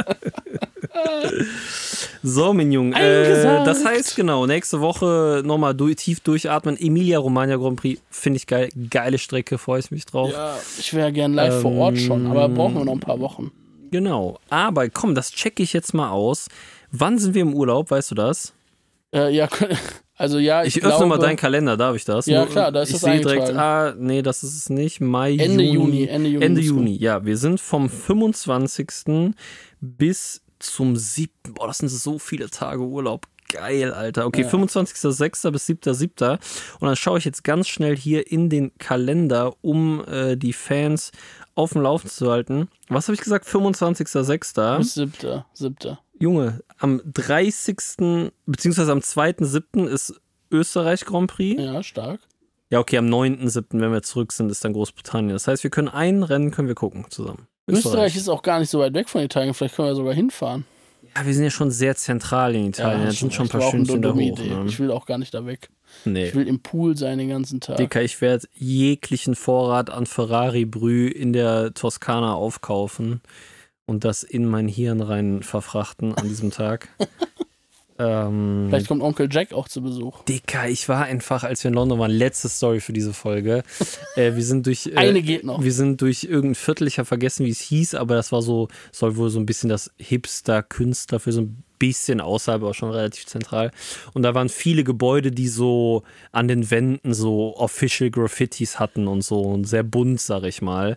So, 2.22 2.54
mein 2.54 2.70
Junge. 2.72 2.94
Äh, 2.96 3.64
das 3.64 3.84
heißt, 3.84 4.16
genau, 4.16 4.46
nächste 4.46 4.80
Woche 4.80 5.42
nochmal 5.44 5.74
durch, 5.74 5.96
tief 5.96 6.20
durchatmen. 6.20 6.76
Emilia 6.78 7.18
Romagna 7.18 7.56
Grand 7.56 7.80
Prix, 7.80 8.00
finde 8.10 8.36
ich 8.38 8.46
geil. 8.46 8.68
Geile 8.90 9.18
Strecke, 9.18 9.58
freue 9.58 9.80
ich 9.80 9.90
mich 9.90 10.06
drauf. 10.06 10.30
Ja, 10.32 10.56
ich 10.78 10.94
wäre 10.94 11.12
gern 11.12 11.34
live 11.34 11.60
vor 11.62 11.72
Ort 11.72 11.98
schon, 11.98 12.26
aber 12.26 12.44
Ähm, 12.44 12.54
brauchen 12.54 12.76
wir 12.76 12.84
noch 12.84 12.92
ein 12.92 13.00
paar 13.00 13.20
Wochen. 13.20 13.50
Genau. 13.90 14.38
Aber 14.50 14.88
komm, 14.88 15.14
das 15.14 15.32
checke 15.32 15.62
ich 15.62 15.72
jetzt 15.72 15.94
mal 15.94 16.10
aus. 16.10 16.48
Wann 16.90 17.18
sind 17.18 17.34
wir 17.34 17.42
im 17.42 17.54
Urlaub, 17.54 17.90
weißt 17.90 18.12
du 18.12 18.14
das? 18.14 18.52
Äh, 19.14 19.34
ja, 19.34 19.48
also 20.16 20.38
ja, 20.38 20.62
ich, 20.62 20.76
Ich, 20.76 20.82
öffne 20.82 20.96
glaube, 20.98 21.06
mal 21.06 21.18
deinen 21.18 21.36
Kalender, 21.36 21.76
darf 21.76 21.96
ich 21.96 22.04
das? 22.04 22.26
Ja, 22.26 22.40
Nur- 22.44 22.50
klar, 22.50 22.70
da 22.70 22.82
ist 22.82 22.90
ich 22.90 22.94
das 22.94 23.02
sehe 23.02 23.20
direkt, 23.20 23.50
ah, 23.50 23.94
nee, 23.98 24.22
das 24.22 24.42
ist 24.44 24.56
es 24.56 24.70
nicht. 24.70 25.00
Mai, 25.00 25.36
Ende 25.36 25.64
Juni. 25.64 25.72
Juni, 25.74 26.06
Ende 26.06 26.28
Juni 26.30 26.44
Ende. 26.44 26.60
Juni, 26.60 26.96
ja. 26.96 27.24
Wir 27.24 27.36
sind 27.36 27.60
vom 27.60 27.88
25. 27.90 29.34
bis 29.80 30.42
zum 30.58 30.96
7. 30.96 31.30
Boah, 31.54 31.66
das 31.66 31.78
sind 31.78 31.88
so 31.88 32.18
viele 32.18 32.48
Tage 32.48 32.82
Urlaub. 32.82 33.26
Geil, 33.54 33.92
Alter. 33.92 34.26
Okay, 34.26 34.42
Ja. 34.42 34.48
25.06. 34.48 35.50
bis 35.52 35.68
7.07. 35.68 36.38
Und 36.80 36.86
dann 36.88 36.96
schaue 36.96 37.18
ich 37.18 37.24
jetzt 37.24 37.44
ganz 37.44 37.68
schnell 37.68 37.96
hier 37.96 38.30
in 38.30 38.50
den 38.50 38.76
Kalender, 38.78 39.54
um 39.62 40.04
äh, 40.06 40.36
die 40.36 40.52
Fans 40.52 41.12
auf 41.54 41.72
dem 41.72 41.82
Laufen 41.82 42.08
zu 42.10 42.30
halten. 42.30 42.68
Was 42.88 43.06
habe 43.06 43.14
ich 43.14 43.20
gesagt? 43.20 43.46
25.06. 43.46 44.78
bis 44.78 44.94
siebter, 44.94 45.46
siebter. 45.52 46.00
Junge, 46.18 46.62
am 46.78 47.00
30. 47.04 48.30
beziehungsweise 48.46 48.90
am 48.92 48.98
2.7. 48.98 49.86
ist 49.86 50.20
Österreich 50.50 51.04
Grand 51.04 51.30
Prix. 51.30 51.60
Ja, 51.62 51.82
stark. 51.82 52.20
Ja, 52.70 52.80
okay, 52.80 52.98
am 52.98 53.06
9.7., 53.06 53.64
wenn 53.80 53.92
wir 53.92 54.02
zurück 54.02 54.32
sind, 54.32 54.50
ist 54.50 54.64
dann 54.64 54.72
Großbritannien. 54.72 55.32
Das 55.32 55.46
heißt, 55.46 55.62
wir 55.62 55.70
können 55.70 55.88
ein 55.88 56.22
Rennen 56.24 56.50
können 56.50 56.66
wir 56.68 56.74
gucken 56.74 57.06
zusammen. 57.08 57.46
Österreich 57.68 58.16
ist 58.16 58.28
auch 58.28 58.42
gar 58.42 58.58
nicht 58.58 58.70
so 58.70 58.80
weit 58.80 58.94
weg 58.94 59.08
von 59.08 59.22
Italien, 59.22 59.54
vielleicht 59.54 59.76
können 59.76 59.88
wir 59.88 59.94
sogar 59.94 60.12
hinfahren. 60.14 60.64
Ja, 61.16 61.26
wir 61.26 61.34
sind 61.34 61.44
ja 61.44 61.50
schon 61.50 61.70
sehr 61.70 61.94
zentral 61.94 62.54
in 62.54 62.66
Italien. 62.66 63.06
das 63.06 63.18
sind 63.18 63.32
schon 63.32 63.46
ein 63.46 63.48
paar 63.48 63.62
Stündchen 63.62 64.02
da 64.02 64.12
hoch. 64.12 64.38
Ne? 64.38 64.64
Ich 64.66 64.78
will 64.80 64.90
auch 64.90 65.06
gar 65.06 65.18
nicht 65.18 65.32
da 65.34 65.46
weg. 65.46 65.70
Nee. 66.04 66.28
Ich 66.28 66.34
will 66.34 66.48
im 66.48 66.60
Pool 66.60 66.96
sein 66.96 67.18
den 67.18 67.28
ganzen 67.28 67.60
Tag. 67.60 67.76
Dicker, 67.76 68.02
ich 68.02 68.20
werde 68.20 68.48
jeglichen 68.54 69.34
Vorrat 69.34 69.90
an 69.90 70.06
Ferrari-Brüh 70.06 71.06
in 71.08 71.32
der 71.32 71.72
Toskana 71.74 72.34
aufkaufen 72.34 73.20
und 73.86 74.04
das 74.04 74.22
in 74.22 74.46
mein 74.46 74.66
Hirn 74.66 75.00
rein 75.00 75.42
verfrachten 75.42 76.14
an 76.14 76.28
diesem 76.28 76.50
Tag. 76.50 76.88
ähm, 77.98 78.66
Vielleicht 78.68 78.88
kommt 78.88 79.02
Onkel 79.02 79.28
Jack 79.30 79.52
auch 79.52 79.68
zu 79.68 79.80
Besuch. 79.82 80.24
Dicker, 80.24 80.68
ich 80.68 80.88
war 80.88 81.04
einfach, 81.04 81.44
als 81.44 81.62
wir 81.62 81.68
in 81.68 81.74
London 81.74 81.98
waren, 81.98 82.10
letzte 82.10 82.48
Story 82.48 82.80
für 82.80 82.92
diese 82.92 83.12
Folge. 83.12 83.62
äh, 84.16 84.34
wir 84.34 84.42
sind 84.42 84.66
durch. 84.66 84.86
Äh, 84.86 84.96
Eine 84.96 85.22
geht 85.22 85.44
noch. 85.44 85.62
Wir 85.62 85.72
sind 85.72 86.00
durch 86.00 86.24
irgendein 86.24 86.54
Viertel, 86.56 86.86
ich 86.88 86.98
habe 86.98 87.06
vergessen, 87.06 87.46
wie 87.46 87.50
es 87.50 87.60
hieß, 87.60 87.94
aber 87.94 88.14
das 88.16 88.32
war 88.32 88.42
so, 88.42 88.68
soll 88.92 89.16
wohl 89.16 89.30
so 89.30 89.38
ein 89.38 89.46
bisschen 89.46 89.68
das 89.70 89.90
Hipster-Künstler 89.98 91.20
für 91.20 91.32
so 91.32 91.42
ein 91.42 91.62
bisschen 91.78 92.20
außerhalb, 92.20 92.62
aber 92.62 92.74
schon 92.74 92.90
relativ 92.90 93.26
zentral. 93.26 93.70
Und 94.12 94.22
da 94.22 94.34
waren 94.34 94.48
viele 94.48 94.84
Gebäude, 94.84 95.30
die 95.30 95.48
so 95.48 96.02
an 96.32 96.48
den 96.48 96.70
Wänden 96.70 97.14
so 97.14 97.56
Official 97.56 98.10
Graffitis 98.10 98.78
hatten 98.80 99.06
und 99.06 99.22
so 99.22 99.40
und 99.42 99.64
sehr 99.64 99.82
bunt, 99.82 100.20
sag 100.20 100.44
ich 100.44 100.62
mal. 100.62 100.96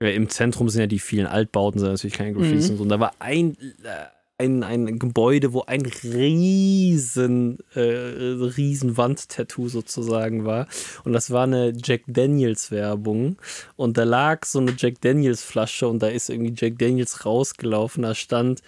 Äh, 0.00 0.14
Im 0.14 0.28
Zentrum 0.28 0.68
sind 0.68 0.80
ja 0.80 0.86
die 0.86 0.98
vielen 0.98 1.26
Altbauten, 1.26 1.80
sind 1.80 1.90
natürlich 1.90 2.14
keine 2.14 2.32
Graffitis 2.32 2.66
Mhm. 2.66 2.70
und 2.72 2.76
so. 2.78 2.82
Und 2.84 2.88
da 2.88 3.00
war 3.00 3.12
ein, 3.18 3.56
äh, 3.84 4.06
ein, 4.38 4.62
ein 4.62 4.98
Gebäude, 4.98 5.52
wo 5.52 5.62
ein 5.62 5.82
riesen, 5.84 7.58
äh, 7.74 7.80
riesen 7.80 8.96
Wandtattoo 8.96 9.68
sozusagen 9.68 10.44
war. 10.44 10.68
Und 11.04 11.12
das 11.12 11.30
war 11.32 11.42
eine 11.42 11.72
Jack 11.76 12.02
Daniels 12.06 12.70
Werbung. 12.70 13.36
Und 13.76 13.98
da 13.98 14.04
lag 14.04 14.44
so 14.44 14.60
eine 14.60 14.74
Jack 14.78 15.00
Daniels 15.00 15.42
Flasche 15.42 15.88
und 15.88 16.02
da 16.02 16.08
ist 16.08 16.30
irgendwie 16.30 16.54
Jack 16.56 16.78
Daniels 16.78 17.26
rausgelaufen. 17.26 18.04
Da 18.04 18.14
stand 18.14 18.62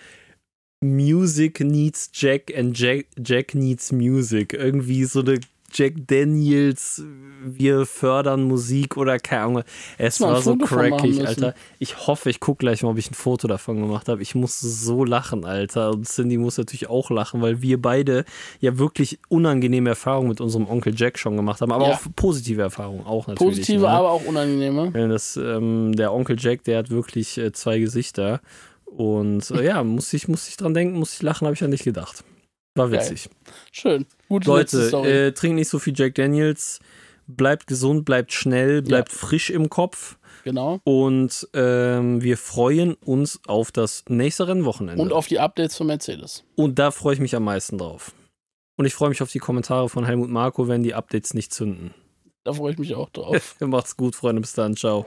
Music 0.82 1.60
needs 1.60 2.10
Jack 2.14 2.52
and 2.56 2.76
Jack, 2.76 3.06
Jack 3.24 3.54
needs 3.54 3.92
music. 3.92 4.54
Irgendwie 4.54 5.04
so 5.04 5.20
eine 5.20 5.38
Jack 5.72 5.94
Daniels, 6.06 7.02
wir 7.44 7.86
fördern 7.86 8.42
Musik 8.44 8.96
oder 8.96 9.18
keine 9.18 9.42
Ahnung. 9.42 9.62
Es 9.98 10.20
war 10.20 10.40
so 10.42 10.56
crackig. 10.56 11.26
Alter. 11.26 11.54
Ich 11.78 12.06
hoffe, 12.06 12.30
ich 12.30 12.40
gucke 12.40 12.58
gleich 12.58 12.82
mal, 12.82 12.90
ob 12.90 12.98
ich 12.98 13.10
ein 13.10 13.14
Foto 13.14 13.48
davon 13.48 13.80
gemacht 13.80 14.08
habe. 14.08 14.22
Ich 14.22 14.34
musste 14.34 14.66
so 14.68 15.04
lachen, 15.04 15.44
Alter. 15.44 15.90
Und 15.90 16.06
Cindy 16.06 16.36
muss 16.38 16.58
natürlich 16.58 16.88
auch 16.88 17.10
lachen, 17.10 17.40
weil 17.42 17.62
wir 17.62 17.80
beide 17.80 18.24
ja 18.60 18.78
wirklich 18.78 19.18
unangenehme 19.28 19.90
Erfahrungen 19.90 20.28
mit 20.28 20.40
unserem 20.40 20.68
Onkel 20.68 20.94
Jack 20.96 21.18
schon 21.18 21.36
gemacht 21.36 21.60
haben. 21.60 21.72
Aber 21.72 21.88
Ja. 21.88 21.94
auch 21.94 22.00
positive 22.16 22.62
Erfahrungen 22.62 23.04
auch 23.06 23.26
natürlich. 23.26 23.56
Positive, 23.58 23.82
ne? 23.82 23.88
aber 23.88 24.10
auch 24.10 24.24
unangenehme. 24.24 24.92
Ja, 24.94 25.08
Das, 25.08 25.36
ähm, 25.36 25.94
der 25.94 26.12
Onkel 26.12 26.36
Jack, 26.38 26.64
der 26.64 26.78
hat 26.78 26.90
wirklich 26.90 27.38
äh, 27.38 27.52
zwei 27.52 27.78
Gesichter. 27.78 28.40
Und 28.84 29.50
äh, 29.52 29.64
ja, 29.64 29.84
muss 29.84 30.12
ich, 30.12 30.26
muss 30.28 30.48
ich 30.48 30.56
dran 30.56 30.74
denken, 30.74 30.98
muss 30.98 31.14
ich 31.14 31.22
lachen, 31.22 31.46
habe 31.46 31.54
ich 31.54 31.62
an 31.62 31.70
dich 31.70 31.84
gedacht. 31.84 32.24
War 32.74 32.88
Geil. 32.88 33.00
witzig. 33.00 33.28
Schön. 33.72 34.06
Gute 34.28 34.48
Leute, 34.48 35.02
äh, 35.04 35.32
trinkt 35.32 35.56
nicht 35.56 35.68
so 35.68 35.78
viel 35.78 35.92
Jack 35.96 36.14
Daniels. 36.14 36.80
Bleibt 37.26 37.66
gesund, 37.66 38.04
bleibt 38.04 38.32
schnell, 38.32 38.82
bleibt 38.82 39.12
frisch 39.12 39.50
im 39.50 39.70
Kopf. 39.70 40.18
genau. 40.42 40.80
Und 40.84 41.48
ähm, 41.54 42.22
wir 42.22 42.36
freuen 42.36 42.94
uns 42.94 43.40
auf 43.46 43.70
das 43.70 44.04
nächste 44.08 44.48
Rennwochenende. 44.48 45.00
Und 45.02 45.12
auf 45.12 45.28
die 45.28 45.38
Updates 45.38 45.76
von 45.76 45.86
Mercedes. 45.86 46.44
Und 46.56 46.78
da 46.78 46.90
freue 46.90 47.14
ich 47.14 47.20
mich 47.20 47.36
am 47.36 47.44
meisten 47.44 47.78
drauf. 47.78 48.12
Und 48.76 48.86
ich 48.86 48.94
freue 48.94 49.10
mich 49.10 49.22
auf 49.22 49.30
die 49.30 49.38
Kommentare 49.38 49.88
von 49.88 50.04
Helmut 50.06 50.30
Marko, 50.30 50.66
wenn 50.66 50.82
die 50.82 50.94
Updates 50.94 51.34
nicht 51.34 51.52
zünden. 51.52 51.94
Da 52.44 52.52
freue 52.52 52.72
ich 52.72 52.78
mich 52.78 52.94
auch 52.94 53.10
drauf. 53.10 53.56
Macht's 53.60 53.96
gut, 53.96 54.16
Freunde. 54.16 54.40
Bis 54.40 54.54
dann. 54.54 54.74
Ciao. 54.74 55.06